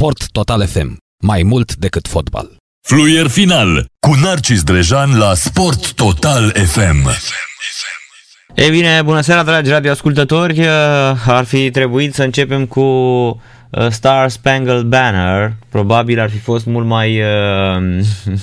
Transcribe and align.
Sport 0.00 0.30
Total 0.32 0.66
FM. 0.66 0.96
Mai 1.22 1.42
mult 1.42 1.76
decât 1.76 2.08
fotbal. 2.08 2.56
Fluier 2.86 3.26
final 3.26 3.86
cu 4.06 4.14
Narcis 4.22 4.62
Drejan 4.62 5.18
la 5.18 5.34
Sport 5.34 5.92
Total 5.92 6.50
FM. 6.50 7.08
Ei 8.54 8.70
bine, 8.70 9.02
bună 9.04 9.20
seara 9.20 9.42
dragi 9.42 9.70
radioascultători, 9.70 10.66
ar 11.26 11.44
fi 11.44 11.70
trebuit 11.70 12.14
să 12.14 12.22
începem 12.22 12.66
cu 12.66 12.86
Star 13.88 14.28
Spangled 14.28 14.82
Banner, 14.82 15.52
probabil 15.68 16.20
ar 16.20 16.30
fi 16.30 16.38
fost 16.38 16.66
mult 16.66 16.86
mai, 16.86 17.20
uh, 17.20 17.82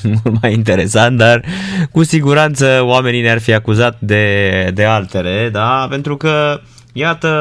mult 0.23 0.41
mai 0.41 0.53
interesant, 0.53 1.17
dar 1.17 1.43
cu 1.91 2.03
siguranță 2.03 2.81
oamenii 2.83 3.21
ne-ar 3.21 3.39
fi 3.39 3.53
acuzat 3.53 3.97
de, 3.99 4.71
de 4.73 4.83
altele, 4.83 5.49
da? 5.51 5.87
pentru 5.89 6.17
că, 6.17 6.61
iată, 6.93 7.31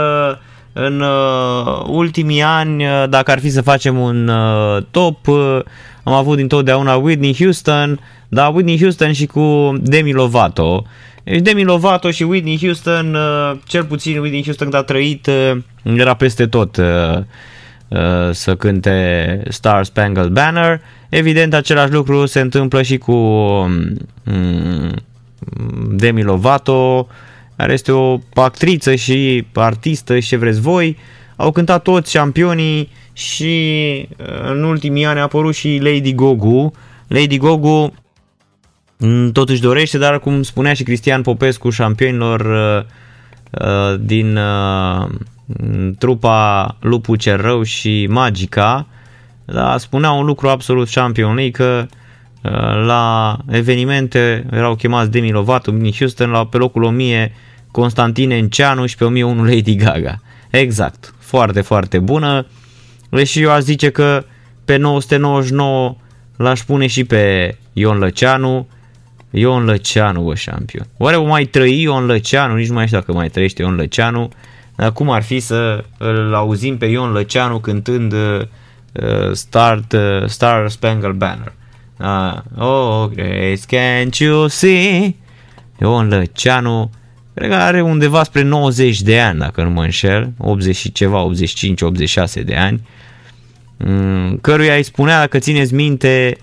în 0.79 1.00
uh, 1.00 1.82
ultimii 1.86 2.43
ani, 2.43 2.84
dacă 3.08 3.30
ar 3.30 3.38
fi 3.38 3.50
să 3.50 3.62
facem 3.62 3.98
un 3.98 4.29
uh, 4.29 4.82
top, 4.90 5.26
uh, 5.26 5.61
am 6.03 6.12
avut 6.12 6.36
dintotdeauna 6.36 6.94
Whitney 6.94 7.34
Houston, 7.39 8.00
da, 8.29 8.46
Whitney 8.46 8.79
Houston 8.79 9.12
și 9.12 9.26
cu 9.26 9.72
Demi 9.81 10.12
Lovato. 10.12 10.86
Deci 11.25 11.40
Demi 11.40 11.64
Lovato 11.64 12.11
și 12.11 12.22
Whitney 12.22 12.58
Houston, 12.61 13.14
uh, 13.14 13.58
cel 13.67 13.84
puțin 13.84 14.18
Whitney 14.18 14.43
Houston 14.44 14.70
când 14.70 14.82
a 14.82 14.84
trăit, 14.84 15.26
uh, 15.26 15.58
era 15.82 16.14
peste 16.14 16.46
tot 16.46 16.76
uh, 16.76 17.17
uh, 17.89 18.31
să 18.31 18.54
cânte 18.54 19.43
Star 19.48 19.84
Spangled 19.84 20.29
Banner. 20.29 20.81
Evident, 21.08 21.54
același 21.54 21.93
lucru 21.93 22.26
se 22.26 22.40
întâmplă 22.40 22.82
și 22.82 22.98
cu 22.98 23.12
um, 23.12 23.98
Demi 25.90 26.22
Lovato, 26.22 27.08
care 27.57 27.73
este 27.73 27.93
o 27.93 28.19
actriță 28.35 28.95
și 28.95 29.46
artistă 29.55 30.19
și 30.19 30.29
ce 30.29 30.37
vreți 30.37 30.61
voi. 30.61 30.96
Au 31.37 31.53
cântat 31.53 31.82
toți 31.82 32.12
campionii 32.12 32.91
și 33.12 34.09
uh, 34.19 34.51
în 34.51 34.62
ultimii 34.62 35.05
ani 35.05 35.19
a 35.19 35.23
apărut 35.23 35.55
și 35.55 35.79
Lady 35.83 36.15
Gogu. 36.15 36.73
Lady 37.06 37.37
Gogu 37.37 37.95
mm, 38.97 39.33
tot 39.33 39.48
își 39.48 39.61
dorește, 39.61 39.98
dar 39.98 40.21
cum 40.21 40.43
spunea 40.43 40.75
și 40.75 40.83
Cristian 40.83 41.23
Popescu, 41.23 41.71
șampionilor 41.71 42.41
uh, 42.41 43.95
din 44.01 44.39
trupa 45.98 46.77
Lupu 46.81 47.17
Cer 47.17 47.41
Rău 47.41 47.63
și 47.63 48.07
Magica, 48.11 48.87
da, 49.45 49.79
spunea 49.79 50.11
un 50.11 50.25
lucru 50.25 50.48
absolut 50.48 50.89
Champion 50.91 51.51
că 51.51 51.87
la 52.87 53.37
evenimente 53.51 54.47
erau 54.51 54.75
chemați 54.75 55.11
Demi 55.11 55.31
Lovato, 55.31 55.73
Mini 55.73 55.95
Houston, 55.98 56.31
la, 56.31 56.47
pe 56.47 56.57
locul 56.57 56.83
1000 56.83 57.33
Constantin 57.77 58.31
Enceanu 58.31 58.87
și 58.87 58.97
pe 58.97 59.05
1001 59.05 59.45
Lady 59.45 59.75
Gaga. 59.75 60.21
Exact, 60.51 61.15
foarte, 61.19 61.61
foarte 61.61 61.99
bună. 61.99 62.47
Deci 63.11 63.29
și 63.29 63.41
eu 63.41 63.51
aș 63.51 63.61
zice 63.61 63.91
că 63.91 64.25
pe 64.65 64.77
999 64.77 65.97
l-aș 66.37 66.61
pune 66.61 66.87
și 66.87 67.05
pe 67.05 67.57
Ion 67.73 67.99
Lăceanu. 67.99 68.69
Ion 69.31 69.65
Lăceanu, 69.65 70.21
bă, 70.21 70.35
șampion. 70.35 70.87
Oare 70.97 71.17
o 71.17 71.25
mai 71.25 71.45
trăi 71.45 71.83
Ion 71.83 72.07
Lăceanu? 72.07 72.55
Nici 72.55 72.69
nu 72.69 72.75
mai 72.75 72.87
știu 72.87 72.99
dacă 72.99 73.13
mai 73.13 73.29
trăiește 73.29 73.63
Ion 73.63 73.75
Lăceanu. 73.75 74.29
Dar 74.77 74.93
cum 74.93 75.11
ar 75.11 75.23
fi 75.23 75.41
să 75.41 75.85
îl 75.99 76.35
auzim 76.35 76.79
pe 76.79 76.87
Ion 76.87 77.13
Lăceanu 77.13 77.59
cântând 77.59 78.13
uh, 78.13 78.41
Start, 79.33 79.93
uh, 79.93 80.27
Star 80.27 80.69
Spangled 80.69 81.15
Banner. 81.15 81.53
Uh, 81.99 82.65
oh, 82.67 83.11
Grace, 83.15 83.61
can't 83.67 84.19
you 84.19 84.47
see? 84.47 85.17
Ion 85.81 86.09
Lăceanu, 86.09 86.91
cred 87.37 87.51
că 87.51 87.56
are 87.56 87.83
undeva 87.83 88.23
spre 88.23 88.42
90 88.42 89.01
de 89.01 89.20
ani, 89.20 89.39
dacă 89.39 89.62
nu 89.62 89.70
mă 89.70 89.83
înșel, 89.83 90.33
80 90.39 90.77
și 90.77 90.92
ceva, 90.92 91.31
85-86 92.41 92.45
de 92.45 92.55
ani, 92.55 92.81
um, 93.77 94.39
căruia 94.41 94.75
îi 94.75 94.83
spunea, 94.83 95.19
dacă 95.19 95.39
țineți 95.39 95.75
minte, 95.75 96.37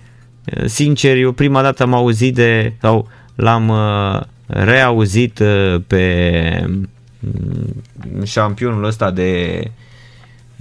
uh, 0.56 0.64
sincer, 0.66 1.16
eu 1.16 1.32
prima 1.32 1.62
dată 1.62 1.82
am 1.82 1.94
auzit 1.94 2.34
de, 2.34 2.72
sau 2.80 3.08
l-am 3.34 3.68
uh, 3.68 4.20
reauzit 4.46 5.38
uh, 5.38 5.80
pe 5.86 6.66
șampionul 8.24 8.84
ăsta 8.84 9.10
de 9.10 9.60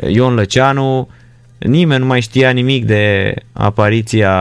Ion 0.07 0.33
Lăceanu, 0.33 1.09
nimeni 1.57 1.99
nu 1.99 2.05
mai 2.05 2.21
știa 2.21 2.49
nimic 2.49 2.85
de 2.85 3.35
apariția 3.51 4.35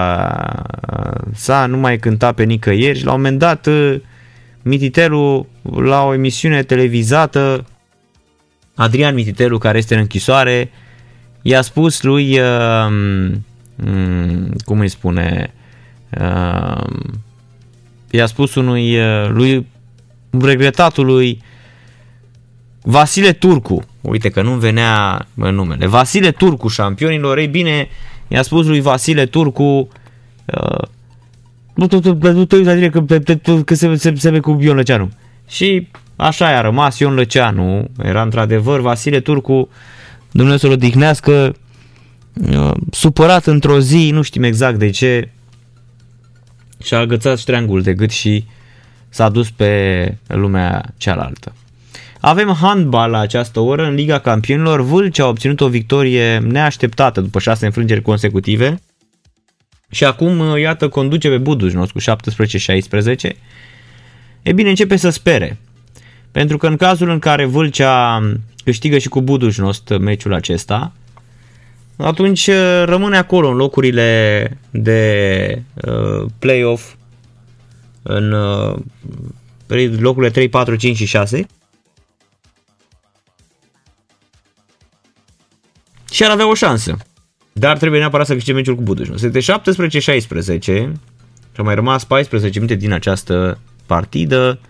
sa, 1.35 1.67
nu 1.67 1.77
mai 1.77 1.99
cânta 1.99 2.33
pe 2.33 2.45
nicăieri. 2.45 2.99
Și 2.99 3.05
la 3.05 3.13
un 3.13 3.17
moment 3.17 3.39
dat 3.39 3.69
Mititelu 4.63 5.47
la 5.63 6.03
o 6.05 6.15
emisiune 6.15 6.63
televizată. 6.63 7.65
Adrian 8.75 9.15
Mititelu 9.15 9.59
care 9.59 9.79
este 9.79 9.95
în 9.95 10.01
închisoare 10.01 10.71
i-a 11.43 11.63
spus 11.63 12.03
lui 12.03 12.39
uh, 12.39 12.47
cum 14.65 14.81
îi 14.81 14.89
spune 14.89 15.55
uh, 16.21 16.85
i-a 18.11 18.27
spus 18.27 18.55
unui 18.55 18.99
lui 19.29 19.67
regretatului 20.41 21.43
Vasile 22.83 23.33
Turcu, 23.33 23.83
uite 24.01 24.31
că 24.31 24.43
nu 24.43 24.53
venea 24.55 25.27
în 25.35 25.55
numele, 25.55 25.87
Vasile 25.87 26.31
Turcu, 26.31 26.69
șampionilor, 26.69 27.39
ei 27.39 27.47
bine, 27.47 27.89
i-a 28.29 28.43
spus 28.43 28.67
lui 28.67 28.81
Vasile 28.81 29.27
Turcu, 29.27 29.89
nu 30.45 31.02
nu 31.75 31.87
te 32.45 32.57
uiți 32.57 32.69
la 32.69 32.75
tine 32.75 32.91
că 33.65 33.75
se, 33.75 33.95
se, 33.97 34.15
se 34.17 34.39
cu 34.39 34.59
Ion 34.61 34.77
Lăceanu. 34.77 35.11
Și 35.49 35.89
așa 36.17 36.47
a 36.47 36.61
rămas 36.61 36.99
Ion 36.99 37.15
Lăceanu, 37.15 37.89
era 38.03 38.23
într-adevăr 38.23 38.81
Vasile 38.81 39.21
Turcu, 39.21 39.69
Dumnezeu 40.31 40.59
să-l 40.59 40.71
odihnească, 40.71 41.55
supărat 42.91 43.47
într-o 43.47 43.81
zi, 43.81 44.11
nu 44.13 44.23
știm 44.23 44.43
exact 44.43 44.79
de 44.79 44.91
ce, 44.91 45.29
și-a 46.83 46.99
agățat 46.99 47.39
ștreangul 47.39 47.83
de 47.83 47.95
gât 47.95 48.11
și 48.11 48.45
s-a 49.09 49.29
dus 49.29 49.51
pe 49.51 50.15
lumea 50.27 50.95
cealaltă. 50.97 51.53
Avem 52.21 52.57
handbal 52.61 53.11
la 53.11 53.19
această 53.19 53.61
oră 53.61 53.87
în 53.87 53.95
Liga 53.95 54.19
Campionilor. 54.19 54.81
Vâlcea 54.81 55.25
a 55.25 55.29
obținut 55.29 55.61
o 55.61 55.69
victorie 55.69 56.39
neașteptată 56.39 57.21
după 57.21 57.39
șase 57.39 57.67
înfrângeri 57.67 58.03
consecutive. 58.03 58.81
Și 59.93 60.05
acum, 60.05 60.59
iată, 60.59 60.89
conduce 60.89 61.29
pe 61.29 61.39
Budujnos 61.39 61.91
cu 61.91 62.01
17-16. 62.01 63.33
E 64.43 64.53
bine, 64.53 64.69
începe 64.69 64.97
să 64.97 65.11
spere. 65.11 65.59
Pentru 66.31 66.57
că 66.57 66.67
în 66.67 66.77
cazul 66.77 67.09
în 67.09 67.19
care 67.19 67.45
Vâlcea 67.45 68.23
câștigă 68.65 68.99
și 68.99 69.09
cu 69.09 69.21
Budujnos 69.21 69.83
meciul 70.01 70.35
acesta, 70.35 70.93
atunci 71.97 72.47
uh, 72.47 72.83
rămâne 72.85 73.17
acolo 73.17 73.49
în 73.49 73.57
locurile 73.57 74.59
de 74.71 75.63
uh, 75.75 76.27
play-off 76.39 76.95
în 78.03 78.33
uh, 78.33 78.79
locurile 79.99 80.31
3, 80.31 80.49
4, 80.49 80.77
5 80.77 80.97
și 80.97 81.07
6 81.07 81.47
și 86.11 86.25
ar 86.25 86.31
avea 86.31 86.49
o 86.49 86.55
șansă. 86.55 86.97
Dar 87.53 87.79
trebuie 87.79 88.01
neapărat 88.01 88.27
să 88.27 88.33
câștige 88.33 88.53
meciul 88.53 88.75
cu 88.75 88.83
Budujnos. 88.83 89.23
Este 89.23 89.41
17-16 90.59 90.61
și 91.53 91.59
au 91.59 91.65
mai 91.65 91.75
rămas 91.75 92.05
14 92.05 92.59
minute 92.59 92.77
din 92.77 92.93
această 92.93 93.59
partidă. 93.87 94.61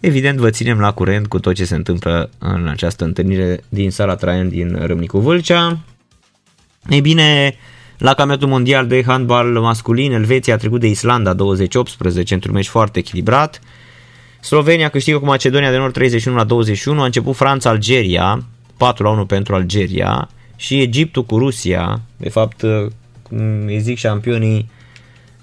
Evident, 0.00 0.38
vă 0.38 0.50
ținem 0.50 0.78
la 0.80 0.92
curent 0.92 1.26
cu 1.26 1.38
tot 1.38 1.54
ce 1.54 1.64
se 1.64 1.74
întâmplă 1.74 2.30
în 2.38 2.68
această 2.68 3.04
întâlnire 3.04 3.64
din 3.68 3.90
sala 3.90 4.14
Traian 4.14 4.48
din 4.48 4.78
Râmnicu 4.82 5.18
Vâlcea. 5.18 5.78
Ei 6.88 7.00
bine, 7.00 7.56
la 7.98 8.14
campionatul 8.14 8.48
mondial 8.48 8.86
de 8.86 9.02
handbal 9.06 9.46
masculin, 9.46 10.12
Elveția 10.12 10.54
a 10.54 10.56
trecut 10.56 10.80
de 10.80 10.88
Islanda 10.88 11.32
2018 11.32 12.34
într-un 12.34 12.54
meci 12.54 12.68
foarte 12.68 12.98
echilibrat. 12.98 13.60
Slovenia 14.40 14.88
câștigă 14.88 15.18
cu 15.18 15.24
Macedonia 15.24 15.70
de 15.70 15.76
Nord 15.76 15.92
31 15.92 16.36
la 16.36 16.44
21, 16.44 17.00
a 17.00 17.04
început 17.04 17.36
Franța-Algeria 17.36 18.44
4 18.76 19.04
la 19.04 19.10
1 19.10 19.26
pentru 19.26 19.54
Algeria 19.54 20.28
și 20.60 20.80
Egiptul 20.80 21.24
cu 21.24 21.38
Rusia, 21.38 22.00
de 22.16 22.28
fapt, 22.28 22.60
cum 23.22 23.38
îi 23.66 23.80
zic 23.80 23.98
șampionii, 23.98 24.70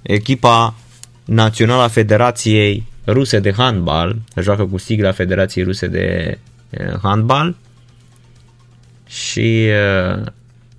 echipa 0.01 0.75
națională 1.25 1.81
a 1.81 1.87
Federației 1.87 2.83
Ruse 3.05 3.39
de 3.39 3.53
Handbal, 3.53 4.15
joacă 4.41 4.65
cu 4.65 4.77
sigla 4.77 5.11
Federației 5.11 5.63
Ruse 5.63 5.87
de 5.87 6.37
eh, 6.69 6.93
Handbal 7.01 7.55
și 9.07 9.65
eh, 9.65 10.23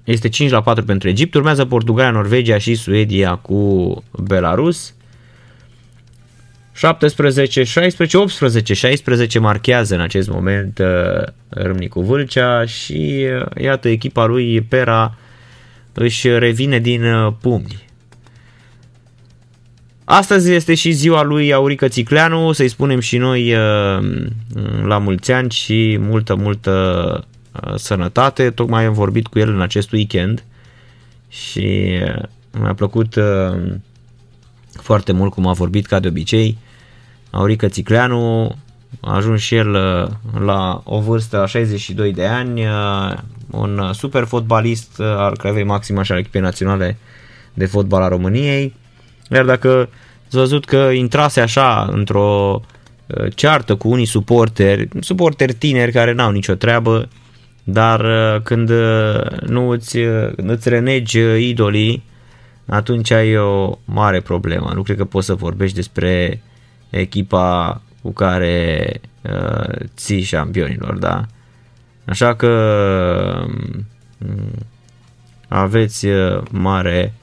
este 0.04 0.28
5 0.28 0.50
la 0.50 0.62
4 0.62 0.84
pentru 0.84 1.08
Egipt, 1.08 1.34
urmează 1.34 1.64
Portugalia, 1.64 2.10
Norvegia 2.10 2.58
și 2.58 2.74
Suedia 2.74 3.34
cu 3.34 4.02
Belarus. 4.22 4.94
17, 6.78 7.64
16, 7.64 8.16
18, 8.16 8.74
16 8.74 9.38
marchează 9.38 9.94
în 9.94 10.00
acest 10.00 10.28
moment 10.28 10.78
uh, 10.78 11.26
Râmnicu 11.48 12.00
Vâlcea 12.00 12.64
și 12.64 13.26
uh, 13.40 13.62
iată 13.62 13.88
echipa 13.88 14.24
lui 14.24 14.60
Pera 14.60 15.14
își 15.92 16.28
revine 16.28 16.78
din 16.78 17.04
uh, 17.04 17.32
pumni. 17.40 17.86
Astăzi 20.04 20.52
este 20.52 20.74
și 20.74 20.90
ziua 20.90 21.22
lui 21.22 21.52
Aurică 21.52 21.88
Țicleanu, 21.88 22.52
să-i 22.52 22.68
spunem 22.68 23.00
și 23.00 23.16
noi 23.16 23.54
la 24.84 24.98
mulți 24.98 25.32
ani 25.32 25.50
și 25.50 25.96
multă, 26.00 26.34
multă 26.34 27.26
sănătate. 27.74 28.50
Tocmai 28.50 28.84
am 28.84 28.92
vorbit 28.92 29.26
cu 29.26 29.38
el 29.38 29.48
în 29.48 29.60
acest 29.60 29.92
weekend 29.92 30.44
și 31.28 31.98
uh, 32.02 32.22
mi-a 32.60 32.74
plăcut 32.74 33.14
uh, 33.14 33.56
foarte 34.82 35.12
mult 35.12 35.32
cum 35.32 35.46
a 35.46 35.52
vorbit 35.52 35.86
ca 35.86 36.00
de 36.00 36.08
obicei. 36.08 36.58
Aurică 37.38 37.68
Țicleanu 37.68 38.56
a 39.00 39.14
ajuns 39.14 39.40
și 39.40 39.54
el 39.54 39.74
uh, 39.74 40.08
la 40.44 40.80
o 40.84 41.00
vârstă 41.00 41.42
a 41.42 41.46
62 41.46 42.12
de 42.12 42.26
ani, 42.26 42.64
un 43.50 43.92
super 43.92 44.24
fotbalist 44.24 45.00
al 45.00 45.36
Crevei 45.36 45.64
Maxima 45.64 46.02
și 46.02 46.12
al 46.12 46.18
echipei 46.18 46.40
naționale 46.40 46.96
de 47.54 47.66
fotbal 47.66 48.02
a 48.02 48.08
României. 48.08 48.74
Iar 49.30 49.44
dacă 49.44 49.88
ați 50.26 50.36
văzut 50.36 50.64
că 50.64 50.76
intrase 50.76 51.40
așa 51.40 51.88
într-o 51.92 52.60
ceartă 53.34 53.76
cu 53.76 53.88
unii 53.88 54.04
suporteri, 54.04 54.88
suporteri 55.00 55.52
tineri 55.52 55.92
care 55.92 56.12
n-au 56.12 56.30
nicio 56.30 56.54
treabă, 56.54 57.08
dar 57.64 58.00
când 58.42 58.70
nu 59.46 59.68
îți, 59.68 59.98
când 60.36 60.50
îți 60.50 60.68
renegi 60.68 61.18
idolii, 61.48 62.02
atunci 62.66 63.10
ai 63.10 63.36
o 63.36 63.78
mare 63.84 64.20
problemă. 64.20 64.72
Nu 64.74 64.82
cred 64.82 64.96
că 64.96 65.04
poți 65.04 65.26
să 65.26 65.34
vorbești 65.34 65.76
despre 65.76 66.42
echipa 66.90 67.80
cu 68.02 68.10
care 68.10 68.90
uh, 69.22 69.86
ții 69.96 70.22
șampionilor, 70.22 70.98
da? 70.98 71.26
Așa 72.04 72.34
că 72.34 72.50
um, 73.46 74.66
aveți 75.48 76.06
uh, 76.06 76.42
mare 76.50 77.14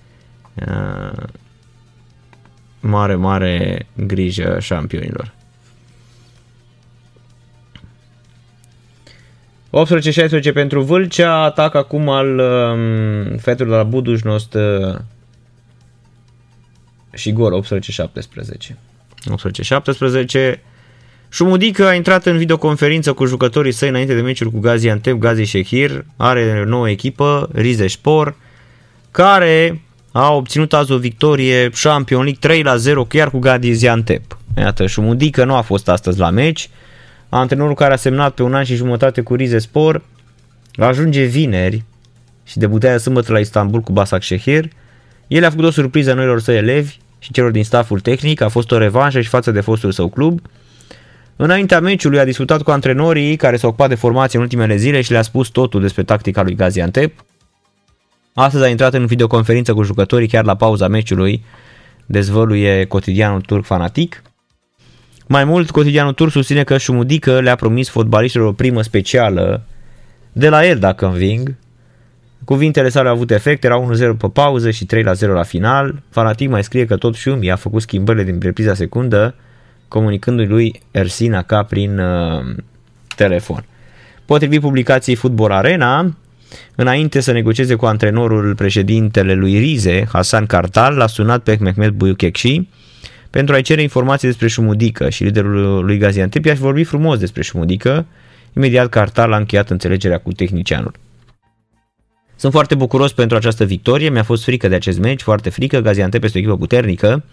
uh, 0.54 1.24
mare, 2.80 3.16
mare 3.16 3.88
grijă 3.94 4.58
șampionilor. 4.60 5.34
18-16 10.50 10.54
pentru 10.54 10.82
Vâlcea, 10.82 11.34
atac 11.34 11.76
acum 11.76 12.10
al 12.10 12.40
um, 12.40 13.38
fetului 13.38 13.72
de 13.72 13.78
la 13.78 13.84
Budușnost 13.84 14.54
uh, 14.54 14.96
și 17.14 17.34
gol 17.34 17.64
18-17. 18.72 18.76
18-17. 20.56 20.60
Șumudică 21.30 21.88
a 21.88 21.94
intrat 21.94 22.26
în 22.26 22.38
videoconferință 22.38 23.14
cu 23.14 23.26
jucătorii 23.26 23.72
săi 23.72 23.90
înainte 23.90 24.16
de 24.16 24.22
meciul 24.22 24.52
cu 24.52 24.60
Gaziantep, 24.60 25.18
Gazi 25.18 25.44
Shehir, 25.44 26.06
are 26.18 26.64
nouă 26.68 26.90
echipă, 26.90 27.50
Rize 27.54 27.88
Spor, 27.88 28.36
care 29.12 29.82
a 30.12 30.34
obținut 30.34 30.74
azi 30.74 30.92
o 30.92 30.98
victorie 30.98 31.70
Champion 31.82 32.24
League 32.24 32.40
3 32.40 32.64
la 32.64 32.76
0 32.76 33.06
chiar 33.06 33.30
cu 33.30 33.40
Gaziantep. 33.40 34.38
Iată, 34.58 34.88
Șumudică 34.88 35.46
nu 35.46 35.56
a 35.56 35.62
fost 35.62 35.90
astăzi 35.90 36.20
la 36.20 36.30
meci. 36.30 36.70
Antrenorul 37.30 37.76
care 37.76 37.94
a 37.94 37.96
semnat 37.96 38.34
pe 38.34 38.44
un 38.44 38.54
an 38.54 38.64
și 38.64 38.76
jumătate 38.76 39.22
cu 39.22 39.36
Rize 39.36 39.58
Spor 39.58 40.02
ajunge 40.76 41.24
vineri 41.24 41.84
și 42.44 42.58
debutează 42.58 42.98
sâmbătă 42.98 43.32
la 43.32 43.40
Istanbul 43.40 43.82
cu 43.82 43.92
Basak 43.92 44.24
Shehir. 44.24 44.68
El 45.28 45.46
a 45.46 45.50
făcut 45.50 45.66
o 45.66 45.72
surpriză 45.72 46.14
noilor 46.14 46.42
săi 46.42 46.58
elevi 46.58 46.98
și 47.26 47.32
celor 47.32 47.52
din 47.52 47.64
staful 47.64 48.00
tehnic, 48.00 48.42
a 48.42 48.50
fost 48.50 48.72
o 48.72 48.78
revanșă 48.78 49.22
și 49.22 49.30
față 49.30 49.52
de 49.52 49.62
fostul 49.62 49.92
său 49.92 50.10
club. 50.10 50.40
Înaintea 51.36 51.80
meciului 51.80 52.20
a 52.20 52.26
discutat 52.26 52.62
cu 52.62 52.72
antrenorii 52.72 53.36
care 53.36 53.58
s-au 53.58 53.70
ocupat 53.70 53.90
de 53.90 53.96
formație 53.96 54.38
în 54.38 54.44
ultimele 54.44 54.76
zile 54.76 55.02
și 55.02 55.12
le-a 55.12 55.22
spus 55.22 55.48
totul 55.48 55.82
despre 55.82 56.04
tactica 56.04 56.42
lui 56.42 56.56
Gaziantep. 56.56 57.26
Astăzi 58.34 58.64
a 58.64 58.68
intrat 58.68 58.94
în 58.94 59.06
videoconferință 59.06 59.74
cu 59.74 59.84
jucătorii 59.84 60.28
chiar 60.28 60.46
la 60.46 60.56
pauza 60.56 60.88
meciului, 60.88 61.44
dezvăluie 62.06 62.86
cotidianul 62.86 63.42
turc 63.42 63.66
fanatic. 63.66 64.22
Mai 65.28 65.44
mult, 65.44 65.72
cotidianul 65.72 66.14
turc 66.14 66.32
susține 66.32 66.64
că 66.64 66.78
Șumudică 66.78 67.40
le-a 67.40 67.56
promis 67.56 67.90
fotbaliștilor 67.90 68.48
o 68.48 68.54
primă 68.54 68.82
specială 68.82 69.66
de 70.32 70.50
la 70.50 70.66
el 70.66 70.80
dacă 70.80 71.06
înving, 71.06 71.56
Cuvintele 72.46 72.90
sale 72.90 73.08
au 73.08 73.14
avut 73.14 73.32
efect, 73.32 73.64
era 73.64 73.88
1-0 74.14 74.18
pe 74.18 74.28
pauză 74.34 74.72
și 74.72 74.86
3-0 74.86 75.04
la 75.20 75.44
final. 75.44 76.02
Fanatic 76.10 76.50
mai 76.50 76.64
scrie 76.64 76.86
că 76.86 76.96
tot 76.96 77.16
Șumi 77.16 77.52
a 77.52 77.56
făcut 77.56 77.82
schimbările 77.82 78.24
din 78.24 78.40
repriza 78.42 78.74
secundă, 78.74 79.36
comunicându-i 79.88 80.46
lui 80.46 80.82
Ersina 80.92 81.42
ca 81.42 81.64
prin 81.64 82.00
uh, 82.00 82.56
telefon. 83.16 83.66
Potrivit 84.26 84.62
publicației 84.62 85.16
Football 85.16 85.52
Arena, 85.52 86.18
înainte 86.76 87.20
să 87.20 87.32
negocieze 87.32 87.76
cu 87.76 87.86
antrenorul 87.86 88.56
președintele 88.56 89.34
lui 89.34 89.58
Rize, 89.58 90.08
Hasan 90.12 90.46
Kartal, 90.46 90.96
l-a 90.96 91.08
sunat 91.08 91.44
pe 91.44 91.58
Mehmet 91.60 91.92
Buyukekshi 91.92 92.68
pentru 93.30 93.56
a-i 93.56 93.62
cere 93.62 93.82
informații 93.82 94.28
despre 94.28 94.48
Șumudică 94.48 95.10
și 95.10 95.24
liderul 95.24 95.86
lui 95.86 95.98
Gaziantep 95.98 96.46
i-aș 96.46 96.58
vorbit 96.58 96.88
frumos 96.88 97.20
despre 97.20 97.42
Șumudică. 97.42 98.06
Imediat 98.56 98.90
Kartal 98.90 99.34
a 99.34 99.38
încheiat 99.38 99.70
înțelegerea 99.70 100.18
cu 100.18 100.32
tehnicianul. 100.32 100.94
Sunt 102.36 102.52
foarte 102.52 102.76
bucuros 102.76 103.12
pentru 103.12 103.38
această 103.38 103.64
victorie, 103.66 104.10
mi-a 104.10 104.24
fost 104.24 104.44
frică 104.44 104.68
de 104.68 104.76
acest 104.76 105.00
meci, 105.00 105.22
foarte 105.22 105.50
frică, 105.50 105.80
Gaziantep 105.80 106.24
este 106.24 106.38
o 106.38 106.42
echipă 106.42 106.58
puternică 106.58 107.24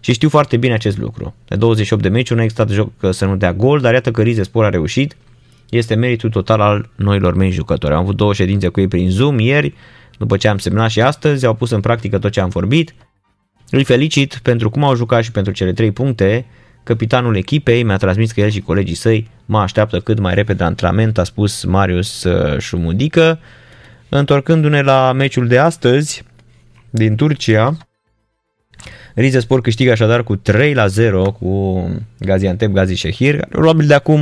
și 0.00 0.12
știu 0.12 0.28
foarte 0.28 0.56
bine 0.56 0.74
acest 0.74 0.98
lucru. 0.98 1.34
De 1.48 1.56
28 1.56 2.02
de 2.02 2.08
meciuri 2.08 2.34
nu 2.34 2.40
a 2.40 2.44
existat 2.44 2.70
joc 2.70 2.90
să 3.10 3.24
nu 3.24 3.36
dea 3.36 3.52
gol, 3.52 3.80
dar 3.80 3.92
iată 3.92 4.10
că 4.10 4.22
Rize 4.22 4.42
Spor 4.42 4.64
a 4.64 4.68
reușit. 4.68 5.16
Este 5.70 5.94
meritul 5.94 6.30
total 6.30 6.60
al 6.60 6.90
noilor 6.96 7.34
mei 7.34 7.50
jucători. 7.50 7.94
Am 7.94 8.00
avut 8.00 8.16
două 8.16 8.34
ședințe 8.34 8.68
cu 8.68 8.80
ei 8.80 8.88
prin 8.88 9.10
Zoom 9.10 9.38
ieri, 9.38 9.74
după 10.18 10.36
ce 10.36 10.48
am 10.48 10.58
semnat 10.58 10.90
și 10.90 11.00
astăzi, 11.00 11.46
au 11.46 11.54
pus 11.54 11.70
în 11.70 11.80
practică 11.80 12.18
tot 12.18 12.32
ce 12.32 12.40
am 12.40 12.48
vorbit. 12.48 12.94
Îl 13.70 13.84
felicit 13.84 14.38
pentru 14.42 14.70
cum 14.70 14.84
au 14.84 14.94
jucat 14.94 15.22
și 15.22 15.30
pentru 15.30 15.52
cele 15.52 15.72
trei 15.72 15.90
puncte. 15.90 16.46
Capitanul 16.82 17.36
echipei 17.36 17.82
mi-a 17.82 17.96
transmis 17.96 18.32
că 18.32 18.40
el 18.40 18.50
și 18.50 18.60
colegii 18.60 18.94
săi 18.94 19.30
mă 19.46 19.58
așteaptă 19.58 20.00
cât 20.00 20.18
mai 20.18 20.34
repede 20.34 20.62
la 20.62 20.68
antrenament, 20.68 21.18
a 21.18 21.24
spus 21.24 21.64
Marius 21.64 22.24
uh, 22.24 22.58
Șumudică. 22.58 23.38
Întorcându-ne 24.14 24.82
la 24.82 25.12
meciul 25.12 25.46
de 25.46 25.58
astăzi 25.58 26.24
din 26.90 27.16
Turcia, 27.16 27.76
Rize 29.14 29.40
Sport 29.40 29.62
câștigă 29.62 29.90
așadar 29.90 30.22
cu 30.22 30.36
3 30.36 30.74
la 30.74 30.86
0 30.86 31.32
cu 31.32 31.84
Gaziantep 32.18 32.70
Gazi 32.70 32.94
Shehir. 32.94 33.46
Probabil 33.46 33.86
de 33.86 33.94
acum 33.94 34.18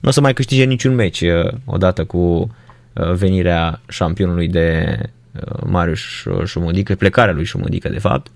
nu 0.00 0.08
o 0.08 0.10
să 0.10 0.20
mai 0.20 0.32
câștige 0.32 0.64
niciun 0.64 0.94
meci 0.94 1.20
uh, 1.20 1.52
odată 1.64 2.04
cu 2.04 2.18
uh, 2.18 3.12
venirea 3.12 3.80
șampionului 3.88 4.48
de 4.48 4.98
uh, 5.32 5.62
Marius 5.66 6.00
Șumudică, 6.44 6.94
plecarea 6.94 7.34
lui 7.34 7.44
Șumudică 7.44 7.88
de 7.88 7.98
fapt, 7.98 8.30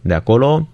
de 0.00 0.14
acolo. 0.14 0.68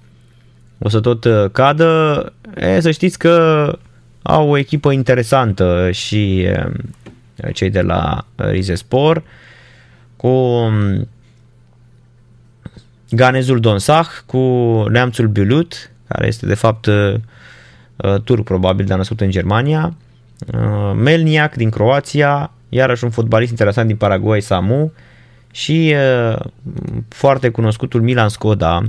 O 0.79 0.89
să 0.89 1.01
tot 1.01 1.27
cadă. 1.53 2.33
E, 2.57 2.81
să 2.81 2.91
știți 2.91 3.19
că 3.19 3.79
au 4.23 4.49
o 4.49 4.57
echipă 4.57 4.93
interesantă 4.93 5.91
și 5.91 6.47
cei 7.53 7.71
de 7.71 7.81
la 7.81 8.27
Rize 8.37 8.75
Sport 8.75 9.25
cu 10.25 10.31
um, 10.31 11.09
Ganezul 13.11 13.61
Donsah, 13.61 14.07
cu 14.27 14.39
neamțul 14.89 15.27
Bilut, 15.27 15.91
care 16.09 16.27
este 16.27 16.47
de 16.47 16.55
fapt 16.55 16.87
uh, 16.87 17.15
uh, 17.97 18.21
turc 18.21 18.45
probabil, 18.45 18.87
dar 18.87 18.97
născut 18.97 19.21
în 19.21 19.31
Germania, 19.31 19.97
uh, 20.55 20.93
Melniak 20.95 21.57
din 21.57 21.71
Croația, 21.71 22.51
iarăși 22.69 23.05
un 23.05 23.11
fotbalist 23.11 23.51
interesant 23.51 23.87
din 23.87 23.97
Paraguay, 23.97 24.41
Samu, 24.41 24.93
și 25.51 25.95
foarte 27.09 27.49
cunoscutul 27.49 28.03
Milan 28.03 28.29
Skoda, 28.29 28.83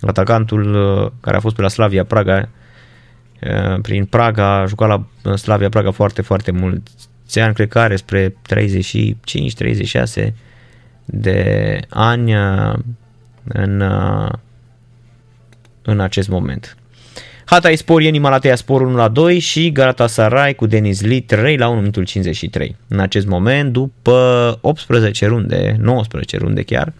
atacantul 0.00 0.72
care 1.20 1.36
a 1.36 1.40
fost 1.40 1.54
pe 1.54 1.62
la 1.62 1.68
Slavia 1.68 2.04
Praga, 2.04 2.48
prin 3.82 4.04
Praga, 4.04 4.60
a 4.60 4.66
jucat 4.66 5.00
la 5.22 5.36
Slavia 5.36 5.68
Praga 5.68 5.90
foarte, 5.90 6.22
foarte 6.22 6.50
mulți 6.50 7.40
ani, 7.40 7.54
cred 7.54 7.68
că 7.68 7.78
are 7.78 7.96
spre 7.96 8.34
35-36, 10.24 10.32
de 11.12 11.78
ani 11.88 12.34
uh, 12.34 12.74
în, 13.44 13.80
uh, 13.80 14.28
în 15.82 16.00
acest 16.00 16.28
moment. 16.28 16.76
Hatay 17.44 17.76
Spor, 17.76 18.02
Ieni 18.02 18.18
Malatea 18.18 18.54
Spor 18.54 18.80
1 18.80 18.96
la 18.96 19.08
2 19.08 19.38
și 19.38 19.72
Galatasaray 19.72 20.54
cu 20.54 20.66
Denis 20.66 21.00
Lee 21.00 21.20
3 21.20 21.56
la 21.56 21.68
1 21.68 21.78
minutul 21.78 22.04
53. 22.04 22.76
În 22.88 22.98
acest 22.98 23.26
moment, 23.26 23.72
după 23.72 24.58
18 24.60 25.26
runde, 25.26 25.76
19 25.80 26.36
runde 26.36 26.62
chiar, 26.62 26.92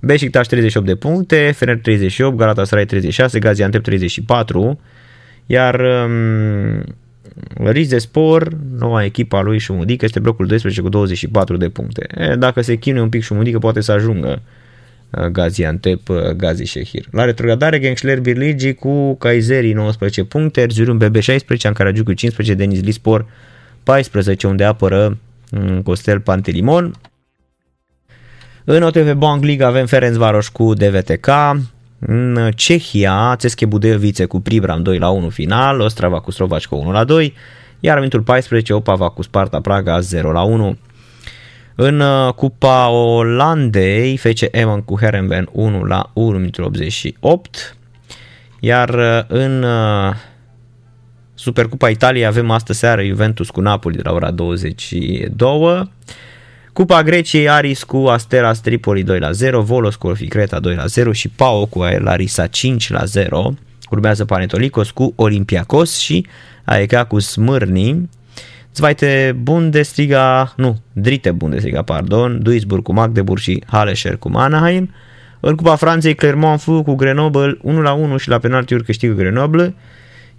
Beşiktaş 0.00 0.46
38 0.46 0.86
de 0.86 0.94
puncte, 0.94 1.52
Fener 1.52 1.78
38, 1.78 2.36
Galatasaray 2.36 2.84
36, 2.84 3.38
Gaziantep 3.38 3.82
34, 3.82 4.80
iar 5.46 5.80
um, 5.80 6.84
Rize 7.64 7.98
Spor, 7.98 8.48
noua 8.78 9.04
echipa 9.04 9.40
lui 9.40 9.58
Șumudică, 9.58 10.04
este 10.04 10.20
blocul 10.20 10.46
12 10.46 10.80
cu 10.80 10.88
24 10.88 11.56
de 11.56 11.68
puncte. 11.68 12.06
E, 12.14 12.34
dacă 12.34 12.60
se 12.60 12.76
chinuie 12.76 13.02
un 13.02 13.08
pic 13.08 13.22
Șumudică, 13.22 13.58
poate 13.58 13.80
să 13.80 13.92
ajungă 13.92 14.42
uh, 15.10 15.24
Gaziantep, 15.24 16.08
uh, 16.08 16.30
Gazi 16.30 16.64
Shehir. 16.64 17.04
La 17.10 17.24
retrogradare, 17.24 17.78
Gençler 17.80 18.20
Birligi 18.20 18.74
cu 18.74 19.14
Kayseri 19.14 19.72
19 19.72 20.24
puncte, 20.24 20.60
Erzurum 20.60 20.98
BB 20.98 21.16
16, 21.16 21.66
Ankara 21.66 21.90
cu 22.04 22.12
15, 22.12 22.54
Denis 22.54 22.82
Lispor 22.82 23.26
14, 23.82 24.46
unde 24.46 24.64
apără 24.64 25.18
mm, 25.50 25.82
Costel 25.82 26.20
Pantelimon. 26.20 26.94
În 28.64 28.82
OTV 28.82 29.12
Bank 29.12 29.44
League 29.44 29.66
avem 29.66 29.86
Ferencvaros 29.86 30.48
cu 30.48 30.74
DVTK, 30.74 31.28
în 31.98 32.50
Cehia, 32.54 33.36
Ceske 33.38 33.66
Budejovice 33.66 34.24
cu 34.24 34.40
Pribram 34.40 34.82
2 34.82 34.98
la 34.98 35.08
1 35.08 35.28
final, 35.28 35.80
Ostrava 35.80 36.20
cu 36.20 36.30
Slovaci 36.30 36.66
cu 36.66 36.74
1 36.74 36.90
la 36.90 37.04
2, 37.04 37.34
iar 37.80 37.92
în 37.94 37.98
minutul 37.98 38.22
14 38.22 38.72
Opava 38.72 39.08
cu 39.08 39.22
Sparta 39.22 39.60
Praga 39.60 40.00
0 40.00 40.32
la 40.32 40.42
1. 40.42 40.76
În 41.74 42.00
uh, 42.00 42.32
Cupa 42.32 42.88
Olandei, 42.88 44.16
FC 44.16 44.40
Emmen 44.50 44.82
cu 44.82 44.98
Herenveen 44.98 45.48
1 45.52 45.84
la 45.84 46.10
1 46.12 46.48
88. 46.56 47.76
Iar 48.60 48.88
uh, 48.88 49.20
în 49.26 49.62
uh, 49.62 50.14
Supercupa 51.34 51.88
Italiei 51.88 52.26
avem 52.26 52.50
astă 52.50 52.72
seară 52.72 53.02
Juventus 53.02 53.50
cu 53.50 53.60
Napoli 53.60 53.96
de 53.96 54.02
la 54.04 54.12
ora 54.12 54.30
22. 54.30 55.90
Cupa 56.78 57.02
Greciei 57.02 57.48
Aris 57.48 57.82
cu 57.82 57.96
Astera 57.96 58.52
Tripoli 58.52 59.02
2 59.02 59.18
la 59.18 59.30
0, 59.30 59.62
Volos 59.62 59.96
cu 59.96 60.06
Orficreta 60.06 60.60
2 60.60 60.74
la 60.74 60.86
0 60.86 61.12
și 61.12 61.28
Pau 61.28 61.66
cu 61.66 61.82
Larisa 61.98 62.46
5 62.46 62.90
la 62.90 63.04
0. 63.04 63.54
Urmează 63.90 64.24
Panetolicos 64.24 64.90
cu 64.90 65.12
Olympiacos 65.16 65.98
și 65.98 66.26
AEK 66.64 67.02
cu 67.02 67.18
Smârni. 67.18 68.08
Zweite 68.74 69.36
Bundesliga, 69.42 70.52
nu, 70.56 70.78
Drite 70.92 71.30
Bundesliga, 71.30 71.82
pardon, 71.82 72.42
Duisburg 72.42 72.82
cu 72.82 72.92
Magdeburg 72.92 73.40
și 73.40 73.62
Halesher 73.66 74.16
cu 74.16 74.30
Mannheim. 74.30 74.90
În 75.40 75.54
Cupa 75.54 75.76
Franței, 75.76 76.14
Clermont 76.14 76.60
Fu 76.60 76.82
cu 76.82 76.94
Grenoble 76.94 77.58
1 77.62 77.80
la 77.80 77.92
1 77.92 78.16
și 78.16 78.28
la 78.28 78.38
penaltiuri 78.38 78.84
câștigă 78.84 79.12
Grenoble. 79.12 79.74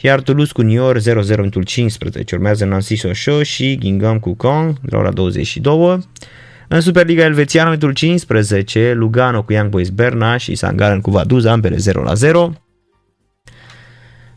Iar 0.01 0.21
Toulouse 0.21 0.51
cu 0.53 0.61
Niort 0.61 1.01
0-0 1.01 1.35
în 1.35 1.49
15. 1.49 2.35
Urmează 2.35 2.65
Nancy 2.65 2.95
Sochaux 2.95 3.47
și 3.47 3.77
Gingham 3.77 4.19
cu 4.19 4.35
Caen 4.35 4.77
de 4.81 4.89
la 4.91 4.97
ora 4.97 5.11
22. 5.11 5.99
În 6.67 6.81
Superliga 6.81 7.23
Elvețiană, 7.23 7.77
în 7.79 7.93
15, 7.93 8.93
Lugano 8.95 9.43
cu 9.43 9.53
Young 9.53 9.69
Boys 9.69 9.89
Berna 9.89 10.37
și 10.37 10.55
Sangaren 10.55 11.01
cu 11.01 11.11
Vaduza, 11.11 11.51
ambele 11.51 11.75
0 11.75 12.03
la 12.03 12.13
0. 12.13 12.53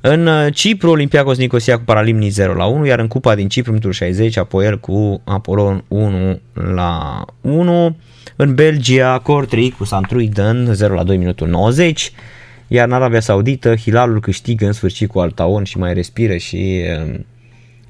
În 0.00 0.26
uh, 0.26 0.46
Cipru, 0.54 0.90
Olympiacos 0.90 1.38
Nicosia 1.38 1.76
cu 1.76 1.82
Paralimni 1.84 2.28
0 2.28 2.54
la 2.54 2.64
1, 2.64 2.86
iar 2.86 2.98
în 2.98 3.06
Cupa 3.06 3.34
din 3.34 3.48
Cipru, 3.48 3.78
în 3.82 3.90
60, 3.90 4.36
Apoel 4.36 4.78
cu 4.78 5.20
Apolon 5.24 5.84
1 5.88 6.40
la 6.52 7.24
1. 7.40 7.96
În 8.36 8.54
Belgia, 8.54 9.18
Cortri 9.18 9.74
cu 9.78 9.84
Santruiden 9.84 10.74
0 10.74 10.94
la 10.94 11.02
2 11.02 11.16
minutul 11.16 11.48
90. 11.48 12.12
Iar 12.74 12.86
în 12.86 12.92
Arabia 12.92 13.20
Saudită, 13.20 13.76
Hilalul 13.76 14.20
câștigă 14.20 14.66
în 14.66 14.72
sfârșit 14.72 15.10
cu 15.10 15.18
Altaon 15.18 15.64
și 15.64 15.78
mai 15.78 15.94
respiră 15.94 16.36
și 16.36 16.82
um, 16.98 17.26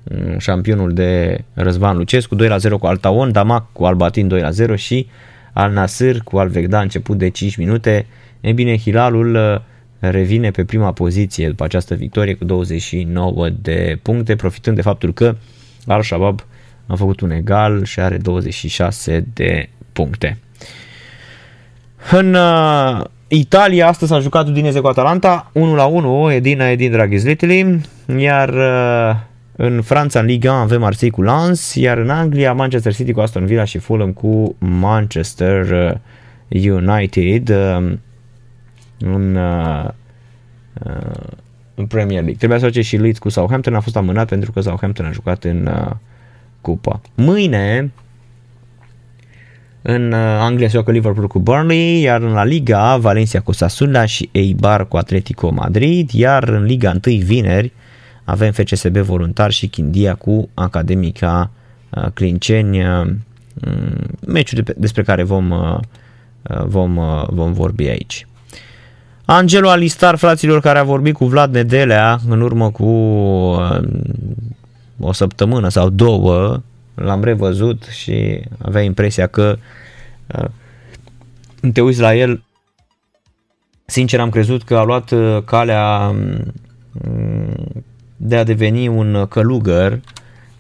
um, 0.03 0.39
șampionul 0.39 0.93
de 0.93 1.45
Răzvan 1.55 1.97
Lucescu 1.97 2.35
2 2.35 2.49
la 2.49 2.57
0 2.57 2.79
cu 2.79 2.87
Altaon, 2.87 3.33
Damac 3.33 3.73
cu 3.73 3.85
Albatin 3.85 4.29
2 4.29 4.41
la 4.41 4.51
0 4.51 4.77
și 4.77 5.09
Al 5.53 5.73
Nasr 5.73 6.17
cu 6.25 6.39
Al 6.39 6.49
Vegda 6.49 6.81
început 6.81 7.19
de 7.19 7.29
5 7.29 7.57
minute. 7.57 8.07
E 8.41 8.53
bine, 8.53 8.79
Hilalul 8.79 9.35
uh, 9.35 9.61
revine 10.11 10.51
pe 10.51 10.65
prima 10.65 10.93
poziție 10.93 11.49
după 11.49 11.65
această 11.65 11.95
victorie 11.95 12.35
cu 12.35 12.45
29 12.45 13.49
de 13.49 13.99
puncte, 14.03 14.37
profitând 14.37 14.77
de 14.77 14.83
faptul 14.83 15.13
că 15.13 15.37
Al-Shabaab 15.87 16.45
a 16.87 16.95
făcut 16.95 17.21
un 17.21 17.31
egal 17.31 17.85
și 17.85 18.01
are 18.01 18.17
26 18.17 19.27
de 19.33 19.69
puncte. 19.93 20.39
În 22.11 22.35
uh, 22.35 23.05
Italia 23.35 23.89
astăzi 23.89 24.11
s-a 24.11 24.19
jucat 24.19 24.49
Udinese 24.49 24.81
cu 24.81 24.87
Atalanta 24.87 25.51
1 25.53 25.75
la 25.75 25.85
1, 25.85 26.33
Edina 26.33 26.69
Edin 26.69 26.91
Draghislitili, 26.91 27.81
iar 28.19 28.49
uh, 28.49 29.17
în 29.57 29.83
Franța, 29.83 30.21
în 30.21 30.27
Liga 30.27 30.53
avem 30.53 30.81
Marseille 30.81 31.17
cu 31.17 31.23
Lens, 31.23 31.75
iar 31.75 31.99
în 31.99 32.11
Anglia 32.11 32.53
Manchester 32.53 32.95
City 32.95 33.13
cu 33.13 33.21
Aston 33.21 33.47
Villa 33.47 33.65
și 33.65 33.79
Fulham 33.79 34.13
cu 34.13 34.57
Manchester 34.59 35.71
uh, 36.49 36.65
United 36.73 37.49
în, 38.99 39.39
în 41.75 41.87
Premier 41.89 42.19
League. 42.19 42.37
Trebuia 42.37 42.59
să 42.59 42.65
face 42.65 42.81
și 42.81 42.97
Leeds 42.97 43.19
cu 43.19 43.29
Southampton, 43.29 43.75
a 43.75 43.81
fost 43.81 43.97
amânat 43.97 44.29
pentru 44.29 44.53
că 44.53 44.61
Southampton 44.61 45.07
a 45.07 45.11
jucat 45.11 45.45
în 45.45 45.71
cupa. 46.61 47.01
Mâine 47.15 47.93
în 49.83 50.13
uh, 50.13 50.19
Anglia 50.19 50.67
se 50.67 50.73
joacă 50.73 50.91
Liverpool 50.91 51.27
cu 51.27 51.39
Burnley, 51.39 52.01
iar 52.01 52.21
în 52.21 52.33
La 52.33 52.45
Liga 52.45 52.97
Valencia 52.97 53.41
cu 53.41 53.53
Sassuolo 53.53 54.05
și 54.05 54.29
Eibar 54.33 54.89
cu 54.89 54.97
Atletico 54.97 55.51
Madrid, 55.51 56.11
iar 56.11 56.49
în 56.49 56.65
Liga 56.65 56.93
1 57.07 57.17
vineri 57.17 57.73
avem 58.25 58.53
FCSB 58.53 58.97
Voluntar 58.97 59.51
și 59.51 59.67
Chindia 59.67 60.15
cu 60.15 60.49
Academica 60.55 61.51
uh, 61.91 62.07
Clinceni, 62.15 62.81
uh, 62.81 63.07
mm, 63.55 64.17
meciul 64.27 64.65
despre 64.77 65.03
care 65.03 65.23
vom, 65.23 65.55
vom, 66.65 66.99
vom 67.29 67.53
vorbi 67.53 67.87
aici. 67.87 68.27
Angelo 69.25 69.69
Alistar, 69.69 70.17
fraților, 70.17 70.61
care 70.61 70.79
a 70.79 70.85
vorbit 70.85 71.15
cu 71.15 71.25
Vlad 71.25 71.55
Nedelea 71.55 72.19
în 72.29 72.41
urmă 72.41 72.71
cu 72.71 72.85
o 75.01 75.13
săptămână 75.13 75.69
sau 75.69 75.89
două, 75.89 76.63
l-am 76.95 77.25
revăzut 77.25 77.85
și 77.85 78.41
avea 78.59 78.83
impresia 78.83 79.27
că 79.27 79.59
uh, 80.27 80.45
te 81.73 81.81
uiți 81.81 82.01
la 82.01 82.15
el, 82.15 82.43
sincer 83.85 84.21
am 84.21 84.31
crezut 84.31 84.63
că 84.63 84.77
a 84.77 84.83
luat 84.83 85.11
uh, 85.11 85.39
calea 85.45 86.15
um, 87.09 87.73
de 88.17 88.37
a 88.37 88.45
deveni 88.45 88.89
un 88.89 89.27
călugăr, 89.29 90.01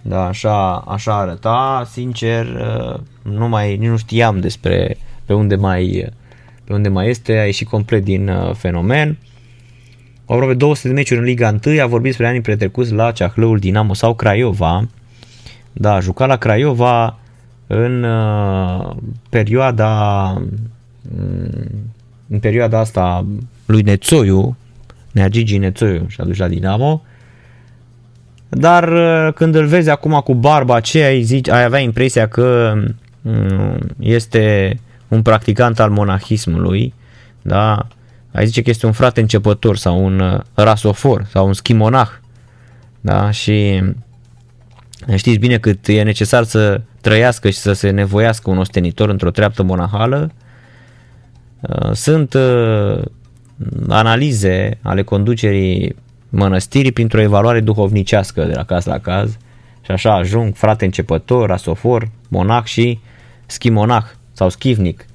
da, 0.02 0.26
așa, 0.26 0.76
așa 0.76 1.18
arăta, 1.18 1.88
sincer, 1.90 2.46
uh, 2.46 3.00
nu 3.22 3.48
mai, 3.48 3.76
nu 3.76 3.96
știam 3.96 4.40
despre 4.40 4.96
pe 5.24 5.32
unde 5.32 5.54
mai, 5.54 6.12
pe 6.64 6.72
unde 6.72 6.88
mai 6.88 7.08
este, 7.08 7.32
a 7.32 7.44
ieșit 7.44 7.68
complet 7.68 8.04
din 8.04 8.30
fenomen. 8.54 9.18
Aproape 10.26 10.54
200 10.54 10.88
de 10.88 10.94
meciuri 10.94 11.20
în 11.20 11.26
Liga 11.26 11.58
1, 11.66 11.80
a 11.82 11.86
vorbit 11.86 12.08
despre 12.08 12.26
anii 12.26 12.40
pretrecuți 12.40 12.92
la 12.92 13.12
Ceahlăul 13.12 13.58
Dinamo 13.58 13.94
sau 13.94 14.14
Craiova, 14.14 14.88
da, 15.72 15.94
a 15.94 16.00
jucat 16.00 16.28
la 16.28 16.36
Craiova 16.36 17.18
în 17.66 18.02
uh, 18.02 18.96
perioada 19.28 20.24
mm, 21.16 21.92
în 22.28 22.38
perioada 22.38 22.78
asta 22.78 23.26
lui 23.66 23.82
Nețoiu, 23.82 24.56
Nea 25.12 25.28
Gigi 25.28 25.58
Nețoiu 25.58 26.04
și 26.08 26.20
a 26.20 26.24
dus 26.24 26.36
la 26.36 26.48
Dinamo. 26.48 27.02
Dar 28.48 28.92
uh, 28.92 29.32
când 29.34 29.54
îl 29.54 29.66
vezi 29.66 29.90
acum 29.90 30.20
cu 30.24 30.34
barba 30.34 30.74
aceea, 30.74 31.06
ai, 31.06 31.22
zici, 31.22 31.48
ai 31.48 31.64
avea 31.64 31.78
impresia 31.78 32.28
că 32.28 32.74
mm, 33.22 33.78
este 33.98 34.78
un 35.08 35.22
practicant 35.22 35.80
al 35.80 35.90
monahismului, 35.90 36.94
da? 37.42 37.86
Ai 38.32 38.46
zice 38.46 38.62
că 38.62 38.70
este 38.70 38.86
un 38.86 38.92
frate 38.92 39.20
începător 39.20 39.76
sau 39.76 40.04
un 40.04 40.20
uh, 40.20 40.40
rasofor 40.54 41.26
sau 41.30 41.46
un 41.46 41.52
schimonah, 41.52 42.10
da? 43.00 43.30
Și 43.30 43.82
Știți 45.14 45.38
bine 45.38 45.58
cât 45.58 45.86
e 45.86 46.02
necesar 46.02 46.44
să 46.44 46.80
trăiască 47.00 47.50
și 47.50 47.58
să 47.58 47.72
se 47.72 47.90
nevoiască 47.90 48.50
un 48.50 48.58
ostenitor 48.58 49.08
într-o 49.08 49.30
treaptă 49.30 49.62
monahală. 49.62 50.32
Uh, 51.60 51.92
sunt 51.92 52.34
uh, 52.34 53.02
analize 53.88 54.78
ale 54.82 55.02
conducerii 55.02 55.96
mănăstirii 56.28 56.92
printr-o 56.92 57.20
evaluare 57.20 57.60
duhovnicească 57.60 58.44
de 58.44 58.54
la 58.54 58.64
caz 58.64 58.84
la 58.84 58.98
caz 58.98 59.36
și 59.84 59.90
așa 59.90 60.14
ajung 60.14 60.54
frate 60.54 60.84
începător, 60.84 61.50
asofor, 61.50 62.10
monah 62.28 62.64
și 62.64 63.00
schimonah 63.46 64.04
sau 64.32 64.48
schivnic. 64.48 65.06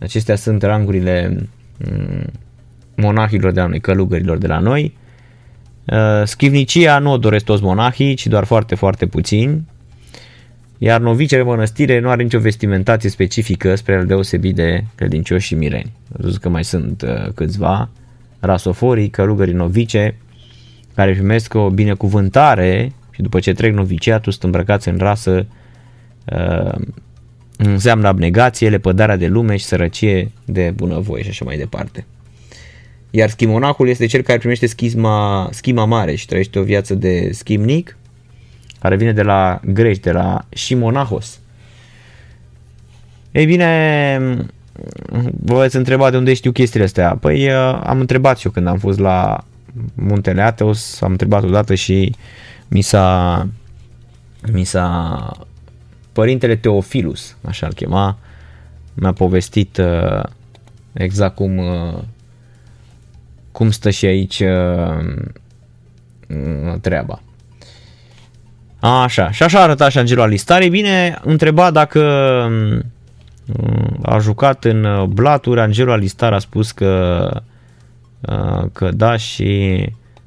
Acestea 0.00 0.36
sunt 0.36 0.62
rangurile 0.62 1.48
mm, 1.90 2.24
monahilor 2.94 3.52
de 3.52 3.60
la 3.60 3.66
noi, 3.66 3.80
călugărilor 3.80 4.38
de 4.38 4.46
la 4.46 4.58
noi 4.58 4.94
Uh, 4.96 5.05
schivnicia 6.24 6.98
nu 6.98 7.12
o 7.12 7.16
doresc 7.16 7.44
toți 7.44 7.62
monahii, 7.62 8.14
ci 8.14 8.26
doar 8.26 8.44
foarte, 8.44 8.74
foarte 8.74 9.06
puțini. 9.06 9.64
Iar 10.78 11.00
novicele 11.00 11.42
mănăstire 11.42 11.98
nu 11.98 12.08
are 12.08 12.22
nicio 12.22 12.38
vestimentație 12.38 13.10
specifică 13.10 13.74
spre 13.74 13.94
al 13.94 14.06
deosebi 14.06 14.52
de 14.52 14.84
credincioși 14.94 15.46
și 15.46 15.54
mireni. 15.54 15.92
Văzut 16.08 16.40
că 16.40 16.48
mai 16.48 16.64
sunt 16.64 17.02
uh, 17.02 17.32
câțiva 17.34 17.88
rasoforii, 18.40 19.08
călugării 19.08 19.54
novice, 19.54 20.16
care 20.94 21.12
primesc 21.12 21.54
o 21.54 21.70
binecuvântare 21.70 22.92
și 23.10 23.22
după 23.22 23.40
ce 23.40 23.52
trec 23.52 23.74
noviciatul 23.74 24.32
sunt 24.32 24.44
îmbrăcați 24.44 24.88
în 24.88 24.96
rasă 24.98 25.46
uh, 26.24 26.74
înseamnă 27.56 28.08
abnegație, 28.08 28.68
lepădarea 28.68 29.16
de 29.16 29.26
lume 29.26 29.56
și 29.56 29.64
sărăcie 29.64 30.30
de 30.44 30.72
bunăvoie 30.74 31.22
și 31.22 31.28
așa 31.28 31.44
mai 31.44 31.56
departe. 31.56 32.06
Iar 33.16 33.30
schimonacul 33.30 33.88
este 33.88 34.06
cel 34.06 34.22
care 34.22 34.38
primește 34.38 34.66
schizma, 34.66 35.48
schima 35.52 35.84
mare 35.84 36.14
și 36.14 36.26
trăiește 36.26 36.58
o 36.58 36.62
viață 36.62 36.94
de 36.94 37.30
schimnic, 37.32 37.96
care 38.78 38.96
vine 38.96 39.12
de 39.12 39.22
la 39.22 39.60
greci, 39.64 39.98
de 39.98 40.12
la 40.12 40.44
shimonahos. 40.48 41.40
Ei 43.32 43.46
bine, 43.46 44.18
vă 45.44 45.58
veți 45.58 45.76
întreba 45.76 46.10
de 46.10 46.16
unde 46.16 46.34
știu 46.34 46.52
chestiile 46.52 46.84
astea. 46.84 47.16
Păi 47.20 47.46
uh, 47.46 47.80
am 47.82 48.00
întrebat 48.00 48.38
și 48.38 48.46
eu 48.46 48.52
când 48.52 48.66
am 48.66 48.78
fost 48.78 48.98
la 48.98 49.44
Muntele 49.94 50.42
Ateos, 50.42 51.00
am 51.00 51.10
întrebat 51.10 51.42
odată 51.42 51.74
și 51.74 52.14
mi 52.68 52.80
s-a, 52.80 53.48
mi 54.52 54.64
s-a 54.64 55.30
părintele 56.12 56.56
Teofilus, 56.56 57.36
așa 57.44 57.66
l 57.66 57.72
chema, 57.72 58.18
mi-a 58.94 59.12
povestit 59.12 59.76
uh, 59.76 60.22
exact 60.92 61.34
cum 61.34 61.58
uh, 61.58 61.98
cum 63.56 63.70
stă 63.70 63.90
și 63.90 64.04
aici 64.04 64.40
uh, 64.40 65.04
treaba. 66.80 67.20
Așa, 68.80 69.30
și 69.30 69.42
așa 69.42 69.62
arăta 69.62 69.88
și 69.88 69.98
Angelo 69.98 70.22
Alistari. 70.22 70.68
Bine, 70.68 71.18
întreba 71.22 71.70
dacă 71.70 72.00
mm, 72.50 72.84
a 74.02 74.18
jucat 74.18 74.64
în 74.64 75.06
blaturi, 75.08 75.60
Angelo 75.60 75.92
Alistar 75.92 76.32
a 76.32 76.38
spus 76.38 76.72
că, 76.72 77.30
că 78.72 78.90
da 78.90 79.16
și 79.16 79.84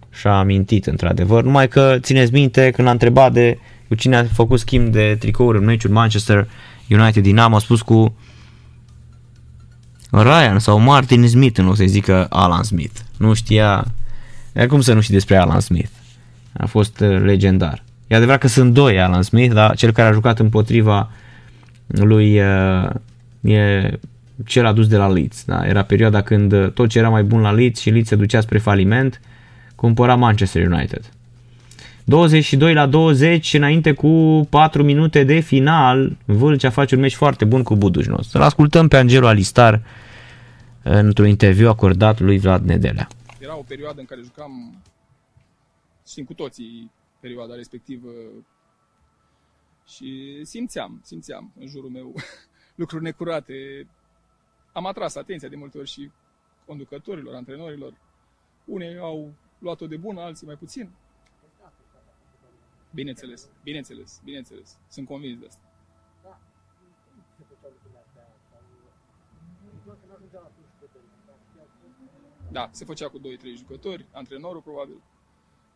și-a 0.10 0.38
amintit 0.38 0.86
într-adevăr, 0.86 1.44
numai 1.44 1.68
că 1.68 1.98
țineți 2.00 2.34
minte 2.34 2.72
când 2.72 2.88
a 2.88 2.92
întrebat 2.92 3.34
de 3.34 3.58
cu 3.88 3.96
cine 3.96 4.16
a 4.16 4.24
făcut 4.24 4.60
schimb 4.60 4.92
de 4.92 5.16
tricouri 5.20 5.58
în 5.58 5.66
meciul 5.66 5.92
Manchester 5.92 6.48
United 6.90 7.24
Dinamo, 7.24 7.56
a 7.56 7.60
spus 7.60 7.82
cu 7.82 8.16
Ryan 10.12 10.60
sau 10.60 10.80
Martin 10.80 11.28
Smith, 11.28 11.60
nu 11.60 11.74
să 11.74 11.84
zică 11.86 12.28
Alan 12.30 12.64
Smith. 12.64 13.00
Nu 13.20 13.34
știa, 13.34 13.86
cum 14.68 14.82
să 14.82 14.94
nu 14.94 15.02
știi 15.02 15.14
despre 15.14 15.36
Alan 15.36 15.60
Smith? 15.60 15.90
A 16.54 16.66
fost 16.66 17.00
uh, 17.00 17.22
legendar. 17.22 17.84
E 18.08 18.16
adevărat 18.16 18.40
că 18.40 18.48
sunt 18.48 18.74
doi 18.74 19.00
Alan 19.00 19.22
Smith, 19.22 19.54
dar 19.54 19.76
cel 19.76 19.92
care 19.92 20.10
a 20.10 20.12
jucat 20.12 20.40
împotriva 20.40 21.12
lui 21.88 22.40
uh, 22.40 22.90
e 23.42 23.92
cel 24.46 24.66
adus 24.66 24.88
de 24.88 24.98
la 24.98 25.08
Leeds. 25.08 25.44
Da? 25.46 25.68
Era 25.68 25.84
perioada 25.84 26.22
când 26.22 26.52
uh, 26.52 26.72
tot 26.72 26.90
ce 26.90 27.00
era 27.00 27.10
mai 27.10 27.24
bun 27.24 27.42
la 27.42 27.52
Leeds 27.52 27.80
și 27.80 27.90
Leeds 27.90 28.08
se 28.08 28.16
ducea 28.16 28.42
spre 28.42 28.58
faliment, 28.58 29.22
cumpăra 29.76 30.16
Manchester 30.16 30.68
United. 30.68 31.10
22 32.04 32.74
la 32.74 32.86
20 32.86 33.54
înainte 33.54 33.92
cu 33.92 34.48
4 34.50 34.84
minute 34.84 35.24
de 35.24 35.40
final. 35.40 36.18
Vâlcea 36.26 36.70
face 36.70 36.96
un 36.96 37.02
meci 37.02 37.16
foarte 37.16 37.46
bun 37.46 37.64
cu 37.64 37.76
Budușnos. 37.76 38.30
Să-l 38.30 38.42
ascultăm 38.42 38.88
pe 38.88 38.98
Angelo 38.98 39.28
Alistar 39.28 39.82
într-un 40.92 41.28
interviu 41.28 41.70
acordat 41.70 42.20
lui 42.20 42.40
Vlad 42.40 42.64
Nedelea. 42.64 43.08
Era 43.40 43.58
o 43.58 43.64
perioadă 43.64 44.00
în 44.00 44.06
care 44.06 44.22
jucam, 44.22 44.82
știm 46.08 46.26
cu 46.26 46.34
toții 46.34 46.92
perioada 47.20 47.56
respectivă 47.56 48.10
și 49.88 50.40
simțeam, 50.44 51.02
simțeam 51.04 51.54
în 51.60 51.68
jurul 51.68 51.90
meu 51.90 52.14
lucruri 52.82 53.04
necurate. 53.04 53.88
Am 54.74 54.86
atras 54.86 55.16
atenția 55.16 55.50
de 55.50 55.56
multe 55.56 55.78
ori 55.78 55.90
și 55.90 56.12
conducătorilor, 56.66 57.36
antrenorilor. 57.36 57.94
Unii 58.66 58.98
au 58.98 59.34
luat-o 59.60 59.88
de 59.88 59.98
bună, 59.98 60.22
alții 60.22 60.48
mai 60.48 60.56
puțin. 60.56 60.90
Bineînțeles, 62.94 63.50
bineînțeles, 63.64 64.22
bineînțeles. 64.24 64.78
Sunt 64.88 65.08
convins 65.08 65.40
de 65.40 65.46
asta. 65.48 65.69
Da, 72.52 72.70
se 72.72 72.86
făcea 72.86 73.10
cu 73.10 73.20
2-3 73.20 73.22
jucători, 73.56 74.06
antrenorul 74.12 74.62
probabil. 74.62 75.02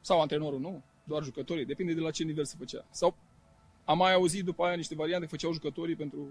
Sau 0.01 0.22
antrenorul 0.22 0.60
nu, 0.60 0.84
doar 1.03 1.24
jucătorii, 1.24 1.65
depinde 1.65 1.94
de 1.94 2.00
la 2.00 2.12
ce 2.12 2.24
nivel 2.24 2.46
se 2.46 2.56
făcea. 2.58 2.86
Sau 2.89 3.15
am 3.86 3.98
mai 3.98 4.13
auzit 4.13 4.46
după 4.46 4.65
aia 4.65 4.75
niște 4.75 4.96
variante, 4.96 5.25
făceau 5.25 5.53
jucătorii 5.53 5.96
pentru 5.96 6.27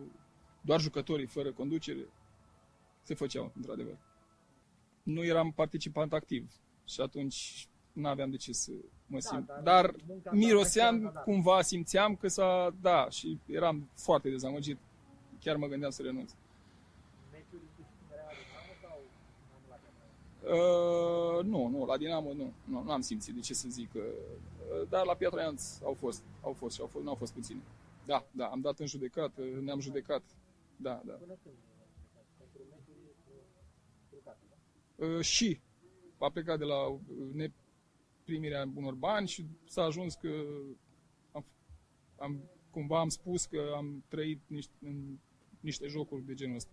doar 0.60 0.80
jucătorii, 0.80 1.26
fără 1.26 1.52
conducere. 1.52 2.08
Se 3.02 3.14
făceau, 3.14 3.52
într-adevăr. 3.56 3.98
Nu 5.02 5.24
eram 5.24 5.52
participant 5.52 6.12
activ 6.12 6.52
și 6.84 7.00
atunci 7.00 7.68
nu 7.92 8.08
aveam 8.08 8.30
de 8.30 8.36
ce 8.36 8.52
să 8.52 8.70
mă 9.06 9.18
da, 9.22 9.28
simt. 9.28 9.46
Da, 9.46 9.60
dar, 9.62 9.94
dar 10.22 10.34
miroseam, 10.34 11.02
da, 11.02 11.08
da. 11.08 11.20
cumva 11.20 11.62
simțeam 11.62 12.16
că 12.16 12.28
s-a, 12.28 12.74
da, 12.80 13.06
și 13.10 13.38
eram 13.46 13.90
foarte 13.94 14.30
dezamăgit. 14.30 14.78
Chiar 15.40 15.56
mă 15.56 15.66
gândeam 15.66 15.90
să 15.90 16.02
renunț. 16.02 16.32
Uh, 20.44 21.44
nu, 21.44 21.68
nu, 21.68 21.84
la 21.84 21.96
Dinamo 21.96 22.32
nu, 22.32 22.52
nu, 22.64 22.82
nu 22.82 22.90
am 22.90 23.00
simțit 23.00 23.34
de 23.34 23.40
ce 23.40 23.54
să 23.54 23.68
zic, 23.68 23.94
uh, 23.94 24.02
dar 24.88 25.04
la 25.04 25.14
Piatra 25.14 25.40
Neamț 25.40 25.80
au 25.82 25.94
fost, 25.94 26.22
au 26.40 26.52
fost 26.52 26.74
și 26.74 26.80
au 26.80 26.86
fost, 26.86 27.04
nu 27.04 27.10
au 27.10 27.16
fost 27.16 27.32
puțini. 27.32 27.62
Da, 28.06 28.26
da, 28.30 28.46
am 28.46 28.60
dat 28.60 28.78
în 28.78 28.86
judecat, 28.86 29.30
ne-am 29.60 29.80
judecat, 29.80 30.22
da, 30.76 31.02
da. 31.04 31.18
Uh, 34.96 35.20
și 35.20 35.60
a 36.18 36.30
plecat 36.30 36.58
de 36.58 36.64
la 36.64 36.98
neprimirea 37.32 38.68
unor 38.74 38.94
bani 38.94 39.28
și 39.28 39.44
s-a 39.64 39.82
ajuns 39.82 40.14
că 40.14 40.44
am, 41.32 41.44
am, 42.18 42.40
cumva 42.70 43.00
am 43.00 43.08
spus 43.08 43.44
că 43.44 43.72
am 43.76 44.04
trăit 44.08 44.40
niște, 44.46 44.72
în 44.80 45.18
niște 45.60 45.86
jocuri 45.86 46.24
de 46.24 46.34
genul 46.34 46.56
ăsta. 46.56 46.72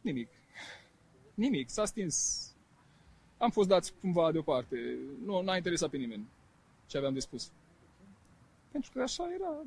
Nimic. 0.00 0.28
Nimic. 1.40 1.68
S-a 1.68 1.84
stins. 1.84 2.46
Am 3.38 3.50
fost 3.50 3.68
dați 3.68 3.92
cumva 4.00 4.32
deoparte. 4.32 4.98
Nu 5.24 5.40
n-a 5.40 5.56
interesat 5.56 5.90
pe 5.90 5.96
nimeni 5.96 6.28
ce 6.86 6.96
aveam 6.96 7.12
de 7.12 7.20
spus. 7.20 7.50
Pentru 8.72 8.90
că 8.94 9.02
așa 9.02 9.28
era 9.34 9.62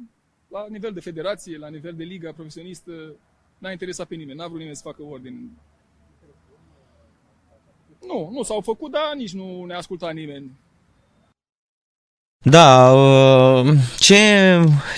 la 0.48 0.68
nivel 0.70 0.94
de 0.94 1.00
federație, 1.00 1.58
la 1.58 1.70
nivel 1.70 1.96
de 1.96 2.04
liga 2.04 2.34
profesionistă, 2.34 3.16
n-a 3.58 3.72
interesat 3.72 4.08
pe 4.08 4.16
nimeni, 4.16 4.38
n-a 4.38 4.48
vrut 4.48 4.58
nimeni 4.58 4.76
să 4.76 4.82
facă 4.82 5.04
ordine 5.04 5.50
nu, 8.08 8.30
nu 8.32 8.44
s-au 8.44 8.62
făcut, 8.62 8.92
dar 8.92 9.16
nici 9.16 9.34
nu 9.34 9.66
ne 9.66 9.74
asculta 9.74 10.12
nimeni. 10.12 10.52
Da, 12.46 12.92
uh, 12.92 13.74
ce, 13.98 14.16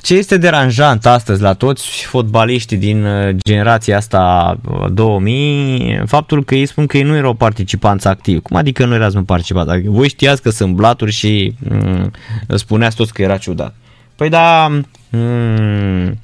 ce 0.02 0.14
este 0.14 0.38
deranjant 0.38 1.06
astăzi 1.06 1.42
la 1.42 1.54
toți 1.54 2.06
fotbaliștii 2.06 2.78
din 2.78 3.06
uh, 3.06 3.36
generația 3.44 3.98
asta 3.98 4.58
2000, 4.94 6.00
uh, 6.00 6.02
faptul 6.06 6.44
că 6.44 6.56
ei 6.56 6.66
spun 6.66 6.86
că 6.86 6.98
ei 6.98 7.04
nu 7.04 7.16
erau 7.16 7.34
participanți 7.34 8.08
activi. 8.08 8.40
Cum 8.40 8.56
adică 8.56 8.86
nu 8.86 8.94
erați 8.94 9.18
participanți 9.18 9.72
activi? 9.72 9.90
Voi 9.90 10.08
știați 10.08 10.42
că 10.42 10.50
sunt 10.50 10.74
blaturi 10.74 11.12
și 11.12 11.56
mm, 11.70 12.12
spuneați 12.48 12.96
toți 12.96 13.14
că 13.14 13.22
era 13.22 13.38
ciudat. 13.38 13.76
Păi 14.16 14.30
da, 14.30 14.68
mm, 15.10 16.20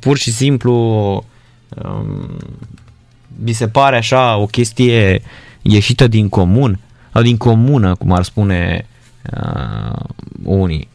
pur 0.00 0.16
și 0.18 0.30
simplu 0.32 0.72
um, 1.68 2.36
mi 3.44 3.52
se 3.52 3.68
pare 3.68 3.96
așa 3.96 4.36
o 4.36 4.46
chestie 4.46 5.14
uh, 5.14 5.46
ieșită 5.62 6.06
din 6.06 6.28
comun, 6.28 6.78
sau 7.12 7.22
din 7.22 7.36
comună, 7.36 7.94
cum 7.94 8.12
ar 8.12 8.22
spune 8.22 8.86
uh, 9.32 10.00
unii. 10.42 10.88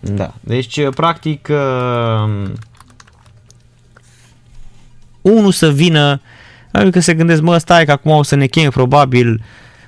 Da, 0.00 0.34
deci 0.40 0.76
uh, 0.76 0.94
practic 0.94 1.48
uh, 1.50 2.50
unul 5.20 5.52
să 5.52 5.70
vină, 5.70 6.20
adică 6.72 7.00
se 7.00 7.14
gândesc, 7.14 7.40
mă, 7.40 7.58
stai 7.58 7.84
că 7.84 7.92
acum 7.92 8.10
o 8.10 8.22
să 8.22 8.34
ne 8.34 8.46
cheme 8.46 8.68
probabil 8.68 9.42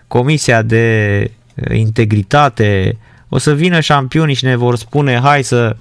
comisia 0.09 0.63
de 0.63 1.31
uh, 1.55 1.77
integritate, 1.79 2.99
o 3.29 3.39
să 3.39 3.55
vină 3.55 3.81
șampionii 3.81 4.35
și 4.35 4.45
ne 4.45 4.57
vor 4.57 4.77
spune, 4.77 5.21
hai 5.21 5.43
să, 5.43 5.77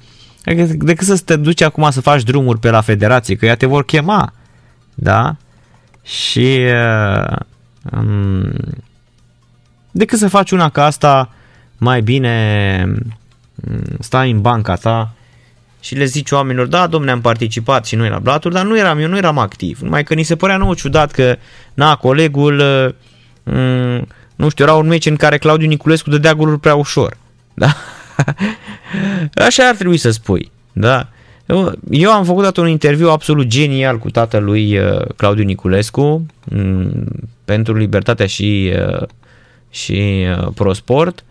adică 0.45 0.73
decât 0.77 1.07
să 1.07 1.17
te 1.17 1.35
duci 1.35 1.61
acum 1.61 1.89
să 1.89 2.01
faci 2.01 2.23
drumuri 2.23 2.59
pe 2.59 2.69
la 2.69 2.81
federație, 2.81 3.35
că 3.35 3.45
ea 3.45 3.55
te 3.55 3.65
vor 3.65 3.85
chema, 3.85 4.33
da? 4.95 5.35
Și 6.03 6.59
uh, 6.73 7.37
Um, 7.97 8.51
decât 9.91 10.19
să 10.19 10.27
faci 10.27 10.51
una 10.51 10.69
ca 10.69 10.85
asta, 10.85 11.29
mai 11.79 12.01
bine 12.01 12.85
mm, 13.55 13.83
stai 13.99 14.31
în 14.31 14.41
banca 14.41 14.75
ta 14.75 15.13
și 15.79 15.95
le 15.95 16.05
zici 16.05 16.31
oamenilor, 16.31 16.67
da, 16.67 16.87
domne, 16.87 17.11
am 17.11 17.21
participat 17.21 17.85
și 17.85 17.95
noi 17.95 18.09
la 18.09 18.19
blaturi, 18.19 18.53
dar 18.53 18.65
nu 18.65 18.77
eram, 18.77 18.99
eu 18.99 19.07
nu 19.07 19.17
eram 19.17 19.37
activ. 19.37 19.79
Numai 19.79 20.03
că 20.03 20.13
ni 20.13 20.23
se 20.23 20.35
părea 20.35 20.57
nou 20.57 20.73
ciudat 20.73 21.11
că, 21.11 21.35
na, 21.73 21.95
colegul, 21.95 22.63
mm, 23.43 24.07
nu 24.35 24.49
știu, 24.49 24.63
era 24.63 24.73
un 24.73 24.87
meci 24.87 25.05
în 25.05 25.15
care 25.15 25.37
Claudiu 25.37 25.67
Niculescu 25.67 26.09
dădea 26.09 26.33
goluri 26.33 26.59
prea 26.59 26.75
ușor. 26.75 27.17
Da? 27.53 27.75
Așa 29.45 29.67
ar 29.67 29.75
trebui 29.75 29.97
să 29.97 30.11
spui. 30.11 30.51
Da? 30.73 31.07
Eu, 31.45 31.73
eu 31.89 32.11
am 32.11 32.23
făcut 32.23 32.57
un 32.57 32.67
interviu 32.67 33.09
absolut 33.09 33.47
genial 33.47 33.97
cu 33.97 34.09
tatălui 34.09 34.77
uh, 34.77 35.05
Claudiu 35.15 35.43
Niculescu 35.43 36.25
mm, 36.43 37.05
pentru 37.45 37.75
Libertatea 37.75 38.25
și, 38.25 38.73
uh, 38.87 39.07
și 39.69 40.25
uh, 40.37 40.47
Prosport 40.55 41.23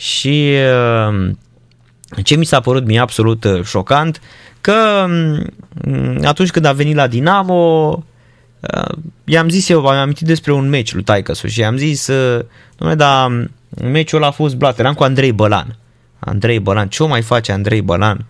și 0.00 0.56
ce 2.22 2.36
mi 2.36 2.44
s-a 2.44 2.60
părut 2.60 2.86
mie 2.86 2.98
absolut 2.98 3.46
șocant 3.64 4.20
că 4.60 5.06
mm, 5.84 6.20
atunci 6.24 6.50
când 6.50 6.64
a 6.64 6.72
venit 6.72 6.94
la 6.94 7.06
Dinamo 7.06 8.04
i-am 9.24 9.48
zis 9.48 9.68
eu, 9.68 9.86
am 9.86 9.96
amintit 9.96 10.26
despre 10.26 10.52
un 10.52 10.68
meci 10.68 10.92
lui 10.92 11.02
Taicăsu 11.02 11.46
și 11.46 11.60
i-am 11.60 11.76
zis 11.76 12.10
domnule, 12.76 12.98
dar 12.98 13.48
meciul 13.82 14.18
ăla 14.18 14.26
a 14.26 14.30
fost 14.30 14.56
blat, 14.56 14.78
eram 14.78 14.94
cu 14.94 15.02
Andrei 15.02 15.32
Bălan 15.32 15.76
Andrei 16.18 16.58
Bălan, 16.58 16.88
ce 16.88 17.02
o 17.02 17.06
mai 17.06 17.22
face 17.22 17.52
Andrei 17.52 17.82
Bălan? 17.82 18.26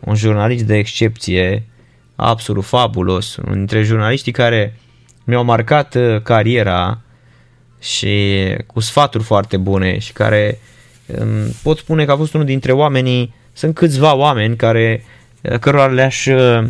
un 0.00 0.14
jurnalist 0.14 0.64
de 0.64 0.76
excepție, 0.76 1.66
absolut 2.16 2.64
fabulos, 2.64 3.36
unul 3.36 3.54
dintre 3.54 3.82
jurnaliștii 3.82 4.32
care 4.32 4.78
mi-au 5.24 5.44
marcat 5.44 5.94
uh, 5.94 6.22
cariera 6.22 7.00
și 7.80 8.44
cu 8.66 8.80
sfaturi 8.80 9.24
foarte 9.24 9.56
bune 9.56 9.98
și 9.98 10.12
care 10.12 10.58
um, 10.58 10.77
pot 11.62 11.78
spune 11.78 12.04
că 12.04 12.12
a 12.12 12.16
fost 12.16 12.34
unul 12.34 12.46
dintre 12.46 12.72
oamenii, 12.72 13.34
sunt 13.52 13.74
câțiva 13.74 14.14
oameni 14.14 14.56
care, 14.56 15.04
uh, 15.42 15.58
cărora 15.58 15.86
le-aș 15.86 16.26
uh, 16.26 16.66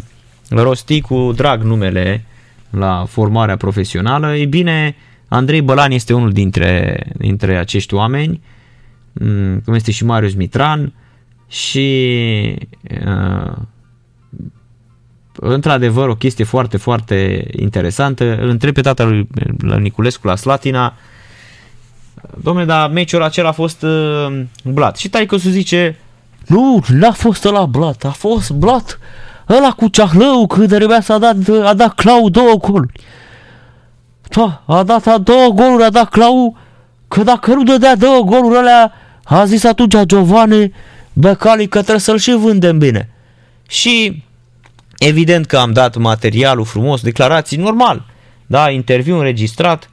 rosti 0.49 1.01
cu 1.01 1.33
drag 1.37 1.63
numele 1.63 2.25
la 2.71 3.05
formarea 3.09 3.57
profesională. 3.57 4.37
Ei 4.37 4.47
bine, 4.47 4.97
Andrei 5.29 5.63
Bălan 5.63 5.91
este 5.91 6.15
unul 6.15 6.33
dintre, 6.33 7.03
dintre 7.17 7.57
acești 7.57 7.95
oameni, 7.95 8.41
mm, 9.13 9.61
cum 9.65 9.75
este 9.75 9.91
și 9.91 10.05
Marius 10.05 10.35
Mitran, 10.35 10.93
și 11.49 12.57
uh, 13.07 13.53
într-adevăr 15.35 16.09
o 16.09 16.15
chestie 16.15 16.45
foarte, 16.45 16.77
foarte 16.77 17.47
interesantă. 17.51 18.39
Îl 18.41 18.49
întreb 18.49 18.75
pe 18.75 18.81
tatăl 18.81 19.27
lui 19.59 19.81
Niculescu 19.81 20.27
la 20.27 20.37
Slatina, 20.37 20.95
domnule, 22.43 22.67
dar 22.67 22.91
meciul 22.91 23.23
acela 23.23 23.49
a 23.49 23.53
fost 23.53 23.83
uh, 23.83 24.41
blat. 24.65 24.97
Și 24.97 25.09
taică 25.09 25.37
zice, 25.37 25.99
nu, 26.47 26.85
n-a 26.89 27.13
fost 27.13 27.45
ăla 27.45 27.67
blat, 27.67 28.05
a 28.05 28.11
fost 28.11 28.51
blat 28.51 28.99
ăla 29.49 29.71
cu 29.71 29.89
ceahlău 29.89 30.47
când 30.47 30.69
trebuia 30.69 31.01
să 31.01 31.13
a 31.13 31.19
dat, 31.19 31.37
a 31.65 31.75
dat 31.75 31.95
Clau 31.95 32.29
două 32.29 32.55
goluri. 32.55 32.93
Da, 34.29 34.63
a 34.67 34.83
dat 34.83 35.07
a 35.07 35.19
două 35.19 35.49
goluri, 35.49 35.85
a 35.85 35.91
dat 35.91 36.09
Clau, 36.09 36.57
că 37.09 37.23
dacă 37.23 37.55
nu 37.55 37.63
dădea 37.63 37.97
două 37.97 38.23
goluri 38.23 38.57
alea, 38.57 38.93
a 39.25 39.45
zis 39.45 39.65
atunci 39.65 39.97
Giovanni 40.07 40.73
Becali 41.13 41.67
că 41.67 41.79
trebuie 41.79 42.01
să-l 42.01 42.19
și 42.19 42.33
vândem 42.33 42.79
bine. 42.79 43.11
Și 43.69 44.23
evident 44.99 45.47
că 45.47 45.57
am 45.57 45.73
dat 45.73 45.97
materialul 45.97 46.65
frumos, 46.65 47.01
declarații 47.01 47.57
normal, 47.57 48.05
da, 48.47 48.71
interviu 48.71 49.17
înregistrat, 49.17 49.91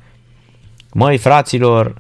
măi 0.94 1.18
fraților, 1.18 1.86
uh, 1.86 1.94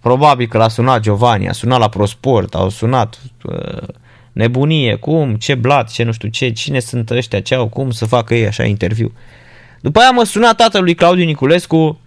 probabil 0.00 0.46
că 0.46 0.58
l-a 0.58 0.68
sunat 0.68 1.00
Giovanni, 1.00 1.48
a 1.48 1.52
sunat 1.52 1.78
la 1.78 1.88
ProSport, 1.88 2.54
au 2.54 2.68
sunat 2.68 3.20
uh, 3.42 3.88
nebunie, 4.32 4.94
cum, 4.94 5.34
ce 5.34 5.54
blat, 5.54 5.90
ce 5.90 6.02
nu 6.02 6.12
știu 6.12 6.28
ce, 6.28 6.50
cine 6.50 6.80
sunt 6.80 7.10
ăștia, 7.10 7.40
ce 7.40 7.54
au, 7.54 7.68
cum 7.68 7.90
să 7.90 8.06
facă 8.06 8.34
ei 8.34 8.46
așa 8.46 8.64
interviu. 8.64 9.12
După 9.80 10.00
aia 10.00 10.10
mă 10.10 10.24
suna 10.24 10.54
tatălui 10.54 10.94
Claudiu 10.94 11.24
Niculescu, 11.24 12.00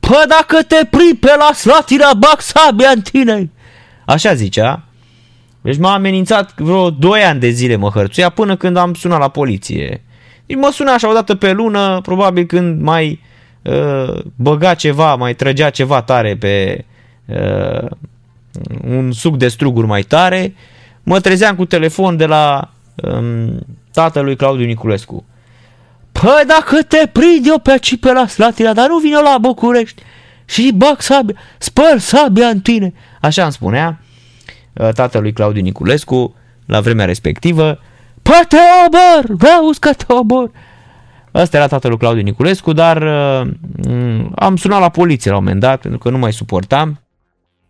Pă 0.00 0.24
dacă 0.28 0.62
te 0.62 0.86
prind 0.90 1.18
pe 1.20 1.34
la 1.38 1.52
Slatina, 1.52 2.14
bag 2.14 2.40
sabia 2.40 2.90
în 2.94 3.00
tine. 3.00 3.50
Așa 4.04 4.34
zicea. 4.34 4.82
Deci 5.60 5.76
m-a 5.76 5.92
amenințat 5.92 6.60
vreo 6.60 6.90
2 6.90 7.20
ani 7.20 7.40
de 7.40 7.48
zile 7.48 7.76
mă 7.76 7.88
hărțuia 7.88 8.28
până 8.28 8.56
când 8.56 8.76
am 8.76 8.94
sunat 8.94 9.18
la 9.18 9.28
poliție. 9.28 10.04
Deci 10.46 10.56
mă 10.56 10.70
suna 10.72 10.92
așa 10.92 11.10
o 11.10 11.12
dată 11.12 11.34
pe 11.34 11.52
lună, 11.52 12.00
probabil 12.02 12.44
când 12.44 12.82
mai 12.82 13.10
uh, 13.10 13.27
băga 14.34 14.74
ceva, 14.74 15.14
mai 15.14 15.34
trăgea 15.34 15.70
ceva 15.70 16.02
tare 16.02 16.36
pe 16.36 16.84
uh, 17.26 17.90
un 18.88 19.12
suc 19.12 19.36
de 19.36 19.48
struguri 19.48 19.86
mai 19.86 20.02
tare. 20.02 20.54
Mă 21.02 21.20
trezeam 21.20 21.56
cu 21.56 21.64
telefon 21.64 22.16
de 22.16 22.26
la 22.26 22.70
um, 22.94 23.66
tatălui 23.92 24.36
Claudiu 24.36 24.66
Niculescu. 24.66 25.24
Păi 26.12 26.42
dacă 26.46 26.82
te 26.82 27.06
prind 27.12 27.46
eu 27.46 27.58
pe 27.58 27.70
aici 27.70 27.98
pe 27.98 28.12
la 28.12 28.26
Slatina, 28.26 28.72
dar 28.72 28.88
nu 28.88 28.98
vin 28.98 29.12
eu 29.12 29.22
la 29.22 29.38
București 29.40 30.02
și 30.44 30.72
bag 30.74 31.00
sabia, 31.00 31.34
spăl 31.58 31.98
sabia 31.98 32.46
în 32.46 32.60
tine. 32.60 32.92
Așa 33.20 33.42
îmi 33.42 33.52
spunea 33.52 34.00
uh, 34.72 34.88
tatălui 34.88 35.32
Claudiu 35.32 35.62
Niculescu 35.62 36.34
la 36.66 36.80
vremea 36.80 37.04
respectivă. 37.04 37.78
Păi 38.22 38.42
te 38.48 38.56
obor, 38.86 39.36
vreau 39.36 39.70
că 39.80 39.92
te 39.92 40.12
obor. 40.12 40.50
Ăsta 41.34 41.56
era 41.56 41.66
tatălui 41.66 41.98
Claudiu 41.98 42.22
Niculescu, 42.22 42.72
dar 42.72 43.02
uh, 43.02 43.50
am 44.34 44.56
sunat 44.56 44.80
la 44.80 44.88
poliție 44.88 45.30
la 45.30 45.36
un 45.36 45.42
moment 45.42 45.60
dat, 45.60 45.80
pentru 45.80 45.98
că 45.98 46.10
nu 46.10 46.18
mai 46.18 46.32
suportam 46.32 47.00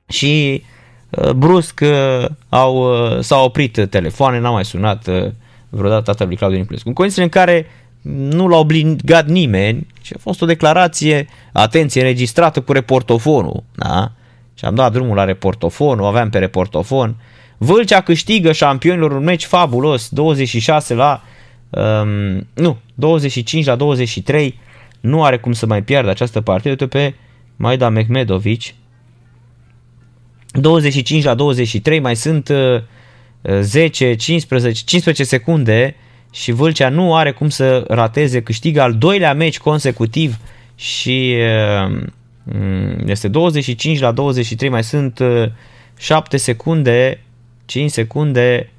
și 0.08 0.62
uh, 1.10 1.30
brusc 1.30 1.80
uh, 1.82 2.28
au, 2.48 2.76
uh, 2.76 3.20
s-au 3.20 3.44
oprit 3.44 3.86
telefoane, 3.90 4.38
n-am 4.38 4.52
mai 4.52 4.64
sunat 4.64 5.06
uh, 5.06 5.26
vreodată 5.68 6.02
tatălui 6.02 6.36
Claudiu 6.36 6.58
Niculescu. 6.58 6.88
În 6.88 6.94
condiții 6.94 7.22
în 7.22 7.28
care 7.28 7.66
nu 8.10 8.48
l-a 8.48 8.56
obligat 8.56 9.26
nimeni 9.26 9.86
și 10.02 10.12
a 10.16 10.18
fost 10.20 10.42
o 10.42 10.46
declarație, 10.46 11.28
atenție, 11.52 12.00
înregistrată 12.00 12.60
cu 12.60 12.72
reportofonul, 12.72 13.62
da? 13.74 14.12
Și 14.54 14.64
am 14.64 14.74
dat 14.74 14.92
drumul 14.92 15.16
la 15.16 15.24
reportofon, 15.24 16.00
o 16.00 16.04
aveam 16.04 16.30
pe 16.30 16.38
reportofon. 16.38 17.16
Vâlcea 17.58 18.00
câștigă 18.00 18.52
șampionilor 18.52 19.12
un 19.12 19.24
meci 19.24 19.44
fabulos, 19.44 20.08
26 20.08 20.94
la, 20.94 21.22
um, 21.70 22.46
nu, 22.54 22.78
25 22.94 23.64
la 23.64 23.76
23, 23.76 24.58
nu 25.00 25.24
are 25.24 25.38
cum 25.38 25.52
să 25.52 25.66
mai 25.66 25.82
piardă 25.82 26.10
această 26.10 26.40
partidă, 26.40 26.70
uite 26.70 26.86
pe 26.86 27.14
Maida 27.56 27.88
Mehmedovici, 27.88 28.74
25 30.52 31.24
la 31.24 31.34
23, 31.34 32.00
mai 32.00 32.16
sunt 32.16 32.48
uh, 32.48 32.82
10, 33.60 34.14
15, 34.14 34.84
15 34.84 35.24
secunde 35.24 35.96
și 36.32 36.52
Vâlcea 36.52 36.88
nu 36.88 37.14
are 37.14 37.32
cum 37.32 37.48
să 37.48 37.84
rateze, 37.88 38.42
câștigă 38.42 38.80
al 38.80 38.94
doilea 38.94 39.34
meci 39.34 39.58
consecutiv 39.58 40.38
și 40.74 41.36
mm, 42.42 43.02
este 43.06 43.28
25 43.28 43.98
la 43.98 44.12
23, 44.12 44.68
mai 44.68 44.84
sunt 44.84 45.20
7 45.98 46.36
secunde, 46.36 47.20
5 47.64 47.90
secunde, 47.90 48.70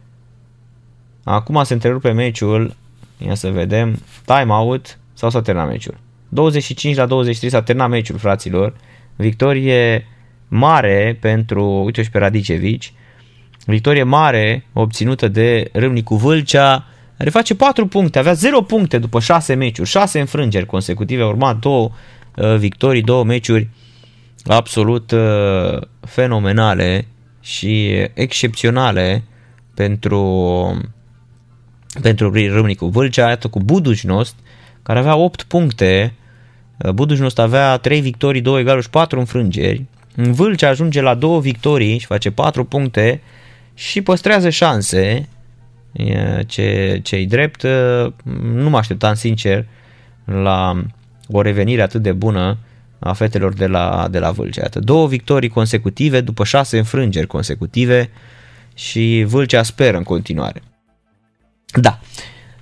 acum 1.24 1.64
se 1.64 1.74
întrerupe 1.74 2.12
meciul, 2.12 2.76
ia 3.26 3.36
să 3.36 3.50
vedem, 3.50 4.00
time 4.26 4.54
out 4.54 5.00
sau 5.14 5.30
s-a 5.30 5.42
terminat 5.42 5.70
meciul. 5.70 5.98
25 6.30 6.96
la 6.96 7.06
23 7.06 7.52
s-a 7.52 7.62
terminat 7.62 7.90
meciul, 7.90 8.18
fraților, 8.18 8.74
victorie 9.16 10.08
mare 10.48 11.18
pentru, 11.22 11.84
uite 11.84 12.04
și 12.04 12.10
pe 12.10 12.18
Radicevici, 12.18 12.94
victorie 13.66 14.04
mare 14.04 14.66
obținută 14.74 15.28
de 15.28 15.70
Râmnicu 15.74 16.16
Vâlcea, 16.16 16.86
care 17.18 17.30
face 17.30 17.56
4 17.56 17.88
puncte, 17.88 18.20
avea 18.20 18.34
0 18.34 18.62
puncte 18.62 18.98
după 18.98 19.20
6 19.20 19.54
meciuri, 19.54 19.90
6 19.90 20.20
înfrângeri 20.20 20.66
consecutive, 20.66 21.24
urmat 21.24 21.58
două 21.58 21.92
uh, 22.36 22.56
victorii, 22.56 23.02
două 23.02 23.24
meciuri 23.24 23.70
absolut 24.46 25.12
uh, 25.12 25.82
fenomenale 26.02 27.08
și 27.42 27.92
excepționale 28.14 29.24
pentru 29.74 30.22
pentru 32.02 32.32
Râmnicu 32.34 32.86
Vâlcea, 32.86 33.30
iată 33.30 33.48
cu 33.48 33.60
Budușnost, 33.60 34.36
care 34.84 35.00
avea 35.00 35.16
8 35.16 35.44
puncte, 35.44 36.14
uh, 36.78 36.92
Budușnost 36.92 37.40
avea 37.40 37.78
3 37.78 38.02
victorii, 38.02 38.42
2 38.42 38.62
egaluri 38.62 38.84
și 38.84 38.90
4 38.90 39.20
înfrângeri, 39.20 39.86
Vâlcea 40.16 40.70
ajunge 40.70 41.02
la 41.02 41.16
2 41.16 41.40
victorii 41.40 41.98
și 41.98 42.06
face 42.06 42.32
4 42.32 42.64
puncte 42.64 43.22
și 43.74 44.02
păstrează 44.02 44.50
șanse 44.50 45.28
ce, 46.46 47.00
ce 47.04 47.26
drept. 47.26 47.64
Nu 48.54 48.70
mă 48.70 48.78
așteptam 48.78 49.14
sincer 49.14 49.66
la 50.26 50.84
o 51.28 51.42
revenire 51.42 51.82
atât 51.82 52.02
de 52.02 52.12
bună 52.12 52.58
a 53.00 53.14
fetelor 53.14 53.54
de 53.54 53.68
la, 53.68 54.08
de 54.12 54.20
la 54.20 54.32
Vâlcea. 54.32 54.62
Iată, 54.62 54.80
două 54.80 55.08
victorii 55.08 55.50
consecutive 55.50 56.22
după 56.22 56.44
șase 56.44 56.78
înfrângeri 56.78 57.28
consecutive 57.28 58.10
și 58.74 59.24
Vâlcea 59.28 59.64
speră 59.64 59.98
în 59.98 60.04
continuare. 60.04 60.62
Da, 61.74 62.00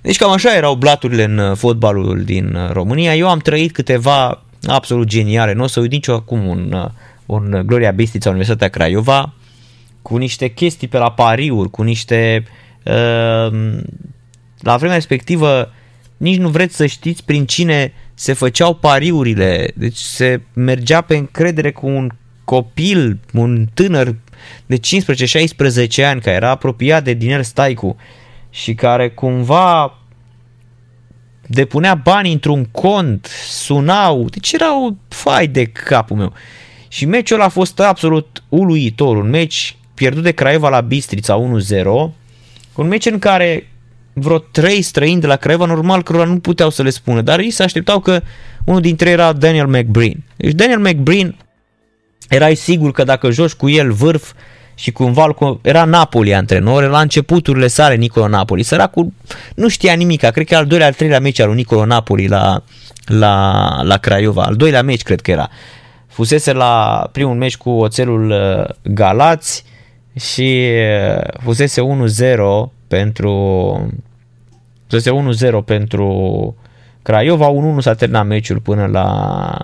deci 0.00 0.16
cam 0.16 0.30
așa 0.30 0.56
erau 0.56 0.74
blaturile 0.74 1.24
în 1.24 1.54
fotbalul 1.54 2.22
din 2.24 2.68
România. 2.72 3.16
Eu 3.16 3.28
am 3.28 3.38
trăit 3.38 3.72
câteva 3.72 4.44
absolut 4.66 5.06
geniale. 5.06 5.52
Nu 5.52 5.62
o 5.62 5.66
să 5.66 5.80
uit 5.80 5.90
nicio 5.90 6.12
acum 6.12 6.46
un, 6.46 6.90
un 7.26 7.62
Gloria 7.66 7.90
Bistița 7.90 8.28
Universitatea 8.28 8.68
Craiova 8.68 9.32
cu 10.02 10.16
niște 10.16 10.48
chestii 10.48 10.88
pe 10.88 10.98
la 10.98 11.10
pariuri, 11.10 11.70
cu 11.70 11.82
niște 11.82 12.44
uh, 12.46 12.52
Ehm, 12.88 13.84
la 14.60 14.76
vremea 14.76 14.94
respectivă 14.94 15.72
nici 16.16 16.38
nu 16.38 16.48
vreți 16.48 16.76
să 16.76 16.86
știți 16.86 17.24
prin 17.24 17.46
cine 17.46 17.92
se 18.14 18.32
făceau 18.32 18.74
pariurile. 18.74 19.70
Deci 19.74 19.96
se 19.96 20.40
mergea 20.52 21.00
pe 21.00 21.16
încredere 21.16 21.72
cu 21.72 21.86
un 21.86 22.10
copil, 22.44 23.18
un 23.32 23.66
tânăr 23.74 24.14
de 24.66 24.76
15-16 24.76 26.04
ani 26.04 26.20
care 26.20 26.36
era 26.36 26.50
apropiat 26.50 27.04
de 27.04 27.12
Diner 27.12 27.42
Staicu 27.42 27.96
și 28.50 28.74
care 28.74 29.10
cumva 29.10 29.98
depunea 31.46 31.94
bani 31.94 32.32
într-un 32.32 32.64
cont, 32.64 33.26
sunau, 33.48 34.28
deci 34.28 34.52
era 34.52 34.84
o 34.84 34.90
fai 35.08 35.46
de 35.46 35.64
capul 35.64 36.16
meu. 36.16 36.32
Și 36.88 37.04
meciul 37.04 37.36
ăla 37.36 37.46
a 37.46 37.48
fost 37.48 37.80
absolut 37.80 38.42
uluitor, 38.48 39.16
un 39.16 39.28
meci 39.28 39.76
pierdut 39.94 40.22
de 40.22 40.32
Craiova 40.32 40.68
la 40.68 40.80
Bistrița 40.80 41.40
1-0, 41.76 41.84
un 42.74 42.88
meci 42.88 43.06
în 43.06 43.18
care 43.18 43.70
vreo 44.12 44.38
trei 44.38 44.82
străini 44.82 45.20
de 45.20 45.26
la 45.26 45.36
Craiova, 45.36 45.64
normal 45.64 46.02
că 46.02 46.24
nu 46.24 46.38
puteau 46.38 46.70
să 46.70 46.82
le 46.82 46.90
spună, 46.90 47.20
dar 47.20 47.38
ei 47.38 47.50
se 47.50 47.62
așteptau 47.62 48.00
că 48.00 48.22
unul 48.64 48.80
dintre 48.80 49.08
ei 49.08 49.14
era 49.14 49.32
Daniel 49.32 49.66
McBreen. 49.66 50.24
Deci 50.36 50.52
Daniel 50.52 50.78
McBreen 50.78 51.36
erai 52.28 52.54
sigur 52.54 52.92
că 52.92 53.04
dacă 53.04 53.30
joci 53.30 53.52
cu 53.52 53.68
el 53.68 53.92
vârf 53.92 54.32
și 54.78 54.92
cumva 54.92 55.34
era 55.62 55.84
Napoli 55.84 56.34
antrenor, 56.34 56.88
la 56.88 57.00
începuturile 57.00 57.66
sale 57.66 57.94
Nicolo 57.94 58.28
Napoli. 58.28 58.62
Săracul 58.62 59.12
nu 59.54 59.68
știa 59.68 59.92
nimic, 59.92 60.30
cred 60.30 60.46
că 60.46 60.56
al 60.56 60.66
doilea, 60.66 60.86
al 60.86 60.92
treilea 60.94 61.20
meci 61.20 61.40
al 61.40 61.46
lui 61.46 61.56
Nicolo 61.56 61.84
Napoli 61.84 62.26
la, 62.26 62.62
la, 63.04 63.82
la 63.82 63.96
Craiova, 63.96 64.42
al 64.42 64.54
doilea 64.54 64.82
meci 64.82 65.02
cred 65.02 65.20
că 65.20 65.30
era. 65.30 65.48
Fusese 66.06 66.52
la 66.52 67.08
primul 67.12 67.34
meci 67.34 67.56
cu 67.56 67.70
oțelul 67.70 68.30
uh, 68.30 68.92
Galați, 68.92 69.64
și 70.18 70.70
uh, 71.16 71.22
fusese 71.42 71.80
1-0 71.80 71.84
pentru 72.88 73.32
fusese 74.86 75.10
1-0 75.60 75.64
pentru 75.64 76.56
Craiova, 77.02 77.48
1-1 77.76 77.78
s-a 77.78 77.94
terminat 77.94 78.26
meciul 78.26 78.58
până 78.58 78.86
la, 78.86 79.56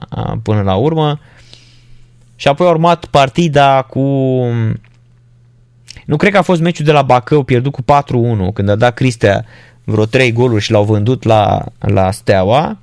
până 0.43 0.63
la 0.63 0.75
urmă 0.75 1.21
și 2.37 2.49
apoi 2.49 2.67
a 2.67 2.71
urmat 2.71 3.05
partida 3.05 3.83
cu 3.83 4.01
Nu 6.05 6.17
cred 6.17 6.33
că 6.33 6.39
a 6.39 6.43
fost 6.43 6.61
meciul 6.61 6.85
de 6.85 6.93
la 6.93 7.03
Bacău 7.03 7.43
pierdut 7.43 7.73
cu 7.73 7.83
4-1 7.83 7.85
când 8.55 8.69
a 8.69 8.75
dat 8.75 8.95
Cristea 8.95 9.45
vreo 9.85 10.05
3 10.05 10.33
goluri 10.33 10.63
și 10.63 10.71
l-au 10.71 10.85
vândut 10.85 11.23
la, 11.23 11.65
la 11.79 12.11
Steaua. 12.11 12.79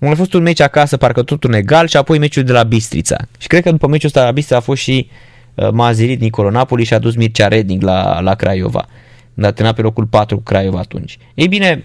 A 0.00 0.14
fost 0.14 0.32
un 0.32 0.42
meci 0.42 0.60
acasă, 0.60 0.96
parcă 0.96 1.22
tot 1.22 1.44
un 1.44 1.52
egal 1.52 1.86
și 1.86 1.96
apoi 1.96 2.18
meciul 2.18 2.44
de 2.44 2.52
la 2.52 2.62
Bistrița. 2.62 3.16
Și 3.38 3.46
cred 3.46 3.62
că 3.62 3.70
după 3.70 3.86
meciul 3.86 4.08
ăsta 4.08 4.24
la 4.24 4.30
Bistrița 4.30 4.60
a 4.60 4.62
fost 4.62 4.82
și 4.82 5.08
uh, 5.54 5.68
Mazirit 5.72 6.20
Nicolo 6.20 6.50
Napoli 6.50 6.84
și 6.84 6.94
a 6.94 6.98
dus 6.98 7.14
Mircea 7.14 7.48
Reding 7.48 7.82
la, 7.82 8.20
la 8.20 8.34
Craiova. 8.34 8.86
Dar 9.34 9.52
tena 9.52 9.72
pe 9.72 9.82
locul 9.82 10.06
4 10.06 10.36
cu 10.36 10.42
Craiova 10.42 10.78
atunci. 10.78 11.18
Ei 11.34 11.48
bine, 11.48 11.84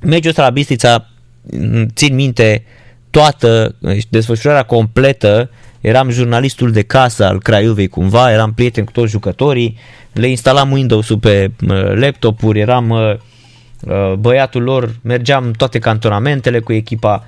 meciul 0.00 0.28
ăsta 0.28 0.42
la 0.42 0.50
Bistrița, 0.50 1.08
țin 1.94 2.14
minte, 2.14 2.64
toată 3.10 3.74
desfășurarea 4.08 4.62
completă, 4.62 5.50
eram 5.82 6.10
jurnalistul 6.10 6.70
de 6.70 6.82
casă 6.82 7.24
al 7.24 7.40
Craiovei 7.40 7.88
cumva, 7.88 8.32
eram 8.32 8.52
prieten 8.52 8.84
cu 8.84 8.92
toți 8.92 9.10
jucătorii, 9.10 9.76
le 10.12 10.28
instalam 10.28 10.70
Windows-ul 10.70 11.18
pe 11.18 11.50
uh, 11.68 11.92
laptopuri, 11.94 12.60
eram 12.60 12.90
uh, 12.90 13.14
uh, 13.80 14.12
băiatul 14.12 14.62
lor, 14.62 14.94
mergeam 15.02 15.50
toate 15.50 15.78
cantonamentele 15.78 16.58
cu 16.58 16.72
echipa 16.72 17.26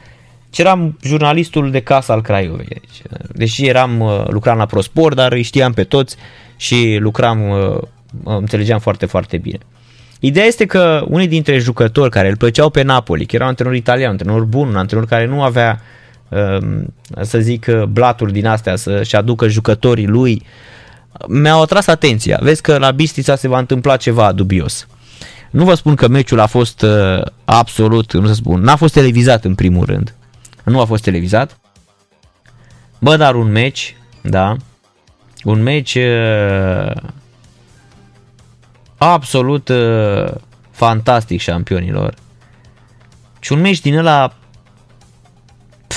și 0.52 0.60
eram 0.60 0.98
jurnalistul 1.02 1.70
de 1.70 1.80
casă 1.80 2.12
al 2.12 2.22
Craiovei. 2.22 2.66
Deci, 2.68 3.02
deși 3.32 3.66
eram, 3.66 4.02
lucram 4.26 4.58
la 4.58 4.66
ProSport, 4.66 5.16
dar 5.16 5.32
îi 5.32 5.42
știam 5.42 5.72
pe 5.72 5.84
toți 5.84 6.16
și 6.56 6.96
lucram, 7.00 7.40
înțelegeam 8.24 8.78
foarte, 8.78 9.06
foarte 9.06 9.36
bine. 9.36 9.58
Ideea 10.20 10.46
este 10.46 10.66
că 10.66 11.04
unii 11.08 11.28
dintre 11.28 11.58
jucători 11.58 12.10
care 12.10 12.28
îl 12.28 12.36
plăceau 12.36 12.70
pe 12.70 12.82
Napoli, 12.82 13.26
că 13.26 13.34
era 13.34 13.44
un 13.44 13.50
antrenor 13.50 13.74
italian, 13.74 14.06
un 14.06 14.10
antrenor 14.10 14.44
bun, 14.44 14.68
un 14.68 14.76
antrenor 14.76 15.06
care 15.06 15.26
nu 15.26 15.42
avea, 15.42 15.70
um, 15.70 15.80
să 17.20 17.38
zic, 17.38 17.66
blaturi 17.88 18.32
din 18.32 18.46
astea 18.46 18.76
să-și 18.76 19.16
aducă 19.16 19.48
jucătorii 19.48 20.06
lui, 20.06 20.42
mi-au 21.28 21.62
atras 21.62 21.86
atenția. 21.86 22.38
Vezi 22.42 22.62
că 22.62 22.78
la 22.78 22.90
Bistrița 22.90 23.36
se 23.36 23.48
va 23.48 23.58
întâmpla 23.58 23.96
ceva 23.96 24.32
dubios. 24.32 24.86
Nu 25.50 25.64
vă 25.64 25.74
spun 25.74 25.94
că 25.94 26.08
meciul 26.08 26.40
a 26.40 26.46
fost 26.46 26.82
uh, 26.82 27.22
absolut, 27.44 28.12
nu 28.12 28.26
să 28.26 28.34
spun, 28.34 28.60
n-a 28.60 28.76
fost 28.76 28.94
televizat 28.94 29.44
în 29.44 29.54
primul 29.54 29.84
rând. 29.84 30.14
Nu 30.64 30.80
a 30.80 30.84
fost 30.84 31.02
televizat. 31.02 31.58
Bă, 32.98 33.16
dar 33.16 33.34
un 33.34 33.50
meci, 33.50 33.96
da, 34.20 34.56
un 35.44 35.62
meci 35.62 35.94
uh, 35.94 36.92
absolut 38.96 39.68
uh, 39.68 40.34
fantastic 40.70 41.40
șampionilor. 41.40 42.14
Și 43.40 43.52
un 43.52 43.60
meci 43.60 43.80
din 43.80 43.96
ăla 43.96 44.34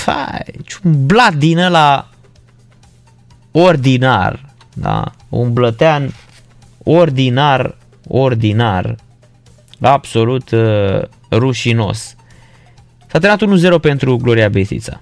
Fai, 0.08 0.44
un 0.84 1.06
blat 1.06 1.34
din 1.34 1.58
ăla 1.58 2.10
ordinar, 3.52 4.46
da? 4.74 5.12
Un 5.30 5.54
blătean 5.54 6.14
ordinar, 6.84 7.78
ordinar, 8.08 8.96
absolut 9.82 10.52
uh, 10.52 11.02
rușinos. 11.32 12.16
S-a 13.08 13.20
terminat 13.20 13.78
1-0 13.78 13.82
pentru 13.82 14.18
Gloria 14.18 14.50
Besița. 14.50 15.02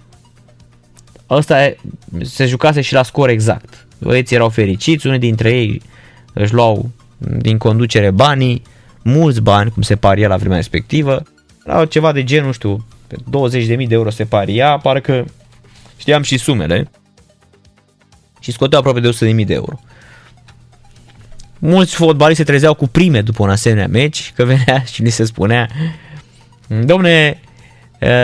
Asta 1.27 1.73
se 2.21 2.45
jucase 2.45 2.81
și 2.81 2.93
la 2.93 3.03
scor 3.03 3.29
exact. 3.29 3.87
Băieții 3.99 4.35
erau 4.35 4.49
fericiți, 4.49 5.07
unii 5.07 5.19
dintre 5.19 5.51
ei 5.51 5.81
își 6.33 6.53
luau 6.53 6.89
din 7.17 7.57
conducere 7.57 8.11
banii, 8.11 8.61
mulți 9.03 9.41
bani, 9.41 9.71
cum 9.71 9.81
se 9.81 9.95
paria 9.95 10.27
la 10.27 10.37
vremea 10.37 10.57
respectivă, 10.57 11.23
la 11.63 11.85
ceva 11.85 12.11
de 12.11 12.23
gen, 12.23 12.45
nu 12.45 12.51
știu, 12.51 12.85
20.000 13.15 13.87
de 13.87 13.93
euro 13.93 14.09
se 14.09 14.25
paria, 14.25 14.77
parcă 14.77 15.25
știam 15.97 16.21
și 16.21 16.37
sumele 16.37 16.89
și 18.39 18.51
scoteau 18.51 18.79
aproape 18.79 18.99
de 18.99 19.33
100.000 19.39 19.45
de 19.45 19.53
euro. 19.53 19.79
Mulți 21.59 21.95
fotbaliști 21.95 22.41
se 22.41 22.47
trezeau 22.47 22.73
cu 22.73 22.87
prime 22.87 23.21
după 23.21 23.43
un 23.43 23.49
asemenea 23.49 23.87
meci, 23.87 24.31
că 24.35 24.45
venea 24.45 24.83
și 24.93 25.01
ni 25.01 25.09
se 25.09 25.25
spunea. 25.25 25.69
Domne, 26.67 27.39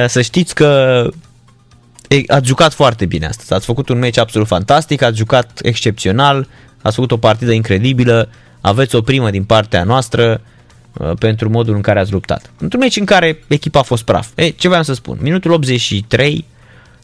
să 0.07 0.21
știți 0.21 0.55
că 0.55 1.09
ați 2.27 2.47
jucat 2.47 2.73
foarte 2.73 3.05
bine 3.05 3.25
astăzi, 3.25 3.53
ați 3.53 3.65
făcut 3.65 3.89
un 3.89 3.99
meci 3.99 4.17
absolut 4.17 4.47
fantastic, 4.47 5.01
ați 5.01 5.17
jucat 5.17 5.59
excepțional, 5.63 6.47
ați 6.81 6.95
făcut 6.95 7.11
o 7.11 7.17
partidă 7.17 7.51
incredibilă, 7.51 8.29
aveți 8.61 8.95
o 8.95 9.01
primă 9.01 9.29
din 9.29 9.43
partea 9.43 9.83
noastră. 9.83 10.31
uh, 10.31 10.50
pentru 11.19 11.49
modul 11.49 11.75
în 11.75 11.81
care 11.81 11.99
ați 11.99 12.11
luptat. 12.11 12.51
Într-un 12.57 12.79
meci 12.79 12.97
în 12.97 13.05
care 13.05 13.43
echipa 13.47 13.79
a 13.79 13.83
fost 13.83 14.03
praf. 14.03 14.27
E, 14.35 14.49
ce 14.49 14.67
vreau 14.67 14.83
să 14.83 14.93
spun? 14.93 15.17
Minutul 15.21 15.51
83 15.51 16.45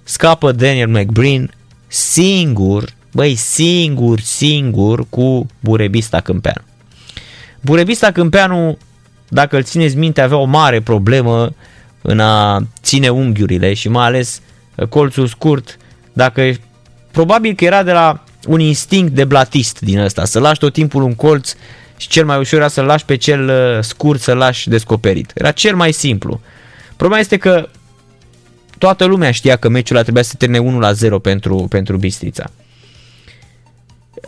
scapă 0.04 0.52
Daniel 0.52 0.88
McBreen 0.88 1.52
singur, 1.88 2.90
băi, 3.12 3.36
singur, 3.36 4.20
singur 4.20 5.06
cu 5.10 5.48
Burebista 5.60 6.20
Câmpeanu. 6.20 6.62
Burebista 7.62 8.12
Câmpeanu, 8.12 8.78
dacă 9.28 9.56
îl 9.56 9.64
țineți 9.64 9.96
minte, 9.96 10.22
avea 10.22 10.38
o 10.38 10.46
mare 10.46 10.82
problemă 10.82 11.54
în 12.02 12.20
a 12.20 12.68
ține 12.82 13.10
unghiurile 13.10 13.74
și 13.74 13.90
mai 13.90 14.06
ales 14.06 14.42
uh, 14.76 14.88
colțul 14.88 15.28
scurt, 15.28 15.78
dacă 16.14 16.52
probabil 17.12 17.56
că 17.56 17.66
era 17.66 17.84
de 17.84 17.92
la 17.92 18.24
un 18.48 18.60
instinct 18.60 19.14
de 19.14 19.26
blatist 19.26 19.80
din 19.80 20.00
ăsta, 20.00 20.26
să 20.26 20.40
lași 20.40 20.60
tot 20.60 20.74
timpul 20.74 21.04
un 21.04 21.16
colț 21.16 21.54
și 21.98 22.08
cel 22.08 22.26
mai 22.26 22.38
ușor 22.38 22.60
era 22.60 22.68
să-l 22.68 22.86
lași 22.86 23.06
pe 23.06 23.16
cel 23.16 23.50
uh, 23.50 23.84
scurt, 23.84 24.22
să-l 24.22 24.38
lași 24.38 24.70
descoperit. 24.70 25.32
Era 25.36 25.52
cel 25.52 25.76
mai 25.76 25.92
simplu. 25.92 26.42
Problema 26.96 27.22
este 27.22 27.38
că 27.38 27.70
toată 28.78 29.06
lumea 29.06 29.32
știa 29.32 29.56
că 29.56 29.70
meciul 29.70 29.96
ăla 29.96 30.04
trebuia 30.04 30.24
să 30.24 30.36
termine 30.38 30.60
1 30.60 30.80
la 30.80 30.92
0 30.92 31.20
pentru, 31.20 31.66
pentru 31.70 31.98
Bistrița. 31.98 32.50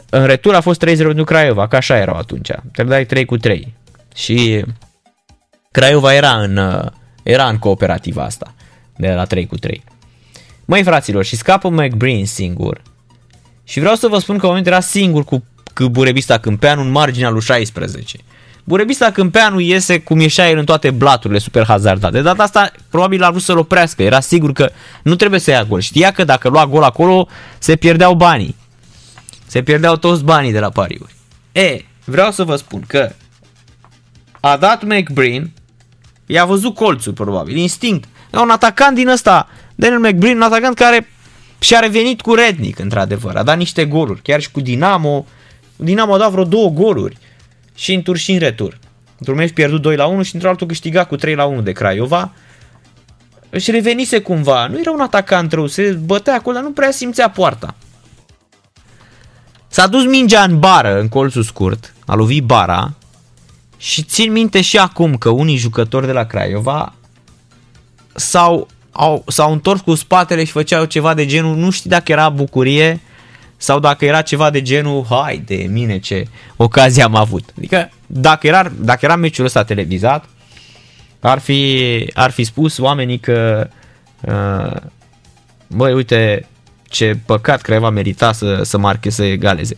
În 0.09 0.25
retur 0.25 0.53
a 0.53 0.61
fost 0.61 0.85
3-0 0.85 0.97
pentru 0.97 1.23
Craiova, 1.23 1.67
că 1.67 1.75
așa 1.75 1.97
erau 1.97 2.15
atunci. 2.15 2.49
Trebuia 2.71 3.05
3 3.05 3.25
cu 3.25 3.37
3. 3.37 3.73
Și 4.15 4.65
Craiova 5.71 6.13
era 6.13 6.31
în, 6.31 6.57
uh, 6.57 6.85
era 7.23 7.47
în 7.47 7.57
cooperativa 7.57 8.23
asta, 8.23 8.53
de 8.95 9.13
la 9.13 9.25
3 9.25 9.47
cu 9.47 9.55
3. 9.55 9.83
Măi 10.65 10.83
fraților, 10.83 11.23
și 11.23 11.35
scapă 11.35 11.69
McBreen 11.69 12.25
singur 12.25 12.81
și 13.69 13.79
vreau 13.79 13.95
să 13.95 14.07
vă 14.07 14.19
spun 14.19 14.37
că 14.37 14.41
în 14.41 14.47
moment 14.47 14.67
era 14.67 14.79
singur 14.79 15.23
cu 15.23 15.43
Burebista 15.87 16.37
Câmpeanu 16.37 16.81
în 16.81 16.91
marginea 16.91 17.29
lui 17.29 17.41
16. 17.41 18.17
Burebista 18.63 19.11
Câmpeanu 19.11 19.59
iese 19.59 19.99
cum 19.99 20.19
ieșea 20.19 20.49
el 20.49 20.57
în 20.57 20.65
toate 20.65 20.91
blaturile 20.91 21.39
super 21.39 21.65
hazardate. 21.65 22.13
De 22.13 22.21
data 22.21 22.43
asta 22.43 22.71
probabil 22.89 23.23
a 23.23 23.29
vrut 23.29 23.41
să-l 23.41 23.57
oprească. 23.57 24.03
Era 24.03 24.19
sigur 24.19 24.51
că 24.51 24.69
nu 25.03 25.15
trebuie 25.15 25.39
să 25.39 25.51
ia 25.51 25.63
gol. 25.63 25.79
Știa 25.79 26.11
că 26.11 26.23
dacă 26.23 26.49
lua 26.49 26.67
gol 26.67 26.83
acolo 26.83 27.27
se 27.59 27.75
pierdeau 27.75 28.13
banii. 28.13 28.55
Se 29.45 29.61
pierdeau 29.61 29.95
toți 29.95 30.23
banii 30.23 30.51
de 30.51 30.59
la 30.59 30.69
pariuri. 30.69 31.15
E, 31.51 31.85
vreau 32.05 32.31
să 32.31 32.43
vă 32.43 32.55
spun 32.55 32.83
că 32.87 33.11
a 34.39 34.57
dat 34.57 34.83
McBreen, 34.83 35.51
i-a 36.25 36.45
văzut 36.45 36.75
colțul 36.75 37.13
probabil, 37.13 37.55
instinct. 37.55 38.07
E 38.33 38.37
un 38.37 38.49
atacant 38.49 38.95
din 38.95 39.07
ăsta, 39.07 39.47
Daniel 39.75 39.99
McBreen, 39.99 40.35
un 40.35 40.41
atacant 40.41 40.75
care 40.75 41.09
și 41.59 41.75
a 41.75 41.79
revenit 41.79 42.21
cu 42.21 42.33
Rednic, 42.33 42.79
într-adevăr. 42.79 43.35
A 43.35 43.43
dat 43.43 43.57
niște 43.57 43.85
goluri, 43.85 44.21
chiar 44.21 44.41
și 44.41 44.51
cu 44.51 44.59
Dinamo. 44.59 45.25
Dinamo 45.83 46.13
a 46.13 46.17
dat 46.17 46.31
vreo 46.31 46.43
două 46.43 46.69
goluri. 46.69 47.17
Și 47.75 47.93
în 47.93 48.01
tur 48.01 48.17
și 48.17 48.31
în 48.31 48.39
retur. 48.39 48.79
Într-un 49.17 49.37
meci 49.37 49.53
pierdut 49.53 49.81
2 49.81 49.95
la 49.95 50.05
1 50.05 50.23
și 50.23 50.33
într-un 50.33 50.51
altul 50.51 50.67
câștigat 50.67 51.07
cu 51.07 51.15
3 51.15 51.35
la 51.35 51.45
1 51.45 51.61
de 51.61 51.71
Craiova. 51.71 52.31
Își 53.49 53.71
revenise 53.71 54.21
cumva. 54.21 54.67
Nu 54.67 54.79
era 54.79 54.91
un 54.91 54.99
atacant 54.99 55.51
rău, 55.51 55.67
se 55.67 55.91
bătea 55.91 56.33
acolo, 56.33 56.55
dar 56.55 56.63
nu 56.63 56.71
prea 56.71 56.91
simțea 56.91 57.29
poarta. 57.29 57.75
S-a 59.67 59.87
dus 59.87 60.05
mingea 60.05 60.43
în 60.43 60.59
bară, 60.59 60.99
în 60.99 61.07
colțul 61.07 61.43
scurt, 61.43 61.93
a 62.05 62.15
lovit 62.15 62.43
bara 62.43 62.93
și 63.77 64.03
țin 64.03 64.31
minte 64.31 64.61
și 64.61 64.77
acum 64.77 65.17
că 65.17 65.29
unii 65.29 65.55
jucători 65.55 66.05
de 66.05 66.11
la 66.11 66.23
Craiova 66.23 66.93
s-au 68.15 68.67
au, 68.91 69.23
s-au 69.27 69.51
întors 69.51 69.81
cu 69.81 69.95
spatele 69.95 70.43
și 70.43 70.51
făceau 70.51 70.85
ceva 70.85 71.13
de 71.13 71.25
genul, 71.25 71.55
nu 71.55 71.69
știu 71.69 71.89
dacă 71.89 72.11
era 72.11 72.29
bucurie 72.29 73.01
sau 73.61 73.79
dacă 73.79 74.05
era 74.05 74.21
ceva 74.21 74.49
de 74.49 74.61
genul, 74.61 75.05
hai 75.09 75.43
de 75.45 75.67
mine 75.69 75.99
ce 75.99 76.27
ocazie 76.55 77.03
am 77.03 77.15
avut. 77.15 77.53
Adică 77.57 77.91
dacă 78.07 78.47
era, 78.47 78.71
dacă 78.79 79.05
era 79.05 79.15
meciul 79.15 79.45
ăsta 79.45 79.63
televizat, 79.63 80.25
ar 81.19 81.39
fi, 81.39 82.11
ar 82.13 82.31
fi 82.31 82.43
spus 82.43 82.77
oamenii 82.77 83.19
că 83.19 83.69
uh, 84.21 84.81
băi, 85.67 85.93
uite 85.93 86.47
ce 86.89 87.17
păcat 87.25 87.61
Craiova 87.61 87.89
merita 87.89 88.31
să, 88.31 88.61
să 88.63 88.77
marche, 88.77 89.09
să 89.09 89.23
egaleze. 89.23 89.75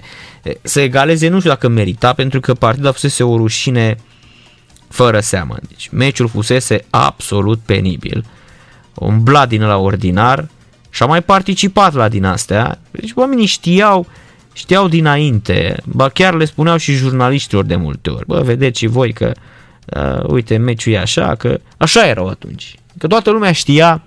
Să 0.62 0.82
egaleze 0.82 1.28
nu 1.28 1.38
știu 1.38 1.50
dacă 1.50 1.68
merita, 1.68 2.14
pentru 2.14 2.40
că 2.40 2.54
partida 2.54 2.92
fusese 2.92 3.24
o 3.24 3.38
rușine 3.38 3.98
fără 4.90 5.20
seamă. 5.20 5.58
Deci 5.68 5.90
meciul 5.92 6.28
fusese 6.28 6.86
absolut 6.90 7.60
penibil. 7.60 8.18
Uh, 8.18 8.40
un 8.94 9.24
blat 9.24 9.48
din 9.48 9.62
la 9.62 9.78
ordinar 9.78 10.48
și 10.92 11.04
a 11.04 11.06
mai 11.06 11.22
participat 11.22 11.94
la 11.94 12.08
din 12.10 12.26
astea. 12.26 12.80
Deci 12.92 13.12
oamenii 13.16 13.46
știau, 13.46 14.08
știau 14.54 14.88
dinainte, 14.88 15.78
ba 15.86 16.10
chiar 16.10 16.34
le 16.34 16.46
spuneau 16.46 16.78
și 16.78 16.94
jurnaliștilor 16.94 17.64
de 17.64 17.76
multe 17.76 18.10
ori. 18.10 18.26
Bă, 18.26 18.42
vedeți 18.42 18.80
și 18.80 18.88
voi 18.88 19.14
că, 19.14 19.32
uh, 19.86 20.24
uite, 20.28 20.58
meciul 20.58 20.94
e 20.94 21.00
așa, 21.00 21.36
că 21.36 21.60
așa 21.78 22.08
erau 22.08 22.28
atunci. 22.28 22.76
Că 22.98 23.08
toată 23.08 23.30
lumea 23.30 23.52
știa, 23.52 24.04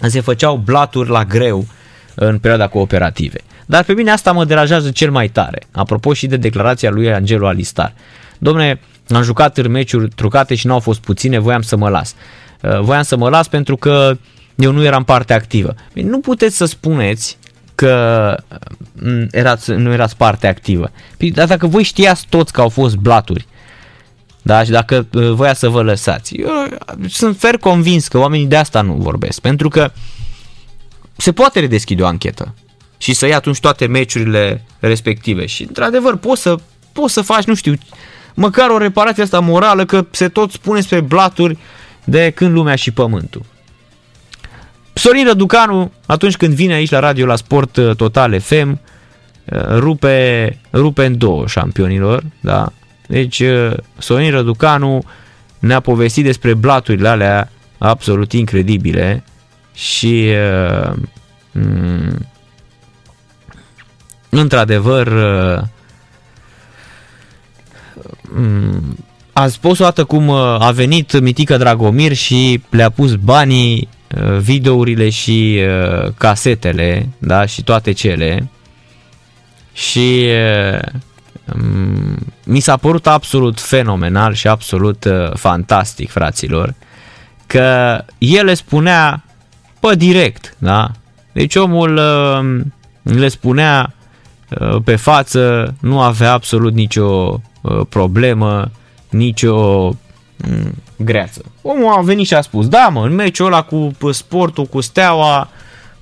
se 0.00 0.20
făceau 0.20 0.56
blaturi 0.56 1.10
la 1.10 1.24
greu 1.24 1.66
în 2.14 2.38
perioada 2.38 2.68
cooperative. 2.68 3.38
Dar 3.66 3.84
pe 3.84 3.92
mine 3.92 4.10
asta 4.10 4.32
mă 4.32 4.44
deranjează 4.44 4.90
cel 4.90 5.10
mai 5.10 5.28
tare. 5.28 5.62
Apropo 5.72 6.12
și 6.12 6.26
de 6.26 6.36
declarația 6.36 6.90
lui 6.90 7.12
Angelo 7.12 7.46
Alistar. 7.46 7.94
Domne, 8.38 8.80
am 9.08 9.22
jucat 9.22 9.58
în 9.58 9.70
meciuri 9.70 10.08
trucate 10.08 10.54
și 10.54 10.66
nu 10.66 10.72
au 10.72 10.80
fost 10.80 11.00
puține, 11.00 11.38
voiam 11.38 11.62
să 11.62 11.76
mă 11.76 11.88
las. 11.88 12.14
Uh, 12.62 12.80
voiam 12.80 13.02
să 13.02 13.16
mă 13.16 13.28
las 13.28 13.48
pentru 13.48 13.76
că 13.76 14.16
eu 14.58 14.72
nu 14.72 14.84
eram 14.84 15.04
parte 15.04 15.32
activă. 15.32 15.74
Nu 15.92 16.20
puteți 16.20 16.56
să 16.56 16.64
spuneți 16.64 17.38
că 17.74 18.34
mm, 18.92 19.28
erați, 19.30 19.70
nu 19.70 19.92
erați 19.92 20.16
parte 20.16 20.46
activă. 20.46 20.90
Păi, 21.16 21.30
dar 21.30 21.46
dacă 21.46 21.66
voi 21.66 21.82
știați 21.82 22.26
toți 22.28 22.52
că 22.52 22.60
au 22.60 22.68
fost 22.68 22.96
blaturi, 22.96 23.46
da? 24.42 24.64
Și 24.64 24.70
dacă 24.70 25.06
uh, 25.12 25.30
voia 25.30 25.54
să 25.54 25.68
vă 25.68 25.82
lăsați. 25.82 26.34
Eu 26.34 26.50
sunt 27.08 27.38
fer 27.38 27.56
convins 27.56 28.08
că 28.08 28.18
oamenii 28.18 28.46
de 28.46 28.56
asta 28.56 28.80
nu 28.80 28.92
vorbesc. 28.92 29.40
Pentru 29.40 29.68
că 29.68 29.90
se 31.16 31.32
poate 31.32 31.60
redeschide 31.60 32.02
o 32.02 32.06
anchetă 32.06 32.54
și 32.96 33.14
să 33.14 33.26
ia 33.26 33.36
atunci 33.36 33.60
toate 33.60 33.86
meciurile 33.86 34.64
respective. 34.78 35.46
Și 35.46 35.62
într-adevăr 35.62 36.16
poți 36.16 36.42
să, 36.42 36.56
poți 36.92 37.12
să 37.12 37.22
faci, 37.22 37.44
nu 37.44 37.54
știu, 37.54 37.74
măcar 38.34 38.70
o 38.70 38.78
reparație 38.78 39.22
asta 39.22 39.40
morală 39.40 39.84
că 39.84 40.06
se 40.10 40.28
tot 40.28 40.52
spune 40.52 40.80
spre 40.80 41.00
blaturi 41.00 41.58
de 42.04 42.30
când 42.30 42.52
lumea 42.52 42.74
și 42.74 42.90
pământul. 42.90 43.42
Sorin 44.98 45.26
Răducanu, 45.26 45.92
atunci 46.06 46.36
când 46.36 46.54
vine 46.54 46.72
aici 46.72 46.90
la 46.90 46.98
radio 46.98 47.26
la 47.26 47.36
Sport 47.36 47.76
uh, 47.76 47.96
Total 47.96 48.40
FM, 48.40 48.80
uh, 49.44 49.60
rupe, 49.68 50.58
rupe 50.72 51.04
în 51.04 51.18
două 51.18 51.46
șampionilor, 51.46 52.22
da? 52.40 52.72
Deci 53.06 53.38
uh, 53.40 53.72
Sorin 53.98 54.30
Răducanu 54.30 55.02
ne-a 55.58 55.80
povestit 55.80 56.24
despre 56.24 56.54
blaturile 56.54 57.08
alea 57.08 57.50
absolut 57.78 58.32
incredibile 58.32 59.24
și 59.74 60.28
mm, 61.52 62.26
într-adevăr 64.28 65.12
mm, 68.22 68.96
a 69.32 69.48
spus 69.48 69.78
o 69.78 69.84
dată 69.84 70.04
cum 70.04 70.30
a 70.30 70.70
venit 70.70 71.20
Mitică 71.20 71.56
Dragomir 71.56 72.12
și 72.12 72.62
le-a 72.70 72.90
pus 72.90 73.14
banii 73.14 73.88
Uh, 73.88 73.97
videourile 74.40 75.08
și 75.08 75.60
uh, 75.60 76.12
casetele, 76.18 77.08
da, 77.18 77.46
și 77.46 77.62
toate 77.62 77.92
cele. 77.92 78.48
Și 79.72 80.26
uh, 80.72 80.80
mm, 81.54 82.16
mi 82.44 82.60
s-a 82.60 82.76
părut 82.76 83.06
absolut 83.06 83.60
fenomenal 83.60 84.34
și 84.34 84.48
absolut 84.48 85.06
fantastic, 85.34 86.10
fraților, 86.10 86.74
că 87.46 88.00
el 88.18 88.44
le 88.44 88.54
spunea 88.54 89.24
pe 89.80 89.94
direct, 89.94 90.54
da? 90.58 90.90
Deci 91.32 91.54
omul 91.54 91.94
le 93.02 93.28
spunea 93.28 93.94
pe 94.84 94.96
față, 94.96 95.74
nu 95.80 96.00
avea 96.00 96.32
absolut 96.32 96.72
nicio 96.72 97.40
problemă, 97.88 98.70
nicio 99.10 99.88
mm, 100.36 100.74
greață. 100.98 101.42
Omul 101.62 101.92
a 101.96 102.00
venit 102.00 102.26
și 102.26 102.34
a 102.34 102.40
spus, 102.40 102.68
da 102.68 102.88
mă, 102.92 103.04
în 103.04 103.14
meciul 103.14 103.46
ăla 103.46 103.62
cu 103.62 103.92
sportul, 104.10 104.64
cu 104.64 104.80
steaua, 104.80 105.48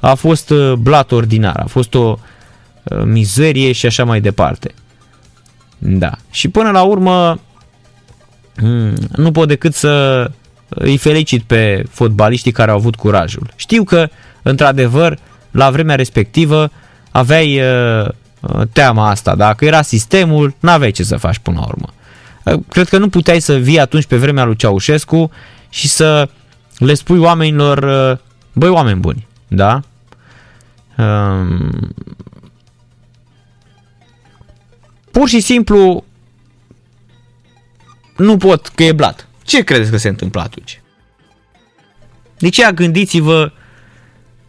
a 0.01 0.15
fost 0.15 0.51
uh, 0.51 0.73
blat 0.73 1.13
ordinar, 1.13 1.57
a 1.57 1.67
fost 1.67 1.95
o 1.95 2.19
uh, 2.83 3.03
mizerie 3.05 3.73
și 3.73 3.87
așa 3.87 4.05
mai 4.05 4.21
departe. 4.21 4.75
Da. 5.79 6.11
Și 6.31 6.49
până 6.49 6.71
la 6.71 6.83
urmă, 6.83 7.41
hmm, 8.57 8.95
nu 9.17 9.33
pot 9.33 9.49
decât 9.49 9.75
să 9.75 10.27
îi 10.69 10.97
felicit 10.97 11.43
pe 11.43 11.85
fotbaliștii 11.91 12.53
care 12.53 12.71
au 12.71 12.77
avut 12.77 12.97
curajul. 12.97 13.51
Știu 13.57 13.85
că, 13.85 14.09
într-adevăr, 14.43 15.19
la 15.51 15.71
vremea 15.71 15.95
respectivă 15.95 16.71
aveai 17.11 17.61
uh, 17.61 18.11
teama 18.73 19.09
asta. 19.09 19.35
Dacă 19.35 19.65
era 19.65 19.83
sistemul, 19.83 20.55
n-aveai 20.61 20.91
ce 20.91 21.03
să 21.03 21.17
faci 21.17 21.39
până 21.39 21.59
la 21.61 21.67
urmă. 21.67 21.89
Cred 22.69 22.89
că 22.89 22.99
nu 22.99 23.09
puteai 23.09 23.41
să 23.41 23.57
vii 23.57 23.81
atunci 23.81 24.07
pe 24.07 24.17
vremea 24.17 24.45
lui 24.45 24.57
Ceaușescu 24.57 25.31
și 25.69 25.89
să 25.89 26.29
le 26.79 26.95
spui 26.95 27.19
oamenilor, 27.19 27.79
băi 28.53 28.69
oameni 28.69 29.01
buni, 29.01 29.27
da? 29.49 29.81
Um, 30.99 31.95
pur 35.11 35.29
și 35.29 35.41
simplu 35.41 36.05
nu 38.17 38.37
pot 38.37 38.67
că 38.67 38.83
e 38.83 38.93
blat. 38.93 39.29
Ce 39.43 39.63
credeți 39.63 39.91
că 39.91 39.97
se 39.97 40.09
întâmplă 40.09 40.41
atunci? 40.41 40.81
De 42.39 42.49
ce 42.49 42.73
gândiți-vă 42.75 43.53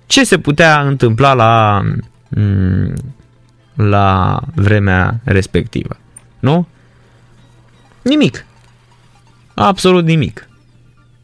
ce 0.06 0.24
se 0.24 0.40
putea 0.40 0.82
întâmpla 0.82 1.34
la, 1.34 1.82
mm, 2.30 2.94
la 3.76 4.40
vremea 4.56 5.20
respectivă. 5.24 5.98
Nu? 6.40 6.68
Nimic. 8.08 8.46
Absolut 9.54 10.06
nimic. 10.06 10.50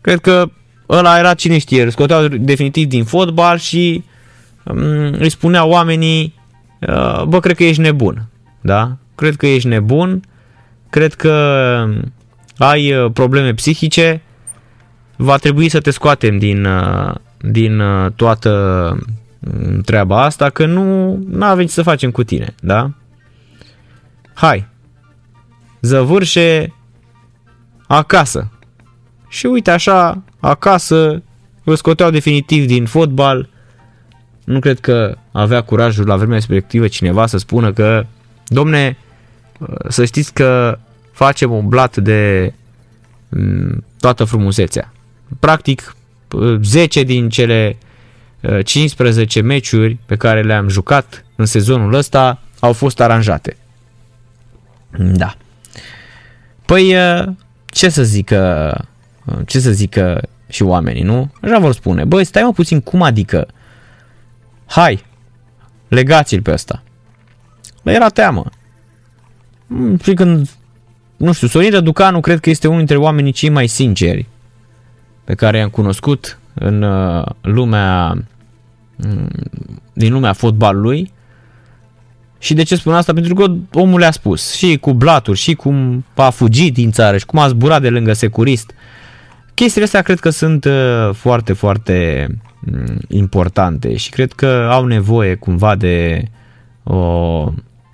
Cred 0.02 0.20
că 0.20 0.50
ăla 0.90 1.18
era 1.18 1.34
cine 1.34 1.58
știe, 1.58 1.84
îl 1.84 1.90
scoteau 1.90 2.28
definitiv 2.28 2.88
din 2.88 3.04
fotbal 3.04 3.58
și 3.58 4.04
um, 4.64 4.78
îi 5.14 5.30
spunea 5.30 5.66
oamenii, 5.66 6.34
uh, 6.88 7.24
bă, 7.24 7.40
cred 7.40 7.56
că 7.56 7.64
ești 7.64 7.82
nebun. 7.82 8.26
Da? 8.62 8.98
Cred 9.16 9.36
că 9.36 9.48
ești 9.48 9.68
nebun, 9.68 10.22
cred 10.90 11.14
că 11.14 11.34
ai 12.58 12.94
uh, 12.94 13.12
probleme 13.14 13.54
psihice, 13.54 14.22
va 15.16 15.38
trebui 15.38 15.70
să 15.70 15.80
te 15.80 15.92
scoatem 15.92 16.38
din, 16.38 16.66
uh, 16.66 17.14
din 17.38 17.80
uh, 17.80 18.12
toată 18.16 18.52
mm, 19.40 19.82
treaba 19.82 20.24
asta, 20.24 20.50
că 20.50 20.66
nu 20.66 21.20
avem 21.40 21.66
ce 21.66 21.72
să 21.72 21.82
facem 21.82 22.12
cu 22.12 22.24
tine, 22.24 22.56
da? 22.62 22.92
Hai, 24.34 24.68
zăvârșe 25.84 26.74
acasă. 27.88 28.52
Și 29.28 29.46
uite 29.46 29.72
așa, 29.72 30.24
acasă 30.40 31.24
îl 31.64 31.76
scoteau 31.76 32.10
definitiv 32.10 32.66
din 32.66 32.86
fotbal. 32.86 33.50
Nu 34.44 34.60
cred 34.60 34.80
că 34.80 35.18
avea 35.32 35.62
curajul 35.62 36.08
la 36.08 36.16
vremea 36.16 36.36
respectivă 36.36 36.88
cineva 36.88 37.26
să 37.26 37.38
spună 37.38 37.74
că, 37.74 38.06
domne, 38.46 38.98
să 39.90 40.06
știți 40.06 40.34
că 40.34 40.80
facem 41.12 41.52
un 41.52 41.68
blat 41.68 41.98
de 41.98 42.54
mm, 43.30 43.84
toată 44.00 44.24
frumusețea. 44.24 44.94
Practic, 45.40 45.96
10 46.62 47.04
din 47.04 47.30
cele 47.30 47.78
15 48.64 49.42
meciuri 49.42 49.98
pe 50.06 50.16
care 50.16 50.42
le-am 50.42 50.68
jucat 50.68 51.26
în 51.36 51.46
sezonul 51.46 51.94
ăsta 51.94 52.42
au 52.60 52.74
fost 52.74 53.00
aranjate. 53.00 53.58
Da. 54.98 55.36
Păi, 56.66 56.96
uh, 56.96 57.28
ce 57.66 57.90
să 57.90 58.04
zică, 58.04 58.72
uh, 59.26 59.38
ce 59.46 59.60
să 59.60 59.72
zică 59.72 60.22
și 60.50 60.64
oamenii, 60.64 61.04
nu? 61.04 61.32
Așa 61.42 61.60
vor 61.60 61.74
spune, 61.74 62.04
băi, 62.04 62.24
stai 62.24 62.44
mă 62.44 62.52
puțin, 62.52 62.82
cum 62.82 63.02
adică? 63.02 63.48
Hai, 64.66 65.06
legați-l 65.88 66.42
pe 66.42 66.52
ăsta. 66.52 66.84
Bă, 67.84 67.92
era 67.92 68.10
teamă. 68.10 68.46
Mm, 69.68 69.98
și 69.98 70.14
când, 70.14 70.50
nu 71.18 71.32
știu, 71.32 71.48
Sorin 71.48 71.72
Răducanu 71.72 72.20
cred 72.20 72.40
că 72.40 72.50
este 72.50 72.68
unul 72.68 72.80
dintre 72.80 72.98
oamenii 72.98 73.32
cei 73.32 73.50
mai 73.50 73.68
sinceri 73.68 74.28
pe 75.24 75.34
care 75.34 75.58
i-am 75.58 75.70
cunoscut 75.70 76.40
în 76.54 76.82
uh, 76.82 77.26
lumea, 77.42 78.18
mm, 78.96 79.30
din 79.94 80.14
lumea 80.14 80.34
fotbalului 80.34 81.12
și 82.44 82.54
de 82.54 82.64
ce 82.64 82.76
spun 82.76 82.94
asta? 82.94 83.14
Pentru 83.14 83.34
că 83.34 83.54
omul 83.72 84.00
le-a 84.00 84.12
spus 84.12 84.54
și 84.54 84.78
cu 84.78 84.94
blaturi, 84.94 85.38
și 85.38 85.54
cum 85.54 86.06
a 86.16 86.30
fugit 86.30 86.74
din 86.74 86.92
țară, 86.92 87.18
și 87.18 87.26
cum 87.26 87.40
a 87.40 87.48
zburat 87.48 87.82
de 87.82 87.90
lângă 87.90 88.14
securist. 88.14 88.72
Chestiile 89.54 89.86
astea 89.86 90.02
cred 90.02 90.20
că 90.20 90.30
sunt 90.30 90.66
uh, 90.66 91.10
foarte, 91.14 91.54
foarte 91.54 92.28
mm, 92.60 92.98
importante 93.08 93.96
și 93.96 94.10
cred 94.10 94.32
că 94.32 94.68
au 94.72 94.86
nevoie 94.86 95.36
cumva 95.36 95.76
de 95.76 96.28
o... 96.84 96.98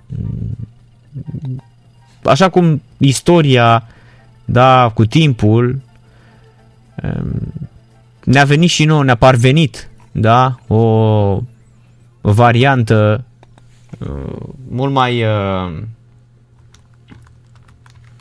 Mm, 0.06 1.62
așa 2.24 2.48
cum 2.48 2.82
istoria, 2.98 3.86
da, 4.44 4.90
cu 4.94 5.06
timpul, 5.06 5.80
um, 7.02 7.52
ne-a 8.24 8.44
venit 8.44 8.70
și 8.70 8.84
nouă, 8.84 9.04
ne-a 9.04 9.14
parvenit, 9.14 9.88
da, 10.12 10.58
o 10.66 11.42
variantă 12.20 13.24
Uh, 13.24 13.29
mult 14.68 14.92
mai 14.92 15.22
uh, 15.24 15.82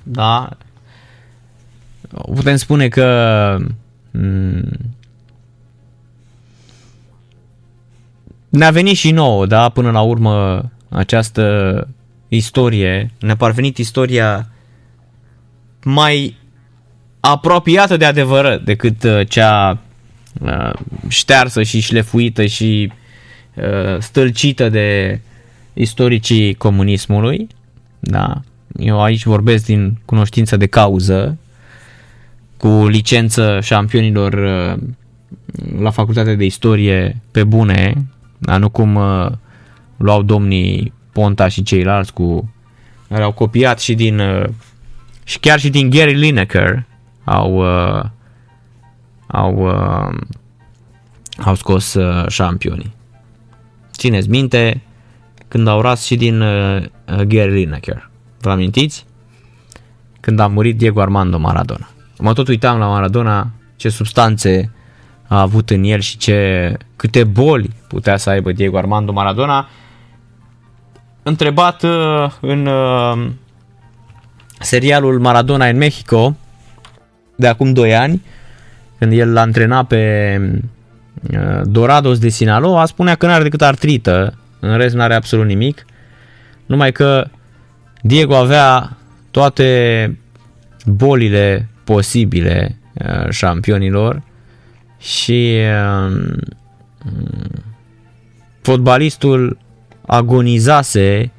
da. 0.03 0.49
Putem 2.35 2.55
spune 2.55 2.87
că 2.87 3.57
mm, 4.11 4.69
ne-a 8.49 8.71
venit 8.71 8.95
și 8.95 9.11
nouă, 9.11 9.45
da, 9.45 9.69
până 9.69 9.91
la 9.91 10.01
urmă 10.01 10.63
această 10.89 11.87
istorie, 12.27 13.11
ne-a 13.19 13.35
parvenit 13.35 13.77
istoria 13.77 14.47
mai 15.83 16.37
apropiată 17.19 17.97
de 17.97 18.05
adevărat 18.05 18.61
decât 18.61 19.03
uh, 19.03 19.27
cea 19.27 19.79
ștearsă 21.07 21.63
și 21.63 21.79
șlefuită 21.79 22.45
și 22.45 22.91
stâlcită 23.99 24.69
de 24.69 25.19
istoricii 25.79 26.53
comunismului, 26.53 27.47
da, 27.99 28.41
eu 28.77 29.01
aici 29.01 29.23
vorbesc 29.23 29.65
din 29.65 29.97
cunoștință 30.05 30.57
de 30.57 30.65
cauză, 30.65 31.37
cu 32.57 32.87
licență 32.87 33.59
șampionilor 33.61 34.33
uh, 34.33 34.81
la 35.79 35.89
facultatea 35.89 36.35
de 36.35 36.45
istorie 36.45 37.21
pe 37.31 37.43
bune, 37.43 37.93
dar 38.37 38.59
nu 38.59 38.69
cum 38.69 38.95
uh, 38.95 39.27
luau 39.97 40.21
domnii 40.21 40.93
Ponta 41.11 41.47
și 41.47 41.63
ceilalți 41.63 42.13
cu 42.13 42.53
care 43.07 43.23
au 43.23 43.31
copiat 43.31 43.79
și 43.79 43.95
din 43.95 44.19
uh, 44.19 44.45
și 45.23 45.39
chiar 45.39 45.59
și 45.59 45.69
din 45.69 45.89
Gary 45.89 46.13
Lineker 46.13 46.85
au 47.23 47.55
uh, 47.57 48.03
au 49.27 49.55
uh, 49.57 50.17
au 51.45 51.55
scos 51.55 51.93
uh, 51.93 52.27
șampionii. 52.27 52.93
Țineți 53.91 54.29
minte 54.29 54.81
când 55.49 55.67
au 55.67 55.81
ras 55.81 56.05
și 56.05 56.15
din 56.15 56.41
uh, 56.41 56.83
Gary 57.05 57.51
Lineker. 57.51 58.09
Vă 58.39 58.49
amintiți? 58.49 59.05
Când 60.19 60.39
a 60.39 60.47
murit 60.47 60.77
Diego 60.77 61.01
Armando 61.01 61.37
Maradona. 61.37 61.89
Mă 62.19 62.33
tot 62.33 62.47
uitam 62.47 62.79
la 62.79 62.87
Maradona 62.87 63.47
ce 63.75 63.89
substanțe 63.89 64.71
a 65.27 65.41
avut 65.41 65.69
în 65.69 65.83
el 65.83 65.99
și 65.99 66.17
ce 66.17 66.71
câte 66.95 67.23
boli 67.23 67.69
putea 67.87 68.17
să 68.17 68.29
aibă 68.29 68.51
Diego 68.51 68.77
Armando 68.77 69.11
Maradona. 69.11 69.69
Întrebat 71.23 71.83
uh, 71.83 72.31
în 72.41 72.65
uh, 72.65 73.29
serialul 74.59 75.19
Maradona 75.19 75.65
în 75.65 75.77
Mexico 75.77 76.35
de 77.35 77.47
acum 77.47 77.73
2 77.73 77.95
ani, 77.95 78.21
când 78.97 79.11
el 79.11 79.33
l-a 79.33 79.41
antrenat 79.41 79.87
pe 79.87 80.41
uh, 81.31 81.61
Dorados 81.63 82.19
de 82.19 82.29
Sinaloa, 82.29 82.85
spunea 82.85 83.15
că 83.15 83.25
nu 83.25 83.31
are 83.31 83.43
decât 83.43 83.61
artrită, 83.61 84.38
în 84.59 84.77
rest 84.77 84.95
nu 84.95 85.01
are 85.01 85.13
absolut 85.13 85.45
nimic, 85.45 85.85
numai 86.65 86.91
că 86.91 87.27
Diego 88.01 88.35
avea 88.35 88.97
toate 89.31 90.17
bolile 90.85 91.69
posibile 91.83 92.79
șampionilor 93.29 94.21
și 94.99 95.57
uh, 96.05 96.37
fotbalistul 98.61 99.57
agonizase 100.05 101.31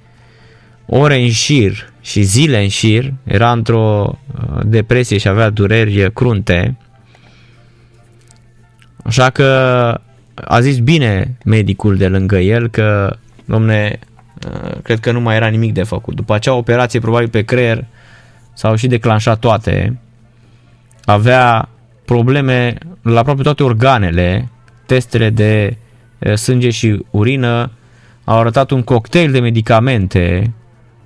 ore 0.87 1.23
în 1.23 1.31
șir 1.31 1.93
și 2.01 2.23
zile 2.23 2.63
în 2.63 2.69
șir, 2.69 3.13
era 3.25 3.53
într-o 3.53 4.19
uh, 4.35 4.61
depresie 4.65 5.19
și 5.19 5.29
avea 5.29 5.51
dureri 5.51 6.13
crunte. 6.13 6.77
Așa 9.05 9.31
că 9.31 10.01
a 10.45 10.61
zis 10.61 10.79
bine 10.79 11.37
medicul 11.45 11.97
de 11.97 12.09
lângă 12.09 12.39
el 12.39 12.69
că, 12.69 13.17
domne, 13.45 13.99
uh, 14.47 14.81
cred 14.83 15.01
că 15.01 15.13
nu 15.13 15.21
mai 15.21 15.37
era 15.37 15.47
nimic 15.47 15.73
de 15.73 15.83
făcut. 15.83 16.15
După 16.15 16.35
acea 16.35 16.55
operație, 16.55 17.01
probabil 17.01 17.29
pe 17.29 17.43
creier, 17.43 17.85
s-au 18.53 18.75
și 18.75 18.87
declanșat 18.87 19.39
toate. 19.39 19.99
Avea 21.05 21.69
probleme 22.05 22.79
la 23.03 23.19
aproape 23.19 23.43
toate 23.43 23.63
organele, 23.63 24.49
testele 24.87 25.31
de 25.31 25.77
sânge 26.35 26.71
și 26.71 27.05
urină 27.11 27.71
au 28.25 28.39
arătat 28.39 28.71
un 28.71 28.83
cocktail 28.83 29.33
de 29.33 29.41
medicamente 29.41 30.53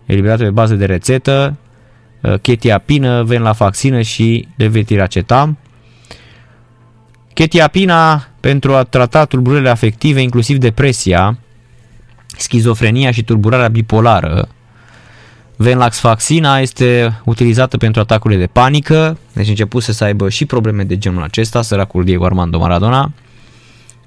eliberate 0.06 0.42
pe 0.42 0.50
bază 0.50 0.74
de 0.74 0.84
rețetă, 0.84 1.56
chetiapină, 2.40 3.22
venlafaxină 3.22 4.00
și 4.00 4.48
levetiracetam. 4.56 5.58
Chetiapina 7.32 8.28
pentru 8.44 8.74
a 8.74 8.82
trata 8.82 9.24
tulburările 9.24 9.68
afective, 9.70 10.20
inclusiv 10.20 10.56
depresia, 10.58 11.38
schizofrenia 12.26 13.10
și 13.10 13.22
tulburarea 13.22 13.68
bipolară, 13.68 14.48
Venlaxvaxina 15.56 16.58
este 16.58 17.20
utilizată 17.24 17.76
pentru 17.76 18.00
atacurile 18.00 18.40
de 18.40 18.46
panică, 18.46 19.18
deci 19.32 19.48
începuse 19.48 19.92
să 19.92 20.04
aibă 20.04 20.28
și 20.28 20.44
probleme 20.44 20.82
de 20.82 20.98
genul 20.98 21.22
acesta, 21.22 21.62
săracul 21.62 22.04
Diego 22.04 22.24
Armando 22.24 22.58
Maradona. 22.58 23.12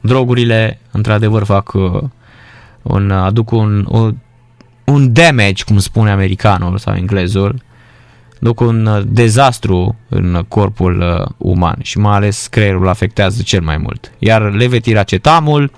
Drogurile, 0.01 0.79
într-adevăr, 0.91 1.43
fac 1.43 1.73
uh, 1.73 2.03
un, 2.81 3.11
aduc 3.11 3.51
un, 3.51 3.85
un, 3.89 4.15
un 4.83 5.13
damage, 5.13 5.63
cum 5.63 5.77
spune 5.77 6.11
americanul 6.11 6.77
sau 6.77 6.95
englezul, 6.95 7.61
duc 8.39 8.59
un 8.59 8.85
uh, 8.85 9.01
dezastru 9.05 9.95
în 10.09 10.45
corpul 10.47 11.01
uh, 11.01 11.27
uman 11.37 11.77
și 11.81 11.97
mai 11.97 12.15
ales 12.15 12.47
creierul 12.47 12.87
afectează 12.87 13.41
cel 13.41 13.61
mai 13.61 13.77
mult. 13.77 14.11
Iar 14.17 14.53
levetiracetamul 14.53 15.71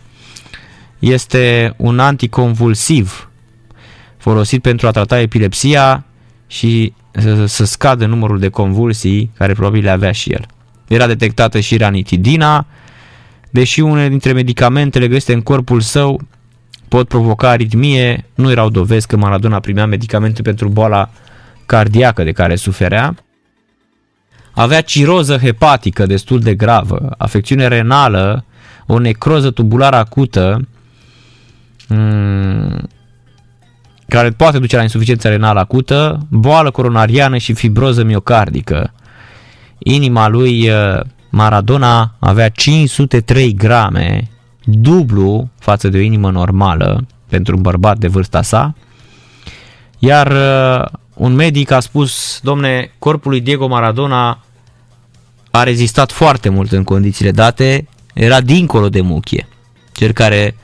este 0.99 1.73
un 1.77 1.99
anticonvulsiv 1.99 3.29
folosit 4.17 4.61
pentru 4.61 4.87
a 4.87 4.91
trata 4.91 5.19
epilepsia 5.19 6.05
și 6.47 6.93
să, 7.11 7.45
să 7.45 7.65
scadă 7.65 8.05
numărul 8.05 8.39
de 8.39 8.49
convulsii 8.49 9.31
care 9.37 9.53
probabil 9.53 9.83
le 9.83 9.89
avea 9.89 10.11
și 10.11 10.29
el. 10.29 10.45
Era 10.87 11.07
detectată 11.07 11.59
și 11.59 11.77
ranitidina, 11.77 12.65
deși 13.49 13.79
unele 13.79 14.09
dintre 14.09 14.31
medicamentele 14.31 15.07
găsite 15.07 15.33
în 15.33 15.41
corpul 15.41 15.81
său 15.81 16.21
pot 16.87 17.07
provoca 17.07 17.49
aritmie, 17.49 18.25
nu 18.35 18.51
erau 18.51 18.69
dovezi 18.69 19.07
că 19.07 19.17
Maradona 19.17 19.59
primea 19.59 19.85
medicamente 19.85 20.41
pentru 20.41 20.69
boala 20.69 21.09
cardiacă 21.69 22.23
de 22.23 22.31
care 22.31 22.55
suferea. 22.55 23.15
Avea 24.51 24.81
ciroză 24.81 25.37
hepatică 25.37 26.05
destul 26.05 26.39
de 26.39 26.53
gravă, 26.55 27.15
afecțiune 27.17 27.67
renală, 27.67 28.45
o 28.87 28.99
necroză 28.99 29.51
tubulară 29.51 29.95
acută, 29.95 30.67
mm, 31.87 32.89
care 34.07 34.29
poate 34.29 34.59
duce 34.59 34.75
la 34.75 34.81
insuficiență 34.81 35.27
renală 35.27 35.59
acută, 35.59 36.27
boală 36.29 36.71
coronariană 36.71 37.37
și 37.37 37.53
fibroză 37.53 38.03
miocardică. 38.03 38.93
Inima 39.77 40.27
lui 40.27 40.69
uh, 40.69 40.99
Maradona 41.29 42.15
avea 42.19 42.49
503 42.49 43.53
grame, 43.53 44.29
dublu 44.63 45.49
față 45.59 45.87
de 45.87 45.97
o 45.97 46.01
inimă 46.01 46.31
normală 46.31 47.05
pentru 47.27 47.55
un 47.55 47.61
bărbat 47.61 47.97
de 47.97 48.07
vârsta 48.07 48.41
sa, 48.41 48.73
iar 49.99 50.31
uh, 50.31 50.99
un 51.19 51.33
medic 51.33 51.71
a 51.71 51.79
spus, 51.79 52.39
domne, 52.43 52.91
corpul 52.99 53.31
lui 53.31 53.41
Diego 53.41 53.67
Maradona 53.67 54.43
a 55.51 55.63
rezistat 55.63 56.11
foarte 56.11 56.49
mult 56.49 56.71
în 56.71 56.83
condițiile 56.83 57.31
date, 57.31 57.87
era 58.13 58.41
dincolo 58.41 58.89
de 58.89 59.01
muchie. 59.01 59.47
Cel 59.91 60.11
care 60.11 60.55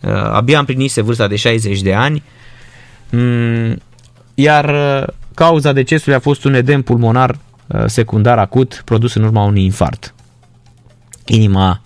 uh, 0.00 0.12
abia 0.12 0.58
împlinise 0.58 1.00
vârsta 1.02 1.26
de 1.26 1.36
60 1.36 1.80
de 1.80 1.94
ani, 1.94 2.22
Mm, 3.14 3.82
iar 4.34 4.64
uh, 4.64 5.06
cauza 5.34 5.72
decesului 5.72 6.14
a 6.14 6.20
fost 6.20 6.44
un 6.44 6.54
edem 6.54 6.82
pulmonar 6.82 7.38
uh, 7.66 7.84
secundar 7.86 8.38
acut 8.38 8.82
produs 8.84 9.14
în 9.14 9.22
urma 9.22 9.44
unui 9.44 9.64
infart. 9.64 10.14
Inima 11.26 11.80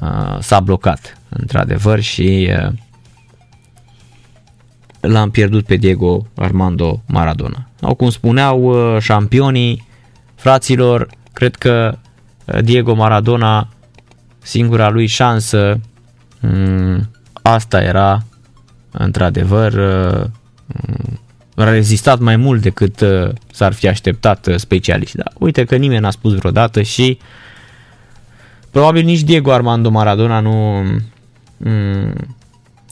uh, 0.00 0.38
s-a 0.40 0.60
blocat, 0.60 1.18
într-adevăr, 1.28 2.00
și 2.00 2.50
l-am 5.02 5.30
pierdut 5.30 5.64
pe 5.64 5.76
Diego 5.76 6.26
Armando 6.36 7.02
Maradona. 7.06 7.68
Au 7.80 7.94
cum 7.94 8.10
spuneau 8.10 8.74
șampionii, 8.98 9.86
fraților, 10.34 11.08
cred 11.32 11.54
că 11.56 11.98
Diego 12.60 12.94
Maradona, 12.94 13.68
singura 14.38 14.88
lui 14.88 15.06
șansă, 15.06 15.80
mm, 16.40 17.10
asta 17.42 17.82
era 17.82 18.22
într-adevăr, 18.92 19.72
uh, 19.72 20.24
a 21.54 21.70
rezistat 21.70 22.18
mai 22.18 22.36
mult 22.36 22.62
decât 22.62 23.00
uh, 23.00 23.28
s-ar 23.52 23.72
fi 23.72 23.88
așteptat 23.88 24.46
uh, 24.46 24.56
specialiști. 24.56 25.16
Da, 25.16 25.24
uite 25.38 25.64
că 25.64 25.76
nimeni 25.76 26.00
n-a 26.00 26.10
spus 26.10 26.34
vreodată 26.34 26.82
și 26.82 27.18
probabil 28.70 29.04
nici 29.04 29.20
Diego 29.20 29.52
Armando 29.52 29.90
Maradona 29.90 30.40
nu, 30.40 30.82
mm, 31.56 32.14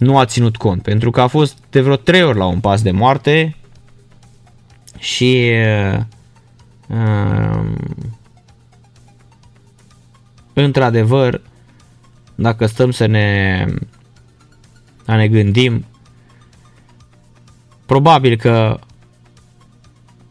nu 0.01 0.19
a 0.19 0.25
ținut 0.25 0.57
cont, 0.57 0.83
pentru 0.83 1.11
că 1.11 1.21
a 1.21 1.27
fost 1.27 1.59
de 1.71 1.81
vreo 1.81 1.97
3 1.97 2.23
ori 2.23 2.39
la 2.39 2.47
un 2.47 2.61
pas 2.61 2.83
de 2.83 2.91
moarte 2.91 3.57
și 4.99 5.51
uh, 5.89 7.65
într-adevăr, 10.53 11.41
dacă 12.35 12.67
stăm 12.67 12.91
să 12.91 13.07
ne, 13.07 13.65
a 15.07 15.17
ne 15.17 15.29
gândim, 15.29 15.85
Probabil 17.91 18.37
că 18.37 18.79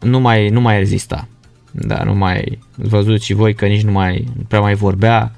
nu 0.00 0.20
mai, 0.20 0.48
nu 0.48 0.60
mai 0.60 0.78
rezista. 0.78 1.28
Da, 1.70 2.02
nu 2.02 2.14
mai 2.14 2.58
văzut 2.74 3.20
și 3.22 3.32
voi 3.32 3.54
că 3.54 3.66
nici 3.66 3.82
nu 3.82 3.92
mai 3.92 4.28
nu 4.36 4.42
prea 4.48 4.60
mai 4.60 4.74
vorbea, 4.74 5.32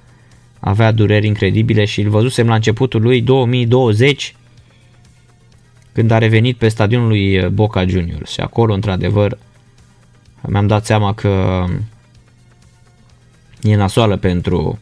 avea 0.64 0.92
dureri 0.92 1.26
incredibile 1.26 1.84
și 1.84 2.00
îl 2.00 2.10
văzusem 2.10 2.46
la 2.46 2.54
începutul 2.54 3.02
lui 3.02 3.20
2020 3.20 4.34
când 5.92 6.10
a 6.10 6.18
revenit 6.18 6.56
pe 6.56 6.68
stadionul 6.68 7.08
lui 7.08 7.48
Boca 7.48 7.86
Juniors 7.86 8.30
și 8.30 8.40
acolo 8.40 8.74
într-adevăr 8.74 9.38
mi-am 10.40 10.66
dat 10.66 10.84
seama 10.84 11.14
că 11.14 11.64
e 13.62 13.76
nasoală 13.76 14.16
pentru 14.16 14.78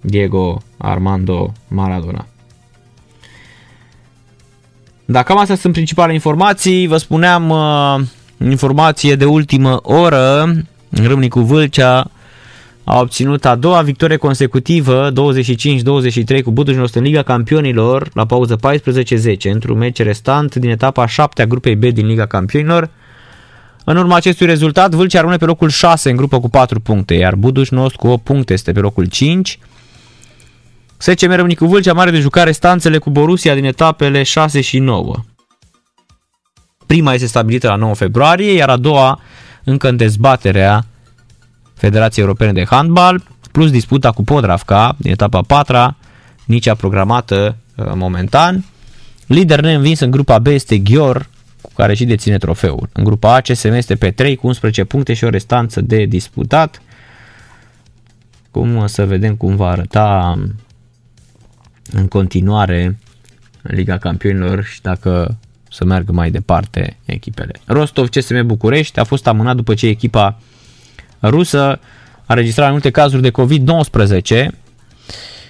Diego 0.00 0.62
Armando 0.76 1.52
Maradona. 1.68 2.26
Dacă 5.04 5.32
cam 5.32 5.38
astea 5.38 5.56
sunt 5.56 5.72
principale 5.72 6.12
informații, 6.12 6.86
vă 6.86 6.96
spuneam 6.96 7.50
uh, 7.50 8.00
informație 8.50 9.16
de 9.16 9.24
ultimă 9.24 9.80
oră, 9.82 10.52
Râmnicu 10.90 11.40
Vâlcea 11.40 12.10
a 12.84 13.00
obținut 13.00 13.44
a 13.44 13.54
doua 13.54 13.82
victorie 13.82 14.16
consecutivă, 14.16 15.12
25-23 15.12 16.42
cu 16.44 16.50
Budușnost 16.50 16.94
în 16.94 17.02
Liga 17.02 17.22
Campionilor, 17.22 18.08
la 18.14 18.26
pauză 18.26 18.56
14-10, 18.56 19.50
într-un 19.52 19.78
meci 19.78 20.02
restant 20.02 20.54
din 20.54 20.70
etapa 20.70 21.06
7 21.06 21.42
a 21.42 21.46
grupei 21.46 21.76
B 21.76 21.84
din 21.84 22.06
Liga 22.06 22.26
Campionilor. 22.26 22.90
În 23.84 23.96
urma 23.96 24.16
acestui 24.16 24.46
rezultat, 24.46 24.94
Vâlcea 24.94 25.18
rămâne 25.18 25.38
pe 25.38 25.44
locul 25.44 25.68
6 25.68 26.10
în 26.10 26.16
grupă 26.16 26.40
cu 26.40 26.48
4 26.48 26.80
puncte, 26.80 27.14
iar 27.14 27.34
Budușnost 27.34 27.94
cu 27.94 28.08
8 28.08 28.24
puncte 28.24 28.52
este 28.52 28.72
pe 28.72 28.80
locul 28.80 29.04
5. 29.04 29.58
SCM 30.96 31.30
Râmnicu 31.30 31.66
Vâlcea 31.66 31.92
mare 31.92 32.10
de 32.10 32.18
jucare 32.18 32.52
stanțele 32.52 32.98
cu 32.98 33.10
Borussia 33.10 33.54
din 33.54 33.64
etapele 33.64 34.22
6 34.22 34.60
și 34.60 34.78
9. 34.78 35.14
Prima 36.86 37.14
este 37.14 37.26
stabilită 37.26 37.68
la 37.68 37.76
9 37.76 37.94
februarie, 37.94 38.52
iar 38.52 38.68
a 38.68 38.76
doua 38.76 39.20
încă 39.64 39.88
în 39.88 39.96
dezbaterea 39.96 40.84
Federației 41.82 42.24
Europene 42.24 42.52
de 42.52 42.64
Handbal, 42.64 43.22
plus 43.52 43.70
disputa 43.70 44.10
cu 44.10 44.24
Podravka 44.24 44.96
din 44.98 45.10
etapa 45.10 45.40
4 45.40 45.96
nici 46.44 46.66
a 46.66 46.74
programată 46.74 47.56
uh, 47.76 47.92
momentan. 47.94 48.64
Lider 49.26 49.60
neînvins 49.60 50.00
în 50.00 50.10
grupa 50.10 50.38
B 50.38 50.46
este 50.46 50.78
Ghior, 50.78 51.28
cu 51.60 51.70
care 51.74 51.94
și 51.94 52.04
deține 52.04 52.38
trofeul. 52.38 52.88
În 52.92 53.04
grupa 53.04 53.34
A, 53.34 53.40
CSM 53.40 53.72
este 53.72 53.94
pe 53.94 54.10
3 54.10 54.36
cu 54.36 54.46
11 54.46 54.84
puncte 54.84 55.14
și 55.14 55.24
o 55.24 55.28
restanță 55.28 55.80
de 55.80 56.04
disputat. 56.04 56.82
Cum 58.50 58.86
să 58.86 59.06
vedem 59.06 59.36
cum 59.36 59.56
va 59.56 59.68
arăta 59.68 60.38
în 61.92 62.08
continuare 62.08 62.98
Liga 63.62 63.98
Campionilor 63.98 64.64
și 64.64 64.80
dacă 64.82 65.36
să 65.70 65.84
meargă 65.84 66.12
mai 66.12 66.30
departe 66.30 66.96
echipele. 67.04 67.52
Rostov 67.64 68.08
CSM 68.08 68.46
București 68.46 68.98
a 68.98 69.04
fost 69.04 69.26
amânat 69.26 69.56
după 69.56 69.74
ce 69.74 69.86
echipa 69.86 70.38
rusă 71.28 71.78
a 72.26 72.34
registrat 72.34 72.70
multe 72.70 72.90
cazuri 72.90 73.22
de 73.22 73.30
COVID-19. 73.30 74.46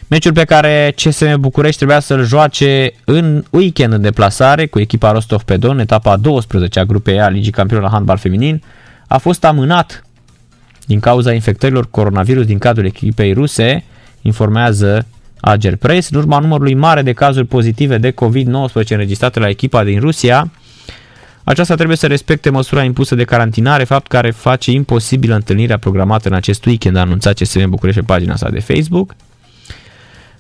Meciul 0.09 0.33
pe 0.33 0.45
care 0.45 0.95
CSM 0.97 1.41
București 1.41 1.77
trebuia 1.77 2.01
să-l 2.01 2.25
joace 2.25 2.93
în 3.05 3.45
weekend 3.51 3.93
în 3.93 4.01
deplasare 4.01 4.67
cu 4.67 4.79
echipa 4.79 5.13
Rostov 5.13 5.43
pe 5.43 5.57
Don, 5.57 5.79
etapa 5.79 6.17
12 6.17 6.81
a 6.81 6.85
grupei 6.85 7.21
A 7.21 7.29
Ligii 7.29 7.53
Campionilor 7.53 7.91
la 7.91 7.97
handbal 7.97 8.17
feminin, 8.17 8.63
a 9.09 9.19
fost 9.19 9.45
amânat 9.45 10.05
din 10.87 11.01
cauza 11.01 11.33
infectărilor 11.33 11.91
coronavirus 11.91 12.47
din 12.47 12.59
cadrul 12.59 12.87
echipei 12.87 13.33
ruse, 13.33 13.85
informează 14.23 15.07
Ager 15.41 15.77
Press, 15.77 16.11
în 16.11 16.19
urma 16.19 16.39
numărului 16.39 16.75
mare 16.75 17.03
de 17.03 17.13
cazuri 17.13 17.47
pozitive 17.47 17.99
de 17.99 18.11
COVID-19 18.11 18.89
înregistrate 18.89 19.39
la 19.39 19.49
echipa 19.49 19.85
din 19.85 20.01
Rusia, 20.01 20.51
aceasta 21.45 21.75
trebuie 21.75 21.97
să 21.97 22.07
respecte 22.07 22.51
măsura 22.51 22.85
impusă 22.85 23.15
de 23.15 23.25
carantinare, 23.25 23.85
fapt 23.85 24.07
care 24.07 24.31
face 24.31 24.71
imposibilă 24.71 25.35
întâlnirea 25.35 25.79
programată 25.79 26.29
în 26.29 26.35
acest 26.35 26.65
weekend, 26.65 26.97
a 26.97 27.01
anunțat 27.01 27.39
CSM 27.39 27.69
București 27.69 28.01
pe 28.01 28.07
pagina 28.07 28.37
sa 28.37 28.51
de 28.51 28.61
Facebook. 28.61 29.15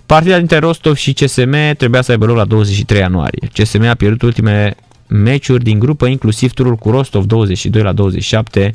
Partida 0.07 0.38
dintre 0.38 0.59
Rostov 0.59 0.96
și 0.96 1.12
CSM 1.12 1.74
trebuia 1.76 2.03
să 2.03 2.11
aibă 2.11 2.26
loc 2.26 2.36
la 2.36 2.44
23 2.44 3.00
ianuarie. 3.00 3.48
CSM 3.53 3.82
a 3.82 3.94
pierdut 3.94 4.22
ultimele 4.22 4.76
meciuri 5.07 5.64
din 5.64 5.78
grupă, 5.78 6.07
inclusiv 6.07 6.53
turul 6.53 6.76
cu 6.76 6.90
Rostov 6.90 7.24
22 7.24 7.82
la 7.82 7.92
27, 7.92 8.74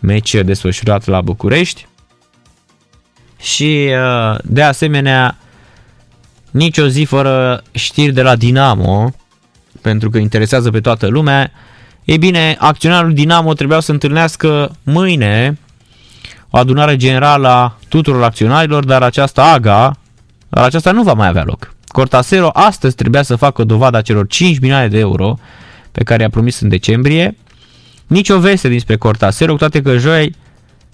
meci 0.00 0.34
desfășurat 0.34 1.06
la 1.06 1.20
București. 1.20 1.86
Și 3.40 3.88
uh, 3.90 4.38
de 4.44 4.62
asemenea, 4.62 5.36
nici 6.50 6.78
o 6.78 6.86
zi 6.86 7.04
fără 7.04 7.62
știri 7.70 8.12
de 8.12 8.22
la 8.22 8.36
Dinamo, 8.36 9.14
pentru 9.86 10.10
că 10.10 10.18
interesează 10.18 10.70
pe 10.70 10.80
toată 10.80 11.06
lumea. 11.06 11.52
Ei 12.04 12.18
bine, 12.18 12.56
acționarul 12.58 13.14
Dinamo 13.14 13.52
trebuia 13.52 13.80
să 13.80 13.92
întâlnească 13.92 14.76
mâine 14.82 15.58
o 16.50 16.58
adunare 16.58 16.96
generală 16.96 17.48
a 17.48 17.78
tuturor 17.88 18.22
acționarilor, 18.22 18.84
dar 18.84 19.02
această 19.02 19.40
AGA, 19.40 19.96
dar 20.48 20.64
aceasta 20.64 20.92
nu 20.92 21.02
va 21.02 21.12
mai 21.12 21.28
avea 21.28 21.44
loc. 21.44 21.74
Cortasero 21.86 22.50
astăzi 22.52 22.94
trebuia 22.94 23.22
să 23.22 23.36
facă 23.36 23.64
dovada 23.64 24.00
celor 24.00 24.26
5 24.26 24.58
milioane 24.58 24.88
de 24.88 24.98
euro 24.98 25.38
pe 25.92 26.02
care 26.04 26.22
i-a 26.22 26.30
promis 26.30 26.60
în 26.60 26.68
decembrie. 26.68 27.36
Nici 28.06 28.28
o 28.28 28.38
veste 28.38 28.68
dinspre 28.68 28.96
Cortasero, 28.96 29.52
cu 29.52 29.58
toate 29.58 29.82
că 29.82 29.96
joi 29.96 30.34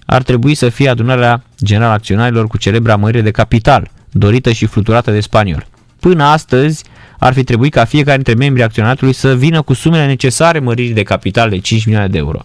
ar 0.06 0.22
trebui 0.22 0.54
să 0.54 0.68
fie 0.68 0.88
adunarea 0.88 1.42
generală 1.64 1.90
a 1.90 1.94
acționarilor 1.94 2.46
cu 2.46 2.58
celebra 2.58 2.96
mărire 2.96 3.22
de 3.22 3.30
capital, 3.30 3.90
dorită 4.10 4.52
și 4.52 4.66
fluturată 4.66 5.10
de 5.10 5.20
spaniol. 5.20 5.66
Până 6.00 6.24
astăzi, 6.24 6.84
ar 7.24 7.32
fi 7.32 7.44
trebuit 7.44 7.72
ca 7.72 7.84
fiecare 7.84 8.16
dintre 8.16 8.34
membrii 8.34 8.64
acționatului 8.64 9.12
să 9.12 9.34
vină 9.34 9.62
cu 9.62 9.72
sumele 9.72 10.06
necesare 10.06 10.58
măririi 10.58 10.92
de 10.92 11.02
capital 11.02 11.50
de 11.50 11.58
5 11.58 11.84
milioane 11.84 12.08
de 12.08 12.18
euro. 12.18 12.38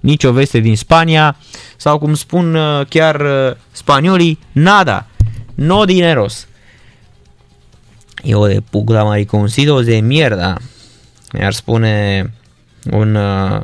Nici 0.00 0.24
o 0.24 0.32
veste 0.32 0.58
din 0.58 0.76
Spania 0.76 1.36
sau 1.76 1.98
cum 1.98 2.14
spun 2.14 2.54
uh, 2.54 2.86
chiar 2.88 3.20
uh, 3.20 3.56
spaniolii, 3.70 4.38
nada, 4.52 5.06
no 5.54 5.84
dineros. 5.84 6.46
Eu 8.22 8.46
de 8.46 8.62
puta 8.70 9.02
mariconcidos 9.02 9.84
de 9.84 9.96
mierda, 9.96 10.56
iar 11.40 11.52
spune 11.52 12.26
un 12.90 13.14
uh, 13.14 13.60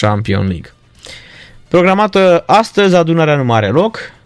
Champion 0.00 0.46
League. 0.46 0.72
Programată 1.68 2.42
astăzi, 2.46 2.94
adunarea 2.94 3.36
nu 3.36 3.52
are 3.52 3.68
loc, 3.68 3.98
Uh, 3.98 4.23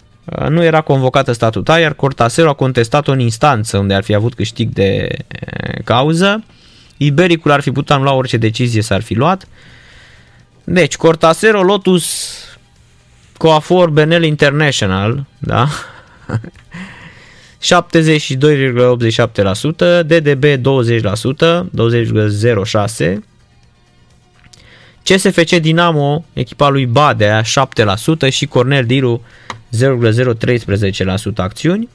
nu 0.48 0.64
era 0.64 0.80
convocată 0.80 1.32
statutar, 1.32 1.80
iar 1.80 1.94
Cortasero 1.94 2.48
a 2.48 2.52
contestat-o 2.52 3.12
în 3.12 3.20
instanță 3.20 3.78
unde 3.78 3.94
ar 3.94 4.02
fi 4.02 4.14
avut 4.14 4.34
câștig 4.34 4.68
de 4.68 5.16
uh, 5.18 5.84
cauză. 5.84 6.44
Ibericul 6.96 7.50
ar 7.50 7.60
fi 7.60 7.70
putut 7.70 7.90
anula 7.90 8.12
orice 8.12 8.36
decizie 8.36 8.82
s-ar 8.82 9.02
fi 9.02 9.14
luat. 9.14 9.48
Deci, 10.64 10.96
Cortasero, 10.96 11.62
Lotus, 11.62 12.34
Coafor, 13.36 13.90
Benel 13.90 14.22
International, 14.22 15.26
da? 15.38 15.68
72,87%, 17.60 20.02
DDB 20.06 20.44
20%, 20.44 20.50
20,06%, 23.06 23.18
CSFC 25.02 25.56
Dinamo, 25.56 26.24
echipa 26.32 26.68
lui 26.68 26.86
Badea 26.86 27.42
7% 27.42 27.44
și 28.30 28.46
Cornel 28.46 28.84
Diru 28.84 29.22
0,013% 29.76 31.34
acțiuni. 31.36 31.88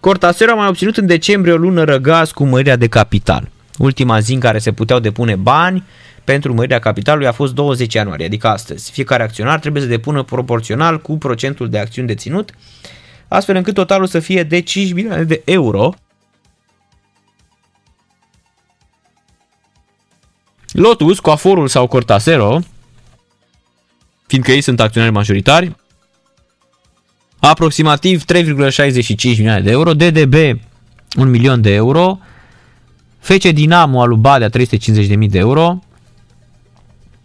Cortasero 0.00 0.52
a 0.52 0.54
mai 0.54 0.68
obținut 0.68 0.96
în 0.96 1.06
decembrie 1.06 1.52
o 1.52 1.56
lună 1.56 1.84
răgaz 1.84 2.30
cu 2.30 2.44
mărirea 2.44 2.76
de 2.76 2.86
capital. 2.86 3.48
Ultima 3.78 4.20
zi 4.20 4.32
în 4.32 4.40
care 4.40 4.58
se 4.58 4.72
puteau 4.72 4.98
depune 4.98 5.36
bani 5.36 5.84
pentru 6.24 6.54
mărirea 6.54 6.78
capitalului 6.78 7.26
a 7.26 7.32
fost 7.32 7.54
20 7.54 7.94
ianuarie, 7.94 8.26
adică 8.26 8.48
astăzi. 8.48 8.90
Fiecare 8.90 9.22
acționar 9.22 9.58
trebuie 9.58 9.82
să 9.82 9.88
depună 9.88 10.22
proporțional 10.22 11.00
cu 11.00 11.18
procentul 11.18 11.68
de 11.68 11.78
acțiuni 11.78 12.08
deținut, 12.08 12.50
astfel 13.28 13.56
încât 13.56 13.74
totalul 13.74 14.06
să 14.06 14.18
fie 14.18 14.42
de 14.42 14.60
5 14.60 14.92
milioane 14.92 15.24
de 15.24 15.42
euro. 15.44 15.92
Lotus, 20.72 21.20
Coaforul 21.20 21.68
sau 21.68 21.86
Cortasero, 21.86 22.58
fiindcă 24.26 24.50
ei 24.50 24.60
sunt 24.60 24.80
acționari 24.80 25.12
majoritari, 25.12 25.76
aproximativ 27.40 28.24
3,65 28.24 29.22
milioane 29.22 29.60
de 29.60 29.70
euro, 29.70 29.94
DDB 29.94 30.34
1 31.16 31.30
milion 31.30 31.60
de 31.60 31.74
euro, 31.74 32.18
FC 33.18 33.48
Dinamo 33.48 34.02
al 34.02 34.08
lui 34.08 34.18
Badea 34.18 34.48
350.000 34.48 35.28
de 35.28 35.38
euro, 35.38 35.82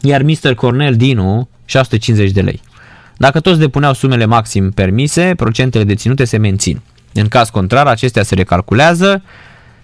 iar 0.02 0.22
Mr. 0.22 0.54
Cornel 0.54 0.96
Dinu 0.96 1.50
650 1.66 2.32
de 2.32 2.42
lei. 2.42 2.62
Dacă 3.18 3.40
toți 3.40 3.60
depuneau 3.60 3.94
sumele 3.94 4.26
maxim 4.26 4.72
permise, 4.72 5.34
procentele 5.36 5.84
deținute 5.84 6.26
se 6.26 6.38
mențin. 6.38 6.82
În 7.14 7.28
caz 7.28 7.50
contrar, 7.50 7.88
acestea 7.88 8.24
se 8.24 8.36
recalculează. 8.36 9.24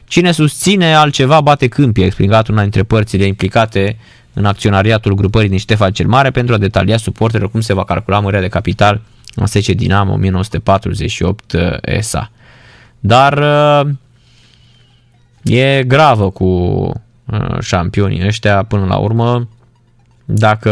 Cine 0.07 0.31
susține 0.31 0.93
altceva 0.93 1.41
bate 1.41 1.67
câmpii, 1.67 2.03
a 2.03 2.05
explicat 2.05 2.47
una 2.47 2.61
dintre 2.61 2.83
părțile 2.83 3.25
implicate 3.25 3.97
în 4.33 4.45
acționariatul 4.45 5.15
grupării 5.15 5.49
din 5.49 5.57
Ștefan 5.57 5.91
cel 5.91 6.07
Mare 6.07 6.31
pentru 6.31 6.53
a 6.53 6.57
detalia 6.57 6.97
suporterilor 6.97 7.51
cum 7.51 7.61
se 7.61 7.73
va 7.73 7.83
calcula 7.83 8.19
mărea 8.19 8.41
de 8.41 8.47
capital 8.47 9.01
Sece 9.43 9.73
Dinamo 9.73 10.13
1948 10.13 11.51
uh, 11.51 11.77
ESA. 11.81 12.31
Dar 12.99 13.37
uh, 13.37 13.91
e 15.43 15.83
gravă 15.83 16.29
cu 16.29 16.45
uh, 16.45 17.59
șampionii 17.59 18.25
ăștia 18.25 18.63
până 18.63 18.85
la 18.85 18.97
urmă 18.97 19.47
dacă 20.25 20.71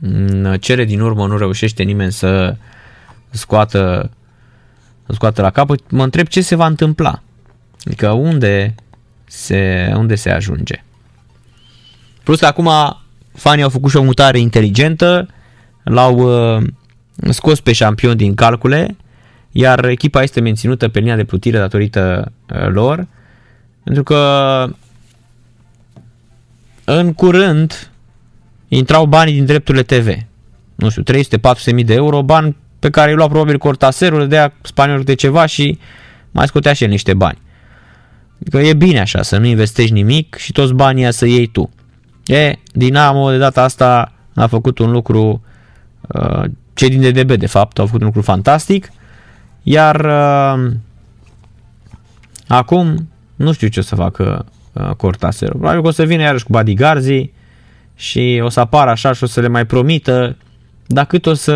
în 0.00 0.56
cele 0.60 0.84
din 0.84 1.00
urmă 1.00 1.26
nu 1.26 1.36
reușește 1.36 1.82
nimeni 1.82 2.12
să 2.12 2.56
scoată, 3.30 4.10
să 5.06 5.12
scoată 5.12 5.42
la 5.42 5.50
capăt, 5.50 5.90
mă 5.90 6.02
întreb 6.02 6.26
ce 6.26 6.40
se 6.40 6.54
va 6.54 6.66
întâmpla. 6.66 7.22
Adică 7.84 8.10
unde 8.10 8.74
se, 9.24 9.92
unde 9.96 10.14
se 10.14 10.30
ajunge. 10.30 10.84
Plus 12.22 12.38
că 12.38 12.46
acum 12.46 12.70
fanii 13.32 13.62
au 13.62 13.70
făcut 13.70 13.90
și 13.90 13.96
o 13.96 14.02
mutare 14.02 14.38
inteligentă, 14.38 15.28
l-au 15.84 16.16
uh, 16.16 16.62
scos 17.30 17.60
pe 17.60 17.72
șampion 17.72 18.16
din 18.16 18.34
calcule, 18.34 18.96
iar 19.50 19.84
echipa 19.84 20.22
este 20.22 20.40
menținută 20.40 20.88
pe 20.88 20.98
linia 20.98 21.16
de 21.16 21.24
plutire 21.24 21.58
datorită 21.58 22.32
uh, 22.54 22.68
lor. 22.68 23.06
Pentru 23.84 24.02
că 24.02 24.66
în 26.84 27.12
curând 27.12 27.90
intrau 28.68 29.06
banii 29.06 29.34
din 29.34 29.44
drepturile 29.44 29.82
TV. 29.82 30.16
Nu 30.74 30.88
știu, 30.88 31.02
300-400 31.02 31.72
mii 31.72 31.84
de 31.84 31.94
euro, 31.94 32.22
bani 32.22 32.56
pe 32.78 32.90
care 32.90 33.10
îi 33.10 33.16
lua 33.16 33.28
probabil 33.28 33.58
Cortaserul, 33.58 34.28
dea 34.28 34.54
spaniolul 34.62 35.04
de 35.04 35.14
ceva 35.14 35.46
și 35.46 35.78
mai 36.30 36.46
scotea 36.46 36.72
și 36.72 36.84
el 36.84 36.90
niște 36.90 37.14
bani. 37.14 37.40
Că 38.50 38.58
e 38.58 38.74
bine 38.74 39.00
așa, 39.00 39.22
să 39.22 39.38
nu 39.38 39.46
investești 39.46 39.92
nimic 39.92 40.34
și 40.34 40.52
toți 40.52 40.72
banii 40.72 41.12
să 41.12 41.26
iei 41.26 41.46
tu. 41.46 41.70
E, 42.26 42.52
Dinamo 42.72 43.30
de 43.30 43.38
data 43.38 43.62
asta 43.62 44.12
a 44.34 44.46
făcut 44.46 44.78
un 44.78 44.90
lucru, 44.90 45.22
uh, 45.22 45.51
cei 46.74 46.88
din 46.88 47.00
DDB 47.00 47.32
de 47.32 47.46
fapt 47.46 47.78
au 47.78 47.86
făcut 47.86 48.00
un 48.00 48.06
lucru 48.06 48.22
fantastic, 48.22 48.92
iar 49.62 50.04
uh, 50.04 50.72
acum 52.48 53.08
nu 53.36 53.52
știu 53.52 53.68
ce 53.68 53.80
o 53.80 53.82
să 53.82 53.94
facă 53.94 54.46
uh, 54.72 54.90
Cortasero. 54.90 55.52
Probabil 55.52 55.80
că 55.82 55.86
o 55.86 55.90
să 55.90 56.04
vină 56.04 56.22
iarăși 56.22 56.44
cu 56.44 56.52
bodyguards 56.52 57.06
și 57.94 58.40
o 58.44 58.48
să 58.48 58.60
apară 58.60 58.90
așa 58.90 59.12
și 59.12 59.24
o 59.24 59.26
să 59.26 59.40
le 59.40 59.48
mai 59.48 59.66
promită, 59.66 60.36
dar 60.86 61.06
cât 61.06 61.26
o 61.26 61.34
să... 61.34 61.54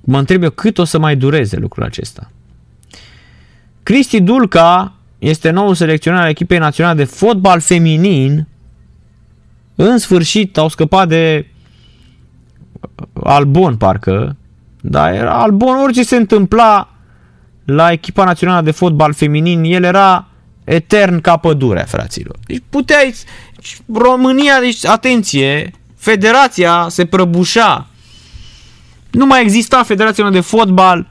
Mă 0.00 0.18
întreb 0.18 0.42
eu 0.42 0.50
cât 0.50 0.78
o 0.78 0.84
să 0.84 0.98
mai 0.98 1.16
dureze 1.16 1.56
lucrul 1.56 1.84
acesta. 1.84 2.30
Cristi 3.82 4.20
Dulca 4.20 4.94
este 5.18 5.50
nou 5.50 5.72
selecționar 5.72 6.22
al 6.22 6.28
echipei 6.28 6.58
naționale 6.58 6.96
de 6.96 7.04
fotbal 7.04 7.60
feminin. 7.60 8.46
În 9.82 9.98
sfârșit 9.98 10.58
au 10.58 10.68
scăpat 10.68 11.08
de 11.08 11.46
Albon, 13.12 13.76
parcă. 13.76 14.36
Da, 14.80 15.14
era 15.14 15.42
Albon, 15.42 15.76
orice 15.76 16.02
se 16.02 16.16
întâmpla 16.16 16.88
la 17.64 17.92
echipa 17.92 18.24
națională 18.24 18.62
de 18.62 18.70
fotbal 18.70 19.12
feminin, 19.12 19.64
el 19.64 19.82
era 19.82 20.28
etern 20.64 21.20
ca 21.20 21.36
pădurea, 21.36 21.84
fraților. 21.84 22.36
Deci 22.46 22.62
puteai... 22.70 23.14
România, 23.92 24.60
deci 24.60 24.86
atenție, 24.86 25.72
federația 25.96 26.86
se 26.88 27.04
prăbușa. 27.04 27.86
Nu 29.10 29.26
mai 29.26 29.42
exista 29.42 29.82
federația 29.82 30.30
de 30.30 30.40
fotbal. 30.40 31.06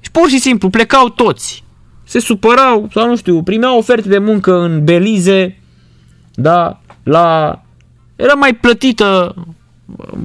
Și 0.00 0.10
pur 0.10 0.28
și 0.28 0.38
simplu 0.38 0.70
plecau 0.70 1.08
toți 1.08 1.64
se 2.04 2.20
supărau 2.20 2.88
sau 2.92 3.08
nu 3.08 3.16
știu, 3.16 3.42
primeau 3.42 3.78
oferte 3.78 4.08
de 4.08 4.18
muncă 4.18 4.60
în 4.60 4.84
Belize, 4.84 5.58
da, 6.34 6.80
la... 7.02 7.61
Era 8.22 8.34
mai 8.34 8.54
plătită 8.54 9.34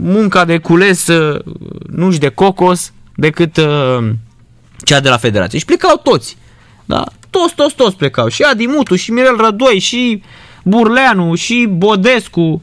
munca 0.01 0.45
de 0.45 0.57
cules 0.57 1.07
nuși 1.89 2.19
de 2.19 2.29
cocos 2.29 2.93
decât 3.15 3.57
uh, 3.57 4.09
cea 4.83 4.99
de 4.99 5.09
la 5.09 5.17
federație. 5.17 5.59
Și 5.59 5.65
plecau 5.65 5.99
toți. 6.03 6.37
Da? 6.85 7.03
Toți, 7.29 7.55
toți, 7.55 7.75
toți 7.75 7.95
plecau. 7.95 8.27
Și 8.27 8.43
Adi 8.43 8.67
Mutu, 8.67 8.95
și 8.95 9.11
Mirel 9.11 9.35
Rădoi, 9.37 9.79
și 9.79 10.23
Burleanu, 10.63 11.35
și 11.35 11.67
Bodescu, 11.69 12.61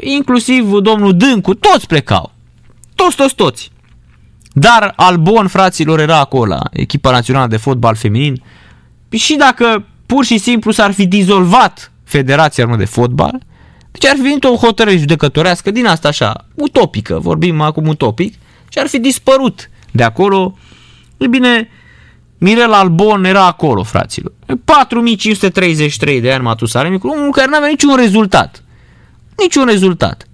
inclusiv 0.00 0.70
domnul 0.70 1.16
Dâncu, 1.16 1.54
toți 1.54 1.86
plecau. 1.86 2.32
Toți, 2.94 3.16
toți, 3.16 3.34
toți. 3.34 3.70
Dar 4.52 4.92
Albon, 4.96 5.46
fraților, 5.46 6.00
era 6.00 6.18
acolo, 6.18 6.58
echipa 6.70 7.10
națională 7.10 7.46
de 7.46 7.56
fotbal 7.56 7.94
feminin. 7.94 8.42
Și 9.10 9.36
dacă 9.36 9.86
pur 10.06 10.24
și 10.24 10.38
simplu 10.38 10.70
s-ar 10.70 10.92
fi 10.92 11.06
dizolvat 11.06 11.92
Federația 12.04 12.64
Română 12.64 12.82
de 12.82 12.88
Fotbal, 12.88 13.40
deci 13.90 14.06
ar 14.06 14.16
fi 14.16 14.22
venit 14.22 14.44
o 14.44 14.56
hotărâre 14.56 14.96
judecătorească 14.96 15.70
din 15.70 15.86
asta 15.86 16.08
așa, 16.08 16.46
utopică, 16.54 17.18
vorbim 17.18 17.60
acum 17.60 17.86
utopic, 17.86 18.34
și 18.68 18.78
ar 18.78 18.86
fi 18.86 18.98
dispărut 18.98 19.70
de 19.92 20.02
acolo. 20.02 20.58
E 21.16 21.26
bine, 21.26 21.68
Mirel 22.38 22.72
Albon 22.72 23.24
era 23.24 23.46
acolo, 23.46 23.82
fraților. 23.82 24.32
4533 24.64 26.20
de 26.20 26.32
ani 26.32 26.42
Matusare, 26.42 26.98
unul 27.02 27.30
care 27.30 27.50
n-avea 27.50 27.68
niciun 27.68 27.96
rezultat. 27.96 28.64
Niciun 29.36 29.66
rezultat. 29.66 30.26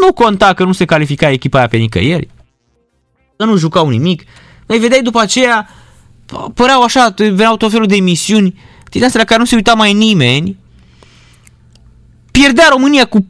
Nu 0.00 0.12
conta 0.12 0.54
că 0.54 0.64
nu 0.64 0.72
se 0.72 0.84
califica 0.84 1.30
echipa 1.30 1.58
aia 1.58 1.68
pe 1.68 1.76
nicăieri 1.76 2.28
că 3.38 3.44
nu 3.44 3.56
jucau 3.56 3.88
nimic. 3.88 4.24
Mai 4.66 4.78
vedeai 4.78 5.02
după 5.02 5.20
aceea, 5.20 5.68
păreau 6.54 6.82
așa, 6.82 7.14
veneau 7.16 7.56
tot 7.56 7.70
felul 7.70 7.86
de 7.86 7.96
emisiuni 7.96 8.60
din 8.90 9.04
astea 9.04 9.20
la 9.20 9.26
care 9.26 9.40
nu 9.40 9.46
se 9.46 9.54
uita 9.54 9.74
mai 9.74 9.92
nimeni. 9.92 10.56
Pierdea 12.40 12.68
România 12.70 13.04
cu 13.04 13.20
4-1, 13.20 13.24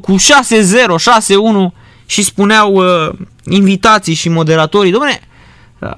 cu 0.00 0.14
6-0, 0.14 0.18
6-1 1.70 1.74
și 2.06 2.22
spuneau 2.22 2.74
uh, 2.74 3.18
invitații 3.44 4.14
și 4.14 4.28
moderatorii, 4.28 4.92
domne, 4.92 5.20
uh, 5.78 5.90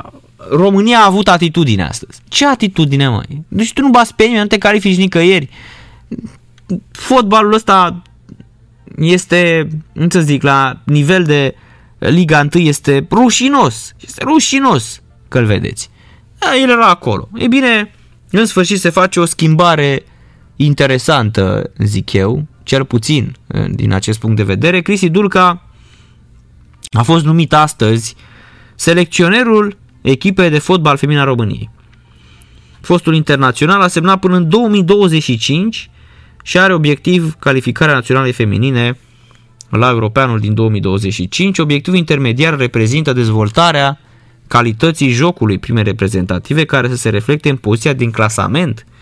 România 0.50 0.98
a 0.98 1.06
avut 1.06 1.28
atitudine 1.28 1.82
astăzi. 1.82 2.20
Ce 2.28 2.46
atitudine, 2.46 3.08
mai? 3.08 3.44
Deci 3.48 3.72
tu 3.72 3.82
nu 3.82 3.88
bați 3.88 4.14
pe 4.14 4.22
nimeni, 4.22 4.42
nu 4.42 4.46
te 4.48 4.58
califici 4.58 4.96
nicăieri. 4.96 5.48
Fotbalul 6.90 7.52
ăsta 7.52 8.02
este, 8.96 9.68
nu 9.92 10.06
să 10.10 10.20
zic, 10.20 10.42
la 10.42 10.80
nivel 10.84 11.24
de 11.24 11.54
Liga 11.98 12.48
1 12.54 12.64
este 12.64 13.06
rușinos. 13.10 13.94
Este 14.00 14.24
rușinos 14.24 15.02
că-l 15.28 15.44
vedeți. 15.44 15.90
Da, 16.38 16.56
el 16.56 16.70
era 16.70 16.88
acolo. 16.88 17.28
E 17.34 17.46
bine, 17.46 17.94
în 18.30 18.46
sfârșit 18.46 18.80
se 18.80 18.90
face 18.90 19.20
o 19.20 19.24
schimbare 19.24 20.04
interesantă, 20.56 21.70
zic 21.78 22.12
eu, 22.12 22.46
cel 22.62 22.84
puțin 22.84 23.36
din 23.70 23.92
acest 23.92 24.18
punct 24.18 24.36
de 24.36 24.42
vedere. 24.42 24.80
Cristi 24.80 25.08
Dulca 25.08 25.62
a 26.90 27.02
fost 27.02 27.24
numit 27.24 27.52
astăzi 27.52 28.14
selecționerul 28.74 29.76
echipei 30.02 30.50
de 30.50 30.58
fotbal 30.58 30.96
feminin 30.96 31.20
a 31.20 31.24
României. 31.24 31.70
Fostul 32.80 33.14
internațional 33.14 33.80
a 33.80 33.88
semnat 33.88 34.18
până 34.18 34.36
în 34.36 34.48
2025 34.48 35.90
și 36.42 36.58
are 36.58 36.74
obiectiv 36.74 37.34
calificarea 37.38 37.94
naționale 37.94 38.30
feminine 38.30 38.98
la 39.68 39.88
Europeanul 39.90 40.40
din 40.40 40.54
2025, 40.54 41.58
obiectivul 41.58 41.98
intermediar 41.98 42.56
reprezintă 42.56 43.12
dezvoltarea 43.12 44.00
calității 44.46 45.10
jocului 45.10 45.58
prime 45.58 45.82
reprezentative 45.82 46.64
care 46.64 46.88
să 46.88 46.96
se 46.96 47.08
reflecte 47.08 47.48
în 47.48 47.56
poziția 47.56 47.92
din 47.92 48.10
clasament 48.10 48.86
în 48.88 48.94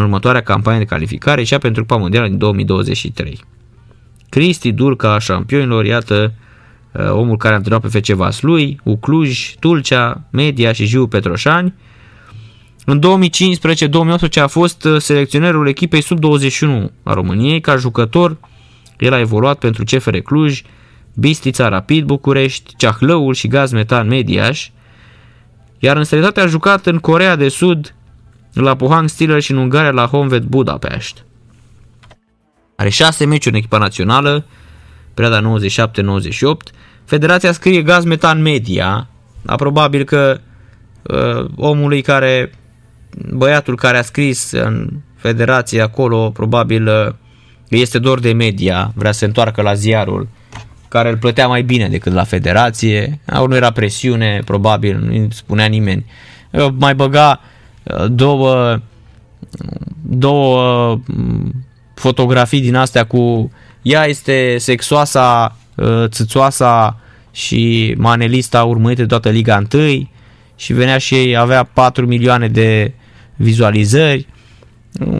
următoarea 0.00 0.40
campanie 0.40 0.78
de 0.78 0.84
calificare, 0.84 1.42
cea 1.42 1.58
pentru 1.58 1.80
Cupa 1.84 1.96
Mondială 1.96 2.28
din 2.28 2.38
2023. 2.38 3.40
Cristi 4.28 4.72
Durca, 4.72 5.18
șampionilor, 5.18 5.84
iată 5.84 6.32
uh, 6.92 7.10
omul 7.10 7.36
care 7.36 7.54
a 7.54 7.56
antrenat 7.56 7.80
pe 7.80 7.98
FC 7.98 8.06
Vaslui, 8.06 8.80
Ucluj, 8.84 9.54
Tulcea, 9.58 10.22
Media 10.30 10.72
și 10.72 10.86
Jiu 10.86 11.06
Petroșani. 11.06 11.74
În 12.84 13.00
2015-2018 14.38 14.42
a 14.42 14.46
fost 14.46 14.84
uh, 14.84 15.00
selecționerul 15.00 15.68
echipei 15.68 16.02
sub-21 16.02 16.90
a 17.02 17.12
României 17.12 17.60
ca 17.60 17.76
jucător 17.76 18.36
el 18.98 19.12
a 19.12 19.18
evoluat 19.18 19.58
pentru 19.58 19.84
CFR 19.84 20.16
Cluj, 20.16 20.62
Bistrița 21.14 21.68
Rapid 21.68 22.04
București, 22.04 22.76
Ceahlăul 22.76 23.34
și 23.34 23.48
Gaz 23.48 23.72
Metan 23.72 24.06
Mediaș, 24.06 24.70
iar 25.78 25.96
în 25.96 26.04
străinătate 26.04 26.40
a 26.40 26.46
jucat 26.46 26.86
în 26.86 26.98
Corea 26.98 27.36
de 27.36 27.48
Sud, 27.48 27.94
la 28.64 28.76
Pohang 28.76 29.08
Steelers 29.08 29.44
și 29.44 29.50
în 29.50 29.56
Ungaria 29.56 29.90
la 29.90 30.06
Honved 30.06 30.42
Budapest. 30.42 31.24
Are 32.76 32.88
șase 32.88 33.24
meciuri 33.24 33.54
în 33.54 33.60
echipa 33.60 33.78
națională, 33.78 34.44
perioada 35.14 35.58
97-98. 35.58 36.74
Federația 37.04 37.52
scrie 37.52 37.82
Gaz 37.82 38.04
Metan 38.04 38.42
Media, 38.42 39.08
dar 39.42 39.56
probabil 39.56 40.04
că 40.04 40.40
uh, 41.02 41.48
omului 41.56 42.02
care, 42.02 42.52
băiatul 43.32 43.76
care 43.76 43.98
a 43.98 44.02
scris 44.02 44.50
în 44.50 44.90
federație 45.16 45.80
acolo, 45.80 46.30
probabil 46.30 46.86
uh, 46.86 47.14
este 47.68 47.98
dor 47.98 48.20
de 48.20 48.32
media, 48.32 48.92
vrea 48.94 49.12
să 49.12 49.18
se 49.18 49.24
întoarcă 49.24 49.62
la 49.62 49.74
ziarul 49.74 50.28
care 50.88 51.08
îl 51.08 51.16
plătea 51.16 51.46
mai 51.46 51.62
bine 51.62 51.88
decât 51.88 52.12
la 52.12 52.24
federație, 52.24 53.20
nu 53.46 53.56
era 53.56 53.70
presiune, 53.70 54.42
probabil, 54.44 54.98
nu 54.98 55.28
spunea 55.30 55.66
nimeni. 55.66 56.06
Mai 56.78 56.94
băga 56.94 57.40
uh, 57.42 57.55
două, 58.08 58.80
două 60.02 61.00
mm, 61.06 61.64
fotografii 61.94 62.60
din 62.60 62.74
astea 62.74 63.04
cu 63.04 63.50
ea 63.82 64.06
este 64.06 64.56
sexoasa, 64.58 65.56
uh, 65.74 66.04
țâțoasa 66.06 67.00
și 67.32 67.94
manelista 67.98 68.64
urmărită 68.64 69.00
de 69.00 69.06
toată 69.06 69.28
Liga 69.28 69.62
1 69.72 70.08
și 70.56 70.72
venea 70.72 70.98
și 70.98 71.14
ei, 71.14 71.36
avea 71.36 71.62
4 71.62 72.06
milioane 72.06 72.48
de 72.48 72.92
vizualizări. 73.36 74.26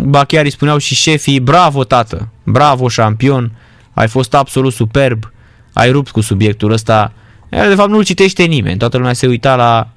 Ba 0.02 0.24
chiar 0.24 0.44
îi 0.44 0.50
spuneau 0.50 0.78
și 0.78 0.94
șefii, 0.94 1.40
bravo 1.40 1.84
tată, 1.84 2.28
bravo 2.44 2.88
șampion, 2.88 3.52
ai 3.92 4.08
fost 4.08 4.34
absolut 4.34 4.72
superb, 4.72 5.32
ai 5.72 5.90
rupt 5.90 6.10
cu 6.10 6.20
subiectul 6.20 6.72
ăsta. 6.72 7.12
De 7.48 7.74
fapt 7.74 7.90
nu-l 7.90 8.04
citește 8.04 8.42
nimeni, 8.42 8.78
toată 8.78 8.96
lumea 8.96 9.12
se 9.12 9.26
uita 9.26 9.56
la, 9.56 9.88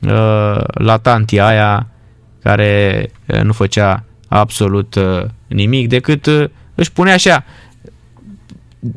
uh, 0.00 0.64
la 0.74 0.96
tantia 0.96 1.46
aia 1.46 1.88
care 2.44 3.10
uh, 3.26 3.40
nu 3.40 3.52
făcea 3.52 4.04
absolut 4.28 4.94
uh, 4.94 5.24
nimic 5.46 5.88
decât 5.88 6.26
își 6.74 6.92
pune 6.92 7.12
așa 7.12 7.44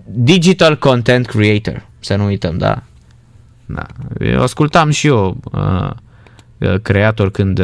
digital 0.05 0.77
content 0.77 1.25
creator, 1.25 1.85
să 1.99 2.15
nu 2.15 2.25
uităm, 2.25 2.57
da. 2.57 2.83
da. 3.65 3.85
Eu 4.19 4.41
ascultam 4.41 4.89
și 4.89 5.07
eu 5.07 5.37
creator 6.81 7.31
când 7.31 7.61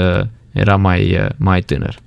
era 0.52 0.76
mai, 0.76 1.28
mai 1.38 1.62
tânăr. 1.62 2.00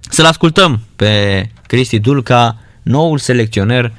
Să-l 0.00 0.24
ascultăm 0.24 0.80
pe 0.96 1.42
Cristi 1.66 1.98
Dulca, 1.98 2.58
noul 2.82 3.18
selecționer 3.18 3.92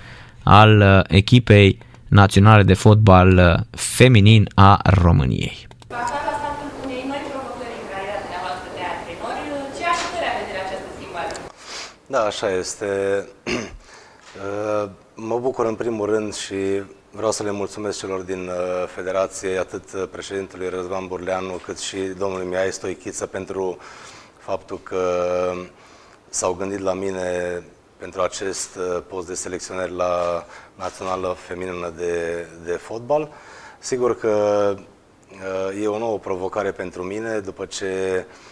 al 0.44 1.06
echipei 1.08 1.78
naționale 2.08 2.64
de 2.64 2.74
fotbal 2.74 3.66
feminin 3.72 4.48
a 4.56 4.80
României. 4.84 5.68
Da, 12.12 12.26
așa 12.26 12.50
este. 12.52 12.88
Uh, 14.32 14.90
mă 15.16 15.40
bucur 15.40 15.66
în 15.66 15.76
primul 15.76 16.06
rând 16.06 16.34
și 16.34 16.84
vreau 17.12 17.32
să 17.32 17.44
le 17.44 17.52
mulțumesc 17.52 18.00
celor 18.00 18.22
din 18.22 18.48
uh, 18.48 18.88
Federație, 18.88 19.58
atât 19.58 20.10
președintelui 20.12 20.70
Răzvan 20.70 21.08
Burleanu, 21.08 21.62
cât 21.66 21.78
și 21.78 21.98
domnului 21.98 22.46
Mihai 22.46 22.72
Stoichiță 22.72 23.26
pentru 23.26 23.78
faptul 24.38 24.80
că 24.84 25.14
s-au 26.30 26.54
gândit 26.54 26.80
la 26.80 26.94
mine 26.94 27.64
pentru 27.98 28.22
acest 28.22 28.76
uh, 28.76 29.02
post 29.08 29.28
de 29.28 29.34
selecționer 29.34 29.90
la 29.90 30.46
Națională 30.76 31.36
Feminină 31.48 31.94
de, 31.98 32.46
de 32.66 32.72
Fotbal. 32.72 33.30
Sigur 33.80 34.18
că 34.18 34.76
e 35.82 35.88
o 35.88 35.98
nouă 35.98 36.18
provocare 36.18 36.72
pentru 36.72 37.04
mine 37.04 37.40
după 37.40 37.66
ce 37.66 38.26
Uh, 38.28 38.51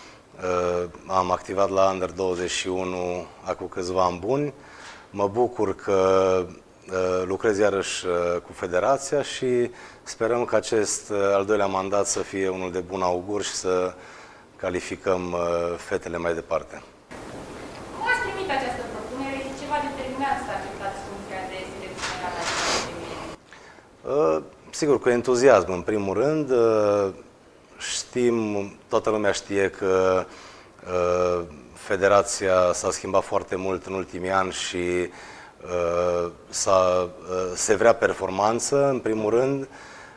am 1.05 1.31
activat 1.31 1.69
la 1.69 1.89
Under 1.91 2.11
21 2.11 3.25
acum 3.43 3.67
câțiva 3.67 4.03
ani 4.03 4.19
buni. 4.19 4.53
Mă 5.09 5.27
bucur 5.27 5.75
că 5.75 5.97
uh, 6.45 7.23
lucrez 7.25 7.57
iarăși 7.57 8.05
uh, 8.05 8.41
cu 8.41 8.51
federația 8.53 9.21
și 9.21 9.71
sperăm 10.03 10.45
că 10.45 10.55
acest 10.55 11.11
al 11.33 11.45
doilea 11.45 11.65
mandat 11.65 12.07
să 12.07 12.19
fie 12.19 12.49
unul 12.49 12.71
de 12.71 12.79
bun 12.79 13.01
augur 13.01 13.43
și 13.43 13.53
să 13.53 13.93
calificăm 14.55 15.35
fetele 15.77 16.17
mai 16.17 16.33
departe. 16.33 16.81
Cum 17.97 18.07
ați 18.11 18.21
primit 18.27 18.49
această 18.49 18.83
propunere 18.93 19.37
și 19.45 19.51
ce 19.59 19.65
v-a 19.69 19.81
determinat 19.89 20.37
să 20.45 20.49
acceptați 20.57 20.99
funcția 21.07 21.41
de 21.51 21.57
selecționer 21.71 22.31
al 24.27 24.43
Sigur, 24.69 24.99
cu 24.99 25.09
entuziasm, 25.09 25.71
în 25.71 25.81
primul 25.81 26.13
rând. 26.13 26.51
Știm, 27.79 28.71
toată 28.87 29.09
lumea 29.09 29.31
știe 29.31 29.69
că 29.69 30.25
uh, 30.85 31.45
federația 31.73 32.57
s-a 32.73 32.91
schimbat 32.91 33.23
foarte 33.23 33.55
mult 33.55 33.85
în 33.85 33.93
ultimii 33.93 34.31
ani 34.31 34.51
și 34.51 34.83
uh, 35.63 36.31
s-a, 36.49 36.79
uh, 37.03 37.51
se 37.55 37.75
vrea 37.75 37.93
performanță, 37.93 38.87
în 38.87 38.99
primul 38.99 39.29
rând. 39.29 39.67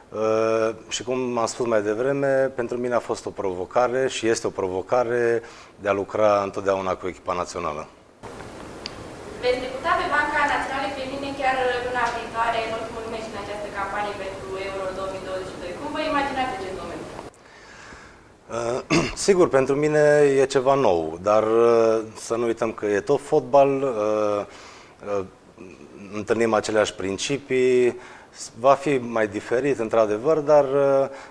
Uh, 0.08 0.74
și 0.88 1.02
cum 1.02 1.38
am 1.38 1.46
spus 1.46 1.66
mai 1.66 1.82
devreme, 1.82 2.32
pentru 2.60 2.76
mine 2.76 2.94
a 2.94 3.08
fost 3.10 3.26
o 3.26 3.30
provocare 3.30 4.08
și 4.08 4.28
este 4.28 4.46
o 4.46 4.56
provocare 4.60 5.42
de 5.82 5.88
a 5.88 5.98
lucra 6.00 6.42
întotdeauna 6.42 6.94
cu 6.94 7.06
echipa 7.06 7.34
națională. 7.42 7.82
Veți 9.42 9.60
debuta 9.64 9.92
pe 10.00 10.06
banca 10.14 10.40
națională 10.54 10.88
feminine 10.98 11.30
chiar 11.40 11.56
luna 11.86 12.04
viitoare, 12.16 12.58
în 12.66 12.72
ultimul 12.78 13.04
meci 13.14 13.28
în 13.32 13.38
această 13.44 13.68
campanie 13.78 14.14
pentru 14.24 14.48
Euro 14.70 14.86
2022. 15.00 15.78
Cum 15.80 15.88
vă 15.96 16.00
imaginați 16.10 16.54
acest 16.58 16.72
Uh, 18.51 18.51
sigur, 19.14 19.48
pentru 19.48 19.74
mine 19.74 20.32
e 20.38 20.46
ceva 20.46 20.74
nou, 20.74 21.18
dar 21.22 21.42
uh, 21.42 22.00
să 22.16 22.34
nu 22.34 22.46
uităm 22.46 22.72
că 22.72 22.86
e 22.86 23.00
tot 23.00 23.20
fotbal, 23.20 23.82
uh, 23.82 25.24
întâlnim 26.14 26.54
aceleași 26.54 26.94
principii, 26.94 27.98
va 28.58 28.74
fi 28.74 28.96
mai 28.96 29.28
diferit, 29.28 29.78
într-adevăr, 29.78 30.38
dar 30.38 30.64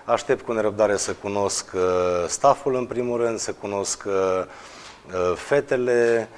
aștept 0.05 0.45
cu 0.45 0.51
nerăbdare 0.51 0.97
să 0.97 1.13
cunosc 1.13 1.75
stafful 2.27 2.75
în 2.75 2.86
primul 2.86 3.21
rând, 3.21 3.39
să 3.39 3.53
cunosc 3.53 4.07
fetele. 5.36 6.29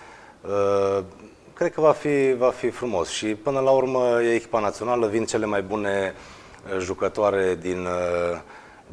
Cred 1.53 1.73
că 1.73 1.81
va 1.81 1.91
fi, 1.91 2.33
va 2.37 2.49
fi 2.49 2.69
frumos 2.69 3.09
și 3.09 3.25
până 3.25 3.59
la 3.59 3.69
urmă 3.69 4.21
e 4.21 4.33
echipa 4.33 4.59
națională, 4.59 5.07
vin 5.07 5.25
cele 5.25 5.45
mai 5.45 5.61
bune 5.61 6.13
jucătoare 6.79 7.57
din 7.61 7.87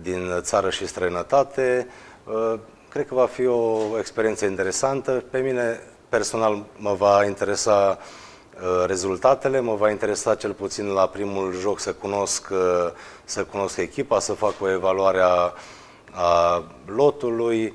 din 0.03 0.41
țară 0.41 0.71
și 0.71 0.87
străinătate. 0.87 1.87
Uh, 2.25 2.59
cred 2.89 3.07
că 3.07 3.15
va 3.15 3.27
fi 3.27 3.47
o 3.47 3.79
experiență 3.99 4.45
interesantă. 4.45 5.25
Pe 5.31 5.39
mine 5.39 5.81
personal 6.09 6.65
mă 6.77 6.95
va 6.95 7.25
interesa 7.25 7.99
uh, 7.99 8.85
rezultatele, 8.87 9.61
mă 9.61 9.75
va 9.75 9.91
interesa 9.91 10.35
cel 10.35 10.53
puțin 10.53 10.87
la 10.87 11.07
primul 11.07 11.53
joc 11.53 11.81
să 11.81 11.93
cunosc, 11.93 12.49
uh, 12.51 12.59
să 13.25 13.45
cunosc 13.45 13.77
echipa, 13.77 14.19
să 14.19 14.33
fac 14.33 14.55
o 14.61 14.71
evaluare 14.71 15.21
a, 15.21 15.53
a 16.13 16.65
lotului, 16.87 17.75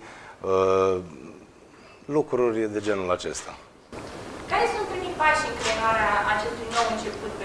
lucruri 2.06 2.72
de 2.72 2.80
genul 2.80 3.12
acesta. 3.12 3.58
Care 4.50 4.66
sunt 4.76 4.88
primii 4.88 5.16
pași 5.18 5.44
în 5.50 5.56
crearea 5.64 6.12
acestui 6.34 6.68
nou 6.76 6.86
început 6.96 7.32
pentru 7.42 7.45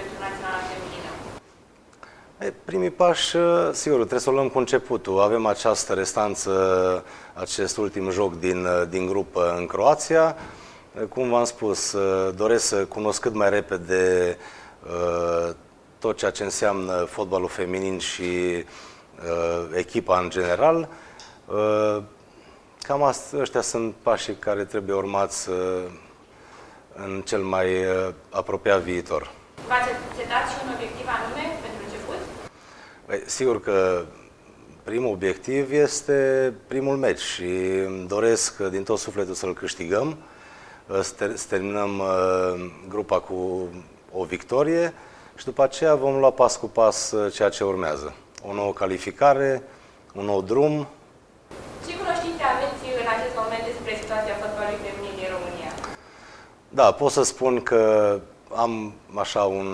Primii 2.49 2.89
pași, 2.89 3.35
uh, 3.35 3.69
sigur, 3.71 3.97
trebuie 3.97 4.19
să 4.19 4.29
o 4.29 4.33
luăm 4.33 4.49
cu 4.49 4.57
începutul. 4.57 5.21
Avem 5.21 5.45
această 5.45 5.93
restanță, 5.93 7.05
acest 7.33 7.77
ultim 7.77 8.09
joc 8.09 8.39
din, 8.39 8.65
uh, 8.65 8.83
din 8.89 9.05
grupă 9.05 9.55
în 9.57 9.65
Croația. 9.65 10.35
Uh, 10.95 11.03
cum 11.03 11.29
v-am 11.29 11.43
spus, 11.43 11.95
doresc 12.35 12.65
să 12.65 12.85
cunosc 12.85 13.21
cât 13.21 13.33
mai 13.33 13.49
repede 13.49 14.37
tot 15.99 16.17
ceea 16.17 16.31
ce 16.31 16.43
înseamnă 16.43 16.93
fotbalul 16.93 17.47
feminin 17.47 17.99
și 17.99 18.63
echipa 19.73 20.19
în 20.19 20.29
general. 20.29 20.87
Cam 22.81 23.03
asta, 23.03 23.37
ăștia 23.37 23.61
sunt 23.61 23.93
pașii 24.01 24.35
care 24.35 24.65
trebuie 24.65 24.95
urmați 24.95 25.49
în 26.95 27.21
cel 27.25 27.41
mai 27.41 27.67
apropiat 28.29 28.79
viitor. 28.79 29.31
V-ați 29.67 29.89
setat 30.17 30.49
și 30.49 30.55
un 30.65 30.73
obiectiv 30.73 31.05
anume 31.07 31.61
Păi, 33.11 33.23
sigur 33.25 33.61
că 33.61 34.05
primul 34.83 35.11
obiectiv 35.11 35.71
este 35.71 36.53
primul 36.67 36.97
meci 36.97 37.19
și 37.19 37.45
îmi 37.85 38.07
doresc 38.07 38.57
din 38.57 38.83
tot 38.83 38.99
sufletul 38.99 39.33
să-l 39.33 39.53
câștigăm, 39.53 40.17
să 41.01 41.45
terminăm 41.49 41.99
uh, 41.99 42.71
grupa 42.89 43.19
cu 43.19 43.67
o 44.11 44.23
victorie 44.23 44.93
și 45.35 45.45
după 45.45 45.63
aceea 45.63 45.95
vom 45.95 46.19
lua 46.19 46.31
pas 46.31 46.55
cu 46.55 46.67
pas 46.67 47.11
uh, 47.11 47.33
ceea 47.33 47.49
ce 47.49 47.63
urmează. 47.63 48.13
O 48.47 48.53
nouă 48.53 48.73
calificare, 48.73 49.63
un 50.13 50.25
nou 50.25 50.41
drum. 50.41 50.87
Ce 51.87 51.97
cunoștințe 51.97 52.43
aveți 52.43 53.01
în 53.01 53.07
acest 53.17 53.35
moment 53.35 53.63
despre 53.65 53.97
situația 54.01 54.35
fotbalului 54.41 54.79
feminin 54.83 55.15
din 55.15 55.27
România? 55.35 55.71
Da, 56.69 56.91
pot 56.91 57.11
să 57.11 57.23
spun 57.23 57.61
că 57.61 58.19
am 58.55 58.93
așa 59.15 59.43
un 59.43 59.67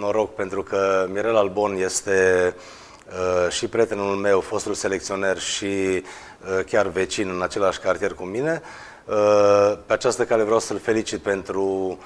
noroc 0.00 0.34
pentru 0.34 0.62
că 0.62 1.06
Mirel 1.12 1.36
Albon 1.36 1.76
este 1.76 2.54
uh, 3.06 3.50
și 3.50 3.68
prietenul 3.68 4.16
meu, 4.16 4.40
fostul 4.40 4.74
selecționer 4.74 5.38
și 5.38 5.64
uh, 5.64 6.64
chiar 6.66 6.86
vecin 6.86 7.28
în 7.28 7.42
același 7.42 7.78
cartier 7.78 8.14
cu 8.14 8.24
mine. 8.24 8.62
Uh, 9.04 9.78
pe 9.86 9.92
această 9.92 10.24
cale 10.24 10.42
vreau 10.42 10.58
să-l 10.58 10.78
felicit 10.78 11.20
pentru, 11.20 11.98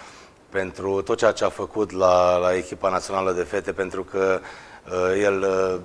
pentru 0.51 1.03
tot 1.03 1.19
ceea 1.19 1.33
ce 1.33 1.45
a 1.45 1.49
făcut 1.49 1.91
la, 1.91 2.37
la 2.37 2.55
echipa 2.55 2.91
națională 2.91 3.33
de 3.33 3.43
fete, 3.43 3.73
pentru 3.73 4.05
că 4.05 4.41
uh, 4.91 5.23
el 5.23 5.41
uh, 5.41 5.81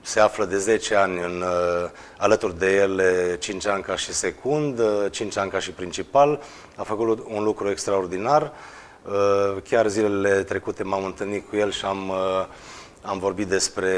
se 0.00 0.20
află 0.20 0.44
de 0.44 0.58
10 0.58 0.94
ani 0.94 1.20
în, 1.20 1.42
uh, 1.42 1.90
alături 2.18 2.58
de 2.58 2.74
ele 2.74 3.36
5 3.40 3.66
ani 3.66 3.82
ca 3.82 3.96
și 3.96 4.12
secund, 4.12 4.80
5 5.10 5.36
ani 5.36 5.50
ca 5.50 5.58
și 5.58 5.70
principal. 5.70 6.40
A 6.76 6.82
făcut 6.82 7.24
un 7.28 7.42
lucru 7.42 7.70
extraordinar. 7.70 8.42
Uh, 8.42 8.48
Uh, 8.48 8.77
chiar 9.68 9.86
zilele 9.86 10.42
trecute 10.42 10.82
m-am 10.82 11.04
întâlnit 11.04 11.48
cu 11.48 11.56
el 11.56 11.70
și 11.70 11.84
am, 11.84 12.08
uh, 12.08 12.46
am 13.02 13.18
vorbit 13.18 13.46
despre, 13.46 13.92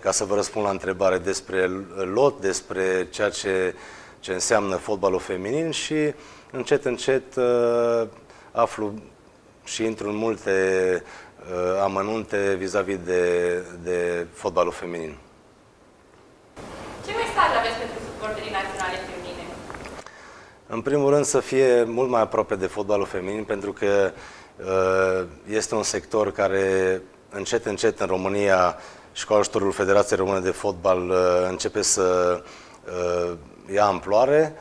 ca 0.00 0.10
să 0.10 0.24
vă 0.24 0.34
răspund 0.34 0.64
la 0.64 0.70
întrebare, 0.70 1.18
despre 1.18 1.70
lot, 2.12 2.40
despre 2.40 3.08
ceea 3.10 3.30
ce, 3.30 3.74
ce 4.20 4.32
înseamnă 4.32 4.76
fotbalul 4.76 5.18
feminin 5.18 5.70
și 5.70 6.14
încet, 6.50 6.84
încet 6.84 7.36
uh, 7.36 8.06
aflu 8.52 8.94
și 9.64 9.84
intru 9.84 10.08
în 10.08 10.16
multe 10.16 11.02
amănunte 11.82 12.54
vis-a-vis 12.58 12.98
de, 13.04 13.54
de 13.82 14.26
fotbalul 14.32 14.72
feminin. 14.72 15.16
Ce 17.06 17.10
mesaj 17.10 17.56
aveți 17.58 17.76
pentru 17.78 17.96
suporterii 18.04 18.50
naționale 18.50 18.96
feminine? 19.10 19.46
În 20.66 20.80
primul 20.80 21.10
rând 21.10 21.24
să 21.24 21.40
fie 21.40 21.82
mult 21.82 22.08
mai 22.10 22.20
aproape 22.20 22.54
de 22.54 22.66
fotbalul 22.66 23.06
feminin, 23.06 23.44
pentru 23.44 23.72
că 23.72 24.12
Uh, 24.14 24.41
este 25.46 25.74
un 25.74 25.82
sector 25.82 26.32
care 26.32 27.02
încet, 27.30 27.66
încet 27.66 28.00
în 28.00 28.06
România 28.06 28.76
și 29.12 29.26
cu 29.26 29.32
ajutorul 29.32 29.72
Federației 29.72 30.18
Române 30.18 30.40
de 30.40 30.50
Fotbal 30.50 31.08
uh, 31.08 31.16
începe 31.48 31.82
să 31.82 32.40
uh, 32.84 33.32
ia 33.74 33.84
amploare, 33.84 34.54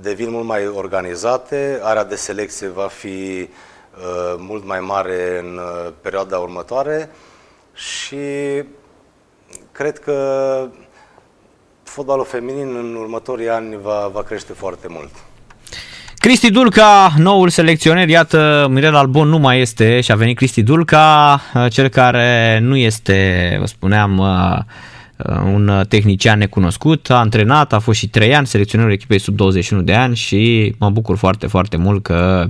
devin 0.00 0.30
mult 0.30 0.44
mai 0.44 0.68
organizate, 0.68 1.80
area 1.82 2.04
de 2.04 2.14
selecție 2.14 2.68
va 2.68 2.86
fi 2.86 3.48
mult 4.36 4.64
mai 4.64 4.80
mare 4.80 5.38
în 5.38 5.60
perioada 6.00 6.38
următoare 6.38 7.10
și 7.72 8.18
cred 9.72 9.98
că 9.98 10.68
fotbalul 11.82 12.24
feminin 12.24 12.76
în 12.76 12.94
următorii 12.94 13.48
ani 13.48 13.76
va, 13.76 14.08
va 14.08 14.22
crește 14.22 14.52
foarte 14.52 14.88
mult. 14.88 15.10
Cristi 16.20 16.50
Dulca, 16.50 17.14
noul 17.16 17.48
selecționer, 17.48 18.08
iată, 18.08 18.66
Mirel 18.70 18.94
Albon 18.94 19.28
nu 19.28 19.38
mai 19.38 19.60
este 19.60 20.00
și 20.00 20.12
a 20.12 20.14
venit 20.14 20.36
Cristi 20.36 20.62
Dulca, 20.62 21.40
cel 21.70 21.88
care 21.88 22.58
nu 22.62 22.76
este, 22.76 23.56
vă 23.60 23.66
spuneam, 23.66 24.18
un 25.44 25.84
tehnician 25.88 26.38
necunoscut, 26.38 27.10
a 27.10 27.14
antrenat, 27.14 27.72
a 27.72 27.78
fost 27.78 27.98
și 27.98 28.08
3 28.08 28.34
ani 28.34 28.46
selecționerul 28.46 28.92
echipei 28.92 29.18
sub 29.18 29.36
21 29.36 29.82
de 29.82 29.94
ani 29.94 30.16
și 30.16 30.74
mă 30.78 30.90
bucur 30.90 31.16
foarte, 31.16 31.46
foarte 31.46 31.76
mult 31.76 32.02
că 32.02 32.48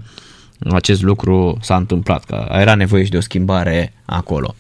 acest 0.73 1.03
lucru 1.03 1.59
s-a 1.61 1.77
întâmplat, 1.77 2.25
că 2.25 2.47
era 2.51 2.75
nevoie 2.75 3.05
și 3.05 3.11
de 3.11 3.17
o 3.17 3.21
schimbare 3.21 3.93
acolo. 4.05 4.55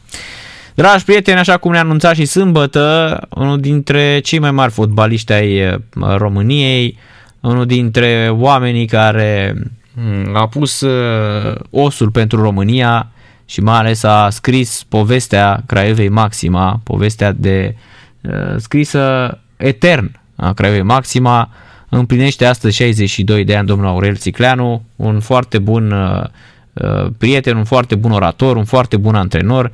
Dragi 0.74 1.04
prieteni, 1.04 1.38
așa 1.38 1.56
cum 1.56 1.72
ne-a 1.72 1.80
anunțat 1.80 2.14
și 2.14 2.24
sâmbătă, 2.24 3.18
unul 3.30 3.60
dintre 3.60 4.20
cei 4.20 4.38
mai 4.38 4.50
mari 4.50 4.72
fotbaliști 4.72 5.32
ai 5.32 5.80
României, 6.16 6.98
unul 7.40 7.66
dintre 7.66 8.28
oamenii 8.32 8.86
care 8.86 9.54
mm, 9.94 10.36
a 10.36 10.48
pus 10.48 10.80
uh, 10.80 11.54
osul 11.70 12.10
pentru 12.10 12.42
România 12.42 13.10
și 13.44 13.60
mai 13.60 13.78
ales 13.78 14.02
a 14.02 14.30
scris 14.30 14.84
povestea 14.88 15.62
Craiovei 15.66 16.08
Maxima, 16.08 16.80
povestea 16.84 17.32
de 17.32 17.74
uh, 18.20 18.54
scrisă 18.56 19.38
etern 19.56 20.20
a 20.36 20.52
Craiovei 20.52 20.82
Maxima, 20.82 21.50
împlinește 21.88 22.44
astăzi 22.44 22.76
62 22.76 23.44
de 23.44 23.56
ani 23.56 23.66
domnul 23.66 23.88
Aurel 23.88 24.16
Țicleanu, 24.16 24.82
un 24.96 25.20
foarte 25.20 25.58
bun 25.58 25.90
uh, 25.90 26.24
prieten, 27.18 27.56
un 27.56 27.64
foarte 27.64 27.94
bun 27.94 28.10
orator, 28.10 28.56
un 28.56 28.64
foarte 28.64 28.96
bun 28.96 29.14
antrenor, 29.14 29.72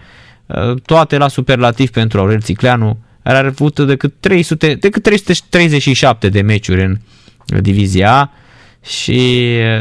toate 0.84 1.16
la 1.16 1.28
superlativ 1.28 1.90
pentru 1.90 2.18
Aurel 2.18 2.40
Țicleanu, 2.40 2.98
are 3.22 3.46
avut 3.46 3.80
decât, 3.80 4.14
300, 4.20 4.74
decât 4.74 5.02
337 5.02 6.28
de 6.28 6.40
meciuri 6.40 6.84
în 6.84 6.98
divizia 7.61 8.20
A 8.20 8.30
și 8.82 9.20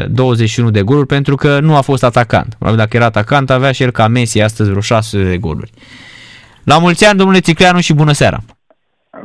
21 0.08 0.70
de 0.70 0.82
goluri 0.82 1.06
pentru 1.06 1.34
că 1.34 1.60
nu 1.60 1.76
a 1.76 1.80
fost 1.80 2.04
atacant. 2.04 2.54
Probabil 2.54 2.78
dacă 2.78 2.96
era 2.96 3.04
atacant 3.04 3.50
avea 3.50 3.72
și 3.72 3.82
el 3.82 3.90
ca 3.90 4.08
Messi 4.08 4.40
astăzi 4.40 4.68
vreo 4.68 4.80
6 4.80 5.24
de 5.24 5.38
goluri. 5.38 5.70
La 6.64 6.78
mulți 6.78 7.06
ani, 7.06 7.18
domnule 7.18 7.40
Țicleanu, 7.40 7.80
și 7.80 7.94
bună 7.94 8.12
seara! 8.12 8.38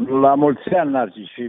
La 0.07 0.35
mulți 0.35 0.69
ani, 0.69 0.91
Narcis, 0.91 1.27
și 1.27 1.43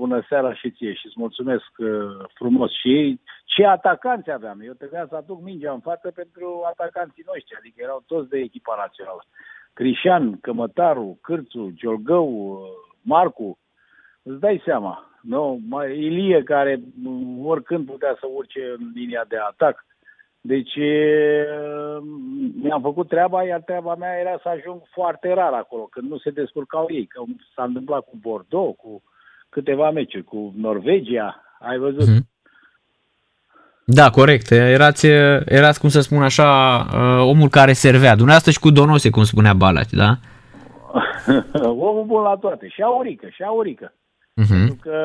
bună 0.00 0.24
seara 0.28 0.54
și 0.54 0.70
ție 0.70 0.92
și 0.94 1.06
îți 1.06 1.14
mulțumesc 1.16 1.70
uh, 1.76 1.88
frumos. 2.34 2.70
Și 2.80 3.20
ce 3.44 3.66
atacanți 3.66 4.30
aveam? 4.30 4.60
Eu 4.60 4.72
trebuia 4.72 5.06
să 5.08 5.16
aduc 5.16 5.42
mingea 5.42 5.72
în 5.72 5.80
față 5.80 6.10
pentru 6.10 6.62
atacanții 6.72 7.24
noștri, 7.26 7.56
adică 7.58 7.76
erau 7.76 8.02
toți 8.06 8.28
de 8.28 8.38
echipa 8.38 8.74
națională. 8.78 9.24
Crișan, 9.72 10.40
Cămătaru, 10.40 11.18
Cârțu, 11.22 11.70
Giolgău, 11.74 12.28
uh, 12.50 12.58
Marcu, 13.02 13.58
îți 14.22 14.40
dai 14.40 14.62
seama. 14.64 15.11
Nu? 15.22 15.60
Mai 15.68 15.98
Ilie 15.98 16.42
care 16.42 16.80
oricând 17.42 17.86
putea 17.86 18.16
să 18.20 18.26
urce 18.34 18.60
în 18.78 18.90
linia 18.94 19.24
de 19.28 19.36
atac. 19.36 19.84
Deci 20.40 20.76
mi-am 22.62 22.80
făcut 22.82 23.08
treaba, 23.08 23.44
iar 23.44 23.60
treaba 23.60 23.94
mea 23.94 24.18
era 24.20 24.38
să 24.42 24.48
ajung 24.48 24.80
foarte 24.90 25.32
rar 25.32 25.52
acolo, 25.52 25.82
când 25.82 26.10
nu 26.10 26.18
se 26.18 26.30
descurcau 26.30 26.86
ei, 26.90 27.06
că 27.06 27.22
s-a 27.54 27.62
întâmplat 27.62 28.04
cu 28.04 28.16
Bordeaux, 28.20 28.76
cu 28.76 29.02
câteva 29.48 29.90
meciuri, 29.90 30.24
cu 30.24 30.52
Norvegia, 30.56 31.42
ai 31.58 31.78
văzut? 31.78 32.08
Mm-hmm. 32.08 32.30
Da, 33.84 34.10
corect. 34.10 34.50
Erați, 34.50 35.06
erați, 35.44 35.80
cum 35.80 35.88
să 35.88 36.00
spun 36.00 36.22
așa, 36.22 36.48
omul 37.24 37.48
care 37.48 37.72
servea. 37.72 38.10
Dumneavoastră 38.10 38.50
și 38.50 38.58
cu 38.58 38.70
Donose, 38.70 39.10
cum 39.10 39.24
spunea 39.24 39.54
Balaci, 39.54 39.90
da? 39.90 40.16
omul 41.88 42.04
bun 42.04 42.22
la 42.22 42.36
toate. 42.40 42.68
Și 42.68 42.82
aurică, 42.82 43.26
și 43.28 43.42
aurică. 43.42 43.92
Uh-huh. 44.40 44.48
Pentru 44.48 44.76
că 44.80 44.98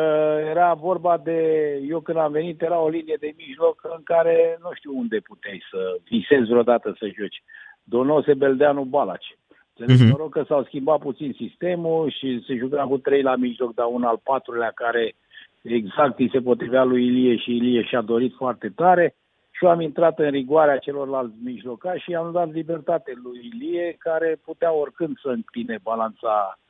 era 0.49 0.73
vorba 0.73 1.17
de, 1.17 1.39
eu 1.87 1.99
când 1.99 2.17
am 2.17 2.31
venit, 2.31 2.61
era 2.61 2.79
o 2.79 2.89
linie 2.89 3.17
de 3.19 3.33
mijloc 3.37 3.81
în 3.97 4.03
care 4.03 4.57
nu 4.61 4.69
știu 4.73 4.97
unde 4.97 5.17
puteai 5.19 5.63
să 5.71 5.99
visezi 6.09 6.49
vreodată 6.49 6.95
să 6.99 7.05
joci. 7.05 7.43
Donose 7.83 8.33
Beldeanu 8.33 8.83
Balaci. 8.83 9.37
Uh-huh. 9.81 10.09
Noroc 10.09 10.31
că 10.31 10.43
s-au 10.47 10.63
schimbat 10.63 10.99
puțin 10.99 11.33
sistemul 11.37 12.11
și 12.11 12.43
se 12.47 12.55
juca 12.55 12.83
cu 12.83 12.97
trei 12.97 13.21
la 13.21 13.35
mijloc, 13.35 13.73
dar 13.73 13.87
un 13.89 14.03
al 14.03 14.19
patrulea 14.23 14.71
care 14.75 15.15
exact 15.61 16.19
îi 16.19 16.29
se 16.31 16.39
potrivea 16.39 16.83
lui 16.83 17.05
Ilie 17.05 17.37
și 17.37 17.55
Ilie 17.55 17.83
și-a 17.83 18.01
dorit 18.01 18.33
foarte 18.35 18.71
tare 18.75 19.15
și 19.51 19.65
eu 19.65 19.69
am 19.69 19.81
intrat 19.81 20.19
în 20.19 20.29
rigoarea 20.29 20.77
celorlalți 20.77 21.35
mijlocași 21.43 22.03
și 22.03 22.15
am 22.15 22.31
dat 22.31 22.51
libertate 22.51 23.13
lui 23.23 23.51
Ilie, 23.53 23.95
care 23.99 24.39
putea 24.43 24.73
oricând 24.73 25.17
să 25.19 25.27
împine 25.27 25.79
balanța 25.83 26.57
Uh, 26.57 26.66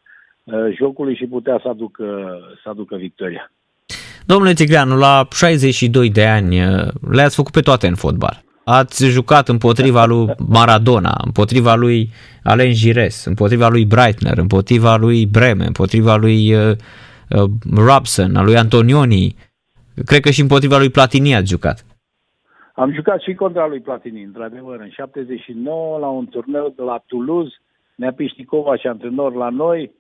jocului 0.78 1.16
și 1.16 1.26
putea 1.26 1.60
să 1.62 1.68
aducă, 1.68 2.06
să 2.64 2.70
aducă 2.70 2.96
victoria. 2.96 3.52
Domnule 4.26 4.54
Tigreanu, 4.54 4.98
la 4.98 5.28
62 5.32 6.10
de 6.10 6.26
ani 6.26 6.60
uh, 6.60 6.88
le-ați 7.12 7.36
făcut 7.36 7.52
pe 7.52 7.62
toate 7.62 7.88
în 7.88 7.96
fotbal. 7.96 8.42
Ați 8.64 9.06
jucat 9.06 9.48
împotriva 9.48 10.06
lui 10.06 10.26
Maradona, 10.50 11.22
împotriva 11.26 11.76
lui 11.76 12.10
Alain 12.44 12.74
Gires, 12.74 13.26
împotriva 13.26 13.68
lui 13.68 13.86
Breitner, 13.86 14.38
împotriva 14.38 14.96
lui 14.96 15.26
Breme, 15.26 15.66
împotriva 15.66 16.16
lui 16.16 16.54
uh, 16.54 16.76
uh, 17.30 17.50
Robson, 17.76 18.36
a 18.36 18.44
lui 18.44 18.58
Antonioni. 18.58 19.36
Cred 20.06 20.22
că 20.22 20.30
și 20.30 20.42
împotriva 20.42 20.78
lui 20.78 20.90
Platini 20.90 21.36
ați 21.36 21.50
jucat. 21.50 21.86
Am 22.74 22.94
jucat 22.94 23.22
și 23.22 23.34
contra 23.34 23.68
lui 23.68 23.80
Platini, 23.80 24.24
într-adevăr, 24.24 24.80
în 24.80 24.90
79, 24.90 26.00
la 26.00 26.08
un 26.08 26.26
turneu 26.26 26.74
de 26.76 26.82
la 26.82 27.04
Toulouse. 27.08 27.56
Ne-a 27.96 28.14
Pișticova 28.14 28.76
și 28.76 28.88
antrenor 28.88 29.34
la 29.34 29.50
noi. 29.50 29.92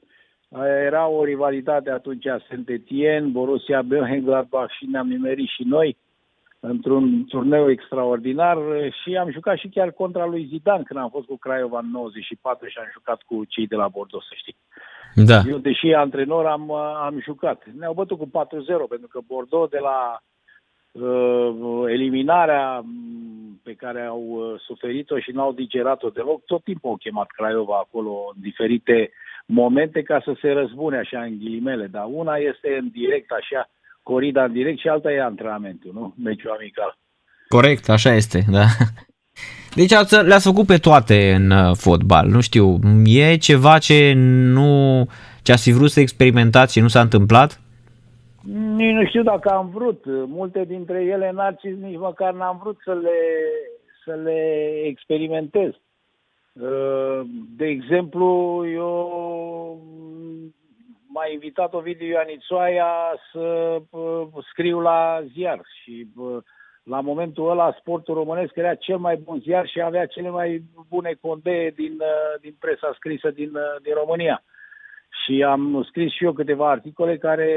Era 0.85 1.07
o 1.07 1.23
rivalitate 1.23 1.91
atunci 1.91 2.25
a 2.25 2.39
Saint-Etienne, 2.47 3.27
Borussia 3.27 3.81
Mönchengladbach 3.81 4.71
și 4.77 4.85
ne-am 4.85 5.07
nimerit 5.07 5.47
și 5.47 5.63
noi 5.63 5.97
într-un 6.59 7.25
turneu 7.25 7.69
extraordinar 7.69 8.57
și 9.03 9.15
am 9.15 9.31
jucat 9.31 9.57
și 9.57 9.67
chiar 9.67 9.91
contra 9.91 10.25
lui 10.25 10.47
Zidane 10.49 10.83
când 10.83 10.99
am 10.99 11.09
fost 11.09 11.25
cu 11.25 11.37
Craiova 11.37 11.79
în 11.79 11.89
94 11.91 12.67
și 12.67 12.77
am 12.77 12.89
jucat 12.93 13.21
cu 13.21 13.45
cei 13.45 13.67
de 13.67 13.75
la 13.75 13.87
Bordeaux, 13.87 14.27
să 14.27 14.33
știi. 14.35 14.55
Da. 15.15 15.41
Eu, 15.47 15.57
deși 15.57 15.93
antrenor, 15.93 16.45
am, 16.45 16.71
am 16.71 17.19
jucat. 17.21 17.63
Ne-au 17.77 17.93
bătut 17.93 18.17
cu 18.17 18.25
4-0 18.25 18.29
pentru 18.89 19.07
că 19.07 19.19
Bordeaux 19.27 19.69
de 19.69 19.79
la 19.81 20.21
uh, 20.91 21.83
eliminarea 21.87 22.83
pe 23.63 23.73
care 23.73 24.01
au 24.01 24.23
uh, 24.27 24.59
suferit-o 24.59 25.19
și 25.19 25.31
n-au 25.31 25.51
digerat-o 25.51 26.09
deloc, 26.09 26.45
tot 26.45 26.63
timpul 26.63 26.89
au 26.89 26.95
chemat 26.95 27.27
Craiova 27.27 27.77
acolo 27.77 28.31
în 28.35 28.41
diferite 28.41 29.11
momente 29.47 30.01
ca 30.01 30.21
să 30.23 30.35
se 30.41 30.49
răzbune 30.51 30.97
așa 30.97 31.21
în 31.21 31.37
ghilimele, 31.37 31.85
dar 31.85 32.05
una 32.09 32.35
este 32.35 32.77
în 32.79 32.89
direct 32.91 33.31
așa, 33.31 33.69
corida 34.03 34.43
în 34.43 34.51
direct 34.51 34.79
și 34.79 34.87
alta 34.87 35.11
e 35.11 35.21
antrenamentul, 35.21 35.91
nu? 35.93 36.13
Meciul 36.23 36.55
amical. 36.59 36.97
Corect, 37.47 37.89
așa 37.89 38.13
este, 38.13 38.43
da. 38.51 38.65
Deci 39.75 39.91
le-ați 40.09 40.47
făcut 40.47 40.65
pe 40.65 40.77
toate 40.77 41.33
în 41.33 41.51
uh, 41.51 41.75
fotbal, 41.75 42.27
nu 42.27 42.41
știu, 42.41 42.79
e 43.05 43.37
ceva 43.37 43.77
ce 43.77 44.13
nu, 44.15 45.05
ce 45.41 45.51
ați 45.51 45.63
fi 45.63 45.75
vrut 45.77 45.89
să 45.89 45.99
experimentați 45.99 46.73
și 46.73 46.79
nu 46.79 46.87
s-a 46.87 47.01
întâmplat? 47.01 47.61
Nici 48.75 48.93
nu 48.93 49.05
știu 49.05 49.23
dacă 49.23 49.49
am 49.49 49.69
vrut. 49.73 50.03
Multe 50.27 50.63
dintre 50.67 51.03
ele, 51.03 51.31
Narcis, 51.33 51.75
nici 51.81 51.97
măcar 51.97 52.33
n-am 52.33 52.59
vrut 52.61 52.77
să 52.83 52.93
le, 52.93 53.19
să 54.05 54.19
le 54.23 54.39
experimentez. 54.85 55.71
De 57.55 57.65
exemplu, 57.65 58.63
eu 58.67 59.81
m-a 61.07 61.27
invitat 61.27 61.73
Ovidiu 61.73 62.07
Ianițoaia 62.07 62.93
să 63.31 63.77
scriu 64.51 64.79
la 64.79 65.21
ziar 65.33 65.61
și 65.81 66.07
la 66.83 66.99
momentul 66.99 67.49
ăla 67.49 67.75
sportul 67.79 68.13
românesc 68.13 68.55
era 68.55 68.75
cel 68.75 68.97
mai 68.97 69.15
bun 69.15 69.39
ziar 69.39 69.67
și 69.67 69.81
avea 69.81 70.05
cele 70.05 70.29
mai 70.29 70.63
bune 70.89 71.17
condee 71.21 71.69
din, 71.69 72.01
din 72.41 72.55
presa 72.59 72.93
scrisă 72.95 73.31
din, 73.31 73.51
din 73.81 73.93
România. 73.93 74.43
Și 75.23 75.43
am 75.43 75.83
scris 75.87 76.11
și 76.13 76.23
eu 76.23 76.33
câteva 76.33 76.69
articole 76.69 77.17
care 77.17 77.49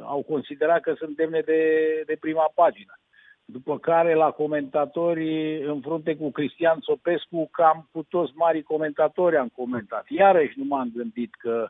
au 0.00 0.22
considerat 0.22 0.80
că 0.80 0.94
sunt 0.96 1.16
demne 1.16 1.40
de, 1.40 1.62
de 2.06 2.16
prima 2.20 2.50
pagină 2.54 2.98
după 3.44 3.78
care 3.78 4.14
la 4.14 4.30
comentatori 4.30 5.62
în 5.66 5.80
frunte 5.80 6.16
cu 6.16 6.30
Cristian 6.30 6.78
Sopescu, 6.80 7.48
cam 7.52 7.88
cu 7.92 8.02
toți 8.08 8.32
mari 8.34 8.62
comentatori 8.62 9.36
am 9.36 9.50
comentat. 9.56 10.04
Iarăși 10.08 10.58
nu 10.58 10.64
m-am 10.64 10.92
gândit 10.94 11.34
că 11.34 11.68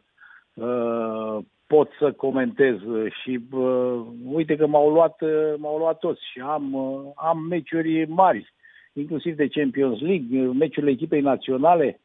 uh, 0.55 1.45
pot 1.66 1.91
să 1.99 2.12
comentez 2.12 2.77
și 3.22 3.41
uh, 3.51 4.01
uite 4.33 4.57
că 4.57 4.66
m-au 4.66 4.91
luat, 4.91 5.20
uh, 5.20 5.55
m-au 5.57 5.79
luat 5.79 5.99
toți 5.99 6.20
și 6.33 6.41
am, 6.41 6.72
uh, 6.72 7.12
am 7.14 7.39
meciuri 7.39 8.07
mari, 8.09 8.53
inclusiv 8.93 9.37
de 9.37 9.49
Champions 9.49 10.01
League, 10.01 10.41
meciurile 10.41 10.93
echipei 10.93 11.20
naționale. 11.20 12.01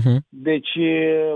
Uh-huh. 0.00 0.16
Deci 0.28 0.78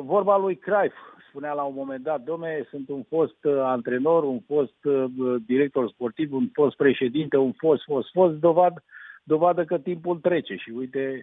vorba 0.03 0.39
lui 0.39 0.57
Cruyff, 0.57 0.97
spunea 1.31 1.53
la 1.53 1.63
un 1.63 1.75
moment 1.77 2.03
dat, 2.03 2.21
domne, 2.21 2.67
sunt 2.71 2.89
un 2.89 3.03
fost 3.09 3.45
uh, 3.45 3.53
antrenor, 3.63 4.23
un 4.25 4.41
fost 4.47 4.81
uh, 4.85 5.05
director 5.47 5.89
sportiv, 5.89 6.33
un 6.33 6.49
fost 6.53 6.77
președinte, 6.77 7.37
un 7.37 7.53
fost, 7.53 7.83
fost, 7.85 8.09
fost, 8.13 8.35
dovad, 8.35 8.75
dovadă 9.23 9.65
că 9.65 9.79
timpul 9.79 10.17
trece 10.17 10.55
și 10.55 10.71
uite, 10.71 11.23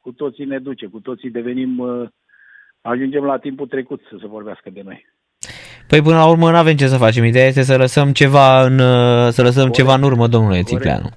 cu 0.00 0.12
toții 0.12 0.44
ne 0.44 0.58
duce, 0.58 0.86
cu 0.86 1.00
toții 1.00 1.30
devenim, 1.30 1.78
uh, 1.78 2.08
ajungem 2.80 3.24
la 3.24 3.38
timpul 3.38 3.66
trecut 3.66 4.00
să 4.10 4.16
se 4.20 4.26
vorbească 4.26 4.70
de 4.70 4.82
noi. 4.84 5.06
Păi 5.88 6.02
până 6.02 6.16
la 6.16 6.28
urmă 6.28 6.50
nu 6.50 6.56
avem 6.56 6.76
ce 6.76 6.86
să 6.86 6.96
facem. 6.96 7.24
Ideea 7.24 7.46
este 7.46 7.62
să 7.62 7.76
lăsăm 7.76 8.12
ceva 8.12 8.64
în, 8.64 8.78
uh, 8.78 9.28
să 9.36 9.42
lăsăm 9.42 9.68
Corect. 9.68 9.74
ceva 9.74 9.94
în 9.94 10.02
urmă, 10.02 10.26
domnule 10.26 10.62
Țicleanu. 10.62 11.08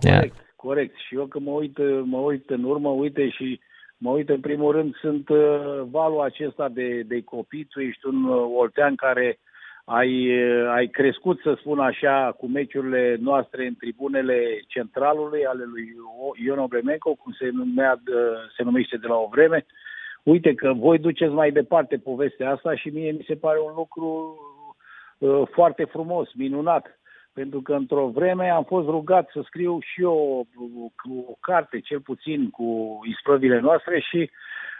Corect, 0.00 0.34
Ia. 0.36 0.44
corect. 0.56 0.94
Și 1.06 1.14
eu 1.14 1.26
când 1.26 1.46
mă 1.46 1.52
uit, 1.52 1.78
mă 2.04 2.18
uit 2.18 2.50
în 2.50 2.64
urmă, 2.64 2.88
uite 2.88 3.28
și 3.28 3.60
mă 3.98 4.10
uit 4.10 4.28
în 4.28 4.40
primul 4.40 4.72
rând, 4.72 4.94
sunt 4.94 5.28
uh, 5.28 5.82
valul 5.90 6.20
acesta 6.20 6.68
de, 6.68 7.02
de 7.02 7.22
copii, 7.22 7.64
tu 7.64 7.80
ești 7.80 8.06
un 8.06 8.24
uh, 8.24 8.52
oltean 8.56 8.94
care 8.94 9.38
ai, 9.84 10.42
uh, 10.44 10.68
ai 10.68 10.86
crescut, 10.86 11.40
să 11.40 11.56
spun 11.58 11.78
așa, 11.78 12.34
cu 12.38 12.46
meciurile 12.46 13.16
noastre 13.20 13.66
în 13.66 13.74
tribunele 13.74 14.60
centralului 14.66 15.44
ale 15.46 15.64
lui 15.64 15.94
Ion 16.44 16.58
Obremenco, 16.58 17.14
cum 17.14 17.32
se, 17.32 17.48
numea, 17.52 18.00
uh, 18.08 18.16
se 18.56 18.62
numește 18.62 18.96
de 18.96 19.06
la 19.06 19.16
o 19.16 19.28
vreme. 19.30 19.66
Uite 20.22 20.54
că 20.54 20.72
voi 20.72 20.98
duceți 20.98 21.32
mai 21.32 21.50
departe 21.50 21.96
povestea 21.96 22.50
asta 22.50 22.74
și 22.74 22.88
mie 22.88 23.10
mi 23.10 23.24
se 23.26 23.34
pare 23.34 23.58
un 23.60 23.72
lucru 23.76 24.38
uh, 25.18 25.42
foarte 25.50 25.84
frumos, 25.84 26.28
minunat 26.34 26.95
pentru 27.40 27.60
că 27.60 27.72
într-o 27.74 28.08
vreme 28.08 28.48
am 28.50 28.64
fost 28.64 28.88
rugat 28.88 29.30
să 29.32 29.40
scriu 29.44 29.78
și 29.80 30.00
eu 30.02 30.46
o, 30.56 31.04
o 31.32 31.36
carte, 31.40 31.80
cel 31.80 32.00
puțin, 32.00 32.50
cu 32.50 33.00
isprăvile 33.04 33.60
noastre 33.60 34.00
și 34.00 34.30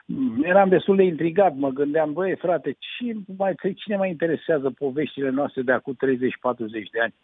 mm, 0.06 0.42
eram 0.42 0.68
destul 0.68 0.96
de 0.96 1.02
intrigat. 1.02 1.54
Mă 1.54 1.68
gândeam, 1.68 2.12
băi, 2.12 2.36
frate, 2.36 2.76
cine 2.78 3.20
mai, 3.38 3.54
cine 3.76 3.96
mai 3.96 4.10
interesează 4.10 4.70
poveștile 4.70 5.30
noastre 5.30 5.62
de 5.62 5.72
acum 5.72 5.94
30-40 5.94 5.96
de 6.68 7.00
ani? 7.00 7.14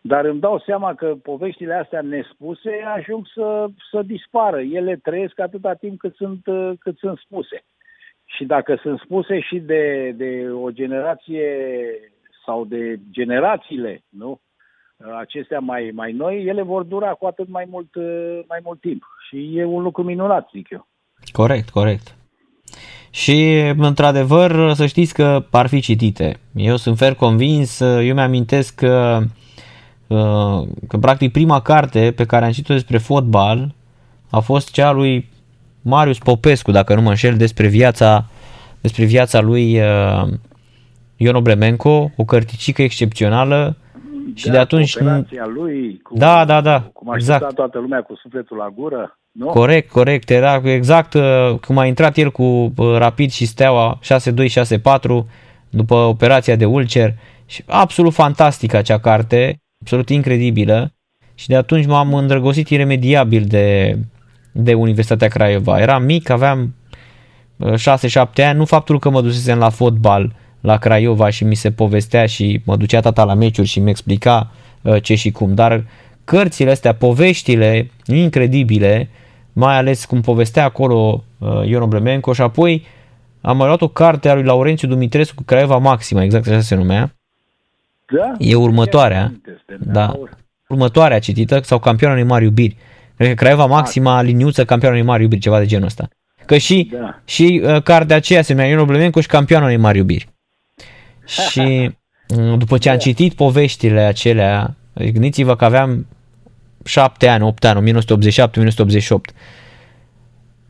Dar 0.00 0.24
îmi 0.24 0.40
dau 0.40 0.58
seama 0.58 0.94
că 0.94 1.14
poveștile 1.22 1.74
astea 1.74 2.00
nespuse 2.00 2.70
ajung 2.96 3.26
să, 3.34 3.66
să 3.90 4.02
dispară. 4.02 4.60
Ele 4.60 4.96
trăiesc 4.96 5.40
atâta 5.40 5.74
timp 5.74 5.98
cât 5.98 6.14
sunt, 6.14 6.42
cât 6.78 6.98
sunt 6.98 7.18
spuse. 7.18 7.64
Și 8.24 8.44
dacă 8.44 8.78
sunt 8.82 8.98
spuse 9.00 9.40
și 9.40 9.58
de, 9.58 10.12
de 10.16 10.50
o 10.50 10.70
generație 10.70 11.48
sau 12.44 12.64
de 12.64 12.98
generațiile, 13.10 14.02
nu? 14.08 14.40
Acestea 15.20 15.58
mai, 15.58 15.90
mai 15.94 16.12
noi, 16.12 16.44
ele 16.44 16.62
vor 16.62 16.82
dura 16.82 17.10
cu 17.10 17.26
atât 17.26 17.48
mai 17.48 17.66
mult, 17.70 17.88
mai 18.48 18.58
mult 18.64 18.80
timp. 18.80 19.02
Și 19.28 19.58
e 19.58 19.64
un 19.64 19.82
lucru 19.82 20.02
minunat, 20.02 20.48
zic 20.54 20.70
eu. 20.70 20.86
Corect, 21.32 21.70
corect. 21.70 22.16
Și, 23.10 23.58
într-adevăr, 23.76 24.72
să 24.74 24.86
știți 24.86 25.14
că 25.14 25.44
ar 25.50 25.66
fi 25.66 25.80
citite. 25.80 26.36
Eu 26.54 26.76
sunt 26.76 26.96
fer 26.96 27.14
convins, 27.14 27.80
eu 27.80 28.14
mi-amintesc 28.14 28.74
că, 28.74 29.20
că, 30.88 30.96
practic, 31.00 31.32
prima 31.32 31.62
carte 31.62 32.12
pe 32.16 32.26
care 32.26 32.44
am 32.44 32.50
citit-o 32.50 32.74
despre 32.74 32.98
fotbal 32.98 33.74
a 34.30 34.40
fost 34.40 34.70
cea 34.70 34.90
lui 34.90 35.28
Marius 35.82 36.18
Popescu, 36.18 36.70
dacă 36.70 36.94
nu 36.94 37.02
mă 37.02 37.08
înșel, 37.08 37.36
despre 37.36 37.66
viața, 37.66 38.26
despre 38.80 39.04
viața 39.04 39.40
lui 39.40 39.72
Ion 41.16 41.34
Obremenco, 41.34 42.10
o 42.16 42.24
cărticică 42.24 42.82
excepțională, 42.82 43.76
și 44.34 44.46
da, 44.46 44.52
de 44.52 44.58
atunci 44.58 44.94
operația 44.94 45.46
lui, 45.46 46.00
cu, 46.02 46.16
da, 46.16 46.44
da, 46.44 46.60
da, 46.60 46.80
cum 46.92 47.10
a 47.10 47.14
exact. 47.14 47.54
toată 47.54 47.78
lumea 47.78 48.00
cu 48.00 48.14
sufletul 48.16 48.56
la 48.56 48.68
gură, 48.74 49.18
nu? 49.32 49.46
Corect, 49.46 49.90
corect, 49.90 50.30
era 50.30 50.60
exact 50.64 51.14
uh, 51.14 51.54
cum 51.66 51.78
a 51.78 51.86
intrat 51.86 52.16
el 52.16 52.30
cu 52.30 52.42
uh, 52.42 52.96
Rapid 52.96 53.30
și 53.30 53.46
Steaua 53.46 53.98
6-2-6-4 54.02 55.24
după 55.70 55.94
operația 55.94 56.56
de 56.56 56.64
ulcer 56.64 57.14
și 57.46 57.62
absolut 57.66 58.12
fantastică 58.12 58.76
acea 58.76 58.98
carte, 58.98 59.60
absolut 59.80 60.08
incredibilă 60.08 60.92
și 61.34 61.48
de 61.48 61.56
atunci 61.56 61.86
m-am 61.86 62.14
îndrăgostit 62.14 62.68
iremediabil 62.68 63.44
de, 63.46 63.98
de 64.52 64.74
Universitatea 64.74 65.28
Craiova. 65.28 65.80
Eram 65.80 66.02
mic, 66.02 66.28
aveam 66.28 66.74
6-7 67.60 67.64
ani, 68.36 68.58
nu 68.58 68.64
faptul 68.64 68.98
că 68.98 69.10
mă 69.10 69.20
dusesem 69.20 69.58
la 69.58 69.68
fotbal, 69.68 70.32
la 70.62 70.76
Craiova 70.76 71.30
și 71.30 71.44
mi 71.44 71.54
se 71.54 71.70
povestea 71.70 72.26
și 72.26 72.60
mă 72.64 72.76
ducea 72.76 73.00
tata 73.00 73.24
la 73.24 73.34
meciuri 73.34 73.68
și 73.68 73.80
mi 73.80 73.90
explica 73.90 74.50
uh, 74.82 75.02
ce 75.02 75.14
și 75.14 75.30
cum, 75.30 75.54
dar 75.54 75.84
cărțile 76.24 76.70
astea, 76.70 76.94
poveștile 76.94 77.90
incredibile, 78.06 79.08
mai 79.52 79.76
ales 79.76 80.04
cum 80.04 80.20
povestea 80.20 80.64
acolo 80.64 81.24
uh, 81.38 81.48
Ion 81.64 81.82
Obremenco 81.82 82.32
și 82.32 82.40
apoi 82.40 82.84
am 83.40 83.56
mai 83.56 83.66
luat 83.66 83.80
o 83.80 83.88
carte 83.88 84.28
a 84.28 84.34
lui 84.34 84.44
Laurențiu 84.44 84.88
Dumitrescu, 84.88 85.42
Craiova 85.42 85.76
Maxima, 85.76 86.22
exact 86.22 86.46
așa 86.46 86.60
se 86.60 86.74
numea. 86.74 87.14
Da? 88.16 88.32
E 88.38 88.54
următoarea. 88.54 89.32
Da. 89.78 90.18
Următoarea 90.68 91.18
citită 91.18 91.60
sau 91.62 91.78
campioana 91.78 92.14
unei 92.14 92.28
mari 92.28 92.44
iubiri. 92.44 92.76
Cred 93.16 93.28
că 93.28 93.34
Craiova 93.34 93.66
Maxima, 93.66 94.22
liniuță, 94.22 94.64
campioana 94.64 94.96
unei 94.96 95.08
mari 95.08 95.22
iubiri, 95.22 95.40
ceva 95.40 95.58
de 95.58 95.66
genul 95.66 95.86
ăsta. 95.86 96.08
Că 96.46 96.56
și, 96.56 96.90
da. 96.92 97.20
și 97.24 97.62
uh, 97.64 97.82
cartea 97.82 98.16
aceea 98.16 98.42
se 98.42 98.52
numea 98.52 98.68
Ion 98.68 98.78
Obremenco 98.78 99.20
și 99.20 99.26
campioana 99.26 99.64
unei 99.64 99.76
mari 99.76 99.98
iubiri. 99.98 100.28
Și 101.50 101.90
după 102.56 102.78
ce 102.78 102.90
am 102.90 102.98
citit 102.98 103.34
poveștile 103.34 104.00
acelea, 104.00 104.74
gândiți-vă 104.94 105.56
că 105.56 105.64
aveam 105.64 106.06
7 106.84 107.28
ani, 107.28 107.44
8 107.44 107.64
ani, 107.64 107.92
1987-1988. 107.92 108.02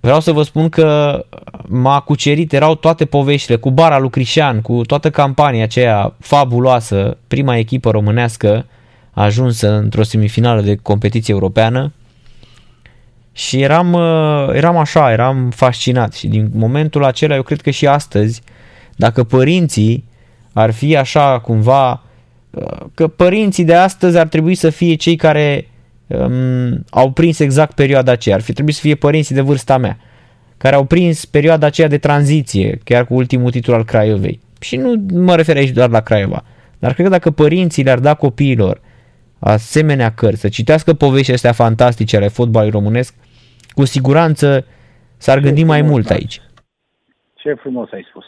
Vreau 0.00 0.20
să 0.20 0.32
vă 0.32 0.42
spun 0.42 0.68
că 0.68 1.20
m-a 1.68 2.00
cucerit, 2.00 2.52
erau 2.52 2.74
toate 2.74 3.04
poveștile 3.04 3.56
cu 3.56 3.70
bara 3.70 3.98
lui 3.98 4.10
Crișan, 4.10 4.60
cu 4.60 4.82
toată 4.86 5.10
campania 5.10 5.62
aceea 5.62 6.14
fabuloasă, 6.18 7.16
prima 7.28 7.56
echipă 7.56 7.90
românească 7.90 8.66
ajunsă 9.10 9.72
într-o 9.72 10.02
semifinală 10.02 10.60
de 10.60 10.76
competiție 10.76 11.34
europeană 11.34 11.92
și 13.32 13.60
eram, 13.60 13.94
eram 14.52 14.76
așa, 14.76 15.12
eram 15.12 15.50
fascinat 15.50 16.14
și 16.14 16.26
din 16.26 16.50
momentul 16.54 17.04
acela 17.04 17.34
eu 17.34 17.42
cred 17.42 17.60
că 17.60 17.70
și 17.70 17.86
astăzi, 17.86 18.42
dacă 18.96 19.24
părinții 19.24 20.04
ar 20.52 20.70
fi 20.70 20.96
așa 20.96 21.40
cumva 21.40 22.02
că 22.94 23.08
părinții 23.08 23.64
de 23.64 23.74
astăzi 23.74 24.18
ar 24.18 24.28
trebui 24.28 24.54
să 24.54 24.70
fie 24.70 24.94
cei 24.94 25.16
care 25.16 25.68
um, 26.06 26.84
au 26.90 27.10
prins 27.10 27.38
exact 27.38 27.74
perioada 27.74 28.12
aceea, 28.12 28.34
ar 28.34 28.40
fi 28.40 28.52
trebuit 28.52 28.74
să 28.74 28.80
fie 28.80 28.94
părinții 28.94 29.34
de 29.34 29.40
vârsta 29.40 29.78
mea, 29.78 29.98
care 30.56 30.74
au 30.74 30.84
prins 30.84 31.24
perioada 31.24 31.66
aceea 31.66 31.88
de 31.88 31.98
tranziție, 31.98 32.78
chiar 32.84 33.06
cu 33.06 33.14
ultimul 33.14 33.50
titlu 33.50 33.74
al 33.74 33.84
Craiovei. 33.84 34.40
Și 34.60 34.76
nu 34.76 35.04
mă 35.12 35.36
refer 35.36 35.56
aici 35.56 35.70
doar 35.70 35.90
la 35.90 36.00
Craiova, 36.00 36.44
dar 36.78 36.92
cred 36.92 37.06
că 37.06 37.12
dacă 37.12 37.30
părinții 37.30 37.84
le-ar 37.84 37.98
da 37.98 38.14
copiilor 38.14 38.80
asemenea 39.38 40.12
cărți, 40.12 40.40
să 40.40 40.48
citească 40.48 40.94
povești 40.94 41.32
astea 41.32 41.52
fantastice 41.52 42.16
ale 42.16 42.28
fotbalului 42.28 42.72
românesc, 42.72 43.14
cu 43.68 43.84
siguranță 43.84 44.66
s-ar 45.16 45.38
Ce 45.38 45.44
gândi 45.44 45.64
mai 45.64 45.78
frumos, 45.78 45.94
mult 45.94 46.06
da. 46.06 46.14
aici. 46.14 46.40
Ce 47.34 47.54
frumos 47.54 47.88
ai 47.92 48.06
spus. 48.08 48.24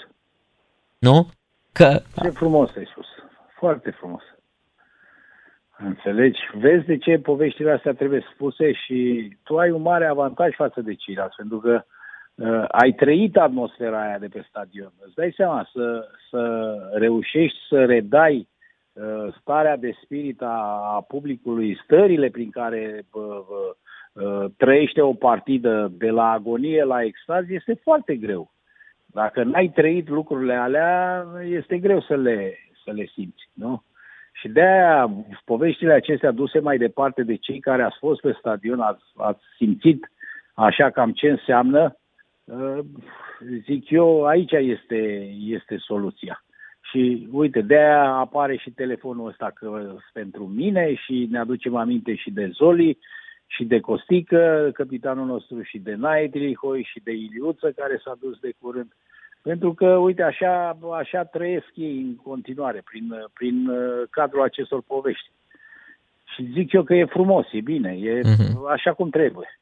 Nu? 0.98 1.28
Că 1.74 2.00
Ce 2.22 2.28
frumos 2.28 2.76
ai 2.76 2.86
spus. 2.90 3.06
Foarte 3.58 3.90
frumos. 3.90 4.22
Înțelegi? 5.78 6.40
Vezi 6.54 6.86
de 6.86 6.96
ce 6.98 7.18
poveștile 7.18 7.70
astea 7.70 7.92
trebuie 7.92 8.26
spuse 8.34 8.72
și 8.72 9.30
tu 9.42 9.58
ai 9.58 9.70
un 9.70 9.82
mare 9.82 10.06
avantaj 10.06 10.54
față 10.54 10.80
de 10.80 10.94
ceilalți, 10.94 11.36
pentru 11.36 11.58
că 11.58 11.82
uh, 12.34 12.64
ai 12.68 12.92
trăit 12.92 13.36
atmosfera 13.36 14.02
aia 14.02 14.18
de 14.18 14.28
pe 14.28 14.44
stadion. 14.48 14.92
Îți 15.00 15.14
dai 15.14 15.32
seama 15.36 15.68
să, 15.72 16.08
să 16.30 16.74
reușești 16.92 17.58
să 17.68 17.84
redai 17.84 18.48
uh, 18.92 19.34
starea 19.40 19.76
de 19.76 19.94
spirit 20.02 20.42
a, 20.42 20.80
a 20.94 21.00
publicului, 21.08 21.80
stările 21.84 22.28
prin 22.28 22.50
care 22.50 23.06
uh, 23.12 23.22
uh, 24.12 24.44
trăiește 24.56 25.00
o 25.00 25.12
partidă 25.12 25.92
de 25.92 26.10
la 26.10 26.30
agonie 26.30 26.84
la 26.84 27.02
extaz, 27.02 27.48
este 27.48 27.74
foarte 27.82 28.16
greu. 28.16 28.52
Dacă 29.14 29.42
n-ai 29.42 29.68
trăit 29.74 30.08
lucrurile 30.08 30.54
alea, 30.54 31.26
este 31.42 31.78
greu 31.78 32.00
să 32.00 32.16
le, 32.16 32.58
să 32.84 32.92
le 32.92 33.04
simți, 33.14 33.50
nu? 33.52 33.82
Și 34.32 34.48
de-aia 34.48 35.10
poveștile 35.44 35.92
acestea 35.92 36.30
duse 36.30 36.58
mai 36.58 36.78
departe 36.78 37.22
de 37.22 37.36
cei 37.36 37.60
care 37.60 37.82
ați 37.82 37.98
fost 37.98 38.20
pe 38.20 38.36
stadion, 38.38 38.80
ați, 38.80 39.02
ați 39.16 39.42
simțit 39.56 40.10
așa 40.54 40.90
cam 40.90 41.12
ce 41.12 41.30
înseamnă, 41.30 41.96
uh, 42.44 42.78
zic 43.64 43.90
eu, 43.90 44.26
aici 44.26 44.52
este, 44.52 45.30
este 45.38 45.76
soluția. 45.78 46.44
Și 46.90 47.28
uite, 47.32 47.60
de-aia 47.60 48.04
apare 48.04 48.56
și 48.56 48.70
telefonul 48.70 49.28
ăsta 49.28 49.50
că 49.54 49.96
pentru 50.12 50.46
mine 50.46 50.94
și 50.94 51.28
ne 51.30 51.38
aducem 51.38 51.76
aminte 51.76 52.14
și 52.14 52.30
de 52.30 52.50
Zoli 52.52 52.98
și 53.54 53.64
de 53.64 53.80
Costică, 53.80 54.70
capitanul 54.74 55.26
nostru, 55.26 55.62
și 55.62 55.78
de 55.78 55.94
Naetrihoi 55.94 56.88
și 56.92 57.00
de 57.04 57.12
Iliuță, 57.12 57.72
care 57.76 58.00
s-a 58.04 58.16
dus 58.20 58.38
de 58.38 58.52
curând. 58.60 58.92
Pentru 59.42 59.74
că, 59.74 59.86
uite, 59.86 60.22
așa, 60.22 60.78
așa 60.98 61.24
trăiesc 61.24 61.70
ei 61.74 61.96
în 61.96 62.16
continuare, 62.16 62.82
prin, 62.84 63.14
prin 63.32 63.68
uh, 63.68 64.02
cadrul 64.10 64.42
acestor 64.42 64.82
povești. 64.86 65.30
Și 66.34 66.50
zic 66.52 66.72
eu 66.72 66.82
că 66.82 66.94
e 66.94 67.04
frumos, 67.04 67.46
e 67.52 67.60
bine, 67.60 67.96
e 68.00 68.20
uh-huh. 68.20 68.72
așa 68.72 68.92
cum 68.92 69.10
trebuie. 69.10 69.60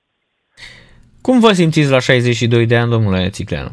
Cum 1.20 1.40
vă 1.40 1.52
simțiți 1.52 1.90
la 1.90 1.98
62 1.98 2.66
de 2.66 2.76
ani, 2.76 2.90
domnule 2.90 3.28
Țicleanu? 3.28 3.70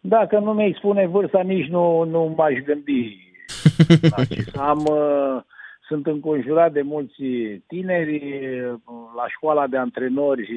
Dacă 0.00 0.38
nu 0.38 0.52
mi 0.52 0.66
expune 0.66 1.06
vârsta, 1.06 1.42
nici 1.42 1.68
nu, 1.68 2.04
nu 2.04 2.34
m-aș 2.36 2.54
gândi. 2.64 3.18
Am, 4.70 4.78
uh, 4.78 5.42
sunt 5.86 6.06
înconjurat 6.06 6.72
de 6.72 6.82
mulți 6.82 7.22
tineri 7.66 8.20
la 9.16 9.28
școala 9.28 9.66
de 9.66 9.76
antrenori 9.76 10.50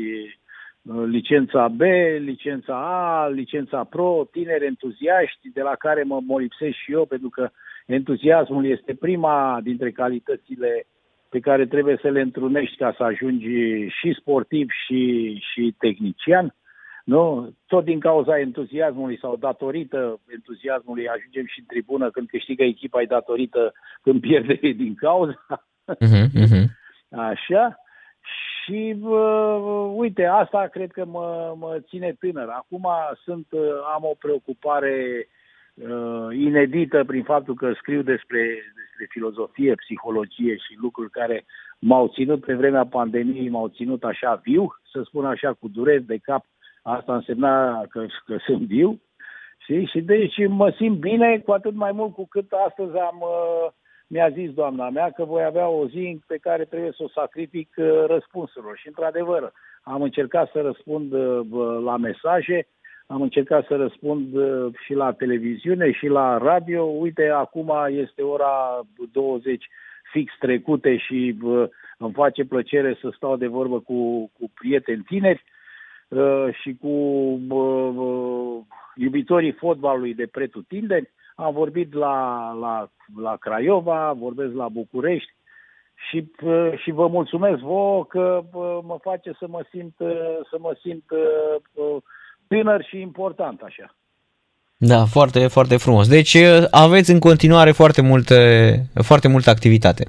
uh, 0.81 1.03
licența 1.05 1.67
B, 1.67 1.81
licența 2.17 2.73
A, 2.73 3.27
licența 3.27 3.83
Pro, 3.83 4.27
tineri 4.31 4.65
entuziaști, 4.65 5.49
de 5.53 5.61
la 5.61 5.75
care 5.75 6.03
mă, 6.03 6.19
mă 6.25 6.39
lipsesc 6.39 6.75
și 6.75 6.91
eu, 6.91 7.05
pentru 7.05 7.29
că 7.29 7.49
entuziasmul 7.85 8.65
este 8.65 8.93
prima 8.93 9.59
dintre 9.63 9.91
calitățile 9.91 10.85
pe 11.29 11.39
care 11.39 11.65
trebuie 11.65 11.97
să 12.01 12.09
le 12.09 12.21
întrunești 12.21 12.77
ca 12.77 12.93
să 12.97 13.03
ajungi 13.03 13.87
și 13.87 14.17
sportiv 14.19 14.67
și, 14.85 15.33
și 15.51 15.75
tehnician. 15.77 16.55
Nu? 17.03 17.53
Tot 17.67 17.83
din 17.83 17.99
cauza 17.99 18.39
entuziasmului 18.39 19.17
sau 19.19 19.35
datorită 19.35 20.19
entuziasmului 20.27 21.07
ajungem 21.07 21.45
și 21.45 21.59
în 21.59 21.65
tribună 21.65 22.09
când 22.09 22.27
câștigă 22.27 22.63
echipa, 22.63 23.01
e 23.01 23.05
datorită 23.05 23.73
când 24.01 24.21
pierde 24.21 24.59
din 24.61 24.95
cauza. 24.95 25.45
Uh-huh, 25.87 26.25
uh-huh. 26.35 26.65
Așa. 27.09 27.79
Și 28.63 28.95
uh, 29.01 29.91
uite, 29.95 30.25
asta 30.25 30.67
cred 30.71 30.91
că 30.91 31.05
mă, 31.05 31.55
mă 31.57 31.79
ține 31.87 32.15
tânăr. 32.19 32.47
Acum 32.49 32.87
sunt, 33.23 33.47
am 33.95 34.03
o 34.03 34.13
preocupare 34.19 35.27
uh, 35.73 36.27
inedită 36.31 37.03
prin 37.03 37.23
faptul 37.23 37.55
că 37.55 37.73
scriu 37.77 38.01
despre, 38.01 38.41
despre 38.75 39.05
filozofie, 39.09 39.73
psihologie 39.75 40.55
și 40.55 40.77
lucruri 40.81 41.09
care 41.09 41.45
m-au 41.79 42.07
ținut 42.07 42.45
pe 42.45 42.53
vremea 42.53 42.85
pandemiei, 42.85 43.49
m-au 43.49 43.67
ținut 43.67 44.03
așa 44.03 44.41
viu, 44.43 44.75
să 44.91 45.01
spun 45.03 45.25
așa, 45.25 45.53
cu 45.53 45.67
dureri 45.67 46.03
de 46.03 46.17
cap. 46.17 46.45
Asta 46.81 47.15
însemna 47.15 47.85
că, 47.89 48.05
că 48.25 48.37
sunt 48.45 48.61
viu. 48.61 49.01
Și, 49.57 49.85
Și 49.85 50.01
deci 50.01 50.47
mă 50.47 50.73
simt 50.77 50.97
bine, 50.97 51.39
cu 51.39 51.51
atât 51.51 51.73
mai 51.73 51.91
mult 51.91 52.13
cu 52.13 52.27
cât 52.27 52.51
astăzi 52.51 52.97
am... 52.97 53.17
Uh, 53.21 53.71
mi-a 54.09 54.29
zis 54.29 54.51
doamna 54.53 54.89
mea 54.89 55.11
că 55.11 55.23
voi 55.23 55.43
avea 55.43 55.67
o 55.67 55.87
zi 55.87 56.19
pe 56.27 56.37
care 56.37 56.65
trebuie 56.65 56.91
să 56.91 57.03
o 57.03 57.09
sacrific 57.09 57.69
uh, 57.77 58.05
răspunsurilor. 58.07 58.77
Și, 58.77 58.87
într-adevăr, 58.87 59.51
am 59.83 60.01
încercat 60.01 60.49
să 60.51 60.61
răspund 60.61 61.13
uh, 61.13 61.39
la 61.83 61.97
mesaje, 61.97 62.67
am 63.07 63.21
încercat 63.21 63.65
să 63.65 63.75
răspund 63.75 64.35
uh, 64.35 64.73
și 64.85 64.93
la 64.93 65.11
televiziune 65.11 65.91
și 65.91 66.07
la 66.07 66.37
radio. 66.37 66.83
Uite, 66.83 67.27
acum 67.27 67.73
este 67.87 68.21
ora 68.21 68.79
20 69.11 69.65
fix 70.11 70.33
trecute 70.39 70.97
și 70.97 71.37
îmi 71.97 72.13
face 72.13 72.43
plăcere 72.45 72.97
să 73.01 73.11
stau 73.15 73.37
de 73.37 73.47
vorbă 73.47 73.79
cu, 73.79 74.31
cu 74.39 74.51
prieteni 74.53 75.03
tineri 75.03 75.43
și 76.61 76.77
cu 76.81 76.89
iubitorii 78.95 79.51
fotbalului 79.51 80.13
de 80.13 80.27
pretutindeni. 80.31 81.09
Am 81.35 81.53
vorbit 81.53 81.93
la, 81.93 82.51
la, 82.59 82.89
la 83.21 83.35
Craiova, 83.35 84.13
vorbesc 84.19 84.53
la 84.53 84.67
București 84.67 85.31
și, 86.09 86.31
și 86.83 86.91
vă 86.91 87.07
mulțumesc 87.07 87.59
vouă 87.59 88.05
că 88.05 88.43
mă 88.83 88.97
face 89.01 89.35
să 89.39 89.45
mă 89.49 89.65
simt, 89.71 89.93
să 90.49 90.57
mă 90.59 90.77
simt 90.81 91.03
tânăr 92.47 92.83
și 92.83 92.99
important 92.99 93.61
așa. 93.61 93.95
Da, 94.77 95.05
foarte, 95.05 95.47
foarte 95.47 95.77
frumos. 95.77 96.07
Deci 96.07 96.37
aveți 96.71 97.11
în 97.11 97.19
continuare 97.19 97.71
foarte 97.71 98.01
multă, 98.01 98.35
foarte 98.93 99.27
multă 99.27 99.49
activitate. 99.49 100.05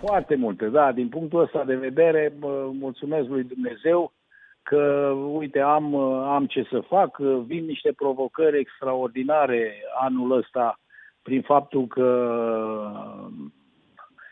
Foarte 0.00 0.34
multe, 0.34 0.66
da. 0.66 0.92
Din 0.92 1.08
punctul 1.08 1.42
ăsta 1.42 1.64
de 1.66 1.74
vedere, 1.74 2.32
mulțumesc 2.80 3.28
lui 3.28 3.44
Dumnezeu 3.44 4.12
că, 4.68 5.12
uite, 5.32 5.60
am, 5.60 5.94
am 6.34 6.46
ce 6.46 6.66
să 6.70 6.80
fac, 6.80 7.18
vin 7.46 7.64
niște 7.64 7.92
provocări 7.92 8.58
extraordinare 8.58 9.74
anul 10.00 10.36
ăsta 10.36 10.78
prin 11.22 11.42
faptul 11.42 11.86
că 11.86 12.08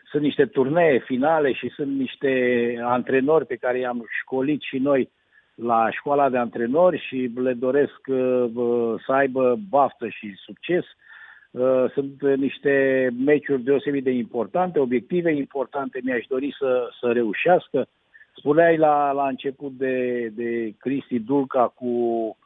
sunt 0.09 0.23
niște 0.23 0.45
turnee 0.45 0.99
finale 0.99 1.53
și 1.53 1.69
sunt 1.69 1.97
niște 1.97 2.31
antrenori 2.83 3.45
pe 3.45 3.55
care 3.55 3.79
i-am 3.79 4.05
școlit 4.21 4.61
și 4.61 4.77
noi 4.77 5.09
la 5.55 5.89
școala 5.91 6.29
de 6.29 6.37
antrenori 6.37 7.05
și 7.07 7.31
le 7.35 7.53
doresc 7.53 7.99
să 9.05 9.11
aibă 9.11 9.59
baftă 9.69 10.07
și 10.07 10.33
succes. 10.35 10.85
Sunt 11.93 12.21
niște 12.35 13.07
meciuri 13.25 13.61
deosebit 13.61 14.03
de 14.03 14.11
importante, 14.11 14.79
obiective 14.79 15.31
importante, 15.31 15.99
mi-aș 16.03 16.25
dori 16.25 16.55
să, 16.59 16.89
să 16.99 17.11
reușească. 17.11 17.87
Spuneai 18.37 18.77
la, 18.77 19.11
la 19.11 19.27
început 19.27 19.71
de, 19.71 20.27
de 20.35 20.73
Cristi 20.77 21.19
Dulca 21.19 21.67
cu, 21.75 22.37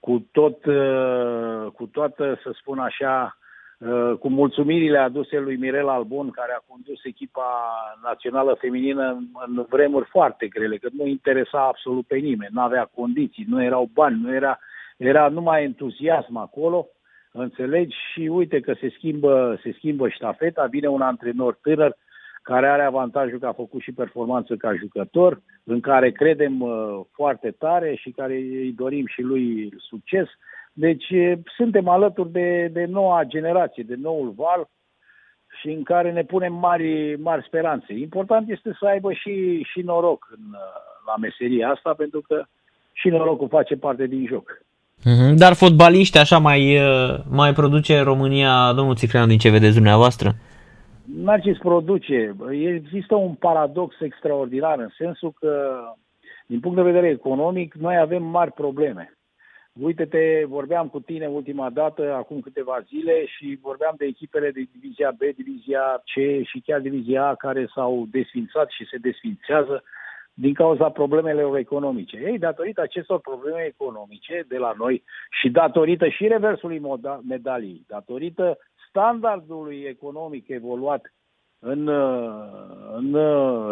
cu, 0.00 0.28
tot, 0.32 0.64
uh, 0.64 1.66
cu 1.72 1.86
toată, 1.86 2.38
să 2.42 2.50
spun 2.54 2.78
așa, 2.78 3.38
uh, 3.78 4.12
cu 4.18 4.28
mulțumirile 4.28 4.98
aduse 4.98 5.38
lui 5.38 5.56
Mirel 5.56 5.88
Albon, 5.88 6.30
care 6.30 6.52
a 6.52 6.64
condus 6.68 7.04
echipa 7.04 7.50
națională 8.02 8.56
feminină 8.60 9.10
în, 9.10 9.26
în 9.46 9.66
vremuri 9.68 10.08
foarte 10.10 10.46
grele, 10.46 10.76
că 10.76 10.88
nu 10.92 11.06
interesa 11.06 11.66
absolut 11.66 12.06
pe 12.06 12.16
nimeni, 12.16 12.52
nu 12.52 12.60
avea 12.60 12.90
condiții, 12.94 13.46
nu 13.48 13.62
erau 13.62 13.90
bani, 13.92 14.20
nu 14.22 14.34
era, 14.34 14.58
era 14.96 15.28
numai 15.28 15.64
entuziasm 15.64 16.36
acolo, 16.36 16.86
înțelegi? 17.32 17.96
Și 18.12 18.20
uite 18.20 18.60
că 18.60 18.74
se 18.80 18.92
schimbă, 18.96 19.58
se 19.62 19.72
schimbă 19.76 20.08
ștafeta, 20.08 20.66
vine 20.66 20.86
un 20.86 21.00
antrenor 21.00 21.58
tânăr, 21.62 21.96
care 22.50 22.66
are 22.68 22.82
avantajul 22.82 23.38
că 23.38 23.46
a 23.46 23.62
făcut 23.62 23.80
și 23.80 23.92
performanță 23.92 24.54
ca 24.56 24.74
jucător, 24.74 25.40
în 25.64 25.80
care 25.80 26.10
credem 26.10 26.60
uh, 26.60 27.00
foarte 27.12 27.50
tare 27.58 27.94
și 27.94 28.10
care 28.10 28.34
îi 28.34 28.72
dorim 28.76 29.06
și 29.06 29.22
lui 29.22 29.72
succes. 29.78 30.26
Deci 30.72 31.06
suntem 31.56 31.88
alături 31.88 32.32
de, 32.32 32.70
de 32.72 32.84
noua 32.84 33.22
generație, 33.24 33.84
de 33.86 33.94
noul 34.02 34.32
val 34.36 34.68
și 35.60 35.68
în 35.68 35.82
care 35.82 36.12
ne 36.12 36.22
punem 36.22 36.54
mari, 36.54 37.16
mari 37.20 37.44
speranțe. 37.46 37.92
Important 37.92 38.50
este 38.50 38.76
să 38.78 38.86
aibă 38.86 39.12
și, 39.12 39.62
și 39.70 39.80
noroc 39.80 40.28
în, 40.36 40.44
uh, 40.52 40.60
la 41.06 41.14
meseria 41.20 41.68
asta, 41.68 41.94
pentru 41.96 42.20
că 42.28 42.44
și 42.92 43.08
norocul 43.08 43.48
face 43.48 43.76
parte 43.76 44.06
din 44.06 44.26
joc. 44.26 44.62
Mhm. 45.04 45.36
Dar 45.36 45.52
fotbaliști 45.52 46.18
așa 46.18 46.38
mai, 46.38 46.76
uh, 46.76 47.18
mai 47.30 47.52
produce 47.52 48.00
România, 48.00 48.72
domnul 48.72 48.94
Țifreanu, 48.94 49.26
din 49.26 49.38
ce 49.38 49.50
vedeți 49.50 49.74
dumneavoastră? 49.74 50.34
Narcis 51.14 51.58
produce. 51.58 52.36
Există 52.50 53.14
un 53.14 53.34
paradox 53.34 54.00
extraordinar 54.00 54.78
în 54.78 54.88
sensul 54.96 55.32
că, 55.40 55.80
din 56.46 56.60
punct 56.60 56.76
de 56.76 56.82
vedere 56.82 57.08
economic, 57.08 57.74
noi 57.74 57.96
avem 57.98 58.22
mari 58.22 58.52
probleme. 58.52 59.12
Uite-te, 59.80 60.44
vorbeam 60.46 60.88
cu 60.88 61.00
tine 61.00 61.26
ultima 61.26 61.70
dată, 61.70 62.12
acum 62.12 62.40
câteva 62.40 62.80
zile, 62.86 63.26
și 63.26 63.58
vorbeam 63.62 63.94
de 63.96 64.04
echipele 64.04 64.50
de 64.50 64.66
divizia 64.72 65.10
B, 65.10 65.34
divizia 65.34 66.02
C 66.04 66.44
și 66.44 66.62
chiar 66.64 66.80
divizia 66.80 67.26
A 67.26 67.34
care 67.34 67.68
s-au 67.74 68.06
desfințat 68.10 68.70
și 68.70 68.86
se 68.86 68.96
desfințează 68.96 69.82
din 70.34 70.54
cauza 70.54 70.90
problemelor 70.90 71.56
economice. 71.56 72.16
Ei, 72.16 72.38
datorită 72.38 72.80
acestor 72.80 73.20
probleme 73.20 73.64
economice 73.64 74.44
de 74.48 74.56
la 74.56 74.74
noi 74.78 75.02
și 75.40 75.50
datorită 75.50 76.08
și 76.08 76.26
reversului 76.26 76.82
medalii, 77.28 77.84
datorită 77.86 78.58
standardului 78.98 79.84
economic 79.88 80.48
evoluat 80.48 81.12
în, 81.58 81.88
în 82.92 83.16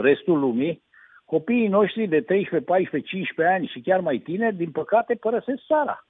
restul 0.01 0.39
lumii, 0.39 0.83
copiii 1.25 1.69
noștri 1.69 2.07
de 2.07 2.21
13, 2.21 2.71
14, 2.71 3.11
15 3.11 3.57
ani 3.57 3.67
și 3.67 3.81
chiar 3.81 4.01
mai 4.01 4.19
tineri, 4.19 4.57
din 4.57 4.71
păcate, 4.71 5.15
părăsesc 5.15 5.63
țara. 5.67 6.07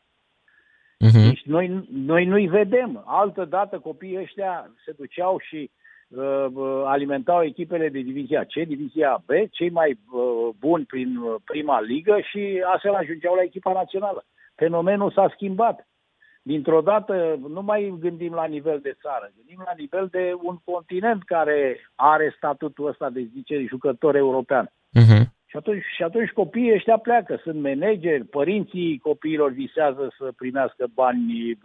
Uh-huh. 1.04 1.28
Deci 1.28 1.42
noi, 1.44 1.86
noi 1.90 2.24
nu-i 2.24 2.46
vedem. 2.46 3.02
Altă 3.06 3.44
dată 3.44 3.78
copiii 3.78 4.18
ăștia 4.18 4.70
se 4.84 4.92
duceau 4.92 5.38
și 5.38 5.70
uh, 6.08 6.46
alimentau 6.84 7.42
echipele 7.42 7.88
de 7.88 8.00
divizia 8.00 8.44
C, 8.44 8.52
divizia 8.52 9.22
B, 9.26 9.30
cei 9.50 9.70
mai 9.70 9.90
uh, 9.90 10.54
buni 10.58 10.84
prin 10.84 11.18
prima 11.44 11.80
ligă 11.80 12.18
și 12.20 12.62
astfel 12.72 12.94
ajungeau 12.94 13.34
la 13.34 13.42
echipa 13.42 13.72
națională. 13.72 14.24
Fenomenul 14.54 15.10
s-a 15.10 15.30
schimbat 15.32 15.88
dintr-o 16.46 16.80
dată 16.80 17.38
nu 17.48 17.62
mai 17.62 17.94
gândim 18.00 18.32
la 18.32 18.44
nivel 18.44 18.78
de 18.82 18.96
țară, 19.02 19.32
gândim 19.36 19.62
la 19.64 19.74
nivel 19.76 20.08
de 20.10 20.32
un 20.42 20.56
continent 20.64 21.22
care 21.22 21.78
are 21.94 22.34
statutul 22.36 22.86
ăsta 22.86 23.10
de, 23.10 23.28
zice, 23.34 23.64
jucător 23.68 24.16
european. 24.16 24.66
Uh-huh. 25.00 25.24
Și, 25.46 25.56
atunci, 25.56 25.84
și 25.96 26.02
atunci 26.02 26.30
copiii 26.30 26.74
ăștia 26.74 26.96
pleacă, 26.96 27.40
sunt 27.42 27.62
manageri, 27.62 28.24
părinții 28.24 28.98
copiilor 28.98 29.50
visează 29.50 30.14
să 30.18 30.32
primească 30.36 30.86
bani, 30.94 31.58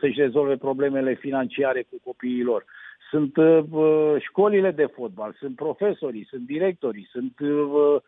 să-și 0.00 0.20
rezolve 0.20 0.56
problemele 0.56 1.14
financiare 1.14 1.82
cu 1.90 1.96
copiilor. 2.04 2.64
Sunt 3.10 3.32
școlile 4.18 4.70
de 4.70 4.86
fotbal, 4.86 5.36
sunt 5.38 5.56
profesorii, 5.56 6.26
sunt 6.30 6.42
directorii, 6.46 7.08
sunt 7.12 7.34
Uh, 7.40 8.00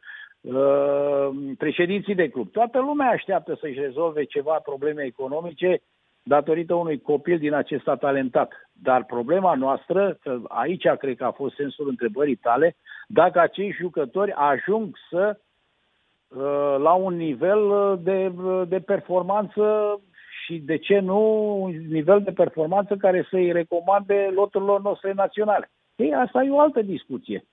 președinții 1.59 2.15
de 2.15 2.29
club. 2.29 2.51
Toată 2.51 2.79
lumea 2.79 3.09
așteaptă 3.09 3.57
să-și 3.61 3.81
rezolve 3.81 4.25
ceva 4.25 4.55
probleme 4.55 5.03
economice 5.03 5.83
datorită 6.23 6.75
unui 6.75 7.01
copil 7.01 7.39
din 7.39 7.53
acesta 7.53 7.97
talentat. 7.97 8.53
Dar 8.73 9.05
problema 9.05 9.55
noastră, 9.55 10.19
aici 10.49 10.87
cred 10.99 11.17
că 11.17 11.25
a 11.25 11.31
fost 11.31 11.55
sensul 11.55 11.89
întrebării 11.89 12.37
tale, 12.37 12.77
dacă 13.09 13.41
acești 13.41 13.81
jucători 13.81 14.33
ajung 14.33 14.97
să 15.11 15.37
uh, 15.37 16.77
la 16.79 16.93
un 16.93 17.17
nivel 17.17 17.99
de, 18.03 18.33
de 18.69 18.81
performanță 18.81 20.01
și 20.45 20.59
de 20.59 20.79
ce 20.79 20.99
nu 20.99 21.21
un 21.63 21.71
nivel 21.89 22.23
de 22.23 22.33
performanță 22.33 22.97
care 22.97 23.27
să-i 23.31 23.53
recomande 23.53 24.31
loturilor 24.35 24.83
noastre 24.83 25.13
naționale. 25.13 25.71
Ei, 25.97 26.15
asta 26.15 26.43
e 26.43 26.51
o 26.51 26.61
altă 26.61 26.83
discuție. 26.83 27.45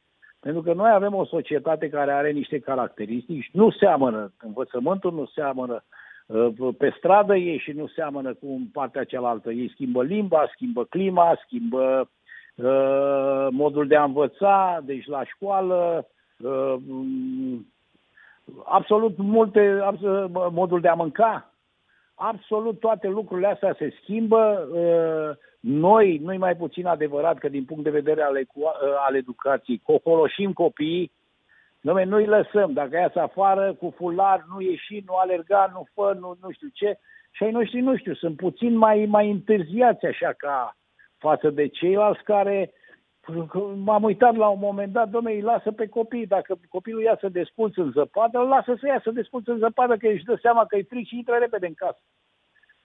Pentru 0.41 0.61
că 0.61 0.73
noi 0.73 0.91
avem 0.91 1.13
o 1.13 1.25
societate 1.25 1.89
care 1.89 2.11
are 2.11 2.31
niște 2.31 2.59
caracteristici, 2.59 3.49
nu 3.53 3.71
seamănă, 3.71 4.31
învățământul 4.43 5.13
nu 5.13 5.25
seamănă, 5.25 5.83
uh, 6.25 6.75
pe 6.77 6.93
stradă 6.97 7.35
ei 7.35 7.57
și 7.57 7.71
nu 7.71 7.87
seamănă 7.87 8.33
cu 8.33 8.61
partea 8.73 9.03
cealaltă. 9.03 9.51
Ei 9.51 9.71
schimbă 9.73 10.03
limba, 10.03 10.49
schimbă 10.53 10.83
clima, 10.83 11.39
schimbă 11.45 12.09
uh, 12.55 13.47
modul 13.51 13.87
de 13.87 13.95
a 13.95 14.03
învăța, 14.03 14.81
deci 14.83 15.05
la 15.05 15.23
școală, 15.23 16.07
uh, 16.37 16.75
absolut 18.65 19.17
multe, 19.17 19.79
absolut, 19.83 20.31
modul 20.51 20.81
de 20.81 20.87
a 20.87 20.93
mânca, 20.93 21.53
absolut 22.15 22.79
toate 22.79 23.07
lucrurile 23.07 23.47
astea 23.47 23.75
se 23.77 23.93
schimbă. 24.01 24.67
Uh, 24.71 25.49
noi, 25.61 26.17
nu 26.17 26.37
mai 26.37 26.55
puțin 26.55 26.85
adevărat 26.85 27.37
că 27.37 27.49
din 27.49 27.65
punct 27.65 27.83
de 27.83 27.89
vedere 27.89 28.21
al, 28.21 28.35
uh, 28.53 28.65
al 29.07 29.15
educației, 29.15 29.81
cocoloșim 29.83 30.53
copiii, 30.53 31.11
noi 31.81 32.05
nu-i 32.05 32.25
lăsăm. 32.25 32.73
Dacă 32.73 32.95
iasă 32.95 33.19
afară 33.19 33.73
cu 33.73 33.93
fular, 33.97 34.45
nu 34.53 34.61
ieși, 34.61 35.03
nu 35.05 35.13
alerga, 35.13 35.71
nu 35.73 35.87
fă, 35.93 36.17
nu, 36.19 36.37
nu 36.41 36.51
știu 36.51 36.67
ce. 36.73 36.97
Și 37.31 37.43
ai 37.43 37.51
noștri, 37.51 37.79
nu 37.79 37.97
știu, 37.97 38.13
sunt 38.13 38.35
puțin 38.35 38.77
mai, 38.77 39.05
mai 39.05 39.31
întârziați 39.31 40.05
așa 40.05 40.33
ca 40.37 40.75
față 41.17 41.49
de 41.49 41.67
ceilalți 41.67 42.23
care 42.23 42.73
M-am 43.75 44.03
uitat 44.03 44.35
la 44.35 44.47
un 44.47 44.59
moment 44.59 44.93
dat, 44.93 45.09
domnule, 45.09 45.35
îi 45.35 45.41
lasă 45.41 45.71
pe 45.71 45.87
copii. 45.87 46.25
Dacă 46.27 46.59
copilul 46.69 47.01
ia 47.01 47.17
să 47.19 47.29
desculț 47.29 47.77
în 47.77 47.91
zăpadă, 47.91 48.39
îl 48.39 48.47
lasă 48.47 48.75
să 48.79 48.87
ia 48.87 48.99
să 49.03 49.11
desculț 49.11 49.47
în 49.47 49.57
zăpadă, 49.57 49.97
că 49.97 50.07
își 50.07 50.23
dă 50.23 50.37
seama 50.41 50.65
că 50.65 50.77
e 50.77 50.83
fric 50.83 51.07
și 51.07 51.17
intră 51.17 51.35
repede 51.35 51.67
în 51.67 51.73
casă. 51.73 52.01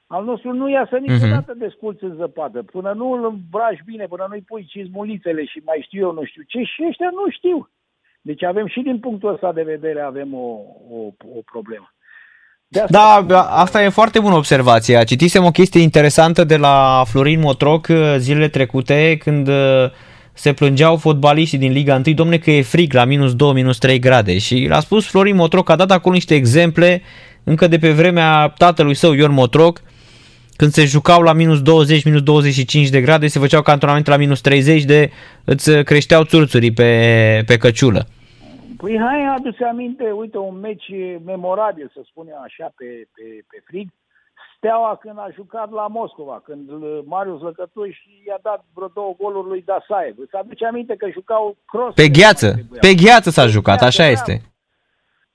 Al 0.07 0.25
nostru 0.25 0.53
nu 0.53 0.69
iasă 0.69 0.97
niciodată 0.97 1.55
uh-huh. 1.55 1.59
desculț 1.59 2.01
în 2.01 2.15
zăpadă. 2.17 2.63
Până 2.63 2.93
nu 2.93 3.13
îl 3.13 3.25
îmbraci 3.25 3.83
bine, 3.85 4.07
până 4.07 4.27
nu-i 4.29 4.45
pui 4.47 4.67
cizmulițele 4.69 5.45
și 5.45 5.63
mai 5.65 5.81
știu 5.87 6.01
eu 6.01 6.13
nu 6.13 6.25
știu 6.25 6.43
ce, 6.47 6.63
și 6.63 6.85
ăștia 6.89 7.11
nu 7.13 7.31
știu. 7.31 7.69
Deci 8.21 8.43
avem 8.43 8.67
și 8.67 8.81
din 8.81 8.99
punctul 8.99 9.33
ăsta 9.33 9.53
de 9.53 9.63
vedere 9.63 10.01
avem 10.01 10.35
o, 10.35 10.47
o, 10.91 10.99
o 11.37 11.41
problemă. 11.45 11.91
De 12.69 12.81
asta 12.81 13.23
da, 13.23 13.41
asta 13.41 13.83
e 13.83 13.89
foarte 13.89 14.21
bună 14.21 14.35
observație. 14.35 15.05
Citisem 15.05 15.45
o 15.45 15.51
chestie 15.51 15.81
interesantă 15.81 16.45
de 16.45 16.57
la 16.57 17.03
Florin 17.07 17.41
Motroc 17.41 17.87
uh, 17.91 18.15
zilele 18.19 18.49
trecute 18.49 19.17
când 19.17 19.49
uh, 19.49 19.91
se 20.33 20.53
plângeau 20.53 20.97
fotbaliștii 20.97 21.59
din 21.59 21.73
Liga 21.73 22.03
1, 22.07 22.15
domne 22.15 22.39
că 22.39 22.51
e 22.51 22.63
frig 22.63 22.93
la 22.93 23.05
minus 23.05 23.35
2, 23.35 23.53
minus 23.53 23.79
3 23.79 23.99
grade 23.99 24.39
și 24.39 24.67
l-a 24.69 24.81
spus 24.81 25.07
Florin 25.07 25.37
Motroc, 25.37 25.71
a 25.71 25.77
dat 25.77 25.91
acolo 25.91 26.15
niște 26.15 26.35
exemple 26.35 27.03
încă 27.45 27.67
de 27.67 27.79
pe 27.79 27.91
vremea 27.91 28.49
tatălui 28.49 28.95
său 28.95 29.13
Ion 29.13 29.33
Motroc, 29.33 29.83
când 30.57 30.71
se 30.71 30.85
jucau 30.85 31.23
la 31.23 31.33
minus 31.33 31.63
20, 31.63 32.05
minus 32.05 32.23
25 32.23 32.89
de 32.89 33.01
grade, 33.01 33.27
se 33.27 33.39
făceau 33.39 33.63
cantonamente 33.63 34.11
la 34.11 34.17
minus 34.17 34.41
30 34.41 34.85
de, 34.85 35.11
îți 35.45 35.83
creșteau 35.85 36.25
țurțurii 36.25 36.73
pe, 36.73 37.43
pe 37.47 37.57
căciulă. 37.57 38.07
Păi 38.77 38.99
hai, 38.99 39.35
adu-ți 39.37 39.63
aminte, 39.63 40.11
uite, 40.11 40.39
un 40.39 40.59
meci 40.61 40.91
memorabil, 41.25 41.91
să 41.95 42.01
spunem 42.05 42.35
așa, 42.45 42.73
pe, 42.77 42.85
pe, 43.15 43.23
pe 43.51 43.63
frig, 43.65 43.89
Steaua 44.57 44.99
când 45.01 45.19
a 45.19 45.29
jucat 45.35 45.71
la 45.71 45.87
Moscova, 45.87 46.43
când 46.45 46.71
Marius 47.05 47.41
Lăcătuș 47.41 47.97
i-a 48.27 48.39
dat 48.43 48.65
vreo 48.75 48.91
două 48.95 49.15
goluri 49.19 49.49
lui 49.49 49.63
Dasaev. 49.67 50.15
Îți 50.19 50.35
aduce 50.35 50.67
aminte 50.67 50.95
că 50.97 51.07
jucau 51.13 51.57
cross. 51.67 51.95
Pe 51.95 52.09
gheață, 52.09 52.55
pe 52.81 52.95
gheață 52.95 53.31
s-a 53.31 53.47
jucat, 53.47 53.83
așa 53.83 54.03
da. 54.03 54.09
este. 54.11 54.43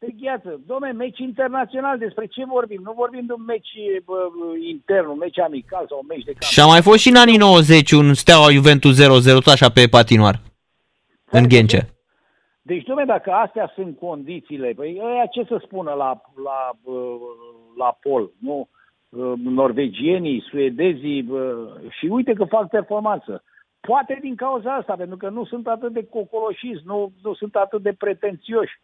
Pe 0.05 0.13
gheață. 0.19 0.59
Dom'le, 0.71 0.93
meci 0.95 1.19
internațional, 1.19 1.97
despre 1.97 2.25
ce 2.25 2.45
vorbim? 2.45 2.81
Nu 2.83 2.91
vorbim 2.91 3.25
de 3.25 3.33
un 3.33 3.43
meci 3.43 3.71
bă, 4.05 4.17
intern, 4.67 5.07
un 5.07 5.17
meci 5.17 5.39
amical 5.39 5.85
sau 5.89 5.97
un 6.01 6.05
meci 6.07 6.23
de 6.23 6.31
camp. 6.31 6.51
Și 6.53 6.59
a 6.59 6.65
mai 6.65 6.81
fost 6.81 6.99
și 6.99 7.09
în 7.09 7.15
anii 7.15 7.37
90 7.37 7.91
un 7.91 8.13
Steaua 8.13 8.49
Juventus 8.49 8.95
0-0, 9.01 9.05
tot 9.23 9.47
așa 9.47 9.69
pe 9.69 9.87
patinoar, 9.89 10.35
în 11.31 11.47
Ghencea. 11.47 11.83
Deci, 12.61 12.83
dom'le, 12.83 13.05
dacă 13.05 13.31
astea 13.31 13.71
sunt 13.75 13.97
condițiile, 13.99 14.73
păi 14.75 15.01
ăia 15.03 15.25
ce 15.25 15.43
să 15.43 15.61
spună 15.63 15.91
la, 15.93 16.21
la, 16.43 16.59
la 17.77 17.97
pol, 18.01 18.31
nu? 18.39 18.69
Uh, 19.09 19.33
norvegienii, 19.43 20.45
suedezii 20.49 21.29
și 21.89 22.05
uite 22.05 22.33
că 22.33 22.43
fac 22.43 22.69
performanță. 22.69 23.43
Poate 23.79 24.17
din 24.21 24.35
cauza 24.35 24.75
asta, 24.75 24.93
pentru 24.95 25.17
că 25.17 25.29
nu 25.29 25.45
sunt 25.45 25.67
atât 25.67 25.93
de 25.93 26.05
cocoloșiți, 26.05 26.81
nu, 26.85 27.11
nu 27.23 27.33
sunt 27.33 27.55
atât 27.55 27.81
de 27.81 27.93
pretențioși. 27.93 28.79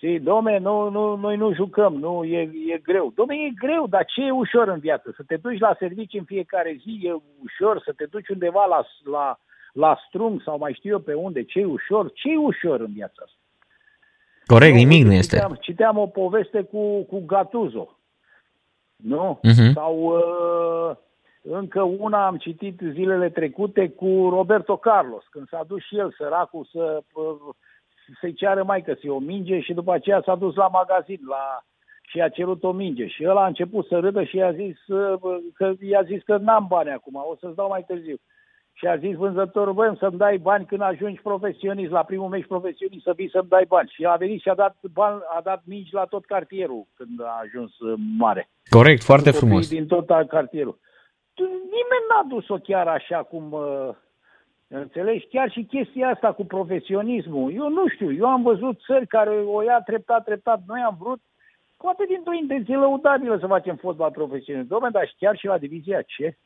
Știi, 0.00 0.20
domne, 0.20 0.58
nu, 0.58 0.88
nu, 0.88 1.16
noi 1.16 1.36
nu 1.36 1.54
jucăm, 1.54 1.94
nu, 1.94 2.24
e, 2.24 2.50
e 2.72 2.78
greu. 2.78 3.12
Domne, 3.14 3.34
e 3.34 3.52
greu, 3.54 3.86
dar 3.86 4.04
ce 4.04 4.22
e 4.22 4.30
ușor 4.30 4.68
în 4.68 4.78
viață? 4.78 5.12
Să 5.16 5.22
te 5.26 5.36
duci 5.36 5.58
la 5.58 5.76
servici 5.78 6.14
în 6.14 6.24
fiecare 6.24 6.76
zi 6.82 7.00
e 7.02 7.12
ușor, 7.42 7.82
să 7.84 7.92
te 7.96 8.04
duci 8.04 8.28
undeva 8.28 8.64
la, 8.64 8.86
la, 9.10 9.38
la 9.72 9.98
strung 10.06 10.42
sau 10.42 10.58
mai 10.58 10.72
știu 10.72 10.90
eu 10.90 10.98
pe 10.98 11.14
unde, 11.14 11.42
ce 11.42 11.58
e 11.58 11.64
ușor? 11.64 12.12
Ce 12.12 12.30
e 12.30 12.36
ușor 12.36 12.80
în 12.80 12.92
viața 12.92 13.22
asta? 13.24 13.38
Corect, 14.46 14.74
nimic 14.74 15.04
nu 15.04 15.12
este. 15.12 15.36
Citeam, 15.36 15.58
citeam 15.60 15.98
o 15.98 16.06
poveste 16.06 16.62
cu, 16.62 17.02
cu 17.02 17.22
Gatuzo 17.26 17.98
nu? 18.96 19.40
Uh-huh. 19.42 19.72
Sau 19.74 19.96
uh, 19.96 20.96
încă 21.42 21.82
una 21.82 22.26
am 22.26 22.36
citit 22.36 22.80
zilele 22.92 23.30
trecute 23.30 23.88
cu 23.88 24.28
Roberto 24.30 24.76
Carlos, 24.76 25.24
când 25.30 25.48
s-a 25.48 25.64
dus 25.66 25.82
și 25.82 25.96
el, 25.96 26.14
săracul, 26.16 26.68
să, 26.72 27.02
uh, 27.12 27.54
să-i 28.20 28.32
ceară 28.32 28.62
mai 28.64 28.82
că 28.82 28.94
o 29.08 29.18
minge 29.18 29.60
și 29.60 29.72
după 29.72 29.92
aceea 29.92 30.22
s-a 30.24 30.34
dus 30.34 30.54
la 30.54 30.68
magazin 30.68 31.20
la, 31.28 31.64
și 32.10 32.20
a 32.20 32.28
cerut 32.28 32.62
o 32.62 32.72
minge. 32.72 33.06
Și 33.06 33.22
el 33.22 33.36
a 33.36 33.46
început 33.46 33.86
să 33.86 33.98
râdă 33.98 34.24
și 34.24 34.36
i-a 34.36 34.52
zis 34.52 34.86
uh, 34.86 35.18
că, 35.54 35.72
i-a 35.80 36.02
zis 36.02 36.22
că 36.22 36.36
n-am 36.36 36.66
bani 36.68 36.90
acum, 36.90 37.14
o 37.14 37.36
să-ți 37.40 37.56
dau 37.56 37.68
mai 37.68 37.84
târziu. 37.86 38.16
Și 38.72 38.86
a 38.86 38.96
zis 38.96 39.14
vânzătorul, 39.16 39.72
băi, 39.72 39.96
să-mi 39.98 40.16
dai 40.16 40.38
bani 40.38 40.66
când 40.66 40.80
ajungi 40.80 41.20
profesionist, 41.20 41.90
la 41.90 42.04
primul 42.04 42.28
meci 42.28 42.46
profesionist, 42.46 43.04
să 43.04 43.12
vii 43.16 43.30
să-mi 43.30 43.48
dai 43.48 43.64
bani. 43.68 43.92
Și 43.94 44.04
a 44.04 44.16
venit 44.16 44.40
și 44.40 44.48
a 44.48 44.54
dat, 44.54 44.76
bani, 44.92 45.20
a 45.36 45.40
dat 45.40 45.62
mingi 45.64 45.94
la 45.94 46.04
tot 46.04 46.24
cartierul 46.24 46.86
când 46.96 47.22
a 47.22 47.40
ajuns 47.42 47.78
uh, 47.78 47.94
mare. 48.18 48.48
Corect, 48.68 49.02
foarte 49.02 49.30
frumos. 49.30 49.68
Din 49.68 49.86
tot 49.86 50.06
cartierul. 50.06 50.78
Nimeni 51.76 52.06
n-a 52.08 52.24
dus-o 52.28 52.56
chiar 52.56 52.86
așa 52.86 53.22
cum... 53.22 53.52
Uh, 53.52 53.94
înțelegi? 54.78 55.26
Chiar 55.26 55.50
și 55.50 55.64
chestia 55.64 56.08
asta 56.08 56.32
cu 56.32 56.44
profesionismul. 56.44 57.52
Eu 57.52 57.68
nu 57.68 57.88
știu, 57.88 58.12
eu 58.12 58.26
am 58.26 58.42
văzut 58.42 58.80
țări 58.80 59.06
care 59.06 59.30
o 59.30 59.62
ia 59.62 59.80
treptat, 59.80 60.24
treptat. 60.24 60.60
Noi 60.66 60.80
am 60.80 60.96
vrut, 61.00 61.20
poate 61.76 62.04
dintr-o 62.08 62.32
intenție 62.32 62.76
lăudabilă 62.76 63.38
să 63.38 63.46
facem 63.46 63.76
fotbal 63.76 64.10
profesionist. 64.10 64.68
Dom'le, 64.68 64.90
dar 64.90 65.14
chiar 65.18 65.36
și 65.36 65.46
la 65.46 65.58
divizia 65.58 66.02
ce? 66.02 66.36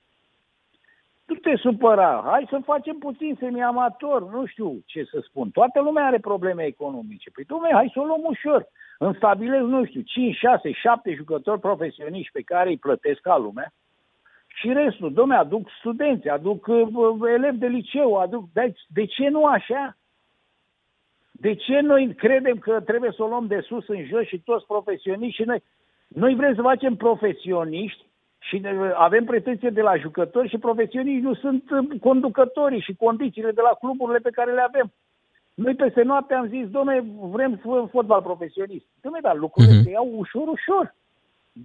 Nu 1.27 1.35
te 1.35 1.57
supăra, 1.57 2.23
hai 2.27 2.47
să 2.51 2.61
facem 2.65 2.99
puțin 2.99 3.37
semi-amator, 3.39 4.31
nu 4.31 4.47
știu 4.47 4.83
ce 4.87 5.05
să 5.05 5.19
spun. 5.23 5.51
Toată 5.51 5.81
lumea 5.81 6.05
are 6.05 6.19
probleme 6.19 6.65
economice. 6.65 7.31
Păi, 7.31 7.45
domnule, 7.45 7.75
hai 7.75 7.91
să 7.93 8.01
o 8.01 8.05
luăm 8.05 8.25
ușor. 8.25 8.67
Înstabilez, 8.99 9.61
nu 9.61 9.85
știu, 9.85 10.01
5, 10.01 10.37
6, 10.37 10.73
7 10.73 11.15
jucători 11.15 11.61
profesioniști 11.61 12.33
pe 12.33 12.43
care 12.43 12.69
îi 12.69 12.77
plătesc 12.77 13.21
ca 13.21 13.37
lumea 13.37 13.73
și 14.55 14.73
restul, 14.73 15.13
domnule, 15.13 15.39
aduc 15.39 15.69
studenți, 15.79 16.29
aduc 16.29 16.67
uh, 16.67 17.19
elevi 17.35 17.59
de 17.59 17.67
liceu, 17.67 18.15
aduc... 18.15 18.45
De, 18.53 18.75
de 18.89 19.05
ce 19.05 19.29
nu 19.29 19.45
așa? 19.45 19.97
De 21.31 21.55
ce 21.55 21.81
noi 21.81 22.15
credem 22.15 22.57
că 22.59 22.81
trebuie 22.81 23.11
să 23.17 23.23
o 23.23 23.27
luăm 23.27 23.47
de 23.47 23.61
sus 23.61 23.89
în 23.89 24.05
jos 24.05 24.27
și 24.27 24.39
toți 24.39 24.67
profesioniști 24.67 25.43
și 25.43 25.47
noi... 25.47 25.63
Noi 26.09 26.35
vrem 26.35 26.55
să 26.55 26.63
facem 26.63 26.97
profesioniști 26.97 28.05
și 28.39 28.63
avem 28.95 29.25
pretenție 29.25 29.71
de 29.71 29.81
la 29.81 29.97
jucători 29.97 30.49
și 30.49 30.59
profesioniști 30.59 31.23
nu 31.23 31.35
sunt 31.35 31.71
uh, 31.71 32.01
conducătorii 32.01 32.81
și 32.81 32.95
condițiile 32.95 33.51
de 33.51 33.61
la 33.61 33.77
cluburile 33.81 34.19
pe 34.19 34.31
care 34.31 34.53
le 34.53 34.61
avem. 34.61 34.93
Noi 35.55 35.75
peste 35.75 36.03
noapte 36.03 36.35
am 36.35 36.49
zis, 36.49 36.69
domne, 36.69 37.05
vrem 37.21 37.61
fotbal 37.91 38.23
profesionist. 38.23 38.85
Domne, 39.01 39.19
dar 39.23 39.37
lucrurile 39.37 39.79
uh-huh. 39.79 39.85
se 39.85 39.91
iau 39.91 40.13
ușor, 40.17 40.49
ușor, 40.49 40.95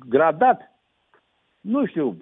gradat. 0.07 0.78
Nu 1.59 1.85
știu, 1.85 2.17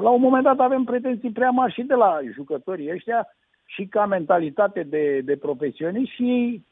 la 0.00 0.10
un 0.10 0.20
moment 0.20 0.44
dat 0.44 0.58
avem 0.58 0.84
pretenții 0.84 1.30
prea 1.30 1.50
mari 1.50 1.72
și 1.72 1.82
de 1.82 1.94
la 1.94 2.20
jucătorii 2.32 2.92
ăștia 2.92 3.26
și 3.64 3.86
ca 3.86 4.06
mentalitate 4.06 4.82
de, 4.82 5.20
de 5.20 5.36
profesioniști 5.36 6.14
și 6.14 6.62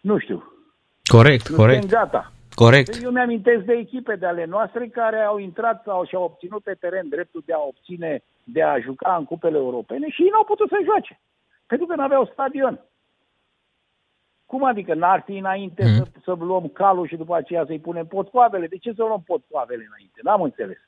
nu 0.00 0.18
știu. 0.18 0.52
Corect, 1.02 1.48
nu 1.48 1.56
corect. 1.56 1.86
gata. 1.86 2.32
Corect. 2.54 3.02
Eu 3.02 3.10
mi-amintesc 3.10 3.64
de 3.64 3.72
echipe 3.72 4.14
de 4.14 4.26
ale 4.26 4.44
noastre 4.44 4.86
care 4.86 5.20
au 5.20 5.38
intrat 5.38 5.82
sau 5.84 6.04
și-au 6.04 6.22
obținut 6.22 6.62
pe 6.62 6.74
teren 6.80 7.08
dreptul 7.08 7.42
de 7.46 7.52
a 7.52 7.58
obține, 7.58 8.22
de 8.44 8.62
a 8.62 8.78
juca 8.78 9.16
în 9.18 9.24
cupele 9.24 9.56
europene 9.56 10.08
și 10.08 10.22
ei 10.22 10.28
n-au 10.32 10.44
putut 10.44 10.68
să 10.68 10.76
joace. 10.84 11.20
Pentru 11.66 11.86
că 11.86 11.94
nu 11.94 12.02
aveau 12.02 12.30
stadion. 12.32 12.80
Cum 14.46 14.64
adică 14.64 14.94
n-ar 14.94 15.22
fi 15.26 15.36
înainte 15.36 15.84
mm. 15.84 15.90
să, 15.90 16.06
să 16.24 16.32
luăm 16.38 16.68
calul 16.68 17.06
și 17.06 17.16
după 17.16 17.36
aceea 17.36 17.64
să-i 17.66 17.78
punem 17.78 18.06
potcoavele? 18.06 18.66
De 18.66 18.76
ce 18.76 18.92
să 18.92 19.02
luăm 19.02 19.22
potcoavele 19.26 19.86
înainte? 19.88 20.20
N-am 20.22 20.42
înțeles. 20.42 20.78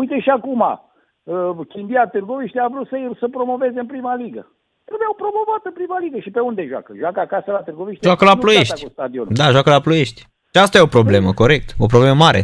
Uite 0.00 0.20
și 0.20 0.30
acum, 0.30 0.60
uh, 0.60 1.66
Chindia 1.68 2.06
Târgoviște 2.06 2.60
a 2.60 2.68
vrut 2.68 2.88
să, 2.88 2.96
să 3.18 3.28
promoveze 3.28 3.78
în 3.80 3.86
prima 3.86 4.14
ligă. 4.14 4.42
Trebuiau 4.84 5.14
promovat 5.22 5.62
în 5.64 5.72
prima 5.72 5.98
ligă 5.98 6.18
și 6.18 6.30
pe 6.30 6.40
unde 6.40 6.66
joacă? 6.66 6.92
Joacă 7.02 7.20
acasă 7.20 7.50
la 7.50 7.62
Târgoviște? 7.62 8.06
Joacă 8.06 8.24
la 8.24 8.36
Ploiești. 8.36 8.86
Da, 9.40 9.46
joacă 9.50 9.70
la 9.70 9.80
Ploiești. 9.80 10.20
Și 10.52 10.58
asta 10.64 10.78
e 10.78 10.88
o 10.88 10.96
problemă, 10.98 11.32
corect. 11.42 11.68
O 11.84 11.86
problemă 11.86 12.14
mare. 12.14 12.42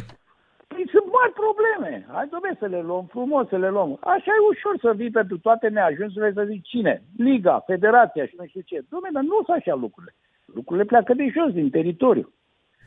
Păi 0.69 0.85
sunt 0.95 1.07
mari 1.19 1.33
probleme. 1.45 1.89
bine, 1.95 2.07
hai 2.13 2.29
domne 2.31 2.57
să 2.59 2.67
le 2.67 2.81
luăm 2.89 3.05
frumos, 3.11 3.49
să 3.49 3.57
le 3.57 3.71
luăm. 3.71 3.91
Așa 4.01 4.31
e 4.37 4.49
ușor 4.53 4.75
să 4.81 4.93
vii 4.97 5.11
pentru 5.11 5.39
toate 5.39 5.69
neajunsurile 5.69 6.33
să 6.33 6.45
zic 6.51 6.63
cine? 6.63 7.03
Liga, 7.17 7.63
Federația 7.67 8.27
și 8.27 8.35
nu 8.39 8.47
știu 8.47 8.61
ce. 8.61 8.85
Domne, 8.89 9.09
dar 9.13 9.23
nu 9.23 9.37
sunt 9.45 9.57
așa 9.57 9.75
lucrurile. 9.75 10.15
Lucrurile 10.55 10.87
pleacă 10.87 11.15
de 11.15 11.27
jos, 11.35 11.53
din 11.53 11.71
teritoriu. 11.71 12.33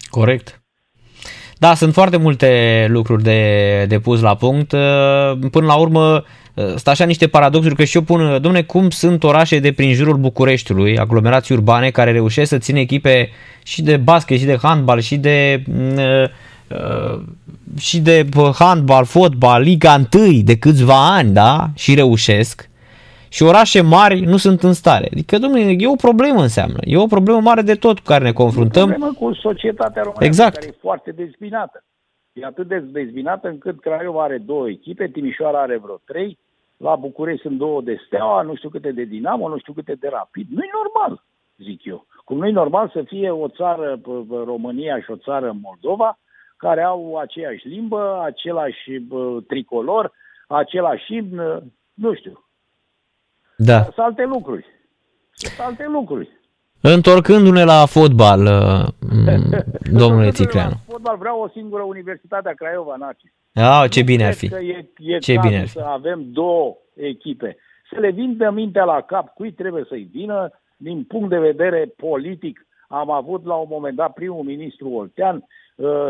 Corect. 0.10 0.62
Da, 1.60 1.74
sunt 1.74 1.94
foarte 1.94 2.18
multe 2.18 2.86
lucruri 2.90 3.24
de, 3.24 3.86
de 3.88 4.00
pus 4.00 4.22
la 4.22 4.36
punct. 4.36 4.70
Până 5.52 5.66
la 5.66 5.76
urmă, 5.76 6.24
sunt 6.54 6.88
așa 6.88 7.06
niște 7.06 7.28
paradoxuri 7.28 7.76
că 7.76 7.84
și 7.84 7.96
eu 7.96 8.02
pun, 8.02 8.38
domne, 8.42 8.62
cum 8.62 8.90
sunt 8.90 9.24
orașe 9.24 9.60
de 9.60 9.72
prin 9.72 9.94
jurul 9.94 10.18
Bucureștiului, 10.18 10.98
aglomerații 10.98 11.56
urbane 11.56 11.90
care 11.90 12.12
reușesc 12.12 12.50
să 12.50 12.58
țină 12.58 12.80
echipe 12.80 13.30
și 13.64 13.82
de 13.82 13.98
basket, 13.98 14.40
și 14.40 14.46
de 14.46 14.58
handbal, 14.62 15.00
și 15.00 15.16
de 15.16 15.64
uh, 15.96 16.30
și 17.80 18.00
de 18.00 18.26
handbal, 18.60 19.06
fotbal, 19.06 19.62
Liga 19.62 20.06
1 20.14 20.42
de 20.42 20.58
câțiva 20.58 21.16
ani, 21.16 21.32
da? 21.32 21.70
Și 21.76 21.94
reușesc. 21.94 22.67
Și 23.30 23.44
orașe 23.44 23.82
mari 23.82 24.20
nu 24.20 24.38
sunt 24.38 24.64
în 24.64 24.74
stare. 24.74 25.08
Adică, 25.12 25.38
domnule, 25.38 25.76
e 25.78 25.88
o 25.88 25.96
problemă 25.96 26.42
înseamnă. 26.42 26.78
E 26.82 26.98
o 26.98 27.06
problemă 27.06 27.40
mare 27.42 27.62
de 27.62 27.74
tot 27.74 28.00
cu 28.00 28.06
care 28.06 28.24
ne 28.24 28.32
confruntăm. 28.32 28.90
E 28.90 28.94
o 28.94 28.98
problemă 28.98 29.14
cu 29.14 29.34
societatea 29.34 30.02
românească 30.02 30.24
exact. 30.26 30.56
care 30.56 30.68
e 30.68 30.78
foarte 30.82 31.12
dezbinată. 31.12 31.84
E 32.34 32.46
atât 32.46 32.68
de 32.68 32.80
dezbinată 32.80 33.48
încât 33.48 33.80
Craiova 33.80 34.24
are 34.24 34.38
două 34.38 34.70
echipe, 34.70 35.08
Timișoara 35.08 35.62
are 35.62 35.78
vreo 35.78 36.00
trei, 36.06 36.38
la 36.78 36.96
București 36.96 37.42
sunt 37.42 37.58
două 37.58 37.82
de 37.82 38.02
Steaua, 38.06 38.42
nu 38.42 38.56
știu 38.56 38.70
câte 38.70 38.92
de 38.92 39.04
Dinamo, 39.04 39.50
nu 39.50 39.58
știu 39.58 39.74
câte 39.74 39.94
de 39.94 40.08
Rapid. 40.12 40.48
Nu 40.50 40.62
e 40.64 40.70
normal, 40.84 41.24
zic 41.58 41.86
eu. 41.86 42.06
Cum 42.24 42.38
nu 42.38 42.48
e 42.48 42.52
normal 42.52 42.90
să 42.94 43.04
fie 43.06 43.30
o 43.30 43.48
țară 43.48 44.00
România 44.30 45.00
și 45.00 45.12
o 45.12 45.16
țară 45.16 45.56
Moldova, 45.62 46.20
care 46.58 46.82
au 46.82 47.18
aceeași 47.18 47.68
limbă, 47.68 48.22
același 48.24 49.02
tricolor, 49.48 50.12
același 50.48 51.16
imn, 51.16 51.64
nu 51.94 52.14
știu. 52.14 52.47
Da. 53.58 53.82
Sunt 53.84 53.98
alte 53.98 54.26
lucruri. 54.26 54.66
Sunt 55.32 55.60
alte 55.68 55.86
lucruri. 55.88 56.30
Întorcându-ne 56.82 57.64
la 57.64 57.86
fotbal, 57.86 58.40
domnule 60.02 60.30
Ticleanu. 60.30 60.70
La 60.70 60.94
fotbal 60.94 61.18
vreau 61.18 61.42
o 61.42 61.48
singură 61.50 61.84
universitate 61.84 62.50
a 62.50 62.54
Craiova, 62.54 62.96
Narcis. 62.96 63.32
Ah, 63.54 63.90
ce 63.90 64.04
bine 64.04 64.26
ar 64.26 64.34
fi. 64.34 64.50
Că 64.50 64.60
e, 64.60 64.90
e 64.98 65.18
ce 65.18 65.38
bine 65.42 65.58
ar 65.58 65.66
fi. 65.66 65.72
să 65.72 65.84
avem 65.88 66.26
două 66.32 66.78
echipe. 66.94 67.58
Să 67.94 68.00
le 68.00 68.12
vină 68.12 68.50
mintea 68.50 68.84
la 68.84 69.02
cap 69.02 69.34
cui 69.34 69.52
trebuie 69.52 69.86
să-i 69.88 70.10
vină, 70.12 70.52
din 70.78 71.04
punct 71.04 71.30
de 71.30 71.38
vedere 71.38 71.94
politic. 71.96 72.68
Am 72.88 73.12
avut 73.12 73.46
la 73.46 73.56
un 73.56 73.68
moment 73.70 73.96
dat 73.96 74.14
primul 74.14 74.44
ministru 74.44 74.90
Oltean, 74.90 75.44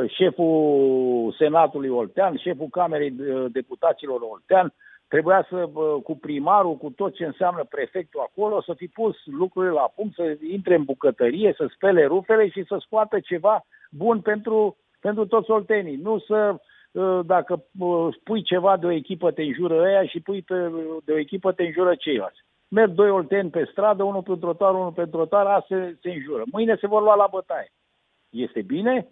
șeful 0.08 1.36
Senatului 1.38 1.90
Oltean, 1.90 2.38
șeful 2.38 2.68
Camerei 2.72 3.14
Deputaților 3.52 4.20
Oltean, 4.22 4.74
trebuia 5.08 5.48
să, 5.50 5.70
cu 6.04 6.18
primarul, 6.18 6.76
cu 6.78 6.90
tot 6.90 7.14
ce 7.14 7.26
înseamnă 7.26 7.64
prefectul 7.70 8.20
acolo, 8.20 8.62
să 8.62 8.74
fi 8.74 8.88
pus 8.88 9.16
lucrurile 9.26 9.74
la 9.74 9.92
punct, 9.96 10.16
să 10.16 10.38
intre 10.52 10.76
în 10.76 10.84
bucătărie, 10.84 11.54
să 11.58 11.70
spele 11.74 12.06
rufele 12.06 12.50
și 12.50 12.64
să 12.68 12.78
scoată 12.80 13.20
ceva 13.20 13.66
bun 13.92 14.22
pentru, 14.22 14.78
pentru 15.00 15.26
toți 15.26 15.52
oltenii. 15.52 15.96
Nu 15.96 16.20
să, 16.20 16.56
dacă 17.26 17.64
spui 18.20 18.42
ceva 18.42 18.78
de 18.78 18.86
o 18.86 18.92
echipă, 18.92 19.32
te 19.32 19.42
înjură 19.42 19.82
ăia 19.82 20.06
și 20.06 20.20
pui 20.20 20.42
pe, 20.42 20.72
de 21.06 21.12
o 21.12 21.18
echipă, 21.18 21.52
te 21.52 21.64
înjură 21.64 21.96
ceilalți. 21.96 22.46
Merg 22.68 22.92
doi 22.92 23.10
olteni 23.10 23.50
pe 23.50 23.68
stradă, 23.72 24.04
unul 24.04 24.22
pe 24.22 24.36
trotar, 24.40 24.74
unul 24.74 24.92
pe 24.92 25.06
trotar, 25.06 25.46
asta 25.46 25.66
se, 25.68 25.98
se 26.02 26.10
înjură. 26.10 26.44
Mâine 26.52 26.78
se 26.80 26.88
vor 26.88 27.02
lua 27.02 27.16
la 27.16 27.28
bătaie. 27.32 27.72
Este 28.30 28.62
bine? 28.62 29.08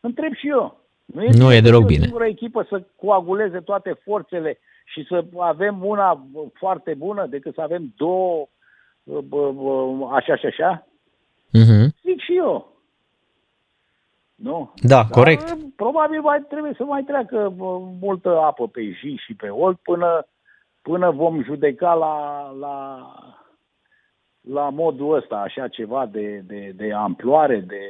Întreb 0.00 0.34
și 0.34 0.48
eu. 0.48 0.80
Nu 1.04 1.22
e, 1.22 1.28
nu 1.32 1.52
e 1.52 1.60
deloc 1.60 1.84
bine. 1.84 1.98
O 2.00 2.02
singură 2.02 2.26
echipă 2.26 2.66
să 2.68 2.82
coaguleze 2.96 3.60
toate 3.60 3.92
forțele 4.04 4.58
și 4.86 5.04
să 5.08 5.24
avem 5.38 5.84
una 5.84 6.26
foarte 6.54 6.94
bună 6.94 7.26
decât 7.26 7.54
să 7.54 7.60
avem 7.60 7.92
două 7.96 8.48
așa 10.12 10.36
și 10.36 10.46
așa? 10.46 10.86
Uh-huh. 11.48 11.86
Zic 12.02 12.20
și 12.20 12.36
eu. 12.36 12.74
Nu? 14.34 14.72
Da, 14.76 14.94
Dar, 14.94 15.06
corect. 15.10 15.56
Probabil 15.76 16.20
mai 16.20 16.40
trebuie 16.48 16.72
să 16.76 16.84
mai 16.84 17.02
treacă 17.02 17.54
multă 18.00 18.38
apă 18.38 18.68
pe 18.68 18.80
zi 19.02 19.20
și 19.24 19.34
pe 19.34 19.48
olt 19.48 19.78
până, 19.78 20.26
până 20.82 21.10
vom 21.10 21.42
judeca 21.42 21.94
la, 21.94 22.48
la, 22.58 23.06
la 24.40 24.68
modul 24.68 25.16
ăsta, 25.16 25.36
așa 25.36 25.68
ceva 25.68 26.06
de, 26.06 26.42
de, 26.46 26.72
de 26.76 26.92
amploare, 26.92 27.60
de 27.60 27.80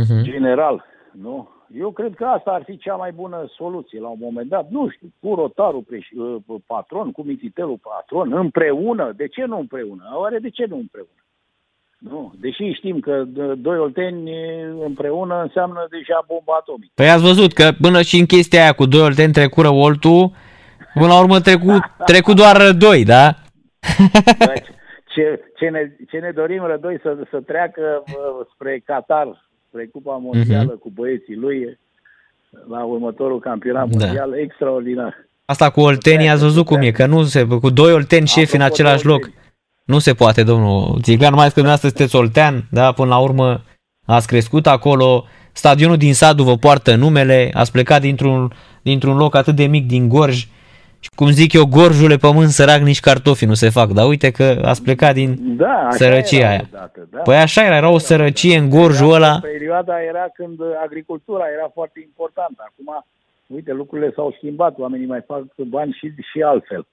uh-huh. 0.00 0.22
general. 0.22 0.84
Nu? 1.12 1.48
Eu 1.78 1.90
cred 1.90 2.14
că 2.14 2.24
asta 2.24 2.50
ar 2.50 2.62
fi 2.62 2.76
cea 2.76 2.94
mai 2.94 3.12
bună 3.12 3.50
soluție 3.56 4.00
la 4.00 4.08
un 4.08 4.18
moment 4.20 4.48
dat. 4.48 4.68
Nu 4.70 4.88
știu, 4.90 5.12
cu 5.20 5.34
rotarul 5.34 5.82
preș- 5.82 6.16
uh, 6.16 6.60
patron, 6.66 7.12
cu 7.12 7.22
mititelul 7.22 7.78
patron, 7.82 8.32
împreună. 8.32 9.12
De 9.16 9.28
ce 9.28 9.44
nu 9.44 9.58
împreună? 9.58 10.02
Oare 10.14 10.38
de 10.38 10.50
ce 10.50 10.64
nu 10.68 10.76
împreună? 10.76 11.18
Nu, 11.98 12.32
deși 12.40 12.72
știm 12.72 13.00
că 13.00 13.24
doi 13.56 13.78
olteni 13.78 14.30
împreună 14.84 15.42
înseamnă 15.42 15.86
deja 15.90 16.24
bomba 16.26 16.56
atomică. 16.58 16.92
Păi 16.94 17.10
ați 17.10 17.22
văzut 17.22 17.52
că 17.52 17.70
până 17.80 18.02
și 18.02 18.18
în 18.18 18.26
chestia 18.26 18.62
aia 18.62 18.72
cu 18.72 18.86
doi 18.86 19.00
olteni 19.00 19.32
trecură 19.32 19.68
oltul, 19.68 20.30
până 20.94 21.06
la 21.06 21.20
urmă 21.20 21.40
trecu, 21.40 21.78
trecu 22.04 22.32
doar 22.32 22.56
doi, 22.78 23.04
da? 23.04 23.34
Ce, 25.14 25.40
ce, 25.56 25.68
ne, 25.68 25.96
ce 26.10 26.18
ne 26.18 26.30
dorim 26.30 26.62
rădoi 26.62 26.98
să, 27.02 27.16
să 27.30 27.40
treacă 27.40 28.04
spre 28.54 28.82
Qatar 28.84 29.48
spre 29.74 29.88
Cupa 29.92 30.16
Mondială 30.16 30.76
uh-huh. 30.76 30.80
cu 30.80 30.90
băieții 30.90 31.36
lui 31.36 31.78
la 32.68 32.84
următorul 32.84 33.40
campionat 33.40 33.88
da. 33.88 34.04
mondial, 34.04 34.38
extraordinar. 34.38 35.14
Asta 35.44 35.70
cu 35.70 35.80
Olteni 35.80 36.30
ați 36.30 36.42
văzut 36.42 36.64
cum 36.64 36.80
e, 36.80 36.90
că 36.90 37.06
nu 37.06 37.22
se, 37.22 37.44
cu 37.44 37.70
doi 37.70 37.92
Olteni 37.92 38.26
șefi 38.26 38.54
în 38.54 38.60
același 38.60 39.06
loc. 39.06 39.30
Nu 39.84 39.98
se 39.98 40.14
poate, 40.14 40.42
domnul 40.42 41.00
Țiglan, 41.02 41.34
mai 41.34 41.46
că 41.46 41.52
dumneavoastră 41.60 41.88
sunteți 41.88 42.16
Oltean, 42.16 42.64
da, 42.70 42.92
până 42.92 43.08
la 43.08 43.18
urmă 43.18 43.62
ați 44.04 44.26
crescut 44.26 44.66
acolo, 44.66 45.24
stadionul 45.52 45.96
din 45.96 46.14
Sadu 46.14 46.42
vă 46.42 46.56
poartă 46.56 46.94
numele, 46.94 47.50
ați 47.54 47.72
plecat 47.72 48.00
dintr-un, 48.00 48.52
dintr-un 48.82 49.16
loc 49.16 49.34
atât 49.34 49.54
de 49.54 49.66
mic 49.66 49.86
din 49.86 50.08
Gorj, 50.08 50.46
și 51.04 51.10
cum 51.14 51.30
zic 51.40 51.52
eu, 51.52 51.66
gorjule 51.66 52.16
pământ 52.16 52.48
sărac, 52.48 52.80
nici 52.80 53.00
cartofi 53.00 53.44
nu 53.44 53.54
se 53.54 53.68
fac. 53.68 53.88
Dar 53.96 54.06
uite 54.08 54.30
că 54.30 54.46
ați 54.70 54.82
plecat 54.82 55.14
din 55.14 55.56
da, 55.56 55.88
sărăcia 55.90 56.48
aia. 56.48 56.64
Odată, 56.72 57.08
da. 57.10 57.18
Păi 57.18 57.36
așa 57.36 57.64
era, 57.64 57.76
era 57.76 57.88
o 57.88 57.98
sărăcie 57.98 58.56
în 58.56 58.68
gorjul 58.68 59.14
ăla. 59.14 59.38
Perioada 59.40 60.02
era 60.02 60.26
când 60.34 60.58
agricultura 60.84 61.44
era 61.56 61.68
foarte 61.74 62.00
importantă. 62.08 62.60
Acum, 62.68 63.04
uite, 63.46 63.72
lucrurile 63.72 64.12
s-au 64.14 64.34
schimbat, 64.36 64.78
oamenii 64.78 65.06
mai 65.06 65.22
fac 65.26 65.42
bani 65.56 65.96
și, 65.98 66.06
și 66.32 66.42
altfel. 66.42 66.86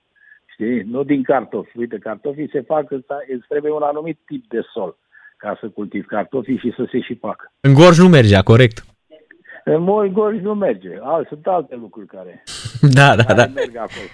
Știi? 0.54 0.82
Nu 0.94 1.04
din 1.04 1.24
cartofi. 1.24 1.78
Uite, 1.78 1.98
cartofii 1.98 2.50
se 2.52 2.62
fac, 2.62 2.92
îți 2.92 3.48
trebuie 3.48 3.72
un 3.72 3.82
anumit 3.92 4.20
tip 4.26 4.44
de 4.50 4.62
sol 4.74 4.98
ca 5.38 5.58
să 5.60 5.68
cultivi 5.68 6.06
cartofii 6.06 6.58
și 6.58 6.74
să 6.76 6.88
se 6.92 7.00
și 7.00 7.16
facă. 7.16 7.52
În 7.60 7.74
gorj 7.74 7.98
nu 7.98 8.08
mergea, 8.08 8.42
corect. 8.42 8.86
În 9.64 9.82
Moi 9.82 10.12
Gorj 10.12 10.42
nu 10.42 10.54
merge. 10.54 10.90
Al, 11.02 11.26
sunt 11.30 11.46
alte 11.46 11.76
lucruri 11.76 12.08
care, 12.08 12.44
da, 12.98 13.16
da, 13.16 13.24
care 13.24 13.40
da. 13.40 13.46
merg 13.54 13.76
acolo. 13.76 14.06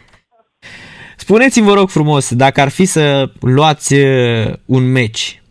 Spuneți-mi, 1.17 1.65
vă 1.65 1.73
rog 1.73 1.89
frumos, 1.89 2.35
dacă 2.35 2.61
ar 2.61 2.69
fi 2.69 2.85
să 2.85 3.31
luați 3.41 3.93
uh, 3.93 4.53
un 4.65 4.91
meci, 4.91 5.41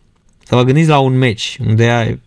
să 0.43 0.55
vă 0.55 0.63
gândiți 0.63 0.89
la 0.89 0.99
un 0.99 1.17
meci 1.17 1.57
unde 1.67 1.85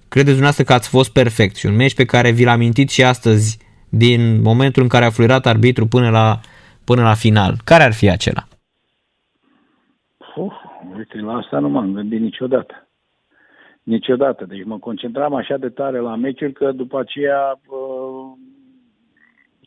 credeți 0.09 0.37
dumneavoastră 0.39 0.65
că 0.65 0.73
ați 0.73 0.89
fost 0.89 1.13
perfect 1.13 1.57
și 1.57 1.67
un 1.67 1.77
meci 1.77 1.95
pe 1.95 2.05
care 2.05 2.31
vi-l 2.31 2.49
amintiți 2.49 2.95
și 2.95 3.05
astăzi 3.05 3.59
din 3.89 4.43
momentul 4.43 4.83
în 4.83 4.89
care 4.89 5.05
a 5.05 5.11
fluirat 5.11 5.47
arbitru 5.47 5.87
până 5.87 6.11
la, 6.11 6.41
până 6.85 7.03
la 7.03 7.15
final, 7.15 7.55
care 7.65 7.83
ar 7.83 7.93
fi 7.93 8.11
acela? 8.11 8.43
Uf, 10.37 10.53
uite, 10.97 11.19
la 11.19 11.33
asta 11.33 11.59
nu 11.59 11.69
m-am 11.69 11.93
gândit 11.93 12.21
niciodată. 12.21 12.89
Niciodată. 13.91 14.45
Deci 14.45 14.65
mă 14.65 14.79
concentram 14.79 15.35
așa 15.35 15.57
de 15.57 15.69
tare 15.69 15.99
la 15.99 16.17
meciuri 16.17 16.53
că 16.53 16.73
după 16.73 16.99
aceea 16.99 17.61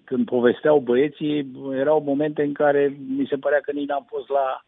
când 0.04 0.26
povesteau 0.26 0.80
băieții, 0.80 1.52
erau 1.72 2.02
momente 2.02 2.44
în 2.44 2.54
care 2.54 2.98
mi 3.18 3.26
se 3.26 3.36
părea 3.36 3.60
că 3.60 3.72
nici 3.72 3.88
n-am 3.88 4.06
fost 4.08 4.30
la, 4.30 4.64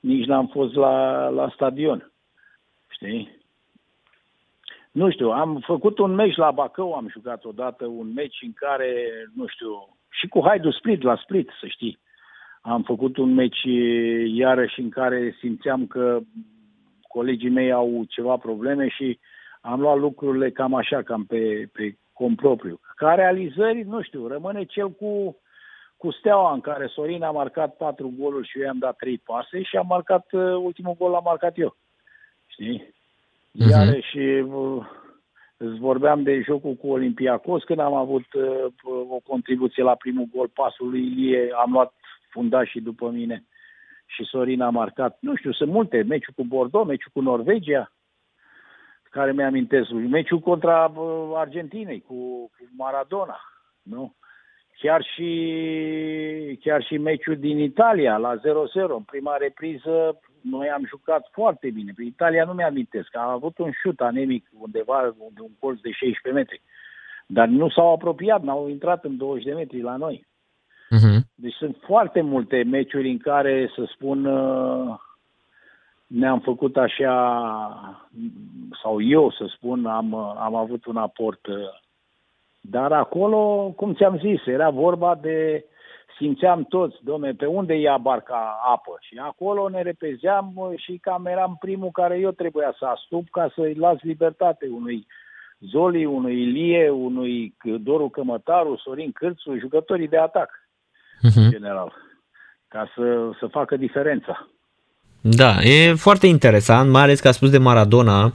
nici 0.00 0.26
n-am 0.26 0.46
fost 0.46 0.74
la, 0.74 1.28
la 1.28 1.50
stadion. 1.54 2.12
Știi? 2.88 3.36
Nu 4.90 5.10
știu, 5.10 5.30
am 5.30 5.62
făcut 5.66 5.98
un 5.98 6.14
meci 6.14 6.36
la 6.36 6.50
Bacău, 6.50 6.92
am 6.92 7.08
jucat 7.08 7.44
odată 7.44 7.86
un 7.86 8.12
meci 8.12 8.38
în 8.42 8.52
care, 8.54 8.92
nu 9.34 9.46
știu, 9.46 9.96
și 10.10 10.26
cu 10.28 10.40
Haidu 10.44 10.70
Split, 10.70 11.02
la 11.02 11.16
Split, 11.16 11.50
să 11.60 11.66
știi. 11.66 11.98
Am 12.60 12.82
făcut 12.82 13.16
un 13.16 13.34
meci 13.34 13.62
iarăși 14.24 14.80
în 14.80 14.88
care 14.88 15.36
simțeam 15.38 15.86
că 15.86 16.20
colegii 17.08 17.50
mei 17.50 17.72
au 17.72 18.04
ceva 18.08 18.36
probleme 18.36 18.88
și 18.88 19.18
am 19.60 19.80
luat 19.80 19.98
lucrurile 19.98 20.50
cam 20.50 20.74
așa, 20.74 21.02
cam 21.02 21.24
pe, 21.24 21.68
pe 21.72 21.96
compropriu. 22.12 22.80
Ca 22.96 23.14
realizări, 23.14 23.82
nu 23.82 24.02
știu, 24.02 24.26
rămâne 24.26 24.64
cel 24.64 24.90
cu, 24.90 25.36
cu 25.96 26.10
Steaua, 26.10 26.52
în 26.52 26.60
care 26.60 26.86
Sorin 26.86 27.22
a 27.22 27.30
marcat 27.30 27.76
patru 27.76 28.12
goluri 28.18 28.48
și 28.48 28.58
eu 28.58 28.64
i-am 28.64 28.78
dat 28.78 28.96
trei 28.96 29.18
pase 29.18 29.62
și 29.62 29.76
am 29.76 29.86
marcat, 29.88 30.32
uh, 30.32 30.42
ultimul 30.42 30.96
gol 30.98 31.10
l-am 31.10 31.24
marcat 31.24 31.58
eu. 31.58 31.76
Știi? 32.46 32.82
Uh-huh. 32.82 33.70
Iarăși, 33.70 34.18
uh, 34.18 34.86
Îți 35.60 35.78
vorbeam 35.78 36.22
de 36.22 36.40
jocul 36.40 36.74
cu 36.74 36.88
Olympiacos, 36.88 37.62
când 37.62 37.78
am 37.78 37.94
avut 37.94 38.32
uh, 38.32 38.72
o 39.08 39.18
contribuție 39.26 39.82
la 39.82 39.94
primul 39.94 40.28
gol, 40.34 40.48
pasul 40.54 40.90
lui 40.90 41.00
Ilie, 41.00 41.50
am 41.62 41.72
luat 41.72 41.92
fundașii 42.30 42.80
după 42.80 43.10
mine 43.10 43.44
și 44.08 44.24
Sorin 44.24 44.60
a 44.60 44.70
marcat. 44.70 45.16
Nu 45.20 45.36
știu, 45.36 45.52
sunt 45.52 45.70
multe, 45.70 46.02
meciul 46.02 46.34
cu 46.36 46.44
Bordeaux, 46.44 46.88
meciul 46.88 47.10
cu 47.12 47.20
Norvegia, 47.20 47.92
care 49.10 49.32
mi-amintesc, 49.32 49.90
meciul 49.90 50.40
contra 50.40 50.84
uh, 50.84 51.32
Argentinei, 51.34 52.00
cu, 52.06 52.14
cu 52.14 52.68
Maradona, 52.76 53.40
nu? 53.82 54.14
Chiar 54.80 55.02
și, 55.14 55.30
chiar 56.60 56.82
și 56.82 56.96
meciul 56.98 57.36
din 57.36 57.58
Italia, 57.58 58.16
la 58.16 58.36
0-0, 58.36 58.40
în 58.72 59.02
prima 59.02 59.36
repriză, 59.36 60.20
noi 60.40 60.68
am 60.68 60.86
jucat 60.86 61.28
foarte 61.32 61.70
bine. 61.70 61.92
Pe 61.96 62.02
Italia 62.02 62.44
nu 62.44 62.52
mi-amintesc, 62.52 63.16
am 63.16 63.28
avut 63.28 63.58
un 63.58 63.70
șut 63.82 64.00
anemic 64.00 64.46
undeva, 64.52 65.14
unde 65.18 65.40
un 65.40 65.50
colț 65.58 65.80
de 65.80 65.90
16 65.90 66.40
metri. 66.40 66.62
Dar 67.26 67.48
nu 67.48 67.70
s-au 67.70 67.92
apropiat, 67.92 68.42
n-au 68.42 68.68
intrat 68.68 69.04
în 69.04 69.16
20 69.16 69.44
de 69.44 69.52
metri 69.52 69.80
la 69.80 69.96
noi. 69.96 70.26
Uh-huh. 70.96 71.17
Deci 71.40 71.54
sunt 71.54 71.76
foarte 71.86 72.20
multe 72.20 72.62
meciuri 72.62 73.10
în 73.10 73.18
care, 73.18 73.70
să 73.74 73.84
spun, 73.94 74.24
uh, 74.24 74.98
ne-am 76.06 76.40
făcut 76.40 76.76
așa, 76.76 77.12
sau 78.82 79.02
eu 79.02 79.30
să 79.30 79.44
spun, 79.54 79.86
am, 79.86 80.14
am 80.14 80.54
avut 80.54 80.84
un 80.84 80.96
aport. 80.96 81.46
Uh, 81.46 81.56
dar 82.60 82.92
acolo, 82.92 83.72
cum 83.76 83.94
ți-am 83.94 84.18
zis, 84.18 84.46
era 84.46 84.70
vorba 84.70 85.14
de, 85.14 85.64
simțeam 86.16 86.64
toți, 86.64 86.96
domne, 87.04 87.32
pe 87.32 87.46
unde 87.46 87.74
ia 87.74 87.96
barca 87.96 88.60
apă. 88.64 88.96
Și 89.00 89.18
acolo 89.18 89.68
ne 89.68 89.82
repezeam 89.82 90.52
uh, 90.54 90.78
și 90.78 90.96
cam 90.96 91.26
eram 91.26 91.56
primul 91.60 91.90
care 91.90 92.18
eu 92.18 92.30
trebuia 92.30 92.74
să 92.78 92.84
astup 92.84 93.28
ca 93.30 93.52
să-i 93.54 93.74
las 93.74 94.02
libertate 94.02 94.68
unui 94.70 95.06
Zoli, 95.60 96.04
unui 96.04 96.42
Ilie, 96.42 96.90
unui 96.90 97.54
Doru 97.62 98.08
Cămătaru, 98.08 98.76
Sorin 98.76 99.12
Cârțu, 99.12 99.58
jucătorii 99.58 100.08
de 100.08 100.18
atac, 100.18 100.67
uh-huh. 101.18 101.34
în 101.34 101.50
general, 101.50 101.92
ca 102.68 102.92
să, 102.94 103.30
să 103.40 103.46
facă 103.50 103.76
diferența. 103.76 104.48
Da, 105.20 105.62
e 105.62 105.94
foarte 105.94 106.26
interesant, 106.26 106.90
mai 106.90 107.02
ales 107.02 107.20
că 107.20 107.28
a 107.28 107.32
spus 107.32 107.50
de 107.50 107.58
Maradona, 107.58 108.32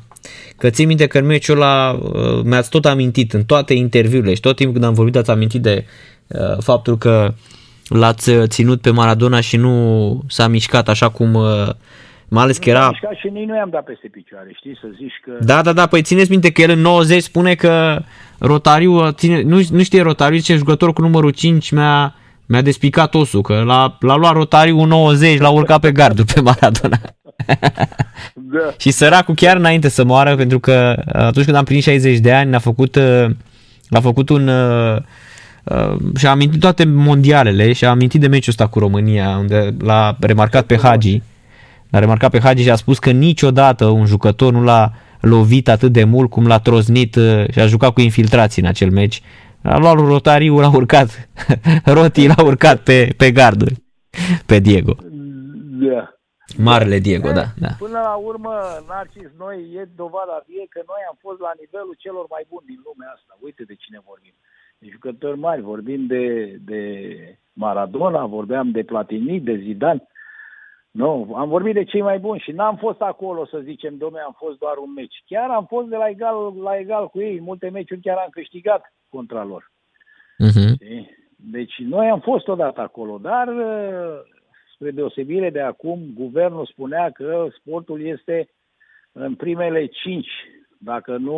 că 0.58 0.70
țin 0.70 0.88
minte 0.88 1.08
că 1.08 1.18
în 1.18 1.26
meciul 1.26 1.56
ăla 1.56 1.92
uh, 1.92 2.42
mi-ați 2.44 2.70
tot 2.70 2.86
amintit 2.86 3.34
în 3.34 3.44
toate 3.44 3.74
interviurile 3.74 4.34
și 4.34 4.42
tot 4.42 4.56
timpul 4.56 4.74
când 4.74 4.86
am 4.86 4.94
vorbit 4.94 5.16
ați 5.16 5.32
amintit 5.32 5.62
de 5.62 5.86
uh, 6.28 6.58
faptul 6.60 6.98
că 6.98 7.34
l-ați 7.88 8.30
uh, 8.30 8.44
ținut 8.48 8.82
pe 8.82 8.90
Maradona 8.90 9.40
și 9.40 9.58
nu 9.58 10.20
s-a 10.28 10.48
mișcat 10.48 10.90
așa 10.90 11.10
cum 11.10 11.34
uh, 11.34 11.70
mai 12.30 12.44
ales 12.44 12.58
că 12.58 12.70
era... 12.70 12.88
mișcat 12.88 13.16
și 13.16 13.28
nici 13.28 13.48
nu 13.48 13.56
i-am 13.56 13.70
dat 13.70 13.84
peste 13.84 14.08
picioare, 14.12 14.52
știi, 14.56 14.78
să 14.82 14.88
zici 14.98 15.20
că... 15.22 15.32
Da, 15.46 15.62
da, 15.62 15.74
da, 15.74 15.88
păi 15.88 16.02
țineți 16.02 16.30
minte 16.30 16.52
că 16.52 16.62
el 16.62 16.70
în 16.70 16.80
90 16.80 17.22
spune 17.22 17.56
că 17.56 18.02
Rotariu, 18.40 19.12
ține, 19.12 19.42
nu, 19.42 19.60
nu 19.72 19.84
știe 19.84 20.02
Rotariu, 20.02 20.38
zice 20.38 20.56
jucător 20.56 20.94
cu 20.94 21.02
numărul 21.02 21.32
5 21.32 21.72
mi-a, 21.72 22.16
mi-a 22.46 22.62
despicat 22.62 23.14
osul, 23.16 23.42
că 23.42 23.54
l-a, 23.66 23.98
l-a 24.00 24.16
luat 24.16 24.34
Rotariu 24.34 24.84
90, 24.84 25.40
l-a 25.40 25.50
urcat 25.50 25.80
pe 25.80 25.92
gardul 25.92 26.26
pe 26.34 26.42
Maradona. 26.42 27.00
da. 28.34 28.74
și 28.78 28.92
săracul 28.92 29.36
chiar 29.36 29.58
înainte 29.58 29.90
să 29.90 30.04
moară, 30.04 30.36
pentru 30.36 30.60
că 30.60 31.04
atunci 31.12 31.46
când 31.46 31.58
am 31.58 31.64
plinit 31.64 31.84
60 31.84 32.18
de 32.18 32.34
ani, 32.34 32.56
a 32.56 32.60
făcut, 32.60 32.96
uh, 32.96 33.26
a 33.90 34.00
făcut 34.00 34.30
un... 34.30 34.48
Uh, 34.48 35.02
și-a 36.18 36.32
amintit 36.32 36.60
toate 36.60 36.84
mondialele 36.86 37.74
și 37.74 37.86
a 37.86 37.90
amintit 37.90 38.22
de 38.22 38.28
meciul 38.28 38.50
ăsta 38.50 38.68
cu 38.68 38.80
România, 38.80 39.38
unde 39.38 39.76
l-a 39.80 40.18
remarcat 40.20 40.66
pe 40.66 40.78
Hagi. 40.78 41.22
L-a 41.90 42.00
remarcat 42.00 42.32
pe 42.32 42.40
Hagi 42.40 42.64
și 42.64 42.70
a 42.70 42.76
spus 42.76 43.00
că 43.00 43.12
niciodată 43.12 43.86
un 43.86 44.06
jucător 44.06 44.54
nu 44.54 44.64
l-a 44.64 44.94
lovit 45.20 45.70
atât 45.70 45.92
de 45.92 46.04
mult 46.04 46.30
cum 46.30 46.48
l-a 46.48 46.60
troznit 46.60 47.16
uh, 47.16 47.44
și 47.52 47.60
a 47.60 47.68
jucat 47.68 47.94
cu 47.94 48.02
infiltrații 48.02 48.62
în 48.62 48.68
acel 48.68 48.90
meci. 48.90 49.22
A 49.64 49.78
luat 49.78 49.96
lui 49.96 50.08
Rotariu, 50.08 50.60
l-a 50.60 50.76
urcat, 50.76 51.30
Roti 51.96 52.28
l-a 52.28 52.44
urcat 52.44 52.84
pe, 52.84 53.14
pe 53.18 53.32
garduri, 53.32 53.76
pe 54.46 54.60
Diego. 54.60 54.96
Da. 55.86 56.14
Marele 56.58 57.00
Diego, 57.00 57.32
da, 57.32 57.46
da. 57.64 57.72
Până 57.78 58.00
la 58.00 58.16
urmă, 58.16 58.54
Narcis, 58.88 59.30
noi 59.38 59.58
e 59.80 59.90
dovada 59.96 60.44
vie 60.48 60.66
că 60.70 60.82
noi 60.92 61.02
am 61.10 61.18
fost 61.20 61.40
la 61.40 61.52
nivelul 61.62 61.96
celor 61.98 62.26
mai 62.30 62.46
buni 62.50 62.66
din 62.66 62.80
lumea 62.88 63.10
asta. 63.16 63.38
Uite 63.40 63.64
de 63.64 63.76
cine 63.76 64.00
vorbim. 64.10 64.36
De 64.78 64.88
jucători 64.92 65.40
mari, 65.40 65.62
vorbim 65.62 66.06
de, 66.06 66.26
de 66.70 66.82
Maradona, 67.54 68.26
vorbeam 68.26 68.72
de 68.72 68.84
Platini, 68.84 69.40
de 69.40 69.56
Zidane. 69.64 70.08
Nu, 70.94 71.34
am 71.36 71.50
vorbit 71.50 71.74
de 71.74 71.84
cei 71.84 72.02
mai 72.02 72.20
buni 72.20 72.40
și 72.40 72.52
n-am 72.52 72.76
fost 72.76 73.02
acolo 73.02 73.46
să 73.46 73.60
zicem, 73.60 73.98
domne, 73.98 74.20
am 74.20 74.36
fost 74.38 74.58
doar 74.58 74.78
un 74.78 74.94
meci. 74.94 75.24
Chiar 75.26 75.50
am 75.50 75.66
fost 75.66 75.88
de 75.88 75.96
la 75.96 76.08
egal, 76.08 76.54
la 76.62 76.78
egal 76.78 77.08
cu 77.08 77.20
ei, 77.20 77.40
multe 77.40 77.70
meciuri 77.70 78.02
chiar 78.02 78.18
am 78.18 78.30
câștigat 78.32 78.94
contra 79.10 79.44
lor. 79.44 79.72
Uh-huh. 80.44 80.74
Deci 81.36 81.74
noi 81.78 82.10
am 82.10 82.20
fost 82.20 82.48
odată 82.48 82.82
acolo, 82.82 83.18
dar 83.18 83.54
spre 84.74 84.92
deosebire 84.92 85.50
de 85.50 85.62
acum, 85.62 86.00
guvernul 86.16 86.66
spunea 86.66 87.10
că 87.10 87.48
sportul 87.60 88.02
este 88.02 88.50
în 89.12 89.36
primele 89.36 89.86
cinci, 89.86 90.32
dacă 90.78 91.18
nu 91.18 91.38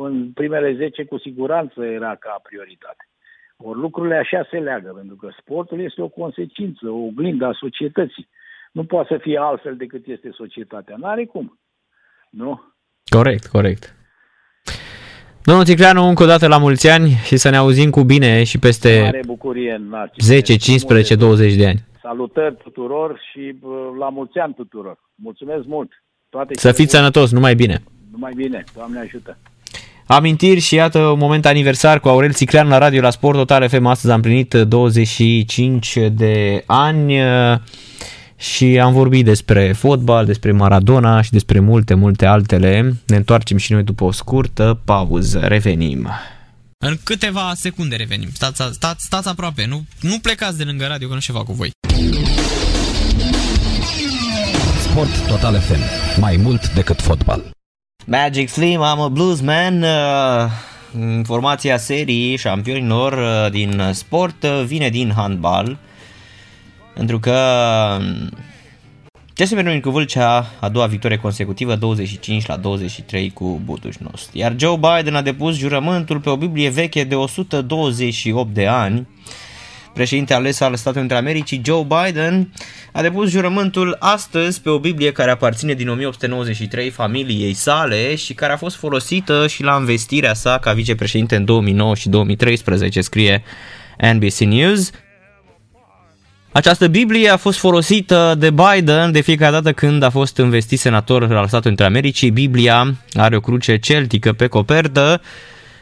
în 0.00 0.32
primele 0.32 0.74
zece, 0.74 1.04
cu 1.04 1.18
siguranță 1.18 1.84
era 1.84 2.14
ca 2.14 2.40
prioritate. 2.42 3.08
Ori 3.56 3.78
lucrurile 3.78 4.16
așa 4.16 4.46
se 4.50 4.58
leagă, 4.58 4.92
pentru 4.96 5.16
că 5.16 5.28
sportul 5.40 5.80
este 5.80 6.02
o 6.02 6.08
consecință, 6.08 6.88
o 6.88 7.04
oglindă 7.04 7.44
a 7.46 7.52
societății. 7.52 8.28
Nu 8.76 8.84
poate 8.84 9.08
să 9.10 9.18
fie 9.22 9.38
altfel 9.40 9.76
decât 9.76 10.06
este 10.06 10.30
societatea. 10.32 10.96
N-are 10.98 11.24
cum. 11.24 11.58
Nu? 12.30 12.62
Corect, 13.08 13.46
corect. 13.46 13.94
Domnul 15.44 15.64
Ticleanu, 15.64 16.02
încă 16.08 16.22
o 16.22 16.26
dată 16.26 16.46
la 16.46 16.58
mulți 16.58 16.88
ani 16.88 17.10
și 17.24 17.36
să 17.36 17.50
ne 17.50 17.56
auzim 17.56 17.90
cu 17.90 18.02
bine 18.02 18.44
și 18.44 18.58
peste 18.58 19.00
Mare 19.02 19.20
bucurie, 19.26 19.80
10, 20.18 20.56
15, 20.56 21.14
20 21.14 21.54
de 21.54 21.66
ani. 21.66 21.84
Salutări 22.02 22.56
tuturor 22.62 23.20
și 23.30 23.56
la 23.98 24.08
mulți 24.08 24.38
ani 24.38 24.54
tuturor. 24.54 24.98
Mulțumesc 25.14 25.64
mult. 25.66 25.90
Toate 26.28 26.54
să 26.54 26.72
fiți 26.72 26.94
sănătos, 26.94 27.32
numai 27.32 27.54
bine. 27.54 27.82
Numai 28.10 28.32
bine, 28.36 28.64
Doamne 28.74 28.98
ajută. 28.98 29.38
Amintiri 30.06 30.60
și 30.60 30.74
iată 30.74 30.98
un 30.98 31.18
moment 31.18 31.46
aniversar 31.46 32.00
cu 32.00 32.08
Aurel 32.08 32.32
Țiclean 32.32 32.68
la 32.68 32.78
radio 32.78 33.00
la 33.00 33.10
Sport 33.10 33.36
Total 33.36 33.68
FM. 33.68 33.86
Astăzi 33.86 34.12
am 34.12 34.20
plinit 34.20 34.54
25 34.54 35.96
de 36.12 36.64
ani 36.66 37.14
și 38.36 38.78
am 38.78 38.92
vorbit 38.92 39.24
despre 39.24 39.72
fotbal, 39.72 40.26
despre 40.26 40.52
Maradona 40.52 41.20
și 41.20 41.30
despre 41.30 41.60
multe, 41.60 41.94
multe 41.94 42.26
altele. 42.26 42.94
Ne 43.06 43.16
întoarcem 43.16 43.56
și 43.56 43.72
noi 43.72 43.82
după 43.82 44.04
o 44.04 44.10
scurtă 44.10 44.80
pauză. 44.84 45.38
Revenim. 45.38 46.08
În 46.78 46.96
câteva 47.04 47.52
secunde 47.54 47.96
revenim. 47.96 48.28
Stați, 48.32 48.62
stați, 48.72 49.04
stați 49.04 49.28
aproape, 49.28 49.66
nu, 49.66 49.84
nu 50.00 50.18
plecați 50.22 50.56
de 50.56 50.64
lângă 50.64 50.86
radio 50.86 51.08
că 51.08 51.14
nu 51.14 51.20
ceva 51.20 51.42
cu 51.42 51.52
voi. 51.52 51.70
Sport 54.90 55.26
Total 55.28 55.60
FM. 55.60 55.80
Mai 56.20 56.36
mult 56.36 56.74
decât 56.74 57.00
fotbal. 57.00 57.50
Magic 58.06 58.48
Slim, 58.48 58.80
I'm 58.80 59.00
a 59.00 59.08
blues 59.08 59.40
man. 59.40 59.82
Uh, 59.82 61.22
formația 61.24 61.76
serii 61.76 62.36
șampionilor 62.36 63.12
uh, 63.12 63.50
din 63.50 63.82
sport 63.92 64.42
uh, 64.42 64.64
vine 64.66 64.88
din 64.88 65.12
handbal. 65.16 65.78
Pentru 66.96 67.18
că 67.18 67.36
CSM 69.34 69.54
Râmnicu 69.54 69.90
Vâlcea 69.90 70.50
a 70.60 70.68
doua 70.68 70.86
victorie 70.86 71.16
consecutivă 71.16 71.74
25 71.74 72.46
la 72.46 72.56
23 72.56 73.30
cu 73.30 73.60
Budușnost. 73.64 74.30
Iar 74.32 74.54
Joe 74.58 74.76
Biden 74.76 75.14
a 75.14 75.22
depus 75.22 75.56
jurământul 75.56 76.20
pe 76.20 76.30
o 76.30 76.36
Biblie 76.36 76.68
veche 76.68 77.04
de 77.04 77.14
128 77.14 78.54
de 78.54 78.66
ani. 78.66 79.06
Președinte 79.94 80.34
ales 80.34 80.60
al 80.60 80.74
Statelor 80.74 80.98
Unite 80.98 81.14
Americii, 81.14 81.62
Joe 81.64 81.86
Biden, 82.04 82.52
a 82.92 83.02
depus 83.02 83.30
jurământul 83.30 83.96
astăzi 83.98 84.60
pe 84.60 84.70
o 84.70 84.78
Biblie 84.78 85.12
care 85.12 85.30
aparține 85.30 85.72
din 85.72 85.88
1893 85.88 86.90
familiei 86.90 87.54
sale 87.54 88.14
și 88.14 88.34
care 88.34 88.52
a 88.52 88.56
fost 88.56 88.76
folosită 88.76 89.46
și 89.46 89.62
la 89.62 89.76
investirea 89.78 90.34
sa 90.34 90.58
ca 90.58 90.72
vicepreședinte 90.72 91.36
în 91.36 91.44
2009 91.44 91.94
și 91.94 92.08
2013, 92.08 93.00
scrie 93.00 93.42
NBC 94.12 94.38
News. 94.38 94.90
Această 96.56 96.86
Biblie 96.88 97.28
a 97.28 97.36
fost 97.36 97.58
folosită 97.58 98.34
de 98.38 98.50
Biden 98.50 99.12
de 99.12 99.20
fiecare 99.20 99.52
dată 99.52 99.72
când 99.72 100.02
a 100.02 100.10
fost 100.10 100.36
investit 100.36 100.78
senator 100.78 101.22
al 101.22 101.46
Statelor 101.46 101.64
Unite 101.66 101.82
Americii. 101.82 102.30
Biblia 102.30 102.94
are 103.14 103.36
o 103.36 103.40
cruce 103.40 103.76
celtică 103.76 104.32
pe 104.32 104.46
copertă. 104.46 105.20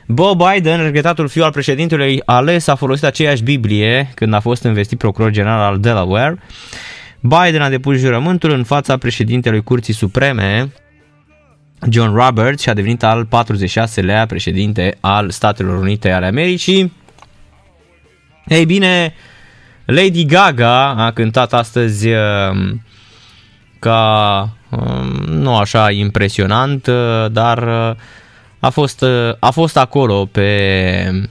Bob 0.07 0.43
Biden, 0.43 0.83
regretatul 0.83 1.29
fiu 1.29 1.43
al 1.43 1.51
președintelui 1.51 2.23
ales, 2.25 2.67
a 2.67 2.75
folosit 2.75 3.05
aceeași 3.05 3.43
Biblie 3.43 4.11
când 4.15 4.35
a 4.35 4.41
fost 4.41 4.65
investit 4.65 4.99
procuror 4.99 5.31
general 5.31 5.61
al 5.61 5.81
Delaware. 5.81 6.39
Biden 7.21 7.63
a 7.63 7.69
depus 7.69 7.99
jurământul 7.99 8.51
în 8.51 8.65
fața 8.65 8.97
președintelui 8.97 9.63
Curții 9.63 9.95
Supreme, 9.95 10.73
John 11.91 12.15
Roberts, 12.15 12.63
și 12.63 12.69
a 12.69 12.75
devenit 12.75 13.03
al 13.03 13.29
46-lea 13.29 14.27
președinte 14.27 14.97
al 15.01 15.31
Statelor 15.31 15.79
Unite 15.79 16.11
ale 16.11 16.27
Americii. 16.27 16.93
Ei 18.47 18.65
bine, 18.65 19.15
Lady 19.87 20.25
Gaga 20.25 20.89
a 20.89 21.11
cântat 21.11 21.53
astăzi 21.53 22.09
um, 22.09 22.83
ca 23.79 24.49
um, 24.71 25.07
nu 25.25 25.57
așa 25.57 25.91
impresionant, 25.91 26.87
uh, 26.87 27.27
dar 27.31 27.89
uh, 27.91 27.97
a 28.59 28.71
fost, 28.71 29.03
uh, 29.03 29.35
a 29.39 29.51
fost 29.51 29.77
acolo 29.77 30.27
pe, 30.27 31.27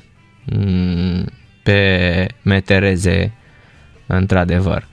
mm, 0.45 1.25
pe 1.63 2.27
metereze, 2.41 3.33
într-adevăr. 4.07 4.87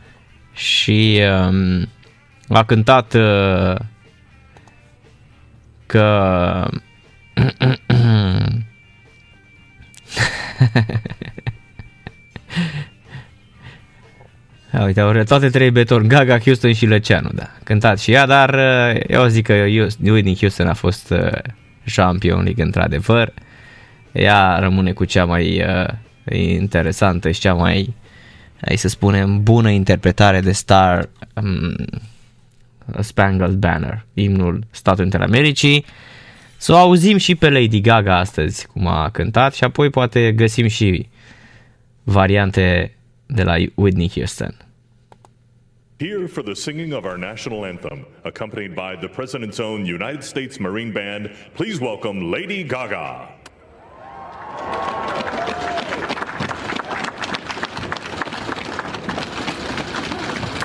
Și 0.52 1.20
um, 1.48 1.88
a 2.48 2.64
cântat 2.64 3.14
uh, 3.14 3.74
că 5.86 6.68
Ha, 7.34 7.76
uite, 14.78 15.00
au 15.00 15.22
toate 15.22 15.48
trei 15.48 15.70
beton, 15.70 16.08
Gaga, 16.08 16.38
Houston 16.38 16.72
și 16.72 16.86
Lăceanu, 16.86 17.28
da. 17.34 17.50
Cântat 17.64 17.98
și 17.98 18.12
ea, 18.12 18.26
dar 18.26 18.54
uh, 18.54 19.00
eu 19.06 19.26
zic 19.26 19.46
că 19.46 19.52
Whitney 20.02 20.36
Houston 20.40 20.66
a 20.66 20.74
fost 20.74 21.10
uh, 21.10 21.38
Champion 21.94 22.42
League 22.42 22.64
într-adevăr. 22.64 23.32
Ea 24.12 24.58
rămâne 24.58 24.92
cu 24.92 25.04
cea 25.04 25.24
mai 25.24 25.64
uh, 25.64 25.88
interesantă 26.38 27.30
și 27.30 27.40
cea 27.40 27.54
mai, 27.54 27.94
hai 28.60 28.76
să 28.76 28.88
spunem, 28.88 29.42
bună 29.42 29.70
interpretare 29.70 30.40
de 30.40 30.52
Star 30.52 31.08
um, 31.34 31.74
Spangled 33.00 33.54
Banner, 33.54 34.06
imnul 34.14 34.64
Statului 34.70 35.10
Unite 35.12 35.32
Americii. 35.32 35.84
Să 36.56 36.72
o 36.72 36.76
auzim 36.76 37.16
și 37.16 37.34
pe 37.34 37.50
Lady 37.50 37.80
Gaga 37.80 38.18
astăzi, 38.18 38.66
cum 38.66 38.86
a 38.86 39.08
cântat, 39.10 39.54
și 39.54 39.64
apoi 39.64 39.90
poate 39.90 40.32
găsim 40.32 40.66
și 40.66 41.08
variante 42.02 42.94
de 43.34 43.44
la 43.44 43.56
Whitney 43.76 44.08
Houston. 44.08 44.54
Here 45.98 46.28
for 46.28 46.42
the 46.42 46.54
singing 46.54 46.94
of 46.94 47.04
our 47.04 47.18
national 47.18 47.66
anthem, 47.66 48.06
accompanied 48.24 48.74
by 48.74 48.96
the 48.96 49.08
President's 49.08 49.60
own 49.60 49.84
United 49.84 50.24
States 50.24 50.58
Marine 50.58 50.92
Band, 50.92 51.30
please 51.54 51.78
welcome 51.78 52.30
Lady 52.30 52.64
Gaga. 52.64 53.28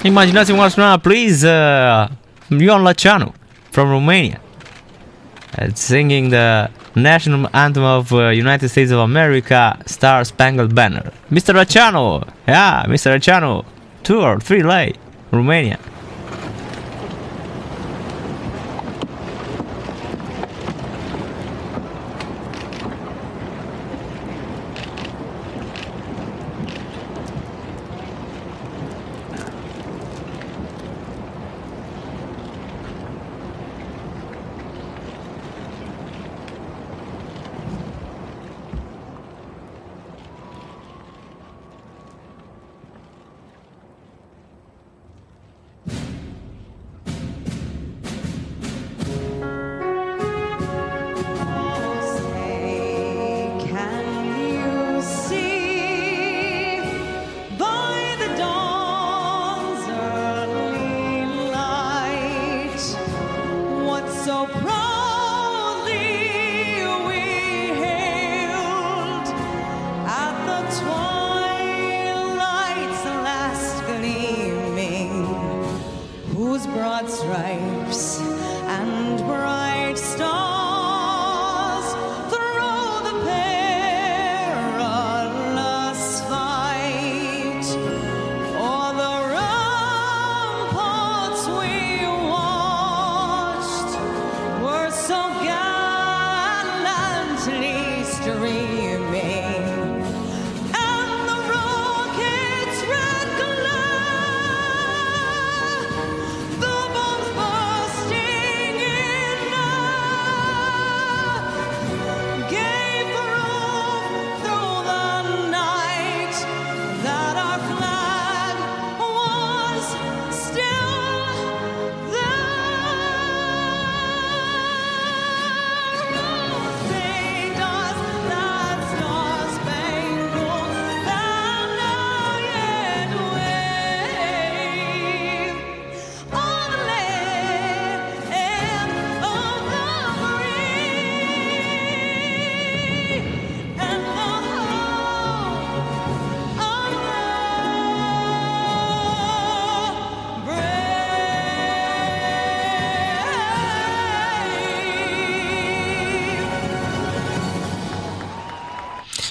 Imaginați-vă 0.03 0.67
cum 0.75 0.99
please, 0.99 1.47
uh, 1.47 2.07
Ion 2.59 2.81
Laceanu 2.81 3.33
from 3.69 3.89
Romania. 3.89 4.44
Singing 5.75 6.29
the 6.29 6.69
national 6.95 7.49
anthem 7.53 7.83
of 7.83 8.11
uh, 8.13 8.29
United 8.29 8.69
States 8.69 8.91
of 8.91 8.99
America, 8.99 9.77
Star 9.85 10.23
Spangled 10.23 10.73
Banner. 10.73 11.11
Mr. 11.31 11.53
Laceanu, 11.53 12.27
yeah, 12.47 12.83
Mr. 12.87 13.15
Laceanu, 13.15 13.65
two 14.03 14.21
or 14.21 14.39
three 14.39 14.63
late, 14.63 14.97
Romania. 15.31 15.79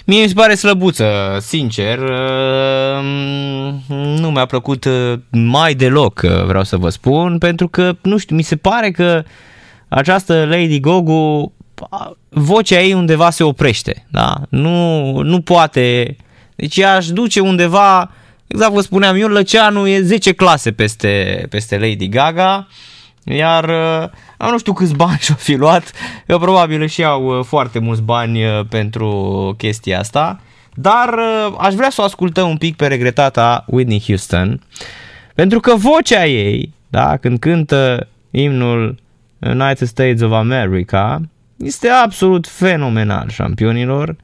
Mie 0.07 0.21
mi 0.21 0.29
se 0.29 0.35
pare 0.35 0.55
slăbuță, 0.55 1.39
sincer. 1.41 1.99
Ehm, 1.99 3.83
nu 4.21 4.31
mi-a 4.31 4.47
plăcut 4.47 4.85
uh, 4.85 5.13
mai 5.31 5.75
deloc, 5.75 6.21
uh, 6.25 6.45
vreau 6.45 6.65
să 6.65 6.77
vă 6.77 6.89
spun, 6.89 7.39
pentru 7.39 7.69
că, 7.69 7.97
nu 8.03 8.17
știu, 8.17 8.37
mi 8.37 8.43
se 8.43 8.57
pare 8.57 8.91
că 8.91 9.23
această 9.89 10.45
Lady 10.45 10.81
Gogu, 10.81 11.53
vocea 12.29 12.81
ei 12.81 12.93
undeva 12.93 13.31
se 13.31 13.43
oprește, 13.43 14.07
da? 14.11 14.35
Nu, 14.49 15.19
nu 15.21 15.41
poate, 15.41 16.17
deci 16.55 16.77
ea 16.77 16.95
aș 16.95 17.07
duce 17.07 17.41
undeva, 17.41 18.11
exact 18.47 18.73
vă 18.73 18.81
spuneam, 18.81 19.17
Ion 19.17 19.33
Lăceanu 19.33 19.87
e 19.87 20.01
10 20.01 20.33
clase 20.33 20.73
peste, 20.73 21.47
peste 21.51 21.79
Lady 21.79 22.09
Gaga, 22.09 22.69
iar 23.25 23.69
uh, 24.39 24.51
nu 24.51 24.59
știu 24.59 24.73
câți 24.73 24.95
bani 24.95 25.19
și-au 25.25 25.39
fi 25.41 25.55
luat, 25.55 25.93
eu 26.27 26.39
probabil 26.39 26.83
își 26.83 27.01
iau 27.01 27.39
uh, 27.39 27.45
foarte 27.45 27.79
mulți 27.79 28.03
bani 28.03 28.45
uh, 28.45 28.61
pentru 28.69 29.55
chestia 29.59 29.99
asta, 29.99 30.41
dar 30.75 31.13
uh, 31.13 31.55
aș 31.59 31.75
vrea 31.75 31.91
să 31.91 32.01
o 32.01 32.05
ascultăm 32.05 32.49
un 32.49 32.57
pic 32.57 32.77
pe 32.77 32.87
regretata 32.87 33.65
Whitney 33.69 34.03
Houston, 34.07 34.61
pentru 35.35 35.61
că 35.61 35.75
vocea 35.75 36.27
ei, 36.27 36.75
da, 36.89 37.17
când 37.17 37.39
cântă 37.39 38.09
imnul 38.31 39.03
United 39.39 39.87
States 39.89 40.21
of 40.21 40.33
America, 40.33 41.21
este 41.57 41.89
absolut 41.89 42.47
fenomenal, 42.47 43.29
șampionilor, 43.29 44.17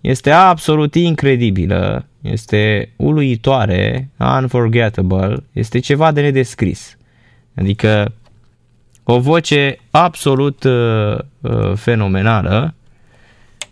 este 0.00 0.30
absolut 0.30 0.94
incredibilă, 0.94 2.06
este 2.20 2.92
uluitoare, 2.96 4.10
unforgettable, 4.18 5.44
este 5.52 5.78
ceva 5.78 6.12
de 6.12 6.20
nedescris. 6.20 6.96
Adică 7.58 8.12
o 9.04 9.20
voce 9.20 9.78
absolut 9.90 10.64
uh, 10.64 11.18
uh, 11.40 11.72
fenomenală 11.74 12.74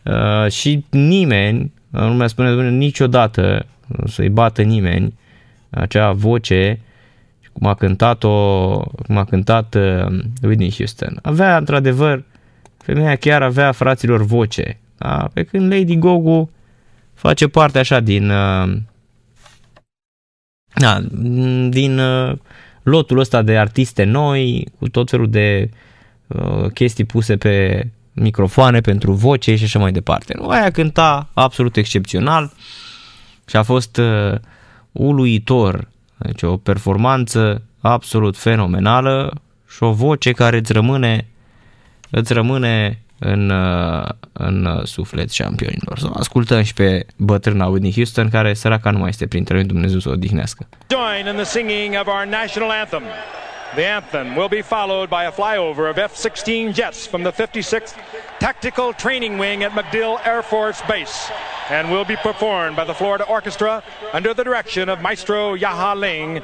uh, 0.02 0.50
și 0.50 0.84
nimeni, 0.90 1.72
nu 1.90 2.14
mi-a 2.14 2.26
spune 2.26 2.70
niciodată 2.70 3.66
să-i 4.06 4.28
bată 4.28 4.62
nimeni 4.62 5.14
acea 5.70 6.12
voce 6.12 6.80
cum 7.52 7.66
a 7.66 7.74
cântat-o, 7.74 8.78
cum 8.80 9.16
a 9.16 9.24
cântat 9.24 9.74
uh, 9.74 10.06
Whitney 10.42 10.72
Houston. 10.76 11.18
Avea 11.22 11.56
într-adevăr 11.56 12.24
femeia 12.78 13.16
chiar 13.16 13.42
avea 13.42 13.72
fraților 13.72 14.24
voce. 14.24 14.78
Da? 14.98 15.30
Pe 15.32 15.42
când 15.42 15.72
Lady 15.72 15.96
Gogo 15.98 16.48
face 17.14 17.48
parte 17.48 17.78
așa 17.78 18.00
din 18.00 18.30
uh, 18.30 18.76
da, 20.74 21.00
din 21.68 21.98
uh, 21.98 22.36
lotul 22.86 23.18
ăsta 23.18 23.42
de 23.42 23.58
artiste 23.58 24.04
noi, 24.04 24.68
cu 24.78 24.88
tot 24.88 25.10
felul 25.10 25.30
de 25.30 25.70
uh, 26.26 26.70
chestii 26.74 27.04
puse 27.04 27.36
pe 27.36 27.86
microfoane 28.12 28.80
pentru 28.80 29.12
voce 29.12 29.56
și 29.56 29.64
așa 29.64 29.78
mai 29.78 29.92
departe. 29.92 30.34
Nu, 30.38 30.48
aia 30.48 30.70
cânta 30.70 31.30
absolut 31.34 31.76
excepțional 31.76 32.52
și 33.46 33.56
a 33.56 33.62
fost 33.62 33.96
uh, 33.96 34.38
uluitor. 34.92 35.88
Deci 36.16 36.42
o 36.42 36.56
performanță 36.56 37.62
absolut 37.80 38.36
fenomenală 38.36 39.40
și 39.68 39.82
o 39.82 39.92
voce 39.92 40.32
care 40.32 40.58
îți 40.58 40.72
rămâne, 40.72 41.26
îți 42.10 42.32
rămâne 42.32 43.02
în, 43.18 43.50
uh, 43.50 44.08
în 44.32 44.80
suflet 44.84 45.30
șampionilor. 45.30 45.98
Să 45.98 46.08
ascultăm 46.14 46.62
și 46.62 46.74
pe 46.74 47.06
bătrâna 47.16 47.66
Whitney 47.66 47.92
Houston, 47.92 48.28
care 48.28 48.54
săraca 48.54 48.90
nu 48.90 48.98
mai 48.98 49.08
este 49.08 49.26
printre 49.26 49.54
noi, 49.54 49.64
Dumnezeu 49.64 49.98
să 49.98 50.08
o 50.08 50.12
odihnească. 50.12 50.66
Join 50.90 51.26
in 51.26 51.34
the 51.34 51.44
singing 51.44 51.96
of 52.00 52.06
our 52.06 52.26
national 52.26 52.70
anthem. 52.70 53.02
The 53.74 53.86
anthem 53.86 54.36
will 54.36 54.48
be 54.48 54.62
followed 54.62 55.08
by 55.08 55.24
a 55.26 55.30
flyover 55.30 55.90
of 55.90 55.96
F-16 55.98 56.72
jets 56.72 57.06
from 57.06 57.22
the 57.22 57.32
56th 57.32 57.94
Tactical 58.38 58.92
Training 58.92 59.38
Wing 59.38 59.64
at 59.64 59.72
MacDill 59.72 60.18
Air 60.24 60.42
Force 60.42 60.80
Base 60.88 61.30
and 61.70 61.90
will 61.90 62.04
be 62.04 62.16
performed 62.16 62.76
by 62.76 62.84
the 62.84 62.94
Florida 62.94 63.24
Orchestra 63.24 63.82
under 64.12 64.32
the 64.32 64.44
direction 64.44 64.88
of 64.88 65.02
Maestro 65.02 65.56
Yaha 65.56 65.94
Ling 65.94 66.42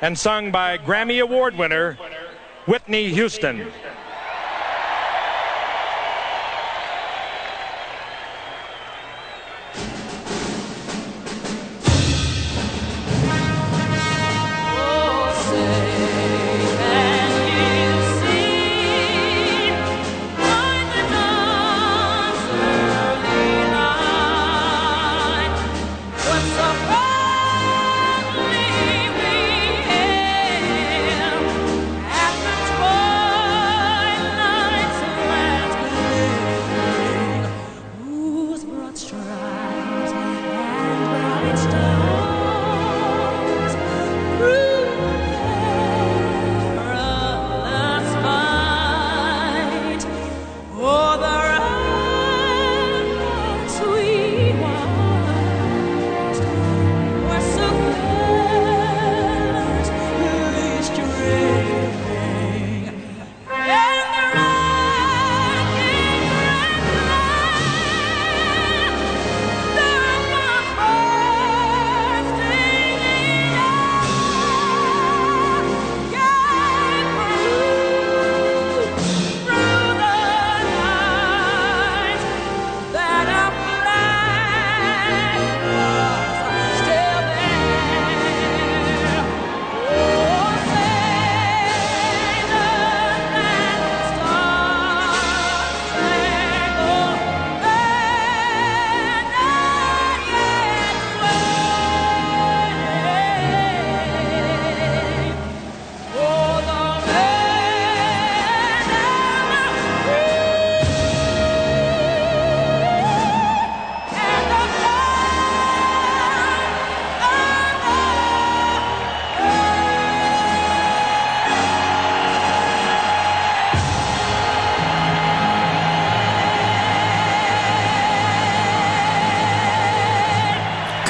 and 0.00 0.18
sung 0.18 0.50
by 0.50 0.78
Grammy 0.78 1.20
Award 1.20 1.56
winner 1.56 1.98
Whitney 2.66 3.12
Houston. 3.12 3.66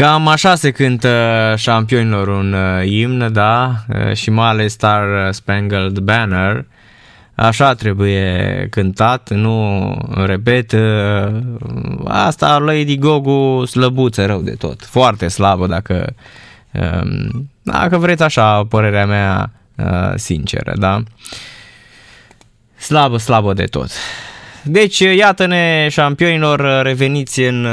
Cam 0.03 0.29
așa 0.29 0.55
se 0.55 0.71
cântă 0.71 1.55
șampionilor 1.57 2.29
un 2.29 2.53
uh, 2.53 2.91
imn, 2.91 3.33
da, 3.33 3.75
uh, 3.89 4.15
și 4.15 4.31
mai 4.31 4.49
ales 4.49 4.73
Star 4.73 5.33
Spangled 5.33 5.99
Banner. 5.99 6.65
Așa 7.35 7.75
trebuie 7.75 8.67
cântat, 8.71 9.31
nu 9.31 9.97
repet, 10.25 10.73
uh, 10.73 11.41
asta 12.05 12.59
Lady 12.59 12.99
Gogu 12.99 13.65
slăbuță 13.65 14.27
rău 14.27 14.41
de 14.41 14.51
tot, 14.51 14.85
foarte 14.85 15.29
slabă 15.29 15.67
dacă, 15.67 16.15
um, 16.73 17.51
dacă 17.63 17.99
vreți 17.99 18.23
așa, 18.23 18.65
părerea 18.65 19.07
mea 19.07 19.51
sinceră, 20.15 20.73
da. 20.77 21.03
Slabă, 22.77 23.17
slabă 23.17 23.53
de 23.53 23.65
tot. 23.65 23.91
Deci, 24.63 24.99
iată-ne 24.99 25.89
șampionilor 25.91 26.83
reveniți 26.83 27.41
în 27.41 27.67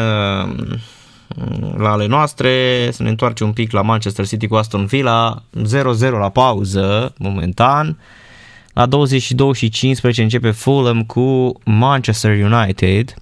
la 1.78 1.92
ale 1.92 2.06
noastre, 2.06 2.88
să 2.92 3.04
ne 3.04 3.10
întoarcem 3.10 3.48
un 3.48 3.54
pic 3.54 3.72
la 3.72 3.82
Manchester 3.82 4.28
City 4.28 4.48
cu 4.48 4.56
Aston 4.56 4.86
Villa, 4.86 5.44
0-0 5.58 6.00
la 6.00 6.30
pauză, 6.30 7.14
momentan. 7.18 7.98
La 8.74 8.86
22 8.86 9.54
și 9.54 9.70
15 9.70 10.22
începe 10.22 10.52
Fulham 10.52 11.04
cu 11.04 11.60
Manchester 11.64 12.44
United. 12.44 13.14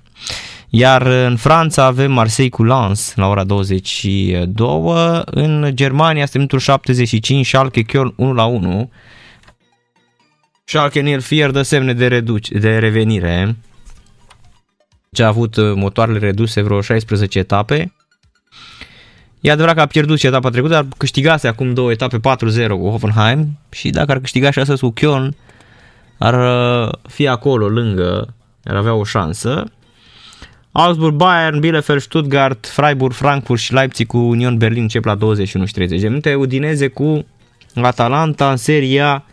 Iar 0.69 1.01
în 1.05 1.35
Franța 1.35 1.83
avem 1.83 2.11
Marseille 2.11 2.51
cu 2.51 2.63
Lens 2.63 3.15
la 3.15 3.27
ora 3.27 3.43
22. 3.43 5.23
În 5.25 5.71
Germania 5.73 6.21
este 6.21 6.37
minutul 6.37 6.59
75, 6.59 7.47
Schalke 7.47 7.83
Köln 7.83 8.15
1 8.15 8.33
la 8.33 8.45
1. 8.45 8.91
Schalke 10.63 10.99
Nil 10.99 11.19
Fier 11.19 11.51
dă 11.51 11.61
semne 11.61 11.93
de, 11.93 12.07
reduce, 12.07 12.57
de 12.57 12.77
revenire. 12.77 13.55
Ce 15.11 15.23
a 15.23 15.27
avut 15.27 15.75
motoarele 15.75 16.19
reduse 16.19 16.61
vreo 16.61 16.81
16 16.81 17.39
etape. 17.39 17.93
E 19.39 19.51
adevărat 19.51 19.75
că 19.75 19.81
a 19.81 19.85
pierdut 19.85 20.19
și 20.19 20.27
etapa 20.27 20.49
trecută, 20.49 20.73
dar 20.73 20.85
câștigase 20.97 21.47
acum 21.47 21.73
două 21.73 21.91
etape 21.91 22.17
4-0 22.17 22.21
cu 22.67 22.89
Hoffenheim 22.89 23.57
și 23.69 23.89
dacă 23.89 24.11
ar 24.11 24.19
câștiga 24.19 24.51
și 24.51 24.59
astăzi 24.59 24.81
cu 24.81 24.93
Köln, 24.93 25.29
ar 26.17 26.33
uh, 26.83 26.91
fi 27.07 27.27
acolo 27.27 27.67
lângă, 27.67 28.33
ar 28.63 28.75
avea 28.75 28.93
o 28.93 29.03
șansă. 29.03 29.63
Augsburg, 30.71 31.15
Bayern, 31.15 31.59
Bielefeld, 31.59 32.01
Stuttgart, 32.01 32.67
Freiburg, 32.67 33.13
Frankfurt 33.13 33.59
și 33.59 33.73
Leipzig 33.73 34.07
cu 34.07 34.17
Union 34.17 34.57
Berlin 34.57 34.81
încep 34.81 35.05
la 35.05 35.15
21 35.15 35.65
și 35.65 35.73
30 35.73 36.01
de 36.01 36.07
minute. 36.07 36.35
Udineze 36.35 36.87
cu 36.87 37.25
Atalanta 37.75 38.49
în 38.49 38.57
seria 38.57 39.25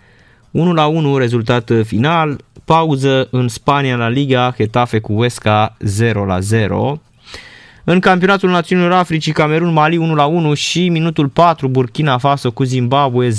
1 0.51 0.73
la 0.73 0.87
1 0.87 1.19
rezultat 1.19 1.71
final. 1.85 2.45
Pauză 2.65 3.29
în 3.31 3.49
Spania 3.49 3.97
la 3.97 4.09
Liga, 4.09 4.55
Getafe 4.57 4.99
cu 4.99 5.15
Huesca 5.15 5.77
0 5.81 6.25
la 6.25 6.41
0. 6.41 7.01
În 7.85 8.01
campionatul 8.01 8.51
Națiunilor 8.51 8.93
Africii, 8.93 9.33
Camerun, 9.33 9.73
Mali 9.73 9.97
1 9.97 10.15
la 10.15 10.27
1 10.27 10.55
și 10.55 10.89
minutul 10.89 11.29
4, 11.29 11.69
Burkina 11.69 12.19
Faso 12.19 12.51
cu 12.51 12.63
Zimbabwe 12.63 13.29
0-0. 13.29 13.33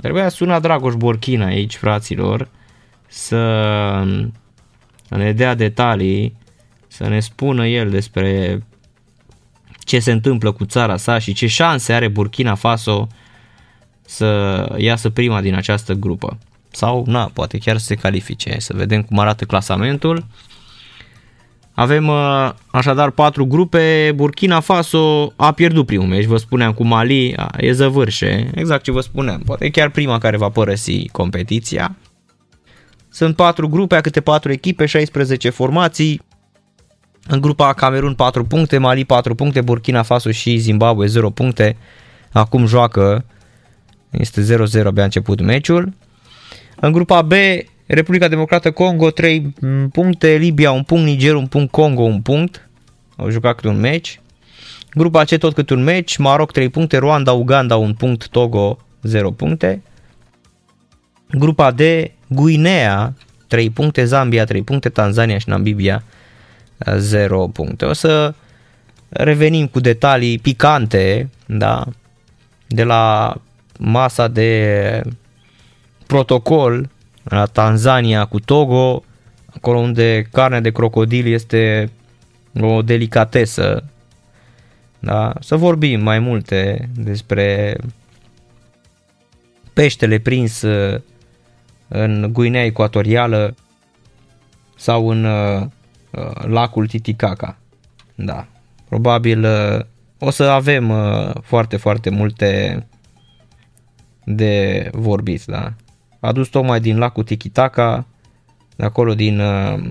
Trebuia 0.00 0.28
suna 0.28 0.60
Dragoș 0.60 0.94
Burkina 0.94 1.46
aici, 1.46 1.76
fraților, 1.76 2.48
să 3.06 3.38
ne 5.08 5.32
dea 5.32 5.54
detalii, 5.54 6.36
să 6.88 7.08
ne 7.08 7.20
spună 7.20 7.66
el 7.66 7.90
despre 7.90 8.62
ce 9.78 9.98
se 9.98 10.12
întâmplă 10.12 10.52
cu 10.52 10.64
țara 10.64 10.96
sa 10.96 11.18
și 11.18 11.32
ce 11.32 11.46
șanse 11.46 11.92
are 11.92 12.08
Burkina 12.08 12.54
Faso 12.54 13.08
să 14.02 14.66
iasă 14.76 15.10
prima 15.10 15.40
din 15.40 15.54
această 15.54 15.92
grupă. 15.92 16.38
sau 16.70 17.04
na, 17.06 17.30
poate 17.32 17.58
chiar 17.58 17.78
să 17.78 17.84
se 17.84 17.94
califice. 17.94 18.56
Să 18.58 18.72
vedem 18.76 19.02
cum 19.02 19.18
arată 19.18 19.44
clasamentul. 19.44 20.26
Avem 21.74 22.08
uh, 22.08 22.50
așadar 22.70 23.10
patru 23.10 23.46
grupe. 23.46 24.12
Burkina 24.14 24.60
Faso 24.60 25.32
a 25.36 25.52
pierdut 25.52 25.86
primul 25.86 26.06
meci, 26.06 26.24
vă 26.24 26.36
spuneam 26.36 26.72
cu 26.72 26.84
Mali, 26.84 27.36
a, 27.36 27.50
e 27.58 27.72
zăvârșe, 27.72 28.50
exact 28.54 28.82
ce 28.82 28.90
vă 28.90 29.00
spuneam. 29.00 29.42
Poate 29.44 29.70
chiar 29.70 29.90
prima 29.90 30.18
care 30.18 30.36
va 30.36 30.48
părăsi 30.48 31.08
competiția. 31.08 31.96
Sunt 33.08 33.36
patru 33.36 33.68
grupe, 33.68 34.00
câte 34.00 34.20
patru 34.20 34.52
echipe, 34.52 34.86
16 34.86 35.50
formații. 35.50 36.20
În 37.28 37.40
grupa 37.40 37.72
Camerun 37.72 38.14
4 38.14 38.44
puncte, 38.44 38.78
Mali 38.78 39.04
4 39.04 39.34
puncte, 39.34 39.60
Burkina 39.60 40.02
Faso 40.02 40.30
și 40.30 40.56
Zimbabwe 40.56 41.06
0 41.06 41.30
puncte. 41.30 41.76
Acum 42.32 42.66
joacă, 42.66 43.24
este 44.10 44.56
0-0, 44.82 44.84
abia 44.84 45.04
început 45.04 45.40
meciul. 45.40 45.92
În 46.80 46.92
grupa 46.92 47.22
B, 47.22 47.32
Republica 47.94 48.28
Democrată 48.28 48.70
Congo 48.70 49.10
3 49.10 49.54
puncte, 49.92 50.36
Libia 50.36 50.72
1 50.72 50.82
punct, 50.82 51.04
Niger 51.04 51.34
1 51.34 51.46
punct, 51.46 51.70
Congo 51.70 52.02
1 52.02 52.20
punct. 52.20 52.68
Au 53.16 53.30
jucat 53.30 53.54
câte 53.54 53.68
un 53.68 53.80
meci. 53.80 54.20
Grupa 54.94 55.24
C 55.24 55.36
tot 55.36 55.54
cât 55.54 55.70
un 55.70 55.82
meci, 55.82 56.16
Maroc 56.16 56.52
3 56.52 56.68
puncte, 56.68 56.96
Rwanda, 56.96 57.32
Uganda 57.32 57.76
1 57.76 57.94
punct, 57.94 58.28
Togo 58.28 58.78
0 59.02 59.30
puncte. 59.30 59.82
Grupa 61.30 61.70
D, 61.70 61.80
Guinea 62.26 63.14
3 63.46 63.70
puncte, 63.70 64.04
Zambia 64.04 64.44
3 64.44 64.62
puncte, 64.62 64.88
Tanzania 64.88 65.38
și 65.38 65.48
Namibia 65.48 66.02
0 66.96 67.48
puncte. 67.48 67.84
O 67.84 67.92
să 67.92 68.34
revenim 69.08 69.66
cu 69.66 69.80
detalii 69.80 70.38
picante, 70.38 71.30
da, 71.46 71.84
de 72.66 72.82
la 72.84 73.34
masa 73.78 74.28
de 74.28 75.02
protocol 76.06 76.90
la 77.22 77.46
Tanzania 77.46 78.24
cu 78.24 78.40
Togo, 78.40 79.02
acolo 79.56 79.78
unde 79.78 80.28
carnea 80.32 80.60
de 80.60 80.70
crocodil 80.70 81.26
este 81.26 81.90
o 82.60 82.82
delicatesă. 82.82 83.84
Da? 84.98 85.32
Să 85.40 85.56
vorbim 85.56 86.02
mai 86.02 86.18
multe 86.18 86.88
despre 86.94 87.76
peștele 89.72 90.18
prins 90.18 90.62
uh, 90.62 91.00
în 91.88 92.32
Guinea 92.32 92.64
Ecuatorială 92.64 93.54
sau 94.76 95.08
în 95.08 95.24
uh, 95.24 95.66
uh, 96.10 96.44
lacul 96.44 96.86
Titicaca. 96.86 97.56
Da. 98.14 98.46
Probabil 98.88 99.46
o 100.18 100.30
să 100.30 100.42
avem 100.42 100.92
foarte, 101.42 101.76
foarte 101.76 102.10
multe 102.10 102.86
de 104.24 104.88
vorbit, 104.92 105.44
da 105.44 105.72
a 106.22 106.32
dus 106.32 106.48
tocmai 106.48 106.80
din 106.80 106.98
lacul 106.98 107.24
Tikitaka, 107.24 108.06
de 108.76 108.84
acolo 108.84 109.14
din 109.14 109.40
uh, 109.40 109.82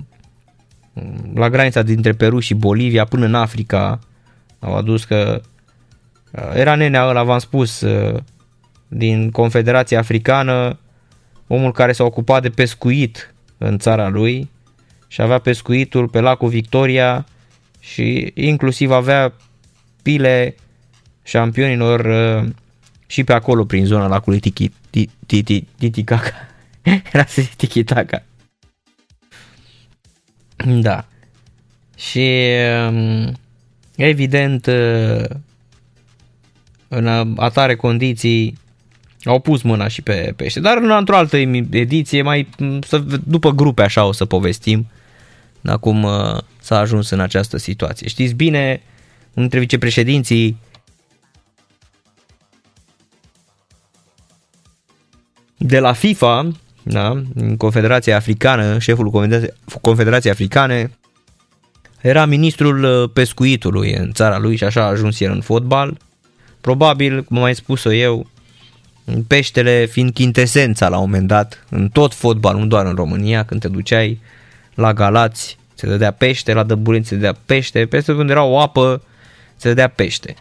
la 1.34 1.50
granița 1.50 1.82
dintre 1.82 2.12
Peru 2.12 2.38
și 2.38 2.54
Bolivia 2.54 3.04
până 3.04 3.24
în 3.24 3.34
Africa. 3.34 3.98
Au 4.58 4.74
adus 4.76 5.04
că 5.04 5.40
uh, 6.30 6.54
era 6.54 6.74
nenea 6.74 7.08
ăla, 7.08 7.22
v-am 7.22 7.38
spus, 7.38 7.80
uh, 7.80 8.20
din 8.88 9.30
Confederația 9.30 9.98
Africană, 9.98 10.78
omul 11.46 11.72
care 11.72 11.92
s-a 11.92 12.04
ocupat 12.04 12.42
de 12.42 12.50
pescuit 12.50 13.34
în 13.58 13.78
țara 13.78 14.08
lui 14.08 14.50
și 15.08 15.22
avea 15.22 15.38
pescuitul 15.38 16.08
pe 16.08 16.20
lacul 16.20 16.48
Victoria 16.48 17.26
și 17.80 18.30
inclusiv 18.34 18.90
avea 18.90 19.32
pile 20.02 20.54
șampionilor 21.22 22.06
și 23.12 23.24
pe 23.24 23.32
acolo 23.32 23.64
prin 23.64 23.84
zona 23.84 24.06
lacului 24.06 24.40
Tiki, 24.40 24.70
Titicaca. 25.78 26.32
Era 27.12 27.24
să 27.26 27.42
zic 27.42 27.54
Tiki-taka. 27.54 28.22
Da. 30.66 31.04
Și 31.96 32.40
um, 32.88 33.32
evident 33.96 34.66
uh, 34.66 35.24
în 36.88 37.34
atare 37.36 37.76
condiții 37.76 38.58
au 39.24 39.40
pus 39.40 39.62
mâna 39.62 39.88
și 39.88 40.02
pe 40.02 40.32
pește, 40.36 40.60
dar 40.60 40.76
în 40.76 40.90
într-o 40.90 41.16
altă 41.16 41.36
ediție, 41.70 42.22
mai 42.22 42.48
după 43.24 43.50
grupe 43.50 43.82
așa 43.82 44.04
o 44.04 44.12
să 44.12 44.24
povestim 44.24 44.86
da, 45.60 45.76
cum 45.76 46.02
uh, 46.02 46.38
s-a 46.60 46.78
ajuns 46.78 47.10
în 47.10 47.20
această 47.20 47.56
situație. 47.56 48.08
Știți 48.08 48.34
bine, 48.34 48.82
unul 49.34 49.48
dintre 49.48 49.58
vicepreședinții 49.58 50.56
de 55.64 55.78
la 55.78 55.92
FIFA, 55.92 56.48
da, 56.82 57.22
Confederația 57.56 58.16
Africană, 58.16 58.78
șeful 58.78 59.32
Confederației 59.80 60.32
Africane, 60.32 60.90
era 62.00 62.24
ministrul 62.26 62.82
uh, 62.82 63.10
pescuitului 63.12 63.92
în 63.92 64.12
țara 64.12 64.38
lui 64.38 64.56
și 64.56 64.64
așa 64.64 64.82
a 64.82 64.88
ajuns 64.88 65.20
el 65.20 65.30
în 65.30 65.40
fotbal. 65.40 65.96
Probabil, 66.60 67.22
cum 67.22 67.36
am 67.36 67.42
mai 67.42 67.54
spus-o 67.54 67.92
eu, 67.92 68.26
peștele 69.26 69.84
fiind 69.84 70.12
chintesența 70.12 70.88
la 70.88 70.96
un 70.96 71.02
moment 71.02 71.26
dat 71.26 71.64
în 71.70 71.88
tot 71.88 72.14
fotbal, 72.14 72.56
nu 72.56 72.66
doar 72.66 72.86
în 72.86 72.94
România, 72.94 73.44
când 73.44 73.60
te 73.60 73.68
duceai 73.68 74.20
la 74.74 74.92
Galați, 74.92 75.58
se 75.74 75.86
dădea 75.86 76.10
pește, 76.10 76.52
la 76.52 76.62
Dăburin 76.62 77.02
se 77.02 77.14
dădea 77.14 77.36
pește, 77.46 77.86
peste 77.86 78.12
unde 78.12 78.32
era 78.32 78.42
o 78.42 78.60
apă, 78.60 79.02
se 79.56 79.68
dădea 79.68 79.88
pește. 79.88 80.34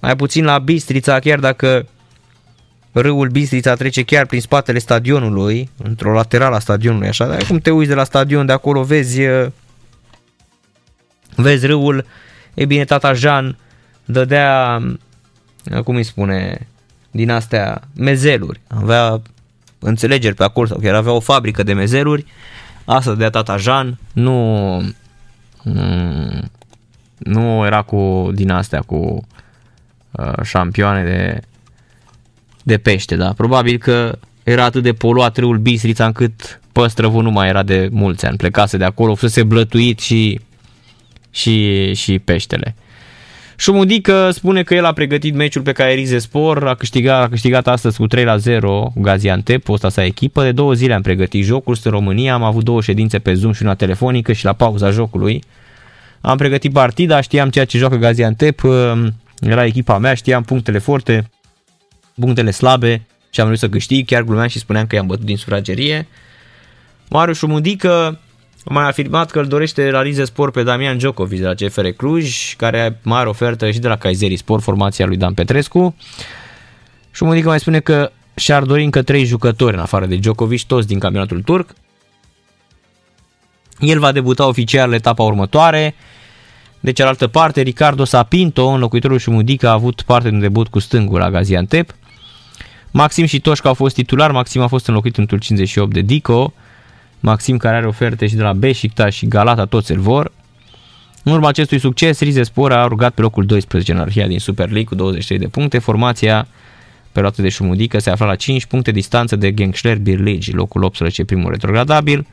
Mai 0.00 0.16
puțin 0.16 0.44
la 0.44 0.58
Bistrița, 0.58 1.18
chiar 1.18 1.38
dacă 1.38 1.86
râul 2.92 3.28
Bistrița 3.28 3.74
trece 3.74 4.02
chiar 4.02 4.26
prin 4.26 4.40
spatele 4.40 4.78
stadionului, 4.78 5.70
într-o 5.82 6.12
laterală 6.12 6.54
a 6.54 6.58
stadionului, 6.58 7.08
așa, 7.08 7.26
dar 7.26 7.44
cum 7.44 7.58
te 7.58 7.70
uiți 7.70 7.88
de 7.88 7.94
la 7.94 8.04
stadion 8.04 8.46
de 8.46 8.52
acolo, 8.52 8.82
vezi, 8.82 9.20
vezi 11.34 11.66
râul, 11.66 12.06
e 12.54 12.64
bine, 12.64 12.84
tata 12.84 13.12
Jean 13.12 13.56
dădea, 14.04 14.80
cum 15.84 15.96
îi 15.96 16.02
spune, 16.02 16.66
din 17.10 17.30
astea, 17.30 17.80
mezeluri, 17.94 18.60
avea 18.66 19.22
înțelegeri 19.78 20.34
pe 20.34 20.44
acolo, 20.44 20.66
sau 20.66 20.78
chiar 20.78 20.94
avea 20.94 21.12
o 21.12 21.20
fabrică 21.20 21.62
de 21.62 21.72
mezeluri, 21.72 22.26
asta 22.84 23.14
de 23.14 23.28
tata 23.28 23.56
Jean, 23.56 23.98
nu, 24.12 24.76
nu 27.18 27.66
era 27.66 27.82
cu 27.82 28.30
din 28.34 28.50
astea, 28.50 28.80
cu 28.80 29.26
uh, 30.10 30.42
șampioane 30.42 31.04
de 31.04 31.40
de 32.62 32.78
pește, 32.78 33.16
da. 33.16 33.32
Probabil 33.32 33.78
că 33.78 34.18
era 34.42 34.64
atât 34.64 34.82
de 34.82 34.92
poluat 34.92 35.36
râul 35.36 35.58
Bistrița 35.58 36.06
încât 36.06 36.60
păstrăvul 36.72 37.22
nu 37.22 37.30
mai 37.30 37.48
era 37.48 37.62
de 37.62 37.88
mulți 37.90 38.26
ani. 38.26 38.36
Plecase 38.36 38.76
de 38.76 38.84
acolo, 38.84 39.14
fusese 39.14 39.42
blătuit 39.42 39.98
și, 39.98 40.40
și, 41.30 41.94
și 41.94 42.18
peștele. 42.18 42.74
Șumudică 43.56 44.30
spune 44.30 44.62
că 44.62 44.74
el 44.74 44.84
a 44.84 44.92
pregătit 44.92 45.34
meciul 45.34 45.62
pe 45.62 45.72
care 45.72 45.92
Rize 45.92 46.18
Spor, 46.18 46.66
a 46.66 46.74
câștigat, 46.74 47.22
a 47.22 47.28
câștigat 47.28 47.66
astăzi 47.68 47.96
cu 47.96 48.06
3 48.06 48.24
la 48.24 48.36
0 48.36 48.92
Gaziantep, 48.94 49.62
posta 49.62 49.88
sa 49.88 50.04
echipă. 50.04 50.42
De 50.42 50.52
două 50.52 50.72
zile 50.72 50.94
am 50.94 51.02
pregătit 51.02 51.44
jocul, 51.44 51.74
sunt 51.74 51.86
în 51.86 52.00
România, 52.00 52.34
am 52.34 52.42
avut 52.42 52.64
două 52.64 52.80
ședințe 52.80 53.18
pe 53.18 53.34
Zoom 53.34 53.52
și 53.52 53.62
una 53.62 53.74
telefonică 53.74 54.32
și 54.32 54.44
la 54.44 54.52
pauza 54.52 54.90
jocului. 54.90 55.42
Am 56.20 56.36
pregătit 56.36 56.72
partida, 56.72 57.20
știam 57.20 57.50
ceea 57.50 57.64
ce 57.64 57.78
joacă 57.78 57.96
Gaziantep, 57.96 58.60
era 59.40 59.64
echipa 59.64 59.98
mea, 59.98 60.14
știam 60.14 60.42
punctele 60.42 60.78
forte, 60.78 61.30
punctele 62.14 62.50
slabe 62.50 63.06
și 63.30 63.40
am 63.40 63.46
vrut 63.46 63.58
să 63.58 63.68
câștig, 63.68 64.06
chiar 64.06 64.22
glumeam 64.22 64.48
și 64.48 64.58
spuneam 64.58 64.86
că 64.86 64.94
i-am 64.94 65.06
bătut 65.06 65.24
din 65.24 65.36
sufragerie. 65.36 66.06
Marius 67.08 67.40
Mudică 67.40 68.20
a 68.64 68.72
mai 68.72 68.84
afirmat 68.84 69.30
că 69.30 69.38
îl 69.38 69.46
dorește 69.46 69.90
la 69.90 70.02
Rize 70.02 70.24
Sport 70.24 70.52
pe 70.52 70.62
Damian 70.62 70.96
Djokovic 70.96 71.40
de 71.40 71.46
la 71.46 71.54
CFR 71.54 71.86
Cluj, 71.86 72.54
care 72.56 72.98
mai 73.02 73.18
are 73.18 73.28
ofertă 73.28 73.70
și 73.70 73.78
de 73.78 73.88
la 73.88 73.96
Kayseri 73.96 74.36
Sport, 74.36 74.62
formația 74.62 75.06
lui 75.06 75.16
Dan 75.16 75.34
Petrescu. 75.34 75.96
Mudică 77.20 77.48
mai 77.48 77.60
spune 77.60 77.80
că 77.80 78.10
și-ar 78.34 78.62
dori 78.62 78.84
încă 78.84 79.02
trei 79.02 79.24
jucători 79.24 79.74
în 79.74 79.80
afară 79.80 80.06
de 80.06 80.16
Djokovic, 80.16 80.62
toți 80.62 80.86
din 80.86 80.98
campionatul 80.98 81.42
turc. 81.42 81.70
El 83.80 83.98
va 83.98 84.12
debuta 84.12 84.46
oficial 84.46 84.88
la 84.88 84.94
etapa 84.94 85.22
următoare. 85.22 85.94
De 86.80 86.92
cealaltă 86.92 87.26
parte, 87.26 87.60
Ricardo 87.60 88.04
Sapinto, 88.04 88.66
înlocuitorul 88.66 89.18
Șumudică, 89.18 89.68
a 89.68 89.72
avut 89.72 90.02
parte 90.02 90.28
de 90.28 90.34
un 90.34 90.40
debut 90.40 90.68
cu 90.68 90.78
stângul 90.78 91.18
la 91.18 91.30
Gaziantep. 91.30 91.94
Maxim 92.90 93.24
și 93.24 93.40
Toșca 93.40 93.68
au 93.68 93.74
fost 93.74 93.94
titular, 93.94 94.30
Maxim 94.30 94.60
a 94.60 94.66
fost 94.66 94.86
înlocuit 94.86 95.16
în 95.16 95.24
turul 95.24 95.38
58 95.38 95.92
de 95.92 96.00
Dico, 96.00 96.52
Maxim 97.20 97.56
care 97.56 97.76
are 97.76 97.86
oferte 97.86 98.26
și 98.26 98.34
de 98.34 98.42
la 98.42 98.52
Beşiktaş 98.52 99.16
și 99.16 99.28
Galata 99.28 99.64
toți 99.64 99.92
îl 99.92 99.98
vor. 99.98 100.32
În 101.22 101.32
urma 101.32 101.48
acestui 101.48 101.78
succes, 101.78 102.20
Rize 102.20 102.42
Spor 102.42 102.72
a 102.72 102.86
rugat 102.86 103.14
pe 103.14 103.20
locul 103.20 103.46
12 103.46 103.92
în 103.92 103.98
arhia 103.98 104.26
din 104.26 104.38
Super 104.38 104.66
League 104.66 104.84
cu 104.84 104.94
23 104.94 105.38
de 105.38 105.46
puncte. 105.46 105.78
Formația 105.78 106.46
pe 107.12 107.20
roată 107.20 107.42
de 107.42 107.48
Șumudică 107.48 107.98
se 107.98 108.10
afla 108.10 108.26
la 108.26 108.34
5 108.34 108.64
puncte 108.64 108.90
distanță 108.90 109.36
de 109.36 109.54
Gengschler 109.54 109.98
Birligi, 109.98 110.52
locul 110.52 110.82
18 110.82 111.24
primul 111.24 111.50
retrogradabil. 111.50 112.26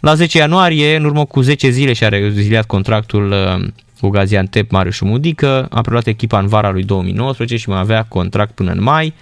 La 0.00 0.14
10 0.14 0.38
ianuarie, 0.38 0.96
în 0.96 1.04
urmă 1.04 1.24
cu 1.24 1.40
10 1.40 1.70
zile 1.70 1.92
și-a 1.92 2.08
reziliat 2.08 2.66
contractul 2.66 3.30
uh, 3.30 3.68
cu 4.00 4.08
Gaziantep 4.08 4.70
Marius 4.70 5.00
Mudică, 5.00 5.66
a 5.70 5.80
preluat 5.80 6.06
echipa 6.06 6.38
în 6.38 6.46
vara 6.46 6.70
lui 6.70 6.82
2019 6.82 7.56
și 7.56 7.68
mai 7.68 7.78
avea 7.78 8.02
contract 8.02 8.54
până 8.54 8.70
în 8.70 8.82
mai. 8.82 9.14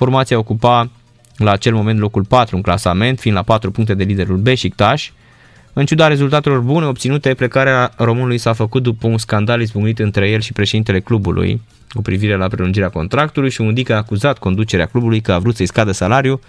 Formația 0.00 0.38
ocupa 0.38 0.90
la 1.36 1.50
acel 1.50 1.74
moment 1.74 1.98
locul 1.98 2.24
4 2.24 2.56
în 2.56 2.62
clasament, 2.62 3.18
fiind 3.18 3.36
la 3.36 3.42
4 3.42 3.70
puncte 3.70 3.94
de 3.94 4.04
liderul 4.04 4.36
Beşiktaş. 4.36 5.12
În 5.72 5.86
ciuda 5.86 6.08
rezultatelor 6.08 6.60
bune 6.60 6.86
obținute, 6.86 7.34
plecarea 7.34 7.92
românului 7.96 8.38
s-a 8.38 8.52
făcut 8.52 8.82
după 8.82 9.06
un 9.06 9.18
scandal 9.18 9.60
izbucnit 9.60 9.98
între 9.98 10.28
el 10.28 10.40
și 10.40 10.52
președintele 10.52 11.00
clubului 11.00 11.60
cu 11.88 12.02
privire 12.02 12.36
la 12.36 12.48
prelungirea 12.48 12.88
contractului 12.88 13.50
și 13.50 13.60
un 13.60 13.74
dic 13.74 13.90
a 13.90 13.96
acuzat 13.96 14.38
conducerea 14.38 14.86
clubului 14.86 15.20
că 15.20 15.32
a 15.32 15.38
vrut 15.38 15.56
să-i 15.56 15.66
scadă 15.66 15.92
salariul, 15.92 16.40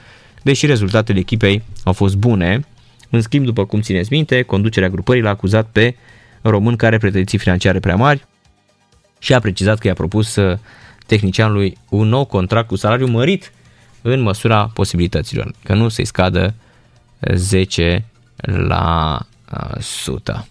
deși 0.41 0.65
rezultatele 0.65 1.19
echipei 1.19 1.63
au 1.83 1.93
fost 1.93 2.15
bune. 2.15 2.65
În 3.09 3.21
schimb, 3.21 3.45
după 3.45 3.65
cum 3.65 3.81
țineți 3.81 4.13
minte, 4.13 4.41
conducerea 4.41 4.89
grupării 4.89 5.21
l-a 5.21 5.29
acuzat 5.29 5.67
pe 5.71 5.95
român 6.41 6.75
care 6.75 6.95
are 6.95 7.01
pretenții 7.01 7.37
financiare 7.37 7.79
prea 7.79 7.95
mari 7.95 8.25
și 9.19 9.33
a 9.33 9.39
precizat 9.39 9.79
că 9.79 9.87
i-a 9.87 9.93
propus 9.93 10.35
uh, 10.35 10.57
tehnicianului 11.11 11.77
un 11.89 12.07
nou 12.07 12.25
contract 12.25 12.67
cu 12.67 12.75
salariu 12.75 13.07
mărit 13.07 13.51
în 14.01 14.21
măsura 14.21 14.71
posibilităților, 14.73 15.53
că 15.63 15.73
nu 15.73 15.87
se 15.87 16.03
scadă 16.03 16.53
10 17.33 18.05
la 18.67 19.19
100. 19.75 20.47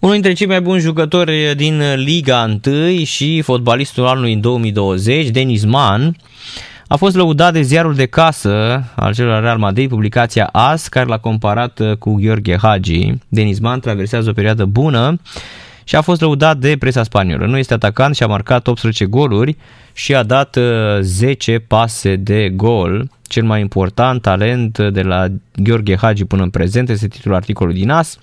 Unul 0.00 0.14
dintre 0.14 0.32
cei 0.32 0.46
mai 0.46 0.60
buni 0.60 0.80
jucători 0.80 1.54
din 1.56 1.94
Liga 1.94 2.58
1 2.66 3.04
și 3.04 3.40
fotbalistul 3.40 4.06
anului 4.06 4.32
în 4.32 4.40
2020, 4.40 5.28
Denis 5.28 5.64
Mann, 5.64 6.16
a 6.86 6.96
fost 6.96 7.16
lăudat 7.16 7.52
de 7.52 7.62
ziarul 7.62 7.94
de 7.94 8.06
casă 8.06 8.84
al 8.94 9.14
celor 9.14 9.42
Real 9.42 9.58
Madrid, 9.58 9.88
publicația 9.88 10.48
AS, 10.52 10.88
care 10.88 11.06
l-a 11.06 11.18
comparat 11.18 11.80
cu 11.98 12.14
Gheorghe 12.14 12.56
Hagi. 12.62 13.12
Denis 13.28 13.58
Mann 13.58 13.80
traversează 13.80 14.30
o 14.30 14.32
perioadă 14.32 14.64
bună 14.64 15.20
și 15.88 15.96
a 15.96 16.00
fost 16.00 16.20
lăudat 16.20 16.56
de 16.56 16.76
presa 16.78 17.02
spaniolă. 17.02 17.46
Nu 17.46 17.58
este 17.58 17.74
atacant 17.74 18.16
și 18.16 18.22
a 18.22 18.26
marcat 18.26 18.66
18 18.66 19.04
goluri 19.04 19.56
și 19.92 20.14
a 20.14 20.22
dat 20.22 20.58
10 21.00 21.54
uh, 21.54 21.60
pase 21.66 22.16
de 22.16 22.48
gol. 22.48 23.10
Cel 23.22 23.44
mai 23.44 23.60
important 23.60 24.22
talent 24.22 24.78
de 24.78 25.02
la 25.02 25.26
Gheorghe 25.54 25.96
Hagi 25.96 26.24
până 26.24 26.42
în 26.42 26.50
prezent 26.50 26.88
este 26.88 27.08
titlul 27.08 27.34
articolului 27.34 27.78
din 27.80 27.90
AS. 27.90 28.18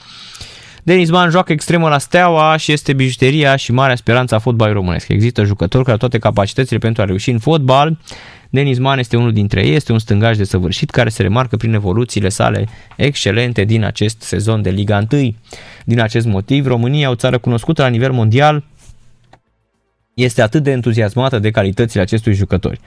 Denis 0.86 1.10
Man 1.10 1.30
joacă 1.30 1.52
extremă 1.52 1.90
la 1.90 1.98
Steaua 1.98 2.57
și 2.57 2.72
este 2.72 2.94
bijuteria 2.94 3.56
și 3.56 3.72
marea 3.72 3.95
speranță 3.95 4.36
a 4.36 4.40
fotbalului 4.40 4.80
românesc. 4.80 5.07
Există 5.07 5.44
jucători 5.44 5.84
care 5.84 5.91
au 5.91 5.98
toate 5.98 6.18
capacitățile 6.18 6.78
pentru 6.78 7.02
a 7.02 7.06
reuși 7.06 7.30
în 7.30 7.40
fotbal. 7.40 7.98
Denis 8.49 8.78
Man 8.78 8.99
este 8.99 9.18
unul 9.18 9.34
dintre 9.34 9.66
ei, 9.66 9.74
este 9.74 9.91
un 9.91 9.99
stângaș 9.99 10.38
de 10.38 10.44
săvârșit 10.44 10.90
care 10.90 11.10
se 11.10 11.22
remarcă 11.22 11.57
prin 11.57 11.74
evoluțiile 11.74 12.30
sale 12.30 12.68
excelente 12.95 13.64
din 13.64 13.84
acest 13.84 14.22
sezon 14.22 14.62
de 14.62 14.70
Liga 14.70 15.07
1. 15.12 15.36
Din 15.86 15.99
acest 15.99 16.26
motiv, 16.26 16.66
România, 16.68 17.10
o 17.10 17.16
țară 17.16 17.38
cunoscută 17.38 17.82
la 17.82 17.88
nivel 17.88 18.12
mondial, 18.12 18.64
este 20.14 20.41
atât 20.41 20.64
de 20.64 20.72
entuziasmată 20.72 21.40
de 21.40 21.52
calitățile 21.52 22.02
acestui 22.02 22.34
jucători. 22.34 22.80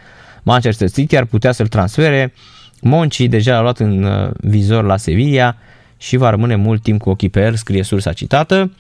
Manchester 0.43 0.91
City 0.91 1.17
ar 1.17 1.25
putea 1.25 1.53
să-l 1.53 1.67
transfere, 1.67 2.33
Monci 2.81 3.21
deja 3.21 3.55
l-a 3.55 3.61
luat 3.61 3.79
în 3.79 4.03
uh, 4.03 4.31
vizor 4.41 4.85
la 4.85 4.97
Sevilla 4.97 5.57
și 5.99 6.17
va 6.17 6.31
rămâne 6.31 6.55
mult 6.55 6.83
timp 6.83 7.01
cu 7.01 7.11
ochii 7.11 7.29
pe 7.29 7.41
el, 7.41 7.55
scrie 7.55 7.83
sursa 7.83 8.13
citată. 8.13 8.73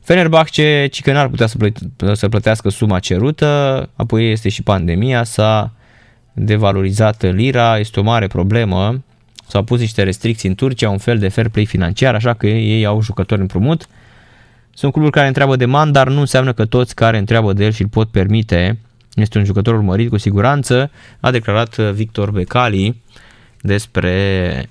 Fenerbahce, 0.00 0.88
ci 0.90 1.02
că 1.02 1.12
n-ar 1.12 1.28
putea 1.28 1.46
să, 1.46 1.56
plăte- 1.56 2.14
să 2.14 2.28
plătească 2.28 2.68
suma 2.68 2.98
cerută, 2.98 3.88
apoi 3.94 4.32
este 4.32 4.48
și 4.48 4.62
pandemia, 4.62 5.24
s-a 5.24 5.72
devalorizat 6.32 7.34
lira, 7.34 7.78
este 7.78 8.00
o 8.00 8.02
mare 8.02 8.26
problemă, 8.26 9.02
s-au 9.48 9.62
pus 9.62 9.80
niște 9.80 10.02
restricții 10.02 10.48
în 10.48 10.54
Turcia, 10.54 10.90
un 10.90 10.98
fel 10.98 11.18
de 11.18 11.28
fair 11.28 11.48
play 11.48 11.64
financiar, 11.64 12.14
așa 12.14 12.34
că 12.34 12.46
ei 12.46 12.84
au 12.84 13.02
jucători 13.02 13.40
împrumut. 13.40 13.86
Sunt 14.74 14.92
cluburi 14.92 15.14
care 15.14 15.26
întreabă 15.26 15.56
de 15.56 15.64
man, 15.64 15.92
dar 15.92 16.08
nu 16.08 16.20
înseamnă 16.20 16.52
că 16.52 16.64
toți 16.64 16.94
care 16.94 17.18
întreabă 17.18 17.52
de 17.52 17.64
el 17.64 17.72
și 17.72 17.82
îl 17.82 17.88
pot 17.88 18.08
permite. 18.10 18.78
Este 19.14 19.38
un 19.38 19.44
jucător 19.44 19.74
urmărit 19.74 20.08
cu 20.08 20.16
siguranță, 20.16 20.90
a 21.20 21.30
declarat 21.30 21.76
Victor 21.76 22.30
Becali 22.30 23.02
despre 23.60 24.68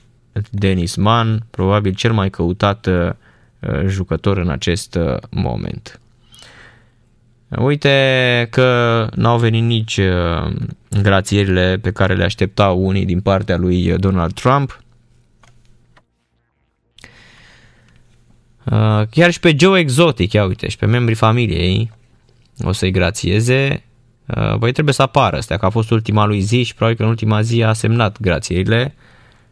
Denis 0.50 0.96
Mann, 0.96 1.44
probabil 1.50 1.94
cel 1.94 2.14
mai 2.14 2.30
căutat 2.30 2.86
uh, 2.86 3.10
jucător 3.88 4.38
în 4.38 4.50
acest 4.50 4.96
uh, 4.96 5.18
moment. 5.30 6.00
Uite 7.58 8.48
că 8.52 9.08
n-au 9.16 9.38
venit 9.38 9.64
nici 9.64 9.98
uh, 9.98 10.54
grațierile 11.02 11.78
pe 11.82 11.92
care 11.92 12.16
le 12.16 12.24
așteptau 12.24 12.86
unii 12.86 13.06
din 13.06 13.20
partea 13.20 13.58
lui 13.58 13.98
Donald 13.98 14.34
Trump. 14.34 14.84
Chiar 19.10 19.32
și 19.32 19.40
pe 19.40 19.56
Joe 19.60 19.80
Exotic, 19.80 20.34
ia 20.34 20.46
uite, 20.46 20.68
și 20.68 20.78
pe 20.78 20.86
membrii 20.86 21.16
familiei 21.16 21.92
o 22.64 22.72
să-i 22.72 22.92
grațieze. 22.92 23.84
Băi, 24.58 24.72
trebuie 24.72 24.94
să 24.94 25.02
apară 25.02 25.38
astea, 25.38 25.58
că 25.58 25.66
a 25.66 25.70
fost 25.70 25.92
ultima 25.92 26.26
lui 26.26 26.40
zi 26.40 26.64
și 26.64 26.74
probabil 26.74 26.98
că 26.98 27.04
în 27.04 27.10
ultima 27.10 27.42
zi 27.42 27.64
a 27.64 27.74
semnat 27.74 28.22
grațierile. 28.22 28.96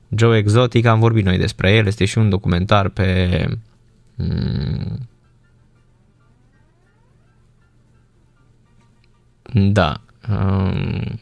Joe 0.09 0.37
Exotic, 0.37 0.85
am 0.85 0.99
vorbit 0.99 1.25
noi 1.25 1.37
despre 1.37 1.71
el, 1.71 1.87
este 1.87 2.05
și 2.05 2.17
un 2.17 2.29
documentar 2.29 2.89
pe... 2.89 3.45
Mm, 4.15 5.09
da. 9.53 10.01
Um, 10.29 11.19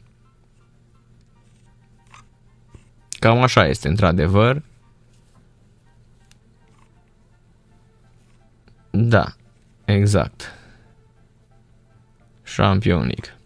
cam 3.19 3.41
așa 3.41 3.67
este, 3.67 3.87
într-adevăr. 3.87 4.61
Da, 8.89 9.25
exact. 9.85 10.53
Champion 12.55 12.99
League. 12.99 13.36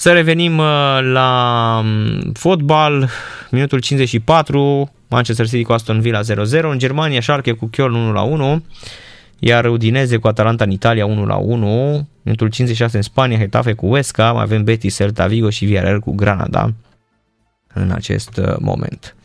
Să 0.00 0.12
revenim 0.12 0.58
uh, 0.58 0.98
la 1.02 1.80
um, 1.82 2.32
fotbal, 2.32 3.08
minutul 3.50 3.78
54, 3.78 4.90
Manchester 5.08 5.46
City 5.46 5.62
cu 5.62 5.72
Aston 5.72 6.00
Villa 6.00 6.20
0-0, 6.20 6.24
în 6.62 6.78
Germania 6.78 7.20
Schalke 7.20 7.52
cu 7.52 7.70
Köln 7.76 8.14
1-1, 8.58 8.62
iar 9.38 9.64
Udineze 9.64 10.16
cu 10.16 10.26
Atalanta 10.28 10.64
în 10.64 10.70
Italia 10.70 11.06
1-1, 11.06 11.08
minutul 12.22 12.48
56 12.48 12.96
în 12.96 13.02
Spania, 13.02 13.38
Hetafe 13.38 13.72
cu 13.72 13.86
Huesca, 13.86 14.32
mai 14.32 14.42
avem 14.42 14.64
Betis, 14.64 14.96
Celta 14.96 15.26
Vigo 15.26 15.50
și 15.50 15.64
Villarreal 15.64 16.00
cu 16.00 16.14
Granada 16.14 16.72
în 17.74 17.90
acest 17.90 18.36
uh, 18.36 18.56
moment. 18.58 19.16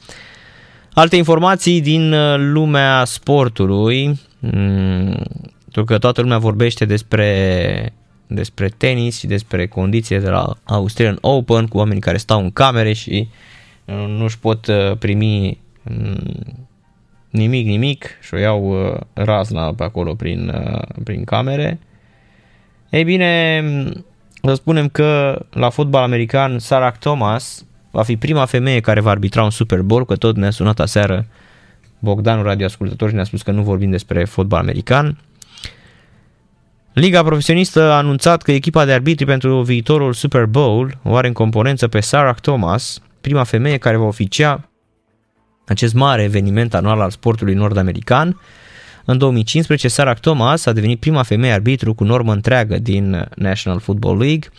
Alte 0.94 1.16
informații 1.16 1.82
din 1.82 2.14
uh, 2.14 2.36
lumea 2.38 3.04
sportului, 3.06 4.20
mm, 4.40 5.24
pentru 5.64 5.84
că 5.86 5.98
toată 5.98 6.22
lumea 6.22 6.38
vorbește 6.38 6.86
despre 6.86 7.94
despre 8.34 8.70
tenis 8.78 9.18
și 9.18 9.28
despre 9.28 9.68
condiții 9.68 10.20
de 10.20 10.30
la 10.30 10.54
Australian 10.64 11.18
Open 11.22 11.68
cu 11.68 11.78
oameni 11.78 12.00
care 12.00 12.18
stau 12.18 12.40
în 12.40 12.52
camere 12.52 12.94
și 12.94 13.30
uh, 13.86 14.06
nu 14.08 14.24
își 14.24 14.40
pot 14.40 14.68
uh, 14.68 14.98
primi 15.00 15.58
mm, 15.84 16.68
nimic, 17.30 17.66
nimic 17.66 18.06
și 18.22 18.34
o 18.34 18.38
iau 18.38 18.88
uh, 18.88 19.00
razna 19.14 19.74
pe 19.74 19.84
acolo 19.84 20.14
prin, 20.14 20.54
prin 21.04 21.24
camere. 21.24 21.80
Ei 22.90 23.04
bine, 23.04 23.64
să 24.44 24.54
spunem 24.54 24.88
că 24.88 25.40
la 25.52 25.70
fotbal 25.70 26.04
american 26.04 26.60
Sarah 26.60 26.94
Thomas 27.00 27.66
va 27.92 28.04
fi 28.04 28.18
prima 28.18 28.46
femeie 28.46 28.80
care 28.80 29.00
va 29.00 29.10
arbitra 29.10 29.44
un 29.44 29.50
Super 29.50 29.82
Bowl, 29.82 30.06
că 30.06 30.16
tot 30.16 30.36
ne-a 30.36 30.50
sunat 30.52 30.80
aseară 30.80 31.26
Bogdanul 32.00 32.44
radioascultător 32.44 33.10
și 33.10 33.16
ne-a 33.16 33.24
spus 33.24 33.42
că 33.42 33.52
nu 33.52 33.62
vorbim 33.62 33.90
despre 33.90 34.26
fotbal 34.26 34.60
american. 34.60 35.18
Liga 36.94 37.24
profesionistă 37.24 37.82
a 37.82 37.98
anunțat 37.98 38.42
că 38.42 38.52
echipa 38.52 38.86
de 38.86 38.94
arbitri 38.94 39.26
pentru 39.26 39.62
viitorul 39.62 40.14
Super 40.14 40.46
Bowl 40.46 41.00
o 41.04 41.16
are 41.16 41.28
în 41.28 41.34
componență 41.34 41.88
pe 41.88 42.00
Sarah 42.00 42.36
Thomas, 42.36 43.02
prima 43.22 43.44
femeie 43.44 43.78
care 43.78 43.98
va 43.98 44.06
oficia 44.06 44.70
acest 45.66 45.94
mare 45.94 46.24
eveniment 46.24 46.74
anual 46.74 47.02
al 47.02 47.10
sportului 47.10 47.54
nord-american. 47.54 48.42
În 49.06 49.18
2015, 49.18 49.88
Sarah 49.88 50.18
Thomas 50.20 50.66
a 50.66 50.72
devenit 50.72 51.00
prima 51.00 51.24
femeie 51.24 51.54
arbitru 51.54 51.94
cu 51.94 52.04
normă 52.04 52.32
întreagă 52.34 52.78
din 52.78 53.30
National 53.36 53.80
Football 53.80 54.18
League, 54.18 54.50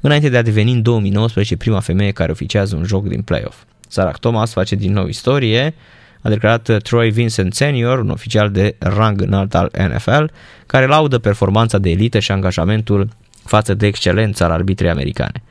înainte 0.00 0.28
de 0.28 0.36
a 0.36 0.42
deveni 0.42 0.72
în 0.72 0.82
2019 0.82 1.56
prima 1.56 1.80
femeie 1.80 2.10
care 2.10 2.32
oficiază 2.32 2.76
un 2.76 2.84
joc 2.84 3.08
din 3.08 3.22
playoff. 3.22 3.56
Sarah 3.88 4.14
Thomas 4.14 4.52
face 4.52 4.74
din 4.74 4.92
nou 4.92 5.06
istorie, 5.06 5.74
a 6.22 6.28
declarat 6.28 6.68
uh, 6.68 6.76
Troy 6.76 7.10
Vincent 7.10 7.54
Senior, 7.54 7.98
un 7.98 8.10
oficial 8.10 8.50
de 8.50 8.76
rang 8.78 9.20
înalt 9.20 9.54
al 9.54 9.70
NFL, 9.88 10.24
care 10.66 10.86
laudă 10.86 11.18
performanța 11.18 11.78
de 11.78 11.90
elită 11.90 12.18
și 12.18 12.32
angajamentul 12.32 13.08
față 13.44 13.74
de 13.74 13.86
excelența 13.86 14.44
al 14.44 14.50
arbitrii 14.50 14.90
americane. 14.90 15.42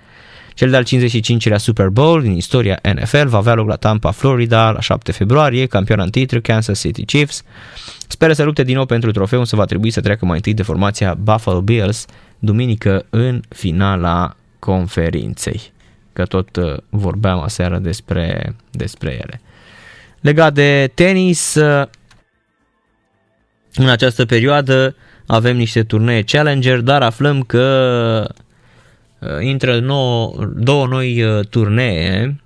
Cel 0.53 0.69
de-al 0.69 0.85
55-lea 0.85 1.55
Super 1.55 1.87
Bowl 1.87 2.21
din 2.21 2.31
istoria 2.31 2.79
NFL 2.93 3.27
va 3.27 3.37
avea 3.37 3.53
loc 3.53 3.67
la 3.67 3.75
Tampa, 3.75 4.11
Florida, 4.11 4.71
la 4.71 4.79
7 4.79 5.11
februarie, 5.11 5.65
campion 5.65 5.99
în 5.99 6.09
titlu 6.09 6.41
Kansas 6.41 6.79
City 6.79 7.05
Chiefs. 7.05 7.43
Speră 8.07 8.33
să 8.33 8.43
lupte 8.43 8.63
din 8.63 8.75
nou 8.75 8.85
pentru 8.85 9.11
trofeu, 9.11 9.39
însă 9.39 9.55
va 9.55 9.65
trebui 9.65 9.89
să 9.89 10.01
treacă 10.01 10.25
mai 10.25 10.35
întâi 10.35 10.53
de 10.53 10.63
formația 10.63 11.13
Buffalo 11.13 11.61
Bills, 11.61 12.05
duminică 12.39 13.05
în 13.09 13.41
finala 13.49 14.35
conferinței. 14.59 15.71
Că 16.13 16.25
tot 16.25 16.55
uh, 16.55 16.77
vorbeam 16.89 17.39
aseară 17.39 17.77
despre, 17.77 18.55
despre 18.71 19.11
ele. 19.11 19.41
Legat 20.21 20.53
de 20.53 20.91
tenis, 20.93 21.55
în 23.75 23.89
această 23.89 24.25
perioadă 24.25 24.95
avem 25.25 25.57
niște 25.57 25.83
turnee 25.83 26.21
Challenger, 26.21 26.79
dar 26.79 27.01
aflăm 27.01 27.41
că 27.41 28.33
uh, 29.19 29.29
intră 29.41 29.79
nou, 29.79 30.45
două 30.55 30.87
noi 30.87 31.23
uh, 31.23 31.45
turnee 31.45 32.41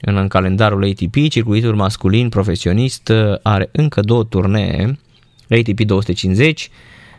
în, 0.00 0.16
în 0.16 0.28
calendarul 0.28 0.84
ATP, 0.84 1.28
circuitul 1.28 1.74
masculin 1.74 2.28
profesionist 2.28 3.08
uh, 3.08 3.38
are 3.42 3.68
încă 3.72 4.00
două 4.00 4.24
turnee, 4.24 4.98
ATP 5.50 5.80
250, 5.80 6.70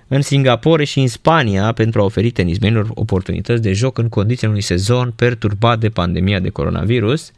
în 0.07 0.22
Singapore 0.22 0.84
și 0.84 0.99
în 0.99 1.07
Spania 1.07 1.72
pentru 1.72 2.02
a 2.02 2.03
oferi 2.03 2.31
tenismenilor 2.31 2.89
oportunități 2.94 3.61
de 3.61 3.73
joc 3.73 3.98
în 3.98 4.10
condițiile 4.10 4.49
unui 4.49 4.61
sezon 4.61 5.14
perturbat 5.15 5.80
de 5.80 5.89
pandemia 5.89 6.39
de 6.39 6.49
coronavirus. 6.49 7.31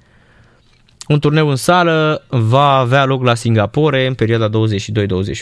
Un 1.10 1.19
turneu 1.19 1.49
în 1.49 1.56
sală 1.56 2.26
va 2.27 2.77
avea 2.77 3.06
loc 3.06 3.23
la 3.23 3.36
Singapore 3.36 4.07
în 4.07 4.14
perioada 4.14 4.49
22-28 4.49 4.52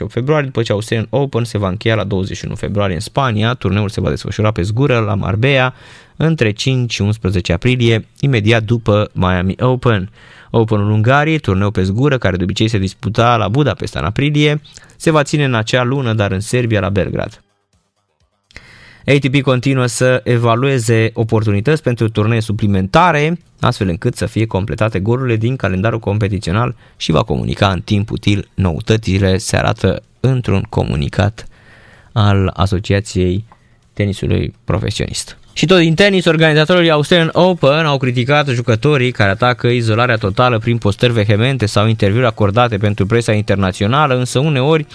februarie, 0.07 0.45
după 0.45 0.61
ce 0.61 0.71
Australian 0.71 1.07
Open 1.09 1.43
se 1.43 1.57
va 1.57 1.67
încheia 1.67 1.95
la 1.95 2.03
21 2.03 2.55
februarie 2.55 2.95
în 2.95 3.01
Spania. 3.01 3.53
Turneul 3.53 3.89
se 3.89 4.01
va 4.01 4.09
desfășura 4.09 4.51
pe 4.51 4.61
zgură 4.61 4.99
la 4.99 5.15
Marbella 5.15 5.73
între 6.15 6.51
5 6.51 6.93
și 6.93 7.01
11 7.01 7.53
aprilie, 7.53 8.07
imediat 8.19 8.63
după 8.63 9.09
Miami 9.13 9.55
Open. 9.59 10.09
Openul 10.51 10.91
Ungariei, 10.91 11.39
turneu 11.39 11.71
pe 11.71 11.83
zgură, 11.83 12.17
care 12.17 12.37
de 12.37 12.43
obicei 12.43 12.67
se 12.67 12.77
disputa 12.77 13.37
la 13.37 13.47
Budapesta 13.47 13.99
în 13.99 14.05
aprilie, 14.05 14.61
se 14.95 15.11
va 15.11 15.23
ține 15.23 15.43
în 15.43 15.53
acea 15.53 15.83
lună, 15.83 16.13
dar 16.13 16.31
în 16.31 16.39
Serbia, 16.39 16.79
la 16.79 16.89
Belgrad. 16.89 17.41
ATP 19.15 19.41
continuă 19.41 19.85
să 19.85 20.21
evalueze 20.23 21.09
oportunități 21.13 21.81
pentru 21.83 22.09
turnee 22.09 22.39
suplimentare, 22.39 23.39
astfel 23.59 23.87
încât 23.87 24.15
să 24.15 24.25
fie 24.25 24.45
completate 24.45 24.99
golurile 24.99 25.35
din 25.35 25.55
calendarul 25.55 25.99
competițional 25.99 26.75
și 26.97 27.11
va 27.11 27.23
comunica 27.23 27.71
în 27.71 27.81
timp 27.81 28.11
util 28.11 28.49
noutățile, 28.53 29.37
se 29.37 29.57
arată 29.57 30.03
într-un 30.19 30.61
comunicat 30.69 31.47
al 32.11 32.51
Asociației 32.53 33.45
Tenisului 33.93 34.53
Profesionist. 34.63 35.37
Și 35.57 35.65
tot 35.65 35.77
din 35.77 35.93
tenis, 35.93 36.25
organizatorii 36.25 36.89
Australian 36.89 37.29
Open 37.33 37.85
au 37.85 37.97
criticat 37.97 38.47
jucătorii 38.47 39.11
care 39.11 39.29
atacă 39.29 39.67
izolarea 39.67 40.15
totală 40.15 40.59
prin 40.59 40.77
postări 40.77 41.13
vehemente 41.13 41.65
sau 41.65 41.87
interviuri 41.87 42.25
acordate 42.25 42.77
pentru 42.77 43.05
presa 43.05 43.31
internațională, 43.31 44.17
însă 44.17 44.39
uneori 44.39 44.85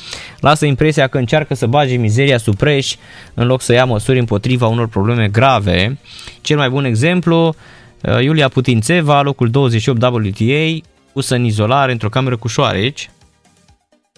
lasă 0.40 0.66
impresia 0.66 1.06
că 1.06 1.18
încearcă 1.18 1.54
să 1.54 1.66
bage 1.66 1.96
mizeria 1.96 2.38
sub 2.38 2.56
preș 2.56 2.94
în 3.34 3.46
loc 3.46 3.60
să 3.62 3.72
ia 3.72 3.84
măsuri 3.84 4.18
împotriva 4.18 4.66
unor 4.66 4.88
probleme 4.88 5.28
grave. 5.28 5.98
Cel 6.40 6.56
mai 6.56 6.68
bun 6.68 6.84
exemplu, 6.84 7.54
uh, 8.00 8.22
Iulia 8.22 8.48
Putințeva, 8.48 9.22
locul 9.22 9.50
28 9.50 10.02
WTA, 10.02 10.86
pusă 11.12 11.34
în 11.34 11.44
izolare 11.44 11.92
într-o 11.92 12.08
cameră 12.08 12.36
cu 12.36 12.48
șoareci. 12.48 13.10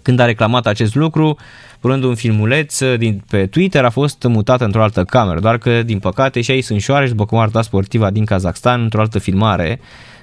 Când 0.04 0.18
a 0.18 0.24
reclamat 0.24 0.66
acest 0.66 0.94
lucru, 0.94 1.36
punând 1.80 2.02
un 2.02 2.14
filmuleț 2.14 2.80
uh, 2.80 2.98
din, 2.98 3.22
pe 3.30 3.46
Twitter, 3.46 3.84
a 3.84 3.90
fost 3.90 4.22
mutată 4.22 4.64
într-o 4.64 4.82
altă 4.82 5.04
cameră, 5.04 5.40
doar 5.40 5.58
că, 5.58 5.82
din 5.82 5.98
păcate, 5.98 6.40
și 6.40 6.50
aici 6.50 6.64
sunt 6.64 6.80
șoare, 6.80 7.08
după 7.08 7.24
cum 7.24 7.38
arăta 7.38 7.62
sportiva 7.62 8.10
din 8.10 8.24
Kazakhstan, 8.24 8.82
într-o 8.82 9.00
altă 9.00 9.18
filmare. 9.18 9.80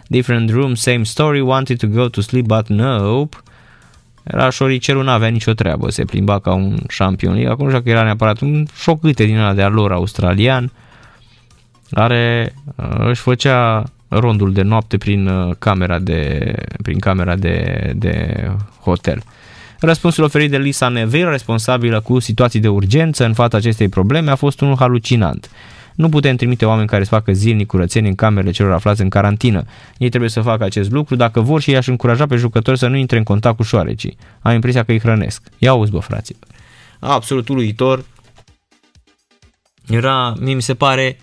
Different 0.07 0.49
room, 0.49 0.73
same 0.73 1.03
story, 1.03 1.39
wanted 1.39 1.77
to 1.77 1.87
go 1.87 2.07
to 2.07 2.21
sleep, 2.21 2.45
but 2.45 2.67
nope. 2.67 3.37
Era 4.23 4.49
șoricelul, 4.49 5.03
n-avea 5.03 5.27
nicio 5.27 5.53
treabă, 5.53 5.89
se 5.89 6.05
plimba 6.05 6.39
ca 6.39 6.53
un 6.53 6.77
șampion. 6.89 7.47
Acum 7.47 7.65
nu 7.65 7.71
știu 7.71 7.83
că 7.83 7.89
era 7.89 8.03
neapărat 8.03 8.39
un 8.39 8.65
șocâte 8.75 9.23
din 9.23 9.37
ăla 9.37 9.53
de 9.53 9.63
lor 9.63 9.91
australian, 9.91 10.71
care 11.89 12.53
uh, 12.75 13.07
își 13.07 13.21
făcea 13.21 13.83
rondul 14.07 14.53
de 14.53 14.61
noapte 14.61 14.97
prin 14.97 15.27
uh, 15.27 15.55
camera 15.59 15.99
de, 15.99 16.53
prin 16.81 16.99
camera 16.99 17.35
de, 17.35 17.91
de 17.95 18.45
hotel. 18.81 19.23
Răspunsul 19.83 20.23
oferit 20.23 20.49
de 20.49 20.57
Lisa 20.57 20.87
Neville, 20.87 21.29
responsabilă 21.29 22.01
cu 22.01 22.19
situații 22.19 22.59
de 22.59 22.67
urgență 22.67 23.25
în 23.25 23.33
fața 23.33 23.57
acestei 23.57 23.89
probleme, 23.89 24.31
a 24.31 24.35
fost 24.35 24.61
unul 24.61 24.75
halucinant. 24.75 25.49
Nu 25.95 26.09
putem 26.09 26.35
trimite 26.35 26.65
oameni 26.65 26.87
care 26.87 27.03
să 27.03 27.09
facă 27.09 27.31
zilnic 27.31 27.67
curățenie 27.67 28.09
în 28.09 28.15
camerele 28.15 28.51
celor 28.51 28.71
aflați 28.71 29.01
în 29.01 29.09
carantină. 29.09 29.63
Ei 29.97 30.09
trebuie 30.09 30.29
să 30.29 30.41
facă 30.41 30.63
acest 30.63 30.91
lucru 30.91 31.15
dacă 31.15 31.39
vor 31.39 31.61
și 31.61 31.69
i-aș 31.69 31.87
încuraja 31.87 32.25
pe 32.25 32.35
jucători 32.35 32.77
să 32.77 32.87
nu 32.87 32.95
intre 32.95 33.17
în 33.17 33.23
contact 33.23 33.55
cu 33.55 33.63
șoarecii. 33.63 34.17
Am 34.41 34.53
impresia 34.53 34.83
că 34.83 34.91
îi 34.91 34.99
hrănesc. 34.99 35.43
Ia 35.57 35.73
uzi, 35.73 35.91
bă, 35.91 35.99
frații. 35.99 36.35
Absolut 36.99 37.49
uluitor. 37.49 38.05
Era, 39.87 40.33
mi 40.39 40.61
se 40.61 40.73
pare, 40.73 41.19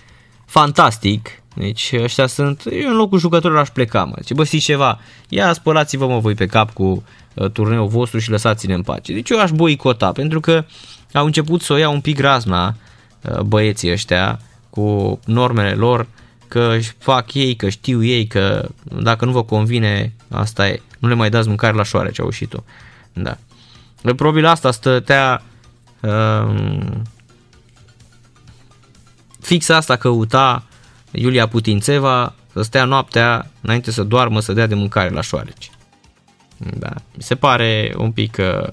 fantastic. 0.47 1.43
Deci 1.59 1.93
ăștia 2.02 2.26
sunt, 2.26 2.62
eu 2.70 2.90
în 2.90 2.97
locul 2.97 3.18
jucătorilor 3.18 3.62
aș 3.62 3.68
pleca, 3.68 4.05
mă. 4.05 4.14
Zice, 4.20 4.35
bă, 4.35 4.44
știți 4.44 4.64
ceva, 4.64 5.01
ia 5.28 5.52
spălați-vă 5.52 6.06
mă 6.06 6.18
voi 6.18 6.35
pe 6.35 6.47
cap 6.47 6.72
cu 6.72 7.05
Uh, 7.39 7.51
turneul 7.51 7.89
vostru 7.89 8.18
și 8.18 8.30
lăsați-ne 8.30 8.74
în 8.74 8.82
pace. 8.82 9.12
Deci 9.12 9.30
eu 9.30 9.40
aș 9.40 9.51
boicota, 9.51 10.12
pentru 10.12 10.40
că 10.40 10.64
au 11.12 11.24
început 11.24 11.62
să 11.62 11.72
o 11.72 11.76
ia 11.76 11.89
un 11.89 12.01
pic 12.01 12.20
razna 12.20 12.74
uh, 13.22 13.40
băieții 13.40 13.93
ăștia 13.93 14.40
cu 14.70 15.20
normele 15.24 15.72
lor, 15.74 16.06
că 16.48 16.74
își 16.76 16.94
fac 16.98 17.35
ei, 17.35 17.56
că 17.56 17.68
știu 17.68 18.05
ei, 18.05 18.26
că 18.26 18.68
dacă 18.82 19.24
nu 19.24 19.30
vă 19.30 19.44
convine, 19.44 20.12
asta 20.30 20.68
e. 20.68 20.82
Nu 20.98 21.09
le 21.09 21.14
mai 21.14 21.30
dați 21.30 21.48
mâncare 21.48 21.76
la 21.76 21.82
șoare 21.82 22.10
ce 22.10 22.20
au 22.20 22.26
ieșit 22.26 22.55
o. 22.55 22.59
Da. 23.12 23.36
Probabil 24.16 24.47
asta 24.47 24.70
stătea 24.70 25.43
uh, 26.01 26.78
fix 29.40 29.68
asta 29.68 29.97
căuta 29.97 30.64
Iulia 31.10 31.48
Putințeva 31.48 32.35
să 32.52 32.62
stea 32.62 32.85
noaptea 32.85 33.51
înainte 33.60 33.90
să 33.90 34.02
doarmă 34.02 34.40
să 34.40 34.52
dea 34.52 34.66
de 34.66 34.74
mâncare 34.74 35.09
la 35.09 35.20
șoareci. 35.20 35.70
Da, 36.56 36.90
mi 37.16 37.22
se 37.22 37.35
pare 37.35 37.94
un 37.97 38.12
pic 38.12 38.36
uh, 38.40 38.68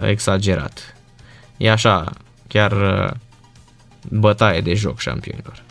exagerat. 0.00 0.96
E 1.56 1.70
așa, 1.70 2.12
chiar 2.46 2.72
uh, 2.72 3.10
bătaie 4.08 4.60
de 4.60 4.74
joc 4.74 4.98
șampionilor. 4.98 5.62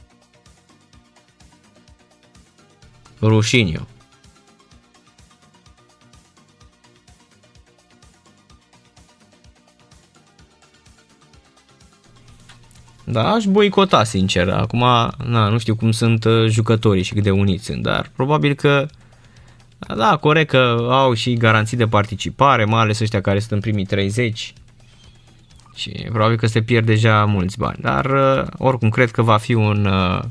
Rușiniu. 3.22 3.88
Da, 13.12 13.32
aș 13.32 13.46
boicota, 13.46 14.04
sincer. 14.04 14.50
Acum, 14.50 14.80
na, 15.26 15.50
nu 15.50 15.58
știu 15.58 15.76
cum 15.76 15.92
sunt 15.92 16.24
uh, 16.24 16.50
jucătorii 16.50 17.04
și 17.04 17.14
cât 17.14 17.24
de 17.24 17.32
uniți 17.32 17.66
sunt, 17.66 17.84
dar 17.84 18.12
probabil 18.16 18.54
că 18.54 18.86
da, 19.98 20.18
corect 20.18 20.50
că 20.50 20.88
au 20.90 21.14
și 21.14 21.34
garanții 21.34 21.78
de 21.78 21.88
participare, 21.88 22.66
mai 22.66 22.82
ales 22.82 23.00
ăștia 23.00 23.22
care 23.22 23.40
sunt 23.40 23.52
în 23.52 23.60
primii 23.60 23.86
30 23.86 24.54
și 25.76 25.90
probabil 25.90 26.38
că 26.38 26.48
se 26.48 26.62
pierd 26.62 26.86
deja 26.86 27.26
mulți 27.26 27.58
bani, 27.58 27.78
dar 27.82 28.06
uh, 28.06 28.48
oricum 28.58 28.90
cred 28.90 29.12
că 29.12 29.22
va 29.22 29.38
fi 29.38 29.54
un 29.54 29.86
uh, 29.86 30.22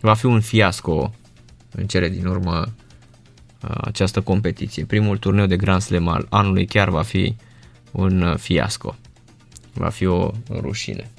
va 0.00 0.14
fi 0.14 0.26
un 0.26 0.40
fiasco 0.40 1.14
în 1.70 1.86
cele 1.86 2.08
din 2.08 2.26
urmă 2.26 2.64
uh, 3.62 3.76
această 3.80 4.20
competiție. 4.20 4.84
Primul 4.84 5.18
turneu 5.18 5.46
de 5.46 5.56
Grand 5.56 5.80
Slam 5.80 6.08
al 6.08 6.26
anului 6.30 6.66
chiar 6.66 6.88
va 6.88 7.02
fi 7.02 7.36
un 7.90 8.36
fiasco. 8.36 8.96
Va 9.72 9.88
fi 9.88 10.06
o 10.06 10.30
rușine. 10.60 11.10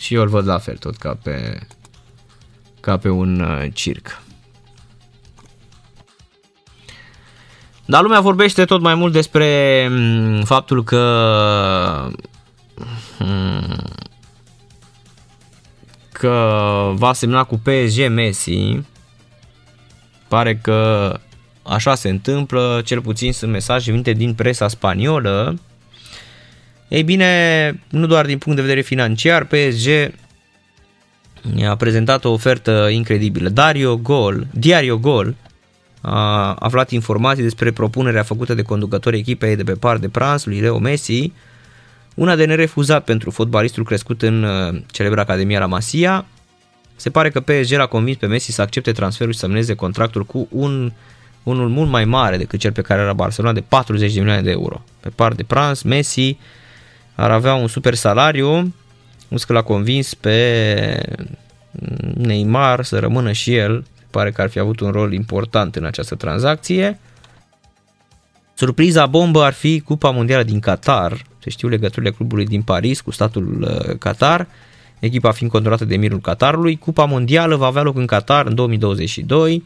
Și 0.00 0.14
eu 0.14 0.22
îl 0.22 0.28
văd 0.28 0.46
la 0.46 0.58
fel 0.58 0.76
tot 0.76 0.96
ca 0.96 1.18
pe 1.22 1.60
ca 2.80 2.96
pe 2.96 3.08
un 3.08 3.46
circ. 3.72 4.22
Dar 7.84 8.02
lumea 8.02 8.20
vorbește 8.20 8.64
tot 8.64 8.80
mai 8.80 8.94
mult 8.94 9.12
despre 9.12 9.88
mm, 9.90 10.42
faptul 10.42 10.84
că 10.84 12.10
mm, 13.18 13.82
că 16.12 16.92
va 16.94 17.12
semna 17.12 17.44
cu 17.44 17.58
PSG 17.58 18.08
Messi. 18.08 18.80
Pare 20.28 20.56
că 20.56 21.12
așa 21.62 21.94
se 21.94 22.08
întâmplă, 22.08 22.82
cel 22.84 23.00
puțin 23.00 23.32
sunt 23.32 23.50
mesaje 23.50 23.90
venite 23.90 24.12
din 24.12 24.34
presa 24.34 24.68
spaniolă. 24.68 25.58
Ei 26.90 27.02
bine, 27.02 27.82
nu 27.88 28.06
doar 28.06 28.26
din 28.26 28.38
punct 28.38 28.56
de 28.56 28.64
vedere 28.64 28.80
financiar, 28.80 29.44
PSG 29.44 30.12
a 31.68 31.76
prezentat 31.76 32.24
o 32.24 32.30
ofertă 32.30 32.88
incredibilă. 32.90 33.48
Dario 33.48 33.96
Gol, 33.96 34.46
Diario 34.50 34.98
Gol, 34.98 35.34
a 36.00 36.54
aflat 36.54 36.90
informații 36.90 37.42
despre 37.42 37.70
propunerea 37.70 38.22
făcută 38.22 38.54
de 38.54 38.62
conducătorii 38.62 39.18
echipei 39.18 39.56
de 39.56 39.62
pe 39.62 39.72
par 39.72 39.96
de 39.96 40.08
Prans, 40.08 40.44
lui 40.44 40.60
Leo 40.60 40.78
Messi, 40.78 41.32
una 42.14 42.36
de 42.36 42.44
nerefuzat 42.44 43.04
pentru 43.04 43.30
fotbalistul 43.30 43.84
crescut 43.84 44.22
în 44.22 44.42
uh, 44.42 44.82
celebra 44.90 45.20
Academia 45.20 45.58
la 45.58 45.66
Masia. 45.66 46.26
Se 46.96 47.10
pare 47.10 47.30
că 47.30 47.40
PSG 47.40 47.76
l-a 47.76 47.86
convins 47.86 48.16
pe 48.16 48.26
Messi 48.26 48.52
să 48.52 48.62
accepte 48.62 48.92
transferul 48.92 49.32
și 49.32 49.38
să 49.38 49.44
semneze 49.46 49.74
contractul 49.74 50.24
cu 50.24 50.48
un, 50.50 50.92
unul 51.42 51.68
mult 51.68 51.90
mai 51.90 52.04
mare 52.04 52.36
decât 52.36 52.58
cel 52.58 52.72
pe 52.72 52.82
care 52.82 53.00
era 53.00 53.12
Barcelona 53.12 53.54
de 53.54 53.64
40 53.68 54.12
de 54.12 54.18
milioane 54.18 54.42
de 54.42 54.50
euro. 54.50 54.82
Pe 55.00 55.08
par 55.08 55.32
de 55.32 55.42
Prans, 55.42 55.82
Messi 55.82 56.38
ar 57.20 57.30
avea 57.30 57.54
un 57.54 57.68
super 57.68 57.94
salariu, 57.94 58.74
nu 59.28 59.36
că 59.46 59.52
l-a 59.52 59.62
convins 59.62 60.14
pe 60.14 61.02
Neymar 62.14 62.84
să 62.84 62.98
rămână 62.98 63.32
și 63.32 63.54
el 63.54 63.84
pare 64.10 64.30
că 64.30 64.42
ar 64.42 64.48
fi 64.48 64.58
avut 64.58 64.80
un 64.80 64.90
rol 64.90 65.12
important 65.12 65.76
în 65.76 65.84
această 65.84 66.14
tranzacție. 66.14 66.98
Surpriza 68.54 69.06
bombă 69.06 69.42
ar 69.42 69.52
fi 69.52 69.80
Cupa 69.80 70.10
Mondială 70.10 70.42
din 70.42 70.60
Qatar, 70.60 71.24
se 71.38 71.50
știu 71.50 71.68
legăturile 71.68 72.10
clubului 72.10 72.46
din 72.46 72.62
Paris 72.62 73.00
cu 73.00 73.10
statul 73.10 73.62
uh, 73.62 73.96
Qatar. 73.98 74.46
echipa 74.98 75.30
fiind 75.30 75.52
controlată 75.52 75.84
de 75.84 75.96
Mirul 75.96 76.20
Qatarului. 76.20 76.76
Cupa 76.76 77.04
Mondială 77.04 77.56
va 77.56 77.66
avea 77.66 77.82
loc 77.82 77.96
în 77.96 78.06
Qatar 78.06 78.46
în 78.46 78.54
2022, 78.54 79.64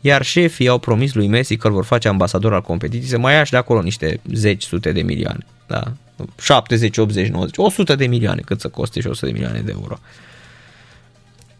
iar 0.00 0.22
șefii 0.22 0.68
au 0.68 0.78
promis 0.78 1.14
lui 1.14 1.26
Messi 1.26 1.56
că 1.56 1.66
îl 1.66 1.72
vor 1.72 1.84
face 1.84 2.08
ambasador 2.08 2.54
al 2.54 2.62
competiției, 2.62 3.08
să 3.08 3.18
mai 3.18 3.34
ia 3.34 3.44
și 3.44 3.50
de 3.50 3.56
acolo 3.56 3.82
niște 3.82 4.20
zeci, 4.32 4.62
sute 4.62 4.92
de 4.92 5.02
milioane. 5.02 5.46
Da? 5.66 5.92
70, 6.40 6.96
80, 6.96 7.28
90, 7.28 7.56
100 7.56 7.94
de 7.94 8.06
milioane, 8.06 8.40
cât 8.44 8.60
să 8.60 8.68
coste 8.68 9.00
și 9.00 9.06
100 9.06 9.26
de 9.26 9.32
milioane 9.32 9.60
de 9.60 9.70
euro. 9.80 9.98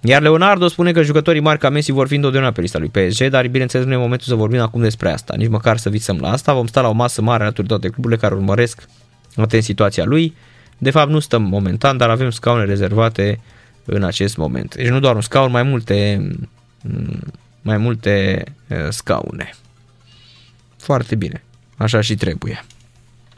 Iar 0.06 0.22
Leonardo 0.22 0.68
spune 0.68 0.92
că 0.92 1.02
jucătorii 1.02 1.40
mari 1.40 1.58
ca 1.58 1.68
Messi 1.68 1.92
vor 1.92 2.06
fi 2.06 2.14
întotdeauna 2.14 2.52
pe 2.52 2.60
lista 2.60 2.78
lui 2.78 2.88
PSG, 2.88 3.28
dar 3.28 3.48
bineînțeles 3.48 3.86
nu 3.86 3.92
e 3.92 3.96
momentul 3.96 4.26
să 4.26 4.34
vorbim 4.34 4.60
acum 4.60 4.80
despre 4.80 5.10
asta, 5.10 5.34
nici 5.36 5.48
măcar 5.48 5.76
să 5.76 5.88
visăm 5.88 6.18
la 6.20 6.30
asta. 6.30 6.54
Vom 6.54 6.66
sta 6.66 6.80
la 6.80 6.88
o 6.88 6.92
masă 6.92 7.22
mare 7.22 7.42
alături 7.42 7.66
de 7.66 7.72
toate 7.72 7.88
cluburile 7.88 8.20
care 8.20 8.34
urmăresc 8.34 8.88
atent 9.36 9.62
situația 9.62 10.04
lui. 10.04 10.34
De 10.78 10.90
fapt 10.90 11.10
nu 11.10 11.18
stăm 11.18 11.42
momentan, 11.42 11.96
dar 11.96 12.10
avem 12.10 12.30
scaune 12.30 12.64
rezervate 12.64 13.40
în 13.84 14.02
acest 14.02 14.36
moment. 14.36 14.74
Deci 14.74 14.88
nu 14.88 15.00
doar 15.00 15.14
un 15.14 15.20
scaun, 15.20 15.50
mai 15.50 15.62
multe, 15.62 16.28
mai 17.62 17.76
multe 17.76 18.44
eh, 18.66 18.78
scaune. 18.88 19.50
Foarte 20.76 21.14
bine. 21.14 21.42
Așa 21.76 22.00
și 22.00 22.14
trebuie. 22.14 22.64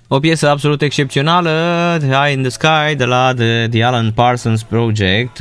O 0.08 0.18
piesă 0.18 0.48
absolut 0.48 0.82
excepțională, 0.82 1.50
The 1.98 2.08
Eye 2.08 2.32
in 2.32 2.40
the 2.40 2.50
Sky, 2.50 2.94
de 2.96 3.04
la 3.04 3.34
The, 3.34 3.68
the 3.68 3.84
Alan 3.84 4.12
Parsons 4.12 4.62
Project. 4.62 5.38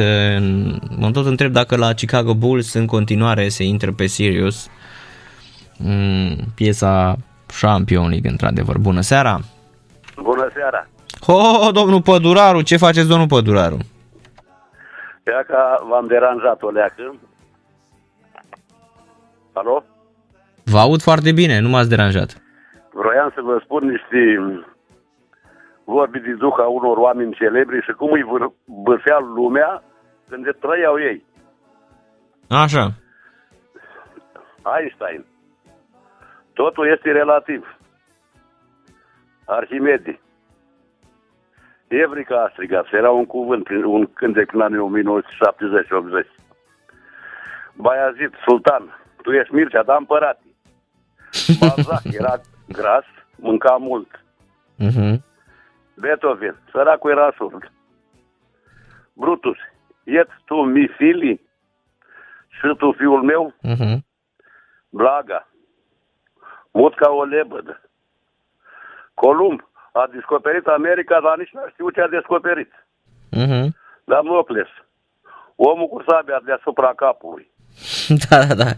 Mă 0.98 1.12
tot 1.14 1.26
întreb 1.26 1.52
dacă 1.52 1.76
la 1.76 1.94
Chicago 1.94 2.36
Bulls 2.36 2.74
în 2.74 2.86
continuare 2.86 3.50
se 3.50 3.64
intră 3.64 3.92
pe 3.92 4.06
Sirius. 4.06 4.68
Mm, 5.78 6.36
piesa 6.56 7.16
Champion 7.62 8.10
League, 8.10 8.30
într-adevăr. 8.30 8.78
Bună 8.78 9.02
seara! 9.02 9.40
Bună 10.22 10.50
seara! 10.54 10.88
Oh, 11.28 11.70
domnul 11.74 12.02
Păduraru, 12.02 12.62
ce 12.62 12.78
faceți, 12.78 13.08
domnul 13.08 13.28
Păduraru? 13.28 13.78
Ia 15.28 15.44
că 15.48 15.58
v-am 15.90 16.08
deranjat 16.08 16.62
o 16.62 16.70
leacă. 16.70 17.16
Alo? 19.54 19.84
Vă 20.64 20.80
aud 20.80 21.02
foarte 21.02 21.32
bine, 21.32 21.60
nu 21.60 21.70
m-ați 21.70 21.90
deranjat. 21.90 22.42
Vroiam 22.98 23.32
să 23.36 23.42
vă 23.42 23.62
spun 23.64 23.88
niște 23.88 24.22
vorbi 25.84 26.20
de 26.20 26.34
duh 26.34 26.58
a 26.58 26.68
unor 26.68 26.98
oameni 26.98 27.34
celebri 27.34 27.84
și 27.84 27.92
cum 27.92 28.12
îi 28.12 28.26
băfea 28.66 29.20
lumea 29.20 29.84
când 30.30 30.56
trăiau 30.60 31.00
ei. 31.00 31.26
Așa. 32.50 32.94
Einstein. 34.78 35.26
Totul 36.54 36.92
este 36.96 37.12
relativ. 37.12 37.78
Arhimede. 39.46 40.20
Evrica 41.88 42.44
a 42.44 42.50
strigat. 42.52 42.86
Era 42.92 43.12
un 43.12 43.26
cuvânt, 43.26 43.64
prin, 43.64 43.84
un 43.84 44.14
cântec 44.14 44.48
prin 44.48 44.62
anii 44.62 45.04
1970-80. 46.24 46.28
Baiazid, 47.74 48.34
sultan, 48.48 48.84
tu 49.22 49.32
ești 49.32 49.54
Mircea, 49.54 49.84
dar 49.84 49.98
împărat. 49.98 50.40
Balzac 51.60 52.04
era 52.04 52.42
gras, 52.68 53.06
mânca 53.36 53.78
mult. 53.78 54.24
Uh-huh. 54.80 55.18
Beethoven, 55.94 56.56
săracul 56.72 57.12
era 57.12 57.34
surd. 57.38 57.72
Brutus, 59.14 59.58
iet 60.04 60.30
tu 60.46 60.56
mi 60.56 60.88
fili 60.88 61.42
și 62.48 62.76
tu 62.78 62.92
fiul 62.92 63.24
meu? 63.24 63.54
Uh-huh. 63.64 63.98
Blaga, 64.90 65.48
mut 66.72 66.96
ca 66.96 67.10
o 67.10 67.24
lebădă. 67.24 67.82
Columb 69.14 69.70
a 69.92 70.08
descoperit 70.12 70.66
America, 70.68 71.20
dar 71.22 71.38
nici 71.38 71.54
nu 71.54 71.62
știu 71.72 71.90
ce 71.90 72.02
a 72.02 72.08
descoperit. 72.08 72.72
Uh-huh. 73.32 73.68
Damocles, 74.04 74.68
omul 75.56 75.88
cu 75.88 76.04
sabia 76.08 76.42
deasupra 76.46 76.94
capului. 76.94 77.52
da, 78.30 78.46
da, 78.46 78.54
da. 78.54 78.72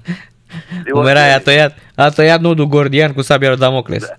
Cum 0.92 1.06
era, 1.06 1.34
a 1.34 1.40
tăiat, 1.40 1.74
a 1.96 2.10
tăiat 2.10 2.40
nodul 2.40 2.66
gordian 2.66 3.14
cu 3.14 3.22
sabia 3.22 3.50
lui 3.50 3.58
Damocles. 3.58 4.08
Da, 4.08 4.16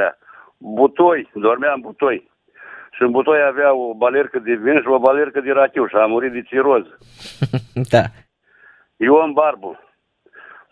da. 0.00 0.16
Butoi, 0.58 1.30
dormea 1.34 1.72
în 1.72 1.80
butoi. 1.80 2.30
Și 2.90 3.02
în 3.02 3.10
butoi 3.10 3.42
avea 3.42 3.74
o 3.74 3.94
balercă 3.94 4.38
de 4.38 4.54
vin 4.54 4.80
și 4.80 4.86
o 4.88 4.98
balercă 4.98 5.40
de 5.40 5.52
rachiu 5.52 5.86
și 5.86 5.94
a 5.94 6.06
murit 6.06 6.32
de 6.32 6.42
ciroz. 6.42 6.84
da. 7.92 8.02
Ion 8.96 9.32
Barbu 9.32 9.78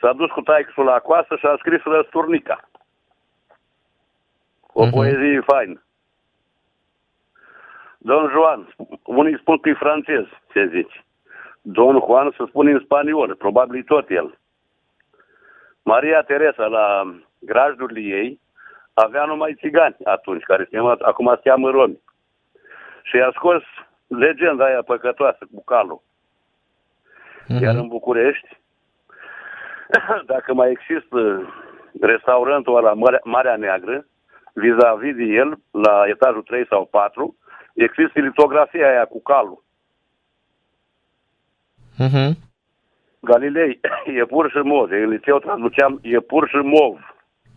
s-a 0.01 0.13
dus 0.13 0.31
cu 0.31 0.41
taixul 0.41 0.85
la 0.85 0.99
coasă 0.99 1.37
și 1.39 1.47
a 1.47 1.57
scris 1.59 1.83
Răsturnica. 1.83 2.71
O 4.73 4.87
uh-huh. 4.87 4.91
poezie 4.91 5.41
faină. 5.47 5.83
Don 7.99 8.29
Juan, 8.29 8.75
unii 9.05 9.39
spun 9.39 9.59
că 9.59 9.69
e 9.69 9.75
francez, 9.75 10.25
ce 10.53 10.71
zici. 10.73 11.05
Don 11.63 12.01
Juan 12.07 12.35
se 12.37 12.45
spune 12.49 12.71
în 12.71 12.81
spaniol, 12.85 13.35
probabil 13.35 13.83
tot 13.83 14.11
el. 14.11 14.39
Maria 15.83 16.23
Teresa, 16.23 16.67
la 16.67 17.15
grajdurile 17.39 18.17
ei, 18.17 18.41
avea 18.95 19.25
numai 19.25 19.55
țigani 19.55 19.97
atunci, 20.05 20.43
care 20.43 20.63
se 20.71 20.77
cheamă, 20.77 20.97
acum 21.01 21.33
se 21.35 21.49
cheamă 21.49 21.71
romi. 21.71 22.01
Și 23.03 23.17
a 23.17 23.31
scos 23.35 23.63
legenda 24.07 24.65
aia 24.65 24.83
păcătoasă 24.83 25.47
cu 25.55 25.65
calul. 25.65 26.03
Uh-huh. 26.03 27.61
Iar 27.61 27.75
în 27.75 27.89
București, 27.89 28.49
dacă 30.33 30.55
mai 30.55 30.71
există 30.71 31.49
restaurantul 32.01 32.77
ăla 32.77 32.93
Marea, 32.93 33.21
Marea 33.25 33.57
Neagră, 33.57 34.07
vis-a-vis 34.53 35.15
de 35.15 35.23
el, 35.23 35.59
la 35.71 36.03
etajul 36.07 36.43
3 36.43 36.67
sau 36.67 36.87
4, 36.87 37.37
există 37.75 38.21
litografia 38.21 38.89
aia 38.89 39.05
cu 39.05 39.23
calul. 39.23 39.65
Uh-huh. 41.99 42.50
Galilei, 43.21 43.81
e 44.21 44.25
pur 44.25 44.51
și 44.51 44.57
mov. 44.57 44.91
În 44.91 45.09
liceu 45.09 45.39
traduceam, 45.39 45.99
e 46.03 46.21
pur 46.21 46.49
și 46.49 46.57
mov. 46.57 47.15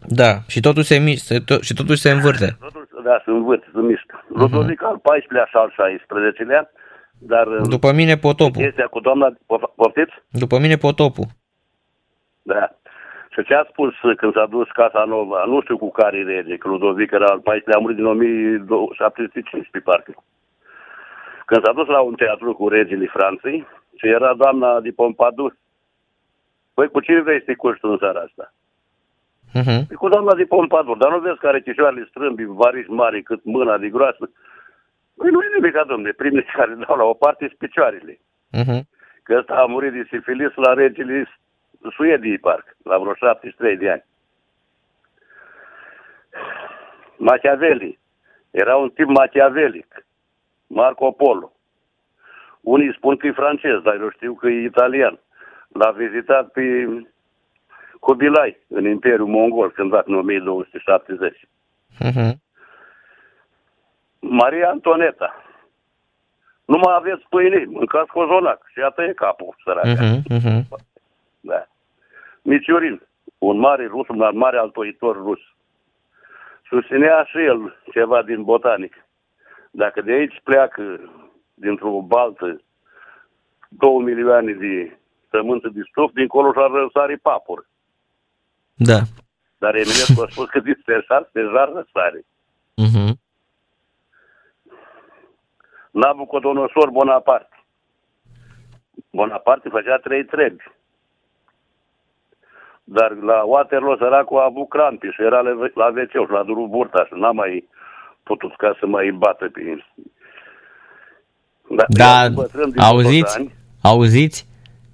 Da, 0.07 0.31
și 0.47 0.59
totul 0.59 0.83
se 0.83 0.97
mișcă, 0.99 1.33
se 1.33 1.39
to- 1.39 1.61
și 1.61 1.73
totuși 1.73 2.01
se 2.01 2.11
învârte. 2.11 2.47
Totul, 2.59 3.01
da, 3.03 3.21
se 3.25 3.31
învârte, 3.31 3.67
se 3.73 3.79
mișcă. 3.79 4.23
Uh-huh. 4.23 4.39
Ludovic 4.39 4.83
al 4.83 4.97
14-lea 4.97 5.45
și 5.51 5.55
al 5.55 5.73
16-lea, 5.79 6.63
dar... 7.19 7.47
După 7.47 7.91
mine 7.91 8.15
potopul. 8.17 8.61
Chestia 8.61 8.87
cu 8.87 8.99
doamna, 8.99 9.27
poftiți? 9.75 10.13
După 10.29 10.59
mine 10.59 10.75
potopul. 10.75 11.25
Da. 12.41 12.77
Și 13.33 13.43
ce 13.43 13.53
a 13.53 13.65
spus 13.69 13.93
când 14.17 14.33
s-a 14.33 14.45
dus 14.45 14.67
Casa 14.71 15.03
Nova, 15.07 15.43
nu 15.45 15.61
știu 15.61 15.77
cu 15.77 15.91
care 15.91 16.23
rege, 16.23 16.57
că 16.57 16.67
Ludovic 16.67 17.11
era 17.11 17.25
al 17.25 17.39
14-lea, 17.39 17.77
a 17.77 17.79
murit 17.79 17.95
din 17.95 18.05
1715, 18.05 19.79
parcă. 19.89 20.13
Când 21.45 21.63
s-a 21.65 21.73
dus 21.73 21.87
la 21.87 21.99
un 21.99 22.13
teatru 22.13 22.53
cu 22.53 22.67
regele 22.67 23.05
Franței, 23.13 23.67
și 23.95 24.07
era 24.07 24.33
doamna 24.33 24.79
de 24.79 24.91
Pompadour. 24.91 25.57
Păi 26.73 26.89
cu 26.89 26.99
cine 26.99 27.21
vrei 27.21 27.39
să 27.39 27.45
te 27.45 27.55
cuști 27.55 27.85
în 27.85 27.97
seara 27.97 28.19
asta? 28.19 28.53
Uh-huh. 29.59 29.87
Păi 29.87 29.95
cu 29.95 30.09
doamna 30.09 30.33
de 30.33 30.43
Pompadour, 30.43 30.97
dar 30.97 31.11
nu 31.11 31.19
vezi 31.19 31.37
care 31.37 31.61
chișoarele 31.61 32.05
strâmbi, 32.09 32.43
varici 32.43 32.87
mari 32.87 33.23
cât 33.23 33.43
mâna 33.43 33.77
de 33.77 33.89
groasă? 33.89 34.29
Păi 35.17 35.29
nu 35.31 35.41
e 35.41 35.55
nimic, 35.55 35.83
domne, 35.87 36.11
primii 36.11 36.43
care 36.57 36.73
dau 36.73 36.97
la 36.97 37.03
o 37.03 37.13
parte 37.13 37.45
sunt 37.47 37.57
picioarele. 37.57 38.19
Uh-huh. 38.59 38.81
Că 39.23 39.35
ăsta 39.37 39.53
a 39.53 39.65
murit 39.65 39.91
de 39.93 40.07
sifilis 40.09 40.53
la 40.55 40.73
regele 40.73 41.27
Suediei, 41.91 42.37
parc, 42.37 42.75
la 42.83 42.97
vreo 42.97 43.13
73 43.13 43.77
de 43.77 43.89
ani. 43.89 44.05
Machiavelli. 47.17 47.99
Era 48.51 48.75
un 48.75 48.89
tip 48.89 49.07
machiavelic. 49.07 50.05
Marco 50.67 51.11
Polo. 51.11 51.51
Unii 52.63 52.93
spun 52.93 53.17
că 53.17 53.27
e 53.27 53.31
francez, 53.31 53.81
dar 53.83 53.95
eu 53.99 54.09
știu 54.09 54.33
că 54.33 54.47
e 54.47 54.63
italian. 54.63 55.19
L-a 55.67 55.91
vizitat 55.91 56.51
pe 56.51 56.87
Kubilai 57.99 58.57
în 58.67 58.85
Imperiul 58.85 59.27
Mongol 59.27 59.71
cândva 59.71 60.01
în 60.05 60.15
1270. 60.15 61.47
Uh-huh. 61.99 62.31
Maria 64.19 64.69
Antoneta. 64.69 65.43
Nu 66.65 66.77
mai 66.77 66.95
aveți 66.95 67.25
pâine, 67.29 67.65
mâncați 67.67 68.11
cozonac 68.11 68.69
și 68.73 68.79
a 68.79 68.89
tăie 68.89 69.13
capul, 69.13 69.55
săraca. 69.63 69.89
Uh-huh. 69.89 70.37
Uh-huh. 70.37 70.61
Da. 71.39 71.67
Miciurin, 72.41 73.01
un 73.37 73.57
mare 73.57 73.85
rus, 73.85 74.07
un 74.07 74.29
mare 74.33 74.57
altoitor 74.57 75.15
rus. 75.15 75.39
Susținea 76.67 77.23
și 77.23 77.37
el 77.37 77.77
ceva 77.91 78.21
din 78.21 78.43
botanic. 78.43 79.05
Dacă 79.71 80.01
de 80.01 80.11
aici 80.11 80.41
pleacă 80.43 80.99
dintr-o 81.53 82.01
baltă 82.01 82.61
două 83.69 84.01
milioane 84.01 84.51
de 84.51 84.97
sămânță 85.29 85.69
de 85.73 85.81
stuf, 85.89 86.11
dincolo 86.13 86.51
și-ar 86.53 86.69
răsare 86.71 87.15
papur. 87.15 87.67
Da. 88.73 88.99
Dar 89.57 89.75
Eminescu 89.75 90.21
a 90.21 90.27
spus 90.29 90.49
că 90.49 90.59
dispersat 90.59 91.29
deja 91.31 91.63
răsare. 91.65 92.25
Uh-huh. 92.83 93.13
Nabucodonosor 95.91 96.89
Bonaparte. 96.89 97.63
Bonaparte 99.11 99.69
făcea 99.69 99.97
trei 99.97 100.25
trebi. 100.25 100.63
Dar 102.83 103.11
la 103.11 103.43
Waterloo 103.43 103.97
săracul 103.97 104.39
a 104.39 104.43
avut 104.43 104.69
crampi 104.69 105.07
și 105.07 105.21
era 105.21 105.41
la 105.41 105.85
wc 105.87 106.09
și 106.09 106.31
l-a 106.31 106.43
durut 106.43 106.69
burtaș 106.69 107.07
și 107.07 107.13
n-a 107.13 107.31
mai 107.31 107.69
putut 108.23 108.55
ca 108.55 108.75
să 108.79 108.85
mai 108.85 109.11
bată 109.11 109.49
pe 109.49 109.83
Da, 111.69 111.83
Da, 111.87 112.19
eu 112.19 112.23
sunt 112.25 112.35
bătrân 112.35 112.69
din 112.69 112.79
auziți? 112.81 113.19
Botoșani. 113.19 113.53
Auziți? 113.81 114.45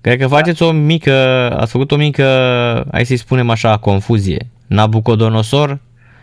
Cred 0.01 0.19
că 0.19 0.27
faceți 0.27 0.63
o 0.63 0.71
mică, 0.71 1.11
ați 1.59 1.71
făcut 1.71 1.91
o 1.91 1.95
mică, 1.95 2.23
hai 2.91 3.05
să-i 3.05 3.17
spunem 3.17 3.49
așa, 3.49 3.77
confuzie. 3.77 4.47
Nabucodonosor 4.67 5.77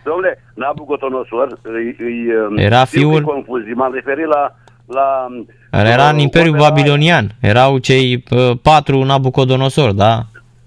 Domnule, 0.04 0.42
Nabucodonosor 0.54 1.58
îi, 1.62 1.96
îi, 1.98 2.26
um, 2.50 2.56
Era 2.56 2.84
știu 2.84 2.98
fiul- 3.00 3.12
că 3.12 3.26
e 3.30 3.32
confuzii. 3.32 3.72
M-am 3.72 3.92
referit 3.92 4.26
la... 4.26 4.54
la 4.86 5.26
era 5.90 6.08
în 6.08 6.16
uh, 6.16 6.22
Imperiul 6.22 6.54
opera- 6.54 6.68
Babilonian. 6.68 7.30
Erau 7.40 7.78
cei 7.78 8.24
uh, 8.30 8.50
patru 8.62 9.02
Nabucodonosor, 9.04 9.92
da? 9.92 10.22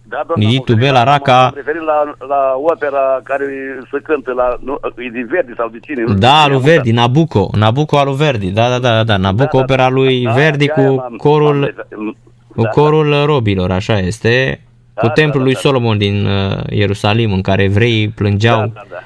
Da, 0.10 0.24
doamna, 0.28 0.46
Niditu, 0.46 0.72
m-am 0.72 0.80
referit 0.80 0.94
Bela, 0.94 1.04
la- 1.04 1.12
Raca. 1.12 1.40
M-am 1.42 1.52
referit 1.56 1.82
la, 1.82 1.98
la 2.28 2.42
opera 2.74 3.20
care 3.24 3.46
se 3.92 4.00
cântă 4.04 4.32
la... 4.34 4.48
Nu, 4.62 4.74
e 4.98 5.10
din 5.10 5.28
Verdi 5.30 5.54
sau 5.58 5.68
de 5.70 5.80
cine? 5.80 6.02
nu 6.02 6.08
știu 6.08 6.20
Da, 6.20 6.36
cine 6.44 6.54
lui 6.54 6.62
a 6.64 6.66
Verdi, 6.72 6.92
Nabucco. 6.92 7.50
Nabucco 7.54 7.98
al 7.98 8.06
lui 8.08 8.16
Verdi. 8.16 8.52
Da, 8.52 8.70
da, 8.70 8.80
da, 8.80 9.04
da. 9.04 9.18
Nabucco, 9.18 9.58
Da, 9.58 9.64
da, 9.66 9.74
opera 9.74 9.90
lui 9.90 10.24
da, 10.24 10.32
Verdi 10.32 10.66
de-aia 10.66 10.88
cu 10.90 10.96
m-am- 10.96 11.16
corul, 11.16 11.56
m-am 11.60 11.64
referit- 11.64 12.18
cu 12.56 12.62
da, 12.62 12.70
corul 12.70 13.26
robilor, 13.26 13.72
așa 13.72 13.98
este. 14.00 14.62
Cu 14.94 15.06
Da, 15.06 15.12
templul 15.12 15.38
da, 15.40 15.44
lui 15.44 15.54
da, 15.54 15.60
da. 15.64 15.68
Solomon 15.70 15.98
din 15.98 16.26
uh, 16.26 16.58
Ierusalim, 16.70 17.32
în 17.34 17.42
care 17.42 17.64
evreii 17.64 18.10
plângeau 18.10 18.60
Da, 18.60 18.66
da, 18.74 18.84
da. 18.90 18.98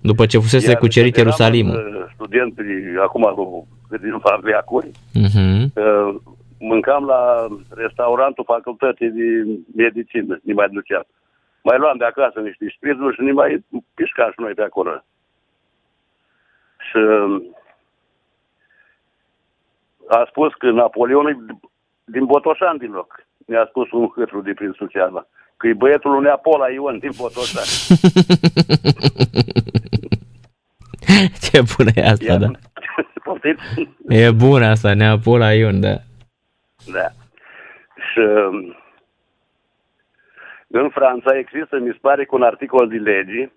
după 0.00 0.26
ce 0.26 0.38
fusese 0.38 0.70
Iar 0.70 0.78
cucerit 0.78 1.16
eram, 1.16 1.26
Ierusalimul. 1.26 1.74
uh, 1.74 2.04
Student 2.14 2.54
acum 3.04 3.22
cu 3.22 3.66
câteva 3.90 4.40
veacuri. 4.42 4.90
Mhm. 5.12 5.72
Uh, 5.74 6.14
Mâncam 6.58 7.04
la 7.04 7.46
restaurantul 7.70 8.44
facultății 8.44 9.10
de 9.10 9.44
medicină, 9.76 10.38
ne 10.42 10.52
mai 10.52 10.68
duceam. 10.68 11.06
Mai 11.62 11.78
luam 11.78 11.96
de 11.96 12.04
acasă 12.04 12.40
niște 12.40 12.68
șpirzuri 12.68 13.14
și 13.14 13.22
ne 13.22 13.32
mai 13.32 13.64
pișcam 13.94 14.30
și 14.30 14.40
noi 14.40 14.54
pe 14.54 14.62
acolo. 14.62 15.04
Și 16.90 16.96
uh, 16.96 17.42
a 20.08 20.26
spus 20.28 20.54
că 20.54 20.70
Napoleon 20.70 21.26
e 21.26 21.36
din 22.04 22.24
Botoșan 22.24 22.76
din 22.76 22.90
loc. 22.90 23.26
Mi-a 23.46 23.66
spus 23.68 23.90
un 23.90 24.08
hâtru 24.14 24.40
de 24.40 24.52
prin 24.52 24.72
Suceava. 24.76 25.26
Că 25.56 25.66
e 25.68 25.72
băietul 25.72 26.10
lui 26.10 26.22
Neapola 26.22 26.70
Ion 26.70 26.98
din 26.98 27.10
Botoșan. 27.16 27.64
Ce 31.50 31.60
bună 31.76 31.90
e 31.94 32.02
asta, 32.02 32.32
Iar- 32.32 32.38
da. 32.38 32.50
Poftiți? 33.24 33.62
E 34.08 34.30
bună 34.30 34.66
asta, 34.66 34.94
Neapola 34.94 35.52
Ion, 35.52 35.80
da. 35.80 35.96
Da. 36.92 37.08
Și 38.10 38.18
um, 38.18 38.76
în 40.66 40.88
Franța 40.88 41.38
există, 41.38 41.78
mi 41.78 41.92
se 41.92 41.98
pare, 42.00 42.24
cu 42.24 42.34
un 42.34 42.42
articol 42.42 42.88
de 42.88 42.96
lege, 42.96 43.50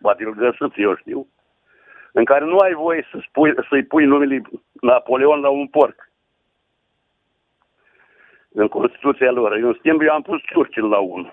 poate 0.00 0.24
îl 0.24 0.34
găsiți, 0.34 0.80
eu 0.80 0.96
știu, 0.96 1.26
în 2.12 2.24
care 2.24 2.44
nu 2.44 2.56
ai 2.56 2.72
voie 2.72 3.06
să 3.10 3.18
spui, 3.28 3.54
să-i 3.68 3.82
pui 3.84 4.04
numele 4.04 4.42
Napoleon 4.80 5.40
la 5.40 5.48
un 5.48 5.66
porc. 5.66 6.10
În 8.52 8.68
Constituția 8.68 9.30
lor. 9.30 9.52
În 9.52 9.76
schimb, 9.78 10.00
eu 10.00 10.12
am 10.12 10.22
pus 10.22 10.40
Churchill 10.52 10.88
la 10.88 10.98
unul. 10.98 11.32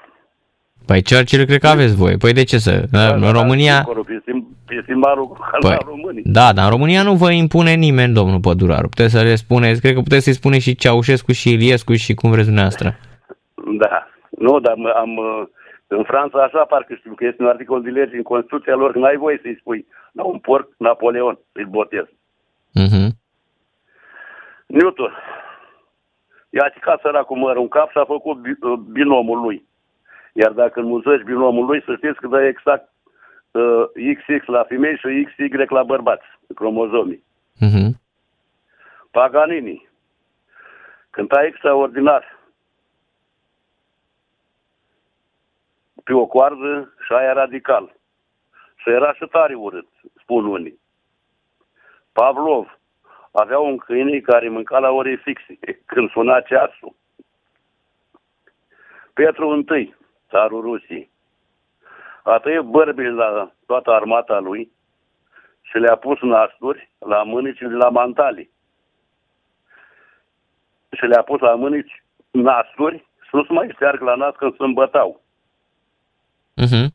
Păi 0.85 1.03
Churchill 1.03 1.45
cred 1.45 1.59
că 1.59 1.67
aveți 1.67 1.95
voi. 1.95 2.17
Păi 2.17 2.33
de 2.33 2.43
ce 2.43 2.57
să? 2.57 2.83
În 2.91 3.31
România... 3.31 3.85
Este 4.69 4.93
marul 4.93 5.37
Păi, 5.59 5.71
al 5.71 5.81
României. 5.85 6.23
da, 6.25 6.53
dar 6.53 6.63
în 6.65 6.69
România 6.69 7.03
nu 7.03 7.13
vă 7.15 7.31
impune 7.31 7.73
nimeni, 7.73 8.13
domnul 8.13 8.39
Păduraru. 8.39 8.87
Puteți 8.89 9.13
să 9.13 9.21
le 9.21 9.35
spuneți, 9.35 9.81
cred 9.81 9.93
că 9.93 10.01
puteți 10.01 10.23
să-i 10.23 10.33
spuneți 10.33 10.63
și 10.63 10.75
Ceaușescu 10.75 11.31
și 11.31 11.51
Iliescu 11.53 11.93
și 11.93 12.13
cum 12.13 12.29
vreți 12.29 12.45
dumneavoastră. 12.45 12.95
Da. 13.77 14.07
Nu, 14.29 14.59
dar 14.59 14.73
mă- 14.75 14.89
am... 14.97 15.17
uh, 15.17 15.43
În 15.87 16.03
Franța 16.03 16.43
așa 16.43 16.63
parcă 16.65 16.93
știu 16.95 17.13
că 17.15 17.25
este 17.25 17.41
un 17.43 17.49
articol 17.49 17.81
de 17.81 17.89
lege 17.89 18.15
în 18.15 18.23
Constituția 18.23 18.75
lor 18.75 18.91
că 18.91 18.99
n-ai 18.99 19.15
voie 19.17 19.39
să-i 19.41 19.57
spui 19.59 19.85
la 20.11 20.23
un 20.23 20.37
porc 20.39 20.67
Napoleon, 20.77 21.39
să-i 21.53 21.65
botez. 21.65 22.05
Mhm. 22.73 23.07
Newton. 24.67 25.11
I-a 26.49 26.69
cicat 26.73 26.99
săracul 27.01 27.37
măr 27.37 27.55
un 27.57 27.67
cap 27.67 27.89
și 27.91 27.97
a 27.97 28.05
făcut 28.05 28.37
bi- 28.41 28.57
uh, 28.61 28.77
binomul 28.91 29.39
lui. 29.41 29.65
Iar 30.33 30.51
dacă 30.51 30.79
înmulțești 30.79 31.23
binomul 31.25 31.65
lui, 31.65 31.83
să 31.85 31.93
știți 31.97 32.19
că 32.19 32.27
dă 32.27 32.41
exact 32.45 32.87
uh, 32.87 32.92
XX 33.93 34.45
la 34.45 34.63
femei 34.63 34.97
și 34.97 35.27
XY 35.35 35.65
la 35.67 35.83
bărbați, 35.83 36.25
cromozomii. 36.55 37.23
Mhm. 37.59 38.01
Paganini. 39.11 39.89
Cânta 41.09 41.43
extraordinar. 41.43 42.41
Pe 46.03 46.13
o 46.13 46.25
coardă 46.25 46.93
și 47.05 47.13
aia 47.13 47.33
radical. 47.33 47.95
Și 48.75 48.89
era 48.89 49.13
și 49.13 49.25
tare 49.25 49.55
urât, 49.55 49.87
spun 50.21 50.45
unii. 50.45 50.79
Pavlov 52.11 52.79
avea 53.31 53.59
un 53.59 53.77
câine 53.77 54.19
care 54.19 54.49
mânca 54.49 54.79
la 54.79 54.89
ore 54.89 55.15
fixe, 55.15 55.59
când 55.91 56.09
suna 56.09 56.41
ceasul. 56.41 56.95
Petru 59.13 59.63
I, 59.75 59.95
țarul 60.29 60.61
Rusiei, 60.61 61.09
a 62.23 62.39
tăiat 62.39 62.63
bărbile 62.63 63.09
la 63.09 63.51
toată 63.65 63.91
armata 63.91 64.39
lui 64.39 64.71
și 65.61 65.77
le-a 65.77 65.95
pus 65.95 66.19
nasturi 66.21 66.89
la 66.99 67.23
mânici 67.23 67.57
și 67.57 67.63
la 67.63 67.89
mantali. 67.89 68.49
Și 70.91 71.05
le-a 71.05 71.21
pus 71.21 71.39
la 71.39 71.55
mânici 71.55 72.03
nasturi 72.31 73.07
să 73.29 73.35
nu 73.35 73.43
se 73.43 73.53
mai 73.53 73.69
șteargă 73.73 74.03
la 74.03 74.15
nas 74.15 74.35
când 74.35 74.55
se 74.55 74.63
îmbătau. 74.63 75.21
Mhm. 76.55 76.93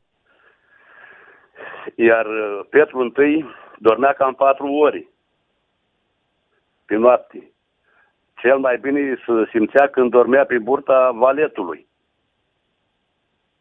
Iar 1.94 2.26
uh, 2.26 2.60
Petru 2.70 3.22
I 3.22 3.44
dormea 3.78 4.12
cam 4.12 4.34
patru 4.34 4.66
ori 4.66 5.08
pe 6.86 6.94
noapte. 6.96 7.52
Cel 8.34 8.58
mai 8.58 8.78
bine 8.78 9.22
se 9.26 9.32
simțea 9.50 9.88
când 9.88 10.10
dormea 10.10 10.44
pe 10.46 10.58
burta 10.58 11.10
valetului. 11.10 11.87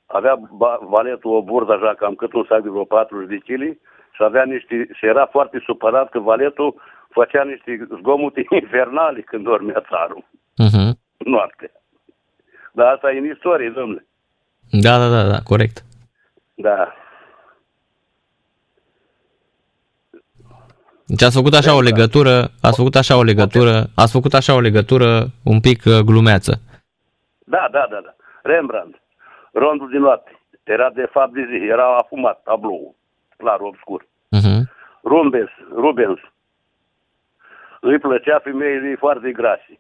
Avea 0.08 0.36
ba- 0.52 0.80
valetul 0.82 1.36
o 1.36 1.42
burtă 1.42 1.72
așa 1.74 1.94
cam 1.98 2.16
cât 2.16 2.34
un 2.34 2.46
sac 2.50 2.62
de 2.62 2.70
vreo 2.70 2.84
40 2.86 3.28
de 3.30 3.38
kg 3.54 3.78
și 4.12 4.24
avea 4.24 4.44
niște, 4.44 4.88
și 4.94 5.06
era 5.06 5.26
foarte 5.26 5.62
supărat 5.66 6.10
că 6.10 6.20
valetul 6.20 6.76
făcea 7.10 7.44
niște 7.44 7.88
zgomote 8.00 8.46
infernale 8.62 9.22
când 9.22 9.44
dormea 9.44 9.84
țarul 9.90 10.26
Mhm. 10.58 11.00
noapte. 11.18 11.72
Dar 12.72 12.94
asta 12.94 13.12
e 13.12 13.18
în 13.18 13.26
istorie, 13.32 13.70
domnule. 13.70 14.06
Da, 14.72 14.98
da, 14.98 15.10
da, 15.10 15.24
da, 15.24 15.40
corect. 15.44 15.84
Da. 16.56 16.94
Deci 21.06 21.22
ați 21.24 21.36
făcut 21.36 21.54
așa 21.54 21.76
o 21.76 21.82
legătură, 21.82 22.52
ați 22.62 22.78
făcut 22.78 22.96
așa 22.96 23.18
o 23.18 23.24
legătură, 23.24 23.86
ați 23.96 24.12
făcut 24.12 24.34
așa 24.34 24.54
o 24.54 24.60
legătură 24.60 25.26
un 25.44 25.60
pic 25.60 25.84
uh, 25.86 26.00
glumeață. 26.06 26.62
Da, 27.46 27.68
da, 27.72 27.88
da, 27.90 28.00
da. 28.04 28.16
Rembrandt, 28.44 29.02
rondul 29.58 29.90
din 29.90 30.00
noapte. 30.00 30.32
Era 30.64 30.90
de 30.90 31.08
fapt 31.12 31.34
de 31.34 31.48
zi, 31.50 31.66
era 31.66 31.96
afumat 31.98 32.42
tablou, 32.44 32.96
clar, 33.38 33.60
obscur. 33.60 34.08
Mhm. 34.30 34.70
Rubens, 35.04 35.50
Rubens. 35.74 36.20
Îi 37.82 38.00
plăcea 38.00 38.40
femeile 38.40 38.96
foarte 38.96 39.32
grase. 39.32 39.80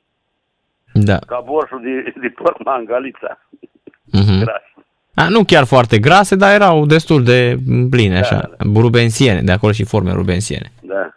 Da. 0.93 1.17
Ca 1.27 1.39
borșul 1.39 1.81
de, 1.81 2.13
de 2.21 2.27
porc 2.27 2.63
mangalița. 2.63 3.39
Mhm. 4.11 4.39
Grase. 4.43 4.73
A, 5.15 5.29
nu 5.29 5.43
chiar 5.43 5.65
foarte 5.65 5.99
grase, 5.99 6.35
dar 6.35 6.53
erau 6.53 6.85
destul 6.85 7.23
de 7.23 7.55
pline, 7.89 8.17
așa, 8.17 8.49
rubensiene, 8.75 9.41
de 9.41 9.51
acolo 9.51 9.71
și 9.71 9.85
forme 9.85 10.11
rubensiene. 10.11 10.71
Da. 10.81 11.09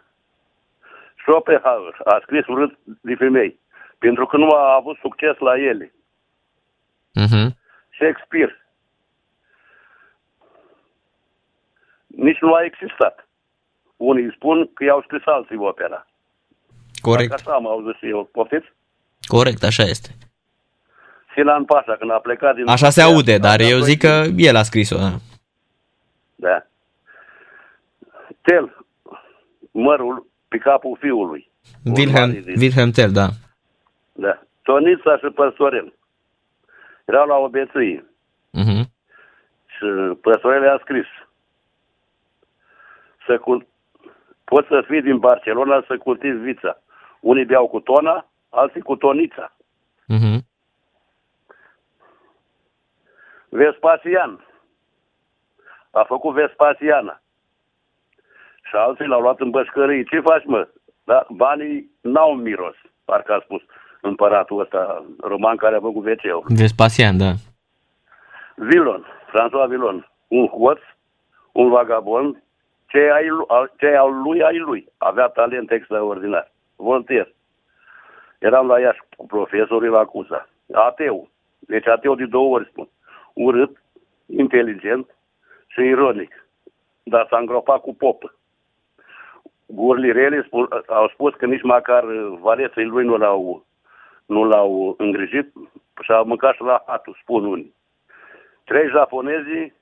Schopenhauer 1.21 2.01
a 2.03 2.19
scris 2.21 2.47
urât 2.47 2.77
de 3.01 3.15
femei, 3.15 3.59
pentru 3.97 4.25
că 4.25 4.37
nu 4.37 4.47
a 4.49 4.75
avut 4.75 4.97
succes 4.97 5.37
la 5.39 5.57
ele. 5.59 5.93
Mhm. 7.13 7.59
Shakespeare. 8.01 8.53
Nici 12.07 12.39
nu 12.39 12.53
a 12.53 12.63
existat. 12.63 13.27
Unii 13.97 14.33
spun 14.35 14.73
că 14.73 14.83
i-au 14.83 15.01
scris 15.01 15.21
alții 15.25 15.57
opera. 15.57 16.05
Corect. 17.01 17.29
Dacă 17.29 17.41
așa 17.45 17.55
am 17.55 17.67
auzit 17.67 17.95
și 17.95 18.09
eu. 18.09 18.29
Poftiți? 18.31 18.73
Corect, 19.27 19.63
așa 19.63 19.83
este. 19.83 20.09
Sinan 21.33 21.65
Pașa, 21.65 21.95
când 21.95 22.11
a 22.11 22.19
plecat 22.19 22.55
din... 22.55 22.67
Așa 22.67 22.89
se 22.89 23.01
aude, 23.01 23.37
dar 23.37 23.53
avea 23.53 23.67
eu 23.67 23.77
doi 23.77 23.87
zic 23.87 23.99
că 23.99 24.23
el 24.37 24.55
a 24.55 24.63
scris-o. 24.63 24.97
Da. 24.97 25.11
Da. 26.35 26.65
Tel, 28.41 28.85
mărul 29.71 30.27
pe 30.47 30.57
capul 30.57 30.97
fiului. 30.99 31.51
Wilhelm, 31.95 32.29
Wilhelm 32.59 32.91
Tell, 32.91 33.11
da. 33.11 33.27
Da. 34.13 34.43
Tonița 34.61 35.17
și 35.17 35.27
Păsorel. 35.35 35.93
Erau 37.11 37.27
la 37.27 37.35
o 37.35 37.49
bețâie. 37.49 38.05
Mhm. 38.49 38.91
Și 39.65 39.85
Păsorel 40.21 40.69
a 40.69 40.77
scris 40.79 41.05
să 43.25 43.37
cul... 43.37 43.67
poți 44.43 44.67
să 44.67 44.83
fii 44.87 45.01
din 45.01 45.17
Barcelona 45.17 45.83
să 45.87 45.97
cultivi 45.97 46.37
vița. 46.37 46.81
Unii 47.19 47.45
beau 47.45 47.67
cu 47.67 47.79
tona, 47.79 48.27
alții 48.49 48.81
cu 48.81 48.95
tonița. 48.95 49.55
Mhm. 50.07 50.45
Vespasian. 53.49 54.45
A 55.91 56.03
făcut 56.03 56.33
Vespasiana. 56.33 57.21
Și 58.63 58.75
alții 58.75 59.05
l-au 59.05 59.21
luat 59.21 59.39
în 59.39 59.49
bășcării. 59.49 60.05
Ce 60.05 60.19
faci, 60.19 60.45
mă? 60.45 60.67
Da, 61.03 61.25
banii 61.29 61.91
n-au 62.01 62.35
miros. 62.35 62.75
parcă 63.05 63.33
a 63.33 63.41
spus 63.43 63.61
împăratul 64.01 64.59
ăsta 64.59 65.05
roman 65.19 65.55
care 65.55 65.75
a 65.75 65.79
făcut 65.79 66.05
wc 66.05 66.43
Vespasian, 66.47 67.17
da. 67.17 67.31
Vilon, 68.55 69.05
François 69.29 69.67
Vilon, 69.67 70.11
un 70.27 70.47
hoț, 70.47 70.79
un 71.51 71.69
vagabond, 71.69 72.43
ce 72.87 73.09
ai, 73.13 73.27
ce 73.77 73.85
ai 73.85 74.11
lui, 74.23 74.43
ai 74.43 74.57
lui. 74.57 74.87
Avea 74.97 75.27
talent 75.27 75.71
extraordinar. 75.71 76.51
Voltaire. 76.75 77.33
Eram 78.39 78.67
la 78.67 78.79
Iași 78.79 78.99
cu 79.17 79.25
profesorul 79.25 79.89
la 79.89 80.05
Cuza. 80.05 80.49
Ateu. 80.73 81.29
Deci 81.59 81.87
ateu 81.87 82.15
de 82.15 82.25
două 82.25 82.55
ori 82.55 82.67
spun. 82.67 82.89
Urât, 83.33 83.83
inteligent 84.25 85.15
și 85.67 85.79
ironic. 85.79 86.45
Dar 87.03 87.27
s-a 87.29 87.37
îngropat 87.37 87.81
cu 87.81 87.95
popă. 87.95 88.35
Gurile 89.65 90.43
spun, 90.45 90.67
au 90.87 91.07
spus 91.07 91.33
că 91.33 91.45
nici 91.45 91.63
măcar 91.63 92.03
valeții 92.41 92.83
lui 92.83 93.05
nu 93.05 93.17
l-au, 93.17 93.65
nu 94.31 94.43
l-au 94.43 94.95
îngrijit 94.97 95.53
și 96.01 96.11
au 96.11 96.25
mâncat 96.25 96.55
și 96.55 96.61
la 96.61 96.83
hatul, 96.87 97.17
spun 97.21 97.45
unii. 97.45 97.73
Trei 98.63 98.89
japonezii 98.89 99.73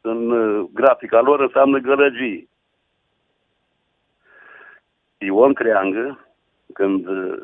în 0.00 0.30
uh, 0.30 0.68
grafica 0.72 1.20
lor 1.20 1.40
înseamnă 1.40 1.78
gălăgii. 1.78 2.48
Ion 5.18 5.52
Creangă, 5.52 6.26
când 6.72 7.06
uh, 7.06 7.42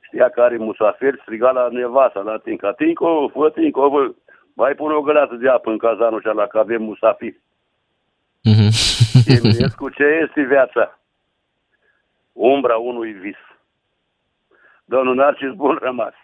știa 0.00 0.28
că 0.28 0.40
are 0.40 0.56
musafiri, 0.56 1.20
striga 1.22 1.50
la 1.50 1.68
nevasa, 1.68 2.20
la 2.20 2.38
Tinca. 2.38 2.72
Tinco, 2.72 3.28
fă 3.28 3.50
Tinco, 3.50 3.88
vă, 3.88 4.14
mai 4.54 4.74
pune 4.74 4.94
o 4.94 5.00
găleată 5.00 5.34
de 5.34 5.48
apă 5.48 5.70
în 5.70 5.78
cazanul 5.78 6.22
ăla, 6.24 6.46
că 6.46 6.58
avem 6.58 6.82
musafiri. 6.82 7.40
Mm-hmm. 8.48 9.74
cu 9.76 9.88
ce 9.88 10.04
este 10.04 10.42
viața? 10.42 10.98
Umbra 12.32 12.76
unui 12.76 13.12
vis. 13.12 13.47
Domnul 14.94 15.14
Narcis, 15.14 15.52
bun 15.54 15.78
rămas. 15.80 16.14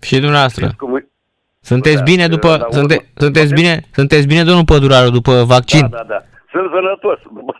Și 0.00 0.20
dumneavoastră. 0.20 0.66
Cum... 0.78 1.06
Sunteți 1.60 1.96
da, 1.96 2.02
bine 2.02 2.26
după, 2.26 2.66
sunte, 2.70 2.96
sunteți 3.14 3.54
bine, 3.54 3.74
sunteți 3.92 4.26
bine, 4.26 4.44
domnul 4.44 4.64
Păduraru, 4.64 5.10
după 5.10 5.32
vaccin? 5.54 5.80
Da, 5.80 5.96
da, 5.96 6.04
da. 6.04 6.20
Sunt 6.50 6.70
sănătos. 6.74 7.18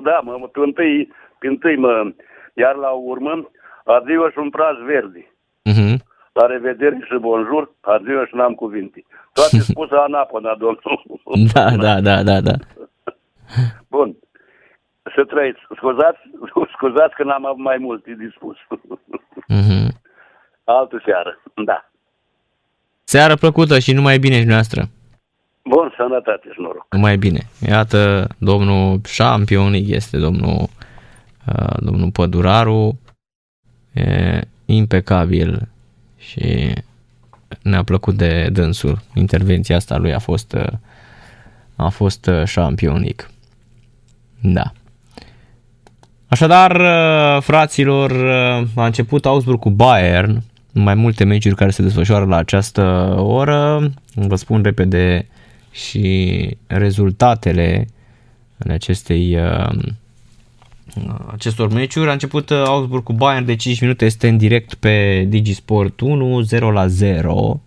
Da, 0.08 0.20
mă, 0.22 0.48
pe 0.52 0.60
întâi, 0.68 1.12
pe 1.38 1.46
întâi 1.46 1.76
mă, 1.76 2.12
iar 2.54 2.74
la 2.74 2.90
urmă, 2.90 3.50
adio 3.84 4.30
și 4.30 4.38
un 4.38 4.50
praz 4.50 4.76
verde. 4.86 5.22
Uh-huh. 5.70 5.94
La 6.32 6.46
revedere 6.46 6.98
și 7.04 7.16
bonjour, 7.20 7.74
adio 7.80 8.24
și 8.24 8.34
n-am 8.36 8.54
cuvinte. 8.54 9.04
Toate 9.32 9.58
spuse 9.70 9.94
anapona, 9.94 10.54
domnul. 10.54 10.82
Da, 11.52 11.70
da, 11.84 12.00
da, 12.00 12.22
da, 12.22 12.40
da. 12.40 12.54
Bun. 13.88 14.16
Să 15.02 15.24
trăiți. 15.24 15.60
Scuzați, 15.76 16.20
scuzați 16.76 17.14
că 17.14 17.24
n-am 17.24 17.46
avut 17.46 17.64
mai 17.64 17.76
mult 17.78 18.04
de 18.04 18.14
dispus. 18.24 18.56
Uh-huh. 19.58 19.88
Altă 20.64 21.02
seară, 21.04 21.42
da. 21.64 21.90
Seară 23.04 23.34
plăcută 23.34 23.78
și 23.78 23.92
numai 23.92 24.18
bine 24.18 24.38
și 24.40 24.46
noastră. 24.46 24.82
Bun, 25.64 25.94
sănătate 25.96 26.48
și 26.52 26.60
noroc. 26.60 26.86
Numai 26.90 27.16
bine. 27.16 27.40
Iată, 27.66 28.26
domnul 28.38 29.00
șampionic 29.06 29.88
este 29.88 30.18
domnul, 30.18 30.68
uh, 31.46 31.76
domnul 31.78 32.10
Păduraru. 32.10 32.98
E 33.92 34.40
impecabil 34.64 35.68
și 36.18 36.74
ne-a 37.62 37.82
plăcut 37.82 38.14
de 38.14 38.48
dânsul. 38.52 38.98
Intervenția 39.14 39.76
asta 39.76 39.96
lui 39.96 40.14
a 40.14 40.18
fost, 40.18 40.52
uh, 40.52 40.72
a 41.76 41.88
fost 41.88 42.26
uh, 42.26 42.44
șampionic. 42.44 43.30
Da. 44.42 44.72
Așadar, 46.32 46.80
uh, 46.80 47.42
fraților, 47.42 48.10
uh, 48.10 48.68
a 48.74 48.84
început 48.84 49.26
Augsburg 49.26 49.58
cu 49.58 49.70
Bayern, 49.70 50.42
mai 50.72 50.94
multe 50.94 51.24
meciuri 51.24 51.54
care 51.54 51.70
se 51.70 51.82
desfășoară 51.82 52.24
la 52.24 52.36
această 52.36 53.14
oră. 53.18 53.90
Vă 54.14 54.36
spun 54.36 54.62
repede 54.62 55.26
și 55.70 56.56
rezultatele 56.66 57.86
în 58.56 58.70
acestei 58.70 59.36
uh, 59.36 59.78
acestor 61.32 61.72
meciuri. 61.72 62.08
A 62.08 62.12
început 62.12 62.50
Augsburg 62.50 63.02
cu 63.02 63.12
Bayern 63.12 63.44
de 63.44 63.56
5 63.56 63.80
minute, 63.80 64.04
este 64.04 64.28
în 64.28 64.36
direct 64.36 64.74
pe 64.74 65.24
Digisport 65.28 66.00
1, 66.00 66.40
0 66.40 66.70
la 66.70 66.86
0. 66.86 67.60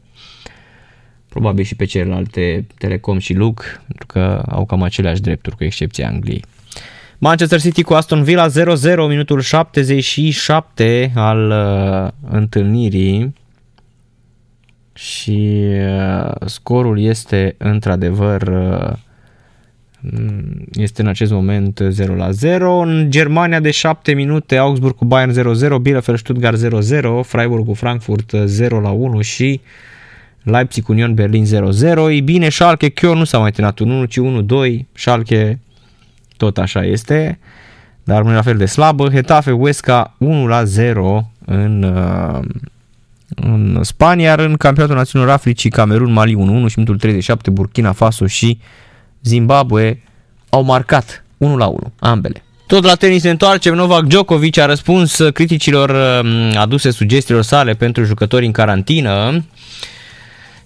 Probabil 1.30 1.64
și 1.64 1.76
pe 1.76 1.86
celelalte 1.86 2.68
Telecom 2.78 3.18
și 3.18 3.34
Luc, 3.34 3.82
pentru 3.88 4.06
că 4.06 4.44
au 4.50 4.66
cam 4.66 4.82
aceleași 4.82 5.22
drepturi, 5.22 5.56
cu 5.56 5.64
excepția 5.64 6.08
Angliei. 6.08 6.44
Manchester 7.18 7.60
City 7.60 7.84
cu 7.84 7.94
Aston 7.94 8.24
Villa 8.24 8.48
0-0, 8.48 8.52
minutul 9.08 9.40
77 9.40 11.12
al 11.16 11.50
uh, 11.50 12.32
întâlnirii 12.32 13.34
și 14.94 15.64
uh, 15.72 16.32
scorul 16.46 17.00
este 17.00 17.56
într-adevăr 17.58 18.42
uh, 18.42 18.94
este 20.74 21.02
în 21.02 21.08
acest 21.08 21.32
moment 21.32 21.82
0 21.90 22.16
la 22.16 22.32
0. 22.32 22.78
În 22.78 23.12
Germania 23.12 23.60
de 23.60 23.72
7 23.72 24.14
minute 24.14 24.58
Augsburg 24.58 24.96
cu 24.96 25.06
Bayern 25.06 25.56
0-0, 25.78 25.82
Bielefeld 25.82 26.18
Stuttgart 26.18 26.58
0-0, 26.58 26.62
Freiburg 27.22 27.66
cu 27.66 27.74
Frankfurt 27.74 28.32
0 28.46 28.80
la 28.80 28.90
1 28.90 29.22
și 29.22 29.62
Leipzig 30.44 30.84
cu 30.84 30.92
Union 30.92 31.14
Berlin 31.14 31.46
0-0. 31.46 31.50
Ei 32.10 32.22
bine, 32.22 32.50
Schalke 32.50 32.90
Köln 32.90 33.16
nu 33.16 33.24
s-a 33.24 33.38
mai 33.38 33.52
terminat 33.52 33.80
1 33.80 34.06
ci 34.06 34.20
1-2. 34.80 34.86
Schalke 34.94 35.60
tot 36.38 36.58
așa 36.58 36.84
este, 36.84 37.40
dar 38.04 38.18
rămâne 38.18 38.36
la 38.36 38.42
fel 38.42 38.58
de 38.58 38.66
slabă. 38.66 39.10
Hetafe 39.10 39.52
Huesca 39.52 40.16
1 40.18 40.48
la 40.48 40.64
0 40.64 41.32
în, 41.46 41.84
uh, 41.84 42.40
în 43.36 43.80
Spania, 43.84 44.30
iar 44.30 44.40
în 44.40 44.56
campionatul 44.56 44.98
național 44.98 45.30
Africii 45.30 45.70
Camerun, 45.70 46.12
Mali 46.12 46.34
1-1 46.34 46.36
și 46.68 46.80
minutul 46.80 46.98
37 46.98 47.50
Burkina 47.50 47.92
Faso 47.92 48.28
și 48.28 48.60
Zimbabwe 49.24 50.04
au 50.50 50.64
marcat 50.64 51.24
1 51.38 51.58
la 51.58 51.66
1 51.66 51.94
ambele. 52.00 52.44
Tot 52.68 52.84
la 52.84 52.96
tenis 52.96 53.22
se 53.22 53.30
întoarce, 53.30 53.70
Novak 53.70 54.04
Djokovic 54.04 54.58
a 54.58 54.66
răspuns 54.66 55.22
criticilor 55.34 55.90
um, 55.90 56.58
aduse 56.58 56.92
sugestiilor 56.92 57.44
sale 57.44 57.74
pentru 57.74 58.04
jucători 58.04 58.46
în 58.46 58.52
carantină. 58.52 59.44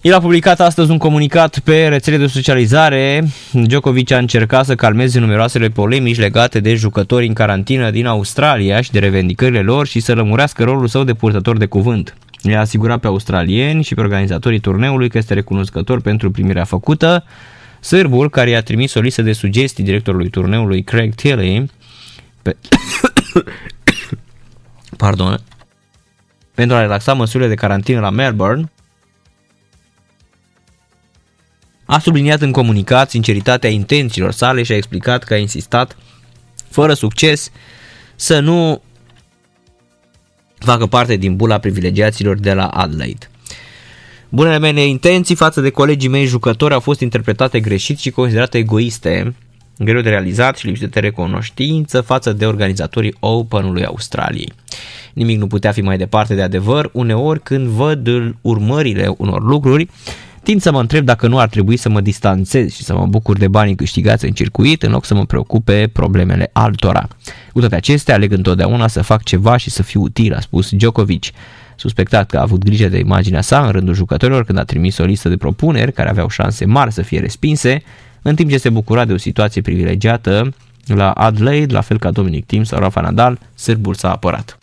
El 0.01 0.13
a 0.13 0.19
publicat 0.19 0.59
astăzi 0.59 0.91
un 0.91 0.97
comunicat 0.97 1.59
pe 1.59 1.88
rețele 1.88 2.17
de 2.17 2.27
socializare. 2.27 3.27
Djokovic 3.51 4.11
a 4.11 4.17
încercat 4.17 4.65
să 4.65 4.76
calmeze 4.76 5.19
numeroasele 5.19 5.69
polemici 5.69 6.17
legate 6.17 6.59
de 6.59 6.76
jucători 6.76 7.27
în 7.27 7.34
carantină 7.34 7.91
din 7.91 8.05
Australia 8.05 8.81
și 8.81 8.91
de 8.91 8.99
revendicările 8.99 9.61
lor 9.61 9.88
și 9.88 9.99
să 9.99 10.13
lămurească 10.13 10.63
rolul 10.63 10.88
său 10.88 11.03
de 11.03 11.13
purtător 11.13 11.57
de 11.57 11.65
cuvânt. 11.65 12.17
I-a 12.41 12.59
asigurat 12.59 12.99
pe 12.99 13.07
australieni 13.07 13.84
și 13.84 13.93
pe 13.93 14.01
organizatorii 14.01 14.59
turneului 14.59 15.09
că 15.09 15.17
este 15.17 15.34
recunoscător 15.34 16.01
pentru 16.01 16.31
primirea 16.31 16.63
făcută. 16.63 17.23
Sârbul, 17.80 18.30
care 18.30 18.49
i-a 18.49 18.61
trimis 18.61 18.93
o 18.93 18.99
listă 18.99 19.21
de 19.21 19.34
sugestii 19.34 19.84
directorului 19.84 20.30
turneului 20.30 20.84
Craig 20.84 21.15
Tilley, 21.15 21.69
pe... 22.41 22.55
Pardon. 24.97 25.39
Pentru 26.55 26.76
a 26.76 26.80
relaxa 26.80 27.13
măsurile 27.13 27.49
de 27.49 27.55
carantină 27.55 27.99
la 27.99 28.09
Melbourne, 28.09 28.69
A 31.91 31.99
subliniat 31.99 32.41
în 32.41 32.52
comunicat 32.52 33.10
sinceritatea 33.10 33.70
intențiilor 33.70 34.32
sale 34.32 34.64
și 34.64 34.72
a 34.72 34.76
explicat 34.76 35.24
că 35.24 35.34
a 35.34 35.38
insistat, 35.38 35.98
fără 36.70 36.94
succes, 36.94 37.52
să 38.16 38.40
nu 38.40 38.82
facă 40.57 40.86
parte 40.86 41.16
din 41.16 41.36
bula 41.36 41.57
privilegiaților 41.57 42.40
de 42.40 42.53
la 42.53 42.68
Adelaide. 42.68 43.30
Bunele 44.30 44.57
mele 44.57 44.86
intenții 44.86 45.36
față 45.36 45.61
de 45.61 45.70
colegii 45.70 46.10
mei 46.10 46.26
jucători 46.26 46.74
au 46.74 46.80
fost 46.80 46.99
interpretate 46.99 47.60
greșit 47.60 47.99
și 47.99 48.10
considerate 48.10 48.57
egoiste, 48.57 49.36
greu 49.78 50.02
de 50.02 50.10
realizat 50.10 50.57
și 50.57 50.66
lipsite 50.66 50.88
de 50.88 50.99
recunoștință 50.99 52.02
față 52.02 52.34
de 52.34 52.45
organizatorii 52.45 53.16
Openului 53.20 53.86
Australiei. 53.86 54.53
Nimic 55.14 55.40
nu 55.40 55.48
putea 55.48 55.72
fi 55.72 55.82
mai 55.82 55.98
departe 55.98 56.36
de 56.36 56.41
adevăr, 56.41 56.90
uneori 56.94 57.44
când 57.44 57.68
văd 57.68 58.10
urmările 58.41 59.14
unor 59.18 59.44
lucruri, 59.44 59.90
Tind 60.44 60.61
să 60.61 60.72
mă 60.72 60.80
întreb 60.80 61.06
dacă 61.06 61.28
nu 61.28 61.40
ar 61.40 61.48
trebui 61.48 61.78
să 61.78 61.90
mă 61.90 62.02
distanțez 62.02 62.72
și 62.72 62.84
să 62.84 62.94
mă 62.94 63.06
bucur 63.06 63.38
de 63.38 63.48
banii 63.48 63.76
câștigați 63.76 64.26
în 64.26 64.32
circuit 64.32 64.84
în 64.84 64.91
loc 64.91 65.06
să 65.06 65.14
mă 65.14 65.26
preocupe 65.26 65.90
problemele 65.94 66.49
altora. 66.53 67.07
Cu 67.53 67.60
toate 67.60 67.76
acestea, 67.76 68.16
aleg 68.16 68.32
întotdeauna 68.32 68.88
să 68.88 69.02
fac 69.02 69.24
ceva 69.24 69.57
și 69.57 69.70
să 69.70 69.84
fiu 69.84 70.02
util, 70.02 70.34
a 70.34 70.40
spus 70.40 70.70
Djokovic. 70.70 71.26
Suspectat 71.76 72.30
că 72.30 72.38
a 72.38 72.41
avut 72.41 72.64
grijă 72.64 72.88
de 72.88 72.98
imaginea 72.98 73.41
sa 73.41 73.66
în 73.66 73.72
rândul 73.72 73.94
jucătorilor 73.94 74.45
când 74.45 74.60
a 74.60 74.64
trimis 74.64 74.98
o 74.98 75.03
listă 75.03 75.30
de 75.30 75.38
propuneri 75.38 75.94
care 75.94 76.10
aveau 76.10 76.30
șanse 76.30 76.66
mari 76.66 76.91
să 76.91 77.02
fie 77.02 77.20
respinse, 77.20 77.84
în 78.22 78.36
timp 78.36 78.49
ce 78.49 78.57
se 78.57 78.70
bucura 78.70 79.06
de 79.06 79.14
o 79.14 79.18
situație 79.18 79.61
privilegiată 79.61 80.53
la 80.86 81.11
Adelaide, 81.11 81.74
la 81.74 81.82
fel 81.82 81.99
ca 81.99 82.11
Dominic 82.11 82.45
Thiem 82.45 82.64
sau 82.64 82.80
Rafa 82.80 83.02
Nadal, 83.02 83.40
sârbul 83.56 83.94
s-a 83.94 84.11
apărat. 84.11 84.57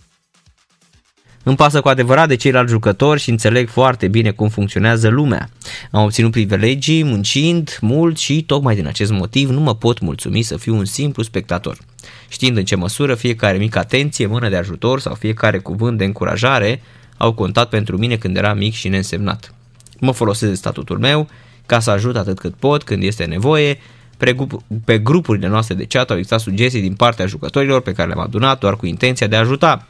Îmi 1.48 1.56
pasă 1.56 1.80
cu 1.80 1.88
adevărat 1.88 2.28
de 2.28 2.34
ceilalți 2.34 2.72
jucători 2.72 3.20
și 3.20 3.30
înțeleg 3.30 3.68
foarte 3.68 4.08
bine 4.08 4.30
cum 4.30 4.48
funcționează 4.48 5.08
lumea. 5.08 5.48
Am 5.90 6.02
obținut 6.02 6.30
privilegii 6.30 7.04
muncind 7.04 7.78
mult 7.80 8.18
și 8.18 8.42
tocmai 8.42 8.74
din 8.74 8.86
acest 8.86 9.10
motiv 9.12 9.48
nu 9.50 9.60
mă 9.60 9.74
pot 9.74 10.00
mulțumi 10.00 10.42
să 10.42 10.56
fiu 10.56 10.76
un 10.76 10.84
simplu 10.84 11.22
spectator. 11.22 11.78
știind 12.28 12.56
în 12.56 12.64
ce 12.64 12.76
măsură 12.76 13.14
fiecare 13.14 13.58
mică 13.58 13.78
atenție, 13.78 14.26
mână 14.26 14.48
de 14.48 14.56
ajutor 14.56 15.00
sau 15.00 15.14
fiecare 15.14 15.58
cuvânt 15.58 15.98
de 15.98 16.04
încurajare 16.04 16.82
au 17.16 17.32
contat 17.32 17.68
pentru 17.68 17.96
mine 17.96 18.16
când 18.16 18.36
eram 18.36 18.58
mic 18.58 18.74
și 18.74 18.88
neînsemnat. 18.88 19.54
Mă 20.00 20.12
folosesc 20.12 20.50
de 20.50 20.56
statutul 20.56 20.98
meu 20.98 21.28
ca 21.66 21.80
să 21.80 21.90
ajut 21.90 22.16
atât 22.16 22.38
cât 22.38 22.54
pot 22.54 22.82
când 22.82 23.02
este 23.02 23.24
nevoie. 23.24 23.78
Pe 24.84 24.98
grupurile 24.98 25.48
noastre 25.48 25.74
de 25.74 25.84
chat 25.84 26.10
au 26.10 26.16
existat 26.16 26.40
sugestii 26.40 26.80
din 26.80 26.94
partea 26.94 27.26
jucătorilor 27.26 27.80
pe 27.80 27.92
care 27.92 28.08
le-am 28.08 28.20
adunat 28.20 28.58
doar 28.58 28.76
cu 28.76 28.86
intenția 28.86 29.26
de 29.26 29.36
a 29.36 29.40
ajuta. 29.40 29.86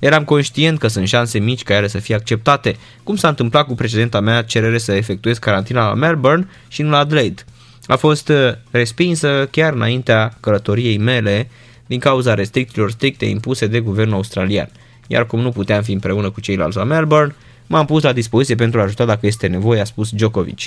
Eram 0.00 0.24
conștient 0.24 0.78
că 0.78 0.88
sunt 0.88 1.08
șanse 1.08 1.38
mici 1.38 1.62
ca 1.62 1.76
ele 1.76 1.88
să 1.88 1.98
fie 1.98 2.14
acceptate, 2.14 2.76
cum 3.02 3.16
s-a 3.16 3.28
întâmplat 3.28 3.66
cu 3.66 3.74
precedenta 3.74 4.20
mea 4.20 4.42
cerere 4.42 4.78
să 4.78 4.92
efectuez 4.92 5.38
carantina 5.38 5.88
la 5.88 5.94
Melbourne 5.94 6.48
și 6.68 6.82
nu 6.82 6.90
la 6.90 6.98
Adelaide. 6.98 7.42
A 7.86 7.96
fost 7.96 8.28
uh, 8.28 8.36
respinsă 8.70 9.48
chiar 9.50 9.72
înaintea 9.72 10.36
călătoriei 10.40 10.98
mele 10.98 11.50
din 11.86 11.98
cauza 11.98 12.34
restricțiilor 12.34 12.90
stricte 12.90 13.24
impuse 13.24 13.66
de 13.66 13.80
guvernul 13.80 14.14
australian. 14.14 14.70
Iar 15.06 15.26
cum 15.26 15.40
nu 15.40 15.50
puteam 15.50 15.82
fi 15.82 15.92
împreună 15.92 16.30
cu 16.30 16.40
ceilalți 16.40 16.76
la 16.76 16.84
Melbourne, 16.84 17.34
m-am 17.66 17.86
pus 17.86 18.02
la 18.02 18.12
dispoziție 18.12 18.54
pentru 18.54 18.80
a 18.80 18.82
ajuta 18.82 19.04
dacă 19.04 19.26
este 19.26 19.46
nevoie, 19.46 19.80
a 19.80 19.84
spus 19.84 20.10
Djokovic. 20.10 20.58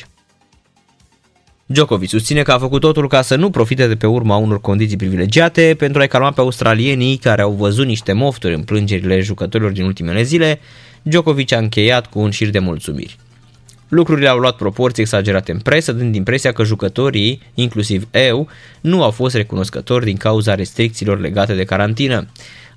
Djokovic 1.65 2.09
susține 2.09 2.41
că 2.41 2.51
a 2.51 2.57
făcut 2.57 2.81
totul 2.81 3.07
ca 3.07 3.21
să 3.21 3.35
nu 3.35 3.49
profite 3.49 3.87
de 3.87 3.95
pe 3.95 4.07
urma 4.07 4.35
unor 4.35 4.61
condiții 4.61 4.97
privilegiate 4.97 5.75
pentru 5.77 6.01
a-i 6.01 6.07
calma 6.07 6.31
pe 6.31 6.41
australienii 6.41 7.17
care 7.17 7.41
au 7.41 7.51
văzut 7.51 7.85
niște 7.85 8.13
mofturi 8.13 8.53
în 8.53 8.63
plângerile 8.63 9.19
jucătorilor 9.19 9.71
din 9.71 9.83
ultimele 9.83 10.23
zile. 10.23 10.59
Djokovic 11.01 11.53
a 11.53 11.57
încheiat 11.57 12.07
cu 12.07 12.19
un 12.19 12.29
șir 12.29 12.49
de 12.49 12.59
mulțumiri. 12.59 13.17
Lucrurile 13.87 14.27
au 14.27 14.37
luat 14.37 14.55
proporții 14.55 15.01
exagerate 15.01 15.51
în 15.51 15.59
presă, 15.59 15.91
dând 15.91 16.15
impresia 16.15 16.51
că 16.51 16.63
jucătorii, 16.63 17.41
inclusiv 17.53 18.07
eu, 18.11 18.47
nu 18.81 19.03
au 19.03 19.11
fost 19.11 19.35
recunoscători 19.35 20.05
din 20.05 20.17
cauza 20.17 20.55
restricțiilor 20.55 21.19
legate 21.19 21.53
de 21.53 21.63
carantină. 21.63 22.27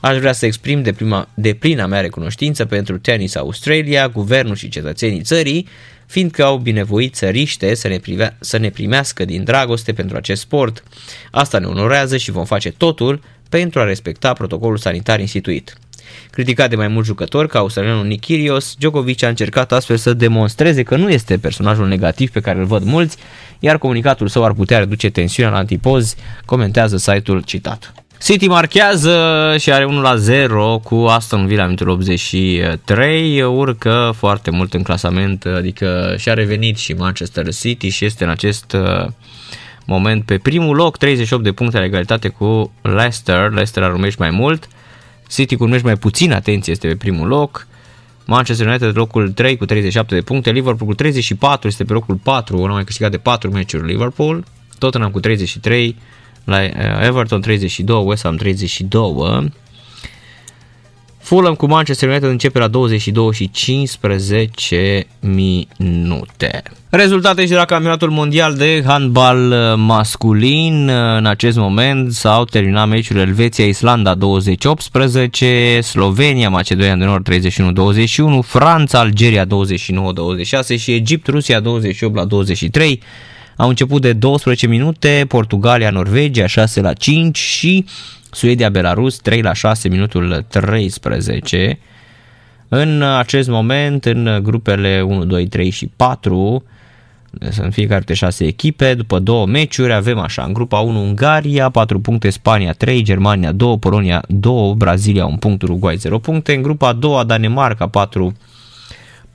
Aș 0.01 0.19
vrea 0.19 0.33
să 0.33 0.47
exprim 0.47 0.83
de, 0.83 0.93
prima, 0.93 1.29
de 1.35 1.55
plina 1.55 1.87
mea 1.87 2.01
recunoștință 2.01 2.65
pentru 2.65 2.99
Tennis 2.99 3.35
Australia, 3.35 4.09
guvernul 4.09 4.55
și 4.55 4.69
cetățenii 4.69 5.23
țării, 5.23 5.69
fiindcă 6.07 6.45
au 6.45 6.57
binevoit 6.57 7.15
țăriște 7.15 7.75
să 7.75 7.89
ne, 7.89 7.99
privea, 7.99 8.37
să 8.41 8.57
ne 8.57 8.71
primească 8.71 9.25
din 9.25 9.45
dragoste 9.45 9.93
pentru 9.93 10.17
acest 10.17 10.41
sport. 10.41 10.83
Asta 11.31 11.59
ne 11.59 11.67
onorează 11.67 12.17
și 12.17 12.31
vom 12.31 12.45
face 12.45 12.71
totul 12.71 13.21
pentru 13.49 13.81
a 13.81 13.85
respecta 13.85 14.33
protocolul 14.33 14.77
sanitar 14.77 15.21
instituit. 15.21 15.77
Criticat 16.31 16.71
de 16.71 16.77
mai 16.77 16.89
mulți 16.89 17.09
jucători 17.09 17.49
ca 17.49 17.59
australianul 17.59 18.07
Nick 18.07 18.25
Kyrgios, 18.25 18.75
Djokovic 18.79 19.23
a 19.23 19.29
încercat 19.29 19.73
astfel 19.73 19.97
să 19.97 20.13
demonstreze 20.13 20.83
că 20.83 20.97
nu 20.97 21.11
este 21.11 21.39
personajul 21.39 21.89
negativ 21.89 22.31
pe 22.31 22.41
care 22.41 22.59
îl 22.59 22.65
văd 22.65 22.83
mulți, 22.83 23.17
iar 23.59 23.79
comunicatul 23.79 24.29
său 24.29 24.45
ar 24.45 24.53
putea 24.53 24.79
reduce 24.79 25.11
tensiunea 25.11 25.53
la 25.53 25.59
antipozi, 25.59 26.17
comentează 26.45 26.97
site-ul 26.97 27.43
citat. 27.43 27.93
City 28.23 28.47
marchează 28.47 29.55
și 29.59 29.73
are 29.73 29.85
1 29.85 30.01
la 30.01 30.17
0 30.17 30.81
cu 30.85 30.95
Aston 30.95 31.47
Villa 31.47 31.63
în 31.63 31.69
minutul 31.69 31.89
83, 31.89 33.43
urcă 33.43 34.13
foarte 34.17 34.51
mult 34.51 34.75
în 34.75 34.83
clasament, 34.83 35.45
adică 35.45 36.15
și-a 36.19 36.35
revenit 36.35 36.77
și 36.77 36.93
Manchester 36.93 37.55
City 37.55 37.89
și 37.89 38.05
este 38.05 38.25
în 38.25 38.31
acest 38.31 38.73
uh, 38.73 39.07
moment 39.85 40.25
pe 40.25 40.39
primul 40.39 40.77
loc, 40.77 40.97
38 40.97 41.43
de 41.43 41.53
puncte 41.53 41.79
la 41.79 41.85
egalitate 41.85 42.29
cu 42.29 42.73
Leicester, 42.83 43.51
Leicester 43.51 43.83
ar 43.83 43.93
urmești 43.93 44.21
mai 44.21 44.31
mult, 44.31 44.69
City 45.29 45.57
cu 45.57 45.63
urmești 45.63 45.87
mai 45.87 45.97
puțin, 45.97 46.33
atenție, 46.33 46.73
este 46.73 46.89
pe 46.89 46.97
primul 46.97 47.29
loc, 47.29 47.67
Manchester 48.25 48.67
United 48.67 48.97
locul 48.97 49.31
3 49.31 49.57
cu 49.57 49.65
37 49.65 50.15
de 50.15 50.21
puncte, 50.21 50.51
Liverpool 50.51 50.89
cu 50.89 50.95
34 50.95 51.69
este 51.69 51.85
pe 51.85 51.93
locul 51.93 52.15
4, 52.15 52.67
nu 52.67 52.73
mai 52.73 52.85
câștigat 52.85 53.11
de 53.11 53.19
4 53.19 53.51
meciuri 53.51 53.87
Liverpool, 53.87 54.45
Tottenham 54.79 55.11
cu 55.11 55.21
33, 55.21 55.97
la 56.47 56.57
uh, 56.57 57.07
Everton 57.07 57.41
32, 57.41 58.05
West 58.05 58.23
Ham 58.23 58.37
32. 58.37 59.53
Fulham 61.27 61.55
cu 61.55 61.67
Manchester 61.67 62.09
United 62.09 62.29
începe 62.29 62.59
la 62.59 62.69
22 62.69 63.33
și 63.33 63.51
15 63.51 65.07
minute. 65.21 66.63
Rezultate 66.89 67.43
și 67.43 67.49
de 67.49 67.55
la 67.55 67.65
campionatul 67.65 68.11
mondial 68.11 68.55
de 68.55 68.83
handbal 68.87 69.51
uh, 69.51 69.75
masculin. 69.77 70.89
Uh, 70.89 71.17
în 71.17 71.27
acest 71.27 71.57
moment 71.57 72.13
s-au 72.13 72.45
terminat 72.45 72.89
meciurile 72.89 73.25
Elveția-Islanda 73.25 74.15
20-18, 74.15 74.19
Slovenia-Macedonia 75.81 76.97
de 76.97 77.05
Nord 77.05 77.29
31-21, 78.43 78.47
Franța-Algeria 78.47 79.45
29-26 79.45 79.49
și 80.79 80.93
Egipt-Rusia 80.93 81.61
28-23. 81.61 81.65
Au 83.57 83.69
început 83.69 84.01
de 84.01 84.13
12 84.13 84.67
minute, 84.67 85.25
Portugalia, 85.29 85.91
Norvegia 85.91 86.47
6 86.47 86.81
la 86.81 86.93
5 86.93 87.39
și 87.39 87.85
Suedia, 88.31 88.69
Belarus 88.69 89.17
3 89.17 89.43
la 89.43 89.53
6 89.53 89.89
minutul 89.89 90.45
13. 90.49 91.79
În 92.69 93.03
acest 93.03 93.49
moment, 93.49 94.05
în 94.05 94.41
grupele 94.43 95.03
1, 95.07 95.25
2, 95.25 95.47
3 95.47 95.71
și 95.71 95.91
4, 95.97 96.65
sunt 97.51 97.73
fiecare 97.73 98.03
de 98.07 98.15
6 98.15 98.45
echipe, 98.45 98.95
după 98.95 99.19
două 99.19 99.47
meciuri 99.47 99.93
avem 99.93 100.19
așa, 100.19 100.43
în 100.43 100.53
grupa 100.53 100.79
1 100.79 101.01
Ungaria, 101.01 101.71
4 101.71 102.01
puncte, 102.01 102.31
Spania 102.31 102.73
3, 102.73 103.03
Germania 103.03 103.53
2, 103.53 103.79
Polonia 103.79 104.23
2, 104.29 104.75
Brazilia 104.77 105.27
1 105.27 105.37
punct, 105.37 105.63
Uruguay 105.63 105.97
0 105.97 106.19
puncte, 106.19 106.55
în 106.55 106.63
grupa 106.63 106.93
2 106.93 107.25
Danemarca 107.27 107.89
4 107.89 108.35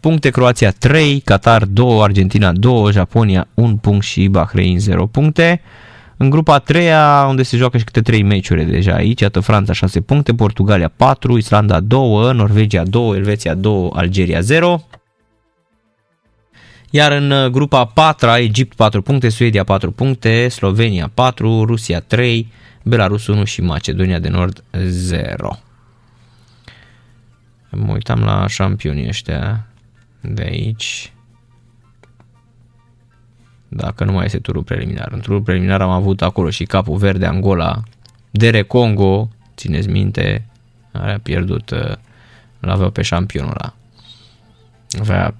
puncte, 0.02 0.30
Croația 0.30 0.72
3, 0.72 1.20
Qatar 1.20 1.66
2, 1.66 2.02
Argentina 2.02 2.52
2, 2.52 2.92
Japonia 2.92 3.48
1 3.54 3.76
punct 3.76 4.04
și 4.04 4.28
Bahrain 4.28 4.80
0 4.80 5.06
puncte. 5.06 5.62
În 6.18 6.30
grupa 6.30 6.60
3 6.60 6.90
unde 7.28 7.44
se 7.44 7.58
joacă 7.58 7.78
și 7.78 7.84
câte 7.84 8.02
3 8.02 8.24
meciuri 8.24 8.66
deja 8.66 8.94
aici, 8.94 9.22
iată 9.22 9.40
Franța 9.40 9.74
6 9.74 10.02
puncte, 10.02 10.34
Portugalia 10.34 10.92
4, 10.96 11.38
Islanda 11.38 11.80
2, 11.80 12.34
Norvegia 12.34 12.84
2, 12.84 13.18
Elveția 13.18 13.54
2, 13.54 13.90
Algeria 13.94 14.40
0. 14.40 14.86
Iar 16.90 17.12
în 17.12 17.52
grupa 17.52 17.86
4 17.86 18.30
Egipt 18.30 18.76
4 18.76 19.02
puncte, 19.02 19.30
Suedia 19.30 19.64
4 19.64 19.92
puncte, 19.92 20.48
Slovenia 20.48 21.12
4, 21.14 21.66
Rusia 21.66 22.00
3, 22.00 22.52
Belarus 22.84 23.28
1 23.28 23.44
și 23.44 23.62
Macedonia 23.62 24.20
de 24.20 24.30
Nord 24.30 24.64
0. 24.84 25.60
Mă 27.70 27.94
uitam 27.94 28.20
la 28.20 28.48
șampionii 28.48 29.08
ăștia 29.08 29.66
de 30.22 30.42
aici. 30.42 31.14
Dacă 33.68 34.04
nu 34.04 34.12
mai 34.12 34.26
este 34.26 34.40
turul 34.40 34.64
preliminar. 34.64 35.12
În 35.12 35.20
turul 35.20 35.42
preliminar 35.42 35.82
am 35.82 35.90
avut 35.90 36.22
acolo 36.22 36.50
și 36.50 36.64
capul 36.64 36.98
verde 36.98 37.26
Angola, 37.26 37.84
Dere 38.32 38.62
Congo, 38.62 39.30
țineți 39.56 39.88
minte, 39.88 40.46
a 40.92 41.20
pierdut, 41.24 41.70
uh, 41.70 41.94
l 42.60 42.68
avea 42.68 42.90
pe 42.90 43.02
șampionul 43.02 43.50
ăla. 43.50 43.74
Avea 45.00 45.36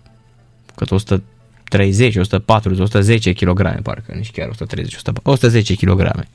cât 0.76 0.92
130, 0.92 2.16
140, 2.16 2.80
110 2.80 3.34
kg, 3.34 3.82
parcă, 3.82 4.14
nici 4.16 4.32
chiar 4.32 4.50
130, 4.50 4.98
110 5.24 5.76
kg. 5.76 6.26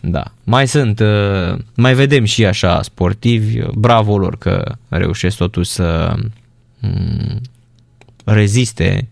Da. 0.00 0.24
Mai 0.44 0.68
sunt, 0.68 1.00
uh, 1.00 1.58
mai 1.74 1.94
vedem 1.94 2.24
și 2.24 2.46
așa 2.46 2.82
sportivi, 2.82 3.60
bravo 3.74 4.18
lor 4.18 4.38
că 4.38 4.74
reușesc 4.88 5.36
totuși 5.36 5.70
să 5.70 6.16
Mm, 6.16 6.30
reziste 8.24 9.08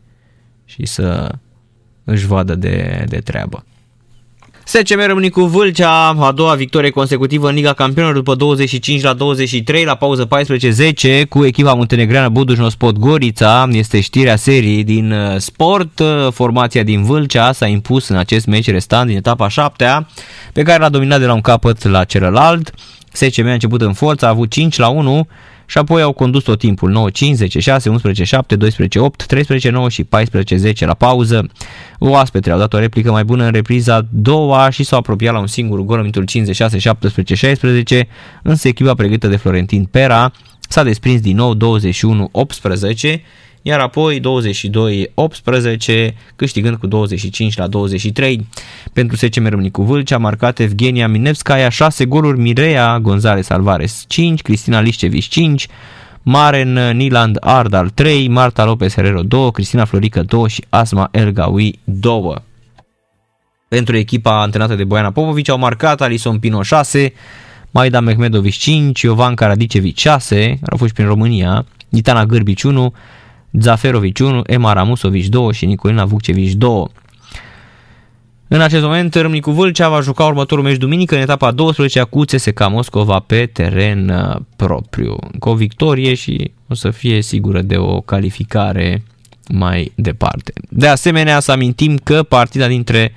și 0.64 0.86
să 0.86 1.34
își 2.04 2.26
vadă 2.26 2.54
de, 2.54 3.04
de 3.08 3.18
treabă. 3.18 3.64
SCM 4.64 5.00
Râmnicu 5.06 5.44
Vâlcea, 5.44 6.08
a 6.08 6.32
doua 6.32 6.54
victorie 6.54 6.90
consecutivă 6.90 7.48
în 7.48 7.54
Liga 7.54 7.72
Campionilor 7.72 8.16
după 8.16 8.34
25 8.34 9.02
la 9.02 9.12
23 9.12 9.84
la 9.84 9.94
pauză 9.94 10.28
14-10 11.22 11.28
cu 11.28 11.44
echipa 11.44 11.74
muntenegreană 11.74 12.28
Budușnos 12.28 12.74
Podgorița. 12.74 13.68
Este 13.70 14.00
știrea 14.00 14.36
serii 14.36 14.84
din 14.84 15.12
uh, 15.12 15.36
sport. 15.36 16.02
Formația 16.30 16.82
din 16.82 17.02
Vâlcea 17.02 17.52
s-a 17.52 17.66
impus 17.66 18.08
în 18.08 18.16
acest 18.16 18.46
meci 18.46 18.70
restant 18.70 19.06
din 19.08 19.16
etapa 19.16 19.48
7 19.48 20.06
pe 20.52 20.62
care 20.62 20.78
l-a 20.78 20.88
dominat 20.88 21.18
de 21.20 21.26
la 21.26 21.34
un 21.34 21.40
capăt 21.40 21.84
la 21.84 22.04
celălalt. 22.04 22.74
SCM 23.12 23.46
a 23.46 23.52
început 23.52 23.80
în 23.80 23.92
forță, 23.92 24.26
a 24.26 24.28
avut 24.28 24.50
5 24.50 24.78
la 24.78 24.88
1 24.88 25.28
și 25.70 25.78
apoi 25.78 26.02
au 26.02 26.12
condus 26.12 26.42
tot 26.42 26.58
timpul 26.58 26.90
9, 26.90 27.10
5, 27.10 27.36
10, 27.36 27.60
6, 27.60 27.88
11, 27.88 28.24
7, 28.24 28.56
12, 28.56 28.98
8, 28.98 29.26
13, 29.26 29.70
9 29.70 29.88
și 29.88 30.04
14, 30.04 30.56
10 30.56 30.86
la 30.86 30.94
pauză. 30.94 31.48
Oaspetele 31.98 32.54
au 32.54 32.60
dat 32.60 32.72
o 32.72 32.78
replică 32.78 33.10
mai 33.10 33.24
bună 33.24 33.44
în 33.44 33.52
repriza 33.52 34.06
doua 34.10 34.70
și 34.70 34.84
s-au 34.84 34.98
apropiat 34.98 35.32
la 35.32 35.40
un 35.40 35.46
singur 35.46 35.80
gol 35.80 35.94
în 35.94 36.00
minutul 36.00 36.24
56, 36.24 36.78
17, 36.78 37.34
16, 37.34 38.08
însă 38.42 38.68
echipa 38.68 38.94
pregătită 38.94 39.28
de 39.28 39.36
Florentin 39.36 39.84
Pera 39.84 40.32
s-a 40.68 40.82
desprins 40.82 41.20
din 41.20 41.36
nou 41.36 41.54
21, 41.54 42.28
18 42.32 43.22
iar 43.68 43.80
apoi 43.80 44.20
22-18, 44.20 44.22
câștigând 46.36 46.76
cu 46.76 46.86
25 46.86 47.56
la 47.56 47.66
23. 47.66 48.46
Pentru 48.92 49.16
SCM 49.16 49.46
Râmnicu 49.46 49.82
Vâlcea 49.82 50.16
a 50.16 50.18
marcat 50.18 50.58
Evgenia 50.58 51.08
Minevskaya 51.08 51.68
6 51.68 52.04
goluri, 52.04 52.38
Mireia 52.38 53.00
González 53.00 53.48
Alvarez 53.48 54.04
5, 54.06 54.42
Cristina 54.42 54.80
Lișceviș 54.80 55.26
5, 55.26 55.66
Maren 56.22 56.96
Niland 56.96 57.36
Ardal 57.40 57.88
3, 57.88 58.28
Marta 58.28 58.64
Lopez 58.64 58.94
Herrero 58.94 59.22
2, 59.22 59.50
Cristina 59.50 59.84
Florică 59.84 60.22
2 60.22 60.48
și 60.48 60.64
Asma 60.68 61.08
Elgawi 61.10 61.78
2. 61.84 62.34
pentru 63.68 63.96
echipa 63.96 64.40
antrenată 64.40 64.74
de 64.74 64.84
Boiana 64.84 65.10
Popovici 65.10 65.48
au 65.48 65.58
marcat 65.58 66.00
Alison 66.00 66.38
Pino 66.38 66.62
6, 66.62 67.12
Maida 67.70 68.00
Mehmedovic 68.00 68.54
5, 68.54 69.00
Iovan 69.00 69.34
Karadicevic 69.34 69.96
6, 69.96 70.58
au 70.70 70.76
fost 70.76 70.94
prin 70.94 71.06
România, 71.06 71.66
Ditana 71.88 72.26
Gârbici 72.26 72.62
1, 72.62 72.92
Zaferovic 73.52 74.18
1, 74.18 74.42
Ema 74.46 74.72
Ramusovic 74.72 75.28
2 75.28 75.52
și 75.52 75.66
Nicolina 75.66 76.04
Vukcevic 76.04 76.54
2. 76.54 76.84
În 78.50 78.60
acest 78.60 78.82
moment, 78.82 79.14
Râmnicu 79.14 79.50
Vâlcea 79.50 79.88
va 79.88 80.00
juca 80.00 80.24
următorul 80.24 80.64
meci 80.64 80.76
duminică 80.76 81.14
în 81.14 81.20
etapa 81.20 81.50
12 81.50 82.02
cu 82.02 82.20
CSK 82.20 82.68
Moscova 82.68 83.18
pe 83.18 83.46
teren 83.46 84.08
uh, 84.08 84.36
propriu. 84.56 85.16
Cu 85.38 85.48
o 85.48 85.54
victorie 85.54 86.14
și 86.14 86.50
o 86.68 86.74
să 86.74 86.90
fie 86.90 87.22
sigură 87.22 87.62
de 87.62 87.76
o 87.76 88.00
calificare 88.00 89.02
mai 89.48 89.92
departe. 89.94 90.52
De 90.68 90.86
asemenea, 90.86 91.40
să 91.40 91.52
amintim 91.52 91.96
că 91.96 92.22
partida 92.22 92.66
dintre 92.66 93.12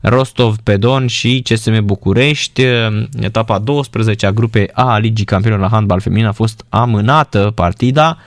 Rostov 0.00 0.56
pe 0.56 0.76
Don 0.76 1.06
și 1.06 1.42
CSM 1.48 1.84
București, 1.84 2.64
uh, 2.64 3.04
etapa 3.20 3.58
12 3.58 4.26
a 4.26 4.32
grupei 4.32 4.68
A 4.72 4.92
a 4.92 4.98
Ligii 4.98 5.24
Campionilor 5.24 5.64
la 5.64 5.70
handbal 5.70 6.00
feminin 6.00 6.26
a 6.26 6.32
fost 6.32 6.64
amânată 6.68 7.52
partida 7.54 8.18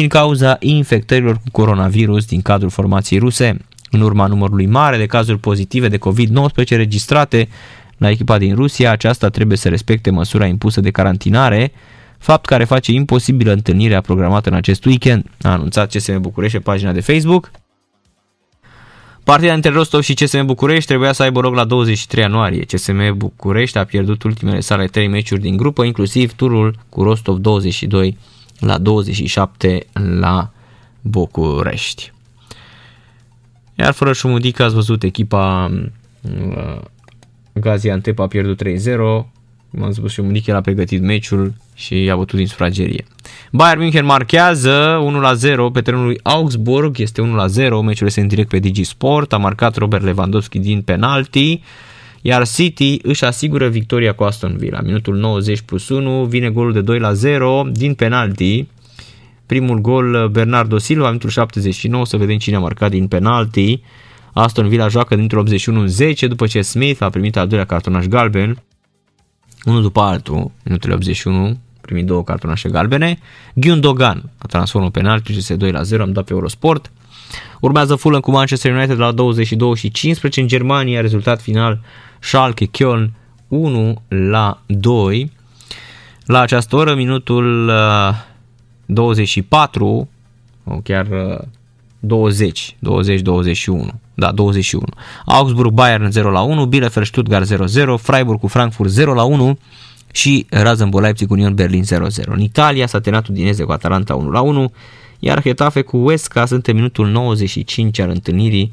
din 0.00 0.08
cauza 0.08 0.56
infectărilor 0.60 1.34
cu 1.34 1.50
coronavirus 1.52 2.24
din 2.24 2.42
cadrul 2.42 2.70
formației 2.70 3.18
ruse. 3.18 3.56
În 3.90 4.00
urma 4.00 4.26
numărului 4.26 4.66
mare 4.66 4.96
de 4.96 5.06
cazuri 5.06 5.38
pozitive 5.38 5.88
de 5.88 5.98
COVID-19 5.98 6.68
registrate 6.68 7.48
la 7.96 8.10
echipa 8.10 8.38
din 8.38 8.54
Rusia, 8.54 8.90
aceasta 8.90 9.28
trebuie 9.28 9.56
să 9.56 9.68
respecte 9.68 10.10
măsura 10.10 10.46
impusă 10.46 10.80
de 10.80 10.90
carantinare, 10.90 11.72
fapt 12.18 12.46
care 12.46 12.64
face 12.64 12.92
imposibilă 12.92 13.52
întâlnirea 13.52 14.00
programată 14.00 14.48
în 14.48 14.54
acest 14.54 14.84
weekend, 14.84 15.24
a 15.42 15.50
anunțat 15.50 15.90
CSM 15.94 16.20
București 16.20 16.56
pe 16.56 16.62
pagina 16.62 16.92
de 16.92 17.00
Facebook. 17.00 17.50
Partida 19.24 19.52
între 19.52 19.70
Rostov 19.70 20.02
și 20.02 20.14
CSM 20.14 20.44
București 20.44 20.88
trebuia 20.88 21.12
să 21.12 21.22
aibă 21.22 21.40
loc 21.40 21.54
la 21.54 21.64
23 21.64 22.22
ianuarie. 22.22 22.64
CSM 22.64 23.16
București 23.16 23.78
a 23.78 23.84
pierdut 23.84 24.22
ultimele 24.22 24.60
sale 24.60 24.86
trei 24.86 25.08
meciuri 25.08 25.40
din 25.40 25.56
grupă, 25.56 25.84
inclusiv 25.84 26.32
turul 26.32 26.78
cu 26.88 27.02
Rostov 27.02 27.38
22 27.38 28.16
la 28.64 28.78
27 28.78 29.86
la 29.92 30.50
București. 31.00 32.12
Iar 33.74 33.92
fără 33.92 34.12
Șumudică 34.12 34.62
ați 34.62 34.74
văzut 34.74 35.02
echipa 35.02 35.70
uh, 36.22 36.80
Gaziantep 37.52 38.18
a 38.18 38.26
pierdut 38.26 38.62
3-0, 38.64 38.66
cum 39.70 39.82
am 39.82 39.92
spus 39.92 40.12
Șumudică 40.12 40.50
el 40.50 40.56
a 40.56 40.60
pregătit 40.60 41.02
meciul 41.02 41.54
și 41.74 42.08
a 42.12 42.16
bătut 42.16 42.38
din 42.38 42.46
sufragerie. 42.46 43.04
Bayern 43.52 43.80
München 43.80 44.04
marchează 44.04 45.04
1-0 45.38 45.72
pe 45.72 45.80
terenul 45.80 46.04
lui 46.04 46.20
Augsburg, 46.22 46.98
este 46.98 47.22
1-0, 47.22 47.24
meciul 47.84 48.06
este 48.06 48.20
în 48.20 48.28
direct 48.28 48.48
pe 48.48 48.58
Digisport, 48.58 49.32
a 49.32 49.36
marcat 49.36 49.76
Robert 49.76 50.04
Lewandowski 50.04 50.58
din 50.58 50.82
penalti, 50.82 51.62
iar 52.26 52.46
City 52.48 52.98
își 53.02 53.24
asigură 53.24 53.68
victoria 53.68 54.12
cu 54.12 54.22
Aston 54.24 54.56
Villa. 54.56 54.80
Minutul 54.80 55.16
90 55.16 55.60
plus 55.60 55.88
1 55.88 56.24
vine 56.24 56.48
golul 56.48 56.72
de 56.72 56.80
2 56.80 57.00
0 57.12 57.68
din 57.72 57.94
penalti. 57.94 58.66
Primul 59.46 59.80
gol 59.80 60.28
Bernardo 60.28 60.78
Silva, 60.78 61.06
minutul 61.06 61.28
79, 61.28 62.06
să 62.06 62.16
vedem 62.16 62.36
cine 62.36 62.56
a 62.56 62.58
marcat 62.58 62.90
din 62.90 63.06
penalti. 63.06 63.82
Aston 64.32 64.68
Villa 64.68 64.88
joacă 64.88 65.16
dintr-o 65.16 65.40
81 65.40 65.86
10 65.86 66.26
după 66.26 66.46
ce 66.46 66.62
Smith 66.62 67.02
a 67.02 67.10
primit 67.10 67.36
al 67.36 67.46
doilea 67.46 67.66
cartonaș 67.66 68.04
galben. 68.04 68.62
Unul 69.64 69.82
după 69.82 70.00
altul, 70.00 70.50
minutul 70.62 70.90
81, 70.90 71.58
primit 71.80 72.06
două 72.06 72.24
cartonașe 72.24 72.68
galbene. 72.68 73.18
Gundogan 73.54 74.30
a 74.38 74.46
transformat 74.46 74.90
penalti, 74.90 75.36
este 75.36 75.56
2 75.56 75.70
la 75.70 75.82
0, 75.82 76.02
am 76.02 76.12
dat 76.12 76.24
pe 76.24 76.32
Eurosport. 76.32 76.92
Urmează 77.60 77.94
Fulham 77.94 78.20
cu 78.20 78.30
Manchester 78.30 78.74
United 78.74 78.98
la 78.98 79.12
22 79.12 79.74
și 79.74 79.90
15 79.90 80.40
în 80.40 80.46
Germania, 80.46 81.00
rezultat 81.00 81.40
final 81.40 81.80
Schalke 82.24 82.66
Köln 82.66 83.10
1 83.48 84.02
la 84.08 84.62
2. 84.66 85.30
La 86.26 86.40
această 86.40 86.76
oră, 86.76 86.94
minutul 86.94 87.72
24, 88.86 90.08
uh, 90.64 90.76
chiar 90.82 91.06
20, 91.98 92.76
20, 92.78 93.20
21, 93.20 93.90
da, 94.14 94.32
21. 94.32 94.84
Augsburg 95.24 95.72
Bayern 95.72 96.10
0 96.10 96.30
la 96.30 96.40
1, 96.40 96.66
Bielefeld 96.66 97.06
Stuttgart 97.06 97.46
0 97.46 97.66
0, 97.66 97.96
Freiburg 97.96 98.40
cu 98.40 98.46
Frankfurt 98.46 98.90
0 98.90 99.14
la 99.14 99.22
1 99.22 99.58
și 100.12 100.46
Rasenburg 100.50 101.04
Leipzig 101.04 101.30
Union 101.30 101.54
Berlin 101.54 101.84
0 101.84 102.08
0. 102.08 102.32
În 102.32 102.40
Italia 102.40 102.86
s-a 102.86 103.00
terminat 103.00 103.28
Udineze 103.28 103.64
cu 103.64 103.72
Atalanta 103.72 104.14
1 104.14 104.30
la 104.30 104.40
1, 104.40 104.72
iar 105.18 105.42
Getafe 105.42 105.82
cu 105.82 106.02
Huesca 106.02 106.46
sunt 106.46 106.66
în 106.66 106.74
minutul 106.74 107.08
95 107.08 107.98
al 107.98 108.08
întâlnirii 108.08 108.72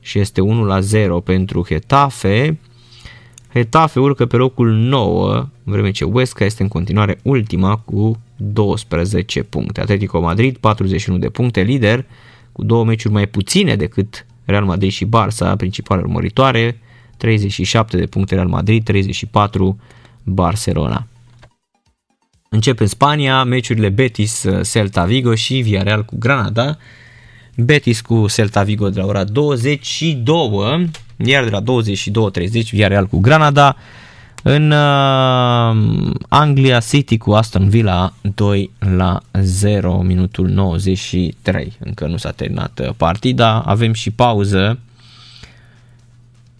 și 0.00 0.18
este 0.18 0.40
1 0.40 0.64
la 0.64 0.80
0 0.80 1.20
pentru 1.20 1.64
Getafe. 1.68 2.58
Getafe 3.54 4.00
urcă 4.00 4.26
pe 4.26 4.36
locul 4.36 4.70
9, 4.70 5.34
în 5.34 5.72
vreme 5.72 5.90
ce 5.90 6.04
Huesca 6.04 6.44
este 6.44 6.62
în 6.62 6.68
continuare 6.68 7.18
ultima 7.22 7.76
cu 7.76 8.20
12 8.36 9.42
puncte. 9.42 9.80
Atletico 9.80 10.20
Madrid 10.20 10.56
41 10.56 11.18
de 11.18 11.28
puncte, 11.28 11.60
lider 11.60 12.04
cu 12.52 12.64
două 12.64 12.84
meciuri 12.84 13.14
mai 13.14 13.26
puține 13.26 13.76
decât 13.76 14.26
Real 14.44 14.64
Madrid 14.64 14.90
și 14.90 15.06
Barça, 15.06 15.56
principale 15.56 16.00
urmăritoare, 16.00 16.80
37 17.16 17.96
de 17.96 18.06
puncte 18.06 18.34
Real 18.34 18.48
Madrid, 18.48 18.84
34 18.84 19.80
Barcelona. 20.22 21.06
Încep 22.48 22.80
în 22.80 22.86
Spania 22.86 23.44
meciurile 23.44 23.88
Betis, 23.88 24.46
Celta 24.72 25.04
Vigo 25.04 25.34
și 25.34 25.60
Villarreal 25.60 26.04
cu 26.04 26.16
Granada. 26.18 26.78
Betis 27.56 28.00
cu 28.00 28.26
Celta 28.28 28.62
Vigo 28.62 28.90
de 28.90 29.00
la 29.00 29.06
ora 29.06 29.24
22, 29.24 30.90
iar 31.24 31.44
de 31.44 31.50
la 31.50 31.60
22.30 31.60 32.70
Villarreal 32.70 33.06
cu 33.06 33.18
Granada. 33.18 33.76
În 34.42 34.70
uh, 34.70 36.14
Anglia 36.28 36.78
City 36.78 37.18
cu 37.18 37.32
Aston 37.32 37.68
Villa 37.68 38.12
2 38.34 38.70
la 38.78 39.20
0 39.32 40.02
minutul 40.02 40.48
93. 40.48 41.72
Încă 41.78 42.06
nu 42.06 42.16
s-a 42.16 42.30
terminat 42.30 42.78
uh, 42.78 42.94
partida, 42.96 43.60
avem 43.60 43.92
și 43.92 44.10
pauză 44.10 44.78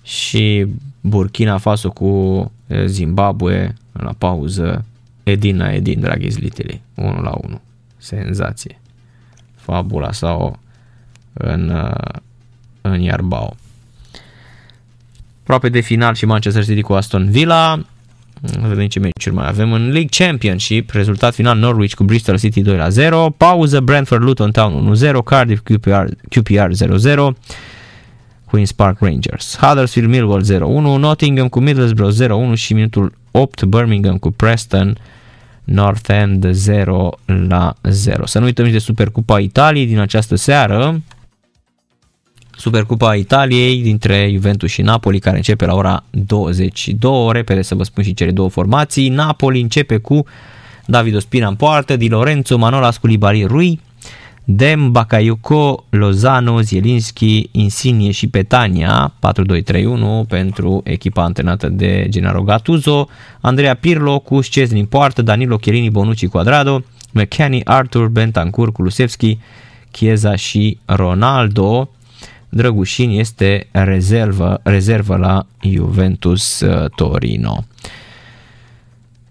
și 0.03 0.67
Burkina 1.01 1.59
Faso 1.59 1.91
cu 1.91 2.05
uh, 2.05 2.85
Zimbabwe 2.85 3.75
la 3.93 4.15
pauză 4.19 4.85
Edina 5.23 5.71
Edin, 5.71 6.01
dragi 6.01 6.29
zlitele, 6.29 6.81
1 6.95 7.21
la 7.21 7.33
1. 7.43 7.61
Senzație. 7.97 8.81
Fabula 9.55 10.13
sau 10.13 10.59
în, 11.33 11.69
uh, 11.69 12.21
în 12.81 13.01
Iarbao. 13.01 13.57
Aproape 15.43 15.69
de 15.69 15.81
final 15.81 16.15
și 16.15 16.27
Manchester 16.27 16.65
City 16.65 16.81
cu 16.81 16.93
Aston 16.93 17.31
Villa. 17.31 17.85
Vedem 18.69 18.87
ce 18.87 18.99
meciuri 18.99 19.35
mai 19.35 19.49
avem 19.49 19.73
în 19.73 19.83
League 19.83 20.09
Championship. 20.11 20.91
Rezultat 20.91 21.35
final 21.35 21.59
Norwich 21.59 21.95
cu 21.95 22.05
Bristol 22.05 22.39
City 22.39 22.61
2 22.61 22.77
la 22.77 22.89
0. 22.89 23.31
Pauză 23.37 23.81
Brentford 23.81 24.23
Luton 24.23 24.51
Town 24.51 24.73
1 24.73 24.95
0. 24.95 25.23
Cardiff 25.23 25.63
QPR, 25.65 26.05
QPR 26.29 26.71
0 26.71 26.97
0. 26.97 27.33
Queen's 28.53 28.73
Park 28.77 29.01
Rangers. 29.01 29.57
Huddersfield 29.61 30.09
Millwall 30.09 30.43
0-1, 30.43 31.01
Nottingham 31.01 31.49
cu 31.49 31.61
Middlesbrough 31.61 32.15
0-1 32.53 32.55
și 32.55 32.75
minutul 32.75 33.13
8 33.31 33.65
Birmingham 33.65 34.17
cu 34.17 34.31
Preston 34.31 34.99
North 35.65 36.09
End 36.09 36.51
0 36.51 37.19
la 37.49 37.75
0. 37.83 38.27
Să 38.27 38.39
nu 38.39 38.45
uităm 38.45 38.67
și 38.67 38.73
de 38.73 38.79
Supercupa 38.79 39.39
Italiei 39.39 39.87
din 39.87 39.99
această 39.99 40.35
seară. 40.35 41.01
Supercupa 42.57 43.15
Italiei 43.15 43.83
dintre 43.83 44.31
Juventus 44.33 44.71
și 44.71 44.83
Napoli 44.83 45.19
care 45.19 45.37
începe 45.37 45.67
la 45.67 45.75
ora 45.75 46.05
22. 46.11 47.29
Repede 47.33 47.63
să 47.63 47.75
vă 47.75 47.83
spun 47.83 48.03
și 48.03 48.15
cele 48.15 48.31
două 48.31 48.49
formații. 48.49 49.09
Napoli 49.09 49.61
începe 49.61 49.97
cu 49.97 50.25
David 50.87 51.15
Ospina 51.15 51.49
în 51.49 51.55
poartă, 51.55 51.97
Di 51.97 52.09
Lorenzo, 52.09 52.57
Manolas 52.57 52.97
cu 52.97 53.07
Libari 53.07 53.45
Rui, 53.45 53.81
Dem, 54.45 54.93
Bakayuko, 54.93 55.85
Lozano, 55.91 56.61
Zielinski, 56.61 57.49
Insigne 57.51 58.11
și 58.11 58.27
Petania, 58.27 59.15
4-2-3-1 59.19 60.27
pentru 60.29 60.81
echipa 60.85 61.23
antrenată 61.23 61.69
de 61.69 62.07
Gennaro 62.09 62.43
Gattuso, 62.43 63.09
Andrea 63.41 63.75
Pirlo 63.75 64.19
cu 64.19 64.41
Szczesny 64.41 64.81
în 64.81 64.87
poartă, 64.87 65.23
Danilo 65.23 65.57
Chiellini, 65.57 65.91
Bonucci, 65.91 66.27
Quadrado, 66.27 66.83
McKenny, 67.13 67.65
Arthur, 67.65 68.09
Bentancur, 68.09 68.73
Kulusevski, 68.73 69.39
Chiesa 69.91 70.37
și 70.37 70.79
Ronaldo. 70.85 71.91
Drăgușin 72.55 73.11
este 73.11 73.69
rezervă, 73.71 74.61
rezervă 74.63 75.17
la 75.17 75.47
Juventus 75.61 76.61
uh, 76.61 76.91
Torino. 76.95 77.65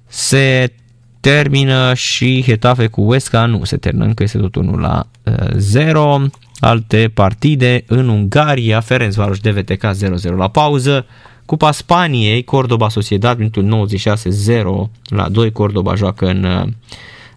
Se 0.07 0.73
termină 1.19 1.93
și 1.93 2.43
Hetafe 2.45 2.88
cu 2.88 3.03
Huesca, 3.03 3.45
nu 3.45 3.64
se 3.64 3.77
termină 3.77 4.06
încă, 4.06 4.23
este 4.23 4.38
tot 4.38 4.56
1 4.56 4.77
la 4.77 5.07
0. 5.56 6.22
Alte 6.60 7.11
partide 7.14 7.84
în 7.88 8.10
Ungaria, 8.10 8.80
Ferencvaros 8.80 9.39
DVTK 9.39 9.85
0-0 10.31 10.35
la 10.35 10.48
pauză. 10.48 11.06
Cupa 11.45 11.72
Spaniei, 11.72 12.43
Cordoba 12.43 12.89
Sociedad, 12.89 13.38
minutul 13.38 13.64
96 13.64 14.30
0 14.30 14.89
la 15.03 15.30
2, 15.30 15.52
Cordoba 15.52 15.95
joacă 15.95 16.27
în 16.27 16.73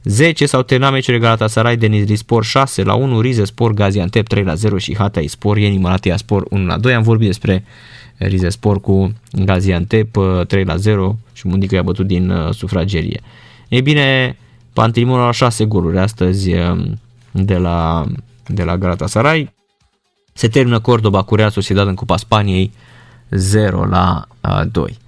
10 0.05 0.47
s-au 0.47 0.63
terminat 0.63 0.93
meciurile 0.93 1.23
Galatasaray, 1.23 1.77
Denizli 1.77 2.17
Spor 2.17 2.45
6 2.45 2.83
la 2.83 2.95
1, 2.95 3.21
Rize 3.21 3.45
Spor, 3.45 3.73
Gaziantep 3.73 4.27
3 4.27 4.45
la 4.45 4.55
0 4.55 4.79
și 4.79 4.97
Hatay 4.97 5.27
Spor, 5.27 5.57
Ieni 5.57 5.79
Malatia 5.79 6.17
Spor 6.17 6.45
1 6.51 6.67
la 6.67 6.79
2. 6.79 6.95
Am 6.95 7.03
vorbit 7.03 7.27
despre 7.27 7.65
Rize 8.17 8.49
Spor 8.49 8.81
cu 8.81 9.13
Gaziantep 9.33 10.17
3 10.47 10.61
uh, 10.61 10.67
la 10.67 10.77
0 10.77 11.19
și 11.33 11.49
Mundică 11.49 11.75
i-a 11.75 11.83
bătut 11.83 12.07
din 12.07 12.31
uh, 12.31 12.55
sufragerie. 12.55 13.21
Ei 13.69 13.83
bine, 13.83 14.37
Pantelimonul 14.73 15.27
a 15.27 15.31
6 15.31 15.65
goluri 15.65 15.99
astăzi 15.99 16.53
um, 16.53 17.01
de 17.31 17.57
la, 17.57 18.07
de 18.47 18.63
la 18.63 18.77
Galatasaray. 18.77 19.53
Se 20.33 20.49
termină 20.49 20.81
Cordoba 20.81 21.23
cu 21.23 21.35
Real 21.35 21.51
Sociedad 21.51 21.87
în 21.87 21.95
Cupa 21.95 22.17
Spaniei 22.17 22.73
0 23.31 23.87
la 23.87 24.29
2. 24.71 24.99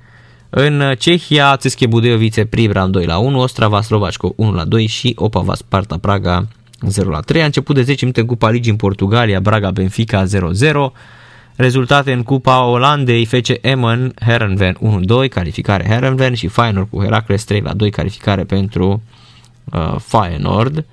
În 0.58 0.94
Cehia, 0.98 1.56
Țesche 1.56 1.86
Budejovice 1.86 2.44
Pribram 2.44 2.90
2 2.90 3.04
la 3.04 3.18
1, 3.18 3.38
Ostrava 3.40 3.80
Slovačko 3.80 4.32
1 4.36 4.52
la 4.52 4.64
2 4.64 4.86
și 4.86 5.12
Opava 5.16 5.54
Sparta 5.54 5.98
Praga 5.98 6.46
0 6.80 7.10
la 7.10 7.20
3. 7.20 7.42
A 7.42 7.44
început 7.44 7.74
de 7.74 7.82
10 7.82 8.04
minute 8.04 8.22
Cupa 8.22 8.50
Ligi 8.50 8.70
în 8.70 8.76
Portugalia, 8.76 9.40
Braga 9.40 9.70
Benfica 9.70 10.24
0-0. 10.24 10.28
Rezultate 11.56 12.12
în 12.12 12.22
Cupa 12.22 12.64
Olandei, 12.64 13.24
FC 13.24 13.48
Emmen, 13.60 14.14
Herenven 14.20 14.76
1-2, 15.26 15.28
calificare 15.28 15.84
Herenven 15.88 16.34
și 16.34 16.46
Feyenoord 16.48 16.88
cu 16.90 17.02
Heracles 17.02 17.44
3 17.44 17.60
la 17.60 17.72
2, 17.72 17.90
calificare 17.90 18.44
pentru 18.44 19.02
uh, 19.64 19.94
Feyenoord. 19.98 20.84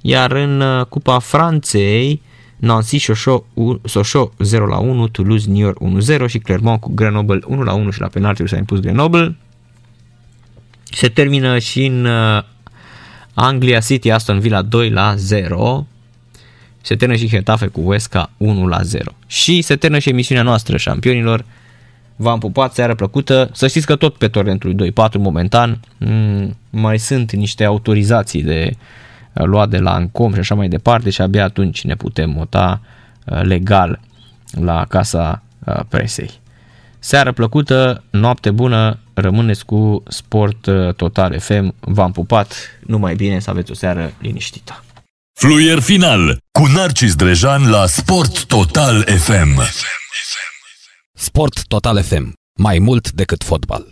Iar 0.00 0.32
în 0.32 0.60
uh, 0.60 0.84
Cupa 0.86 1.18
Franței, 1.18 2.22
Nancy 2.56 2.98
Sochaux, 2.98 3.44
Sochaux 3.84 4.32
0 4.38 4.66
la 4.66 4.78
1, 4.78 5.08
Toulouse 5.08 5.50
Niort 5.50 5.78
1-0 6.22 6.26
și 6.26 6.38
Clermont 6.38 6.80
cu 6.80 6.92
Grenoble 6.94 7.40
1 7.46 7.62
la 7.62 7.72
1 7.72 7.90
și 7.90 8.00
la 8.00 8.06
penalti 8.06 8.48
s-a 8.48 8.56
impus 8.56 8.80
Grenoble. 8.80 9.36
Se 10.82 11.08
termină 11.08 11.58
și 11.58 11.84
în 11.84 12.04
uh, 12.04 12.42
Anglia 13.34 13.80
City 13.80 14.10
Aston 14.10 14.38
Villa 14.38 14.62
2 14.62 14.90
la 14.90 15.14
0. 15.16 15.86
Se 16.80 16.96
termină 16.96 17.18
și 17.18 17.28
Getafe 17.28 17.66
cu 17.66 17.82
Huesca 17.82 18.30
1 18.36 18.66
la 18.66 18.82
0. 18.82 19.12
Și 19.26 19.62
se 19.62 19.76
termină 19.76 20.00
și 20.00 20.08
emisiunea 20.08 20.44
noastră, 20.44 20.76
șampionilor. 20.76 21.44
V-am 22.16 22.38
pupat, 22.38 22.74
seară 22.74 22.94
plăcută. 22.94 23.50
Să 23.52 23.66
știți 23.66 23.86
că 23.86 23.96
tot 23.96 24.14
pe 24.14 24.28
torrentul 24.28 24.92
2.4 25.08 25.12
momentan 25.18 25.80
mm, 25.98 26.56
mai 26.70 26.98
sunt 26.98 27.32
niște 27.32 27.64
autorizații 27.64 28.42
de 28.42 28.70
uh, 28.70 28.78
luat 29.44 29.68
de 29.68 29.78
la 29.78 29.94
Ancom 29.94 30.32
și 30.32 30.38
așa 30.38 30.54
mai 30.54 30.68
departe 30.68 31.10
și 31.10 31.20
abia 31.20 31.44
atunci 31.44 31.84
ne 31.84 31.94
putem 31.94 32.30
mota 32.30 32.80
uh, 33.24 33.42
legal 33.42 34.00
la 34.50 34.84
casa 34.88 35.42
uh, 35.64 35.80
presei. 35.88 36.30
Seară 36.98 37.32
plăcută, 37.32 38.04
noapte 38.10 38.50
bună, 38.50 38.98
rămâneți 39.14 39.64
cu 39.64 40.02
Sport 40.08 40.66
uh, 40.66 40.94
Total 40.94 41.38
FM. 41.38 41.74
V-am 41.80 42.12
pupat, 42.12 42.54
numai 42.86 43.14
bine 43.14 43.38
să 43.38 43.50
aveți 43.50 43.70
o 43.70 43.74
seară 43.74 44.12
liniștită. 44.18 44.84
Fluier 45.38 45.80
final 45.80 46.38
cu 46.52 46.66
Narcis 46.66 47.14
Drejan 47.14 47.70
la 47.70 47.86
Sport 47.86 48.44
Total 48.44 49.02
FM. 49.02 49.60
Sport 51.14 51.66
Total 51.66 52.02
FM. 52.02 52.32
Mai 52.58 52.78
mult 52.78 53.12
decât 53.12 53.44
fotbal. 53.44 53.86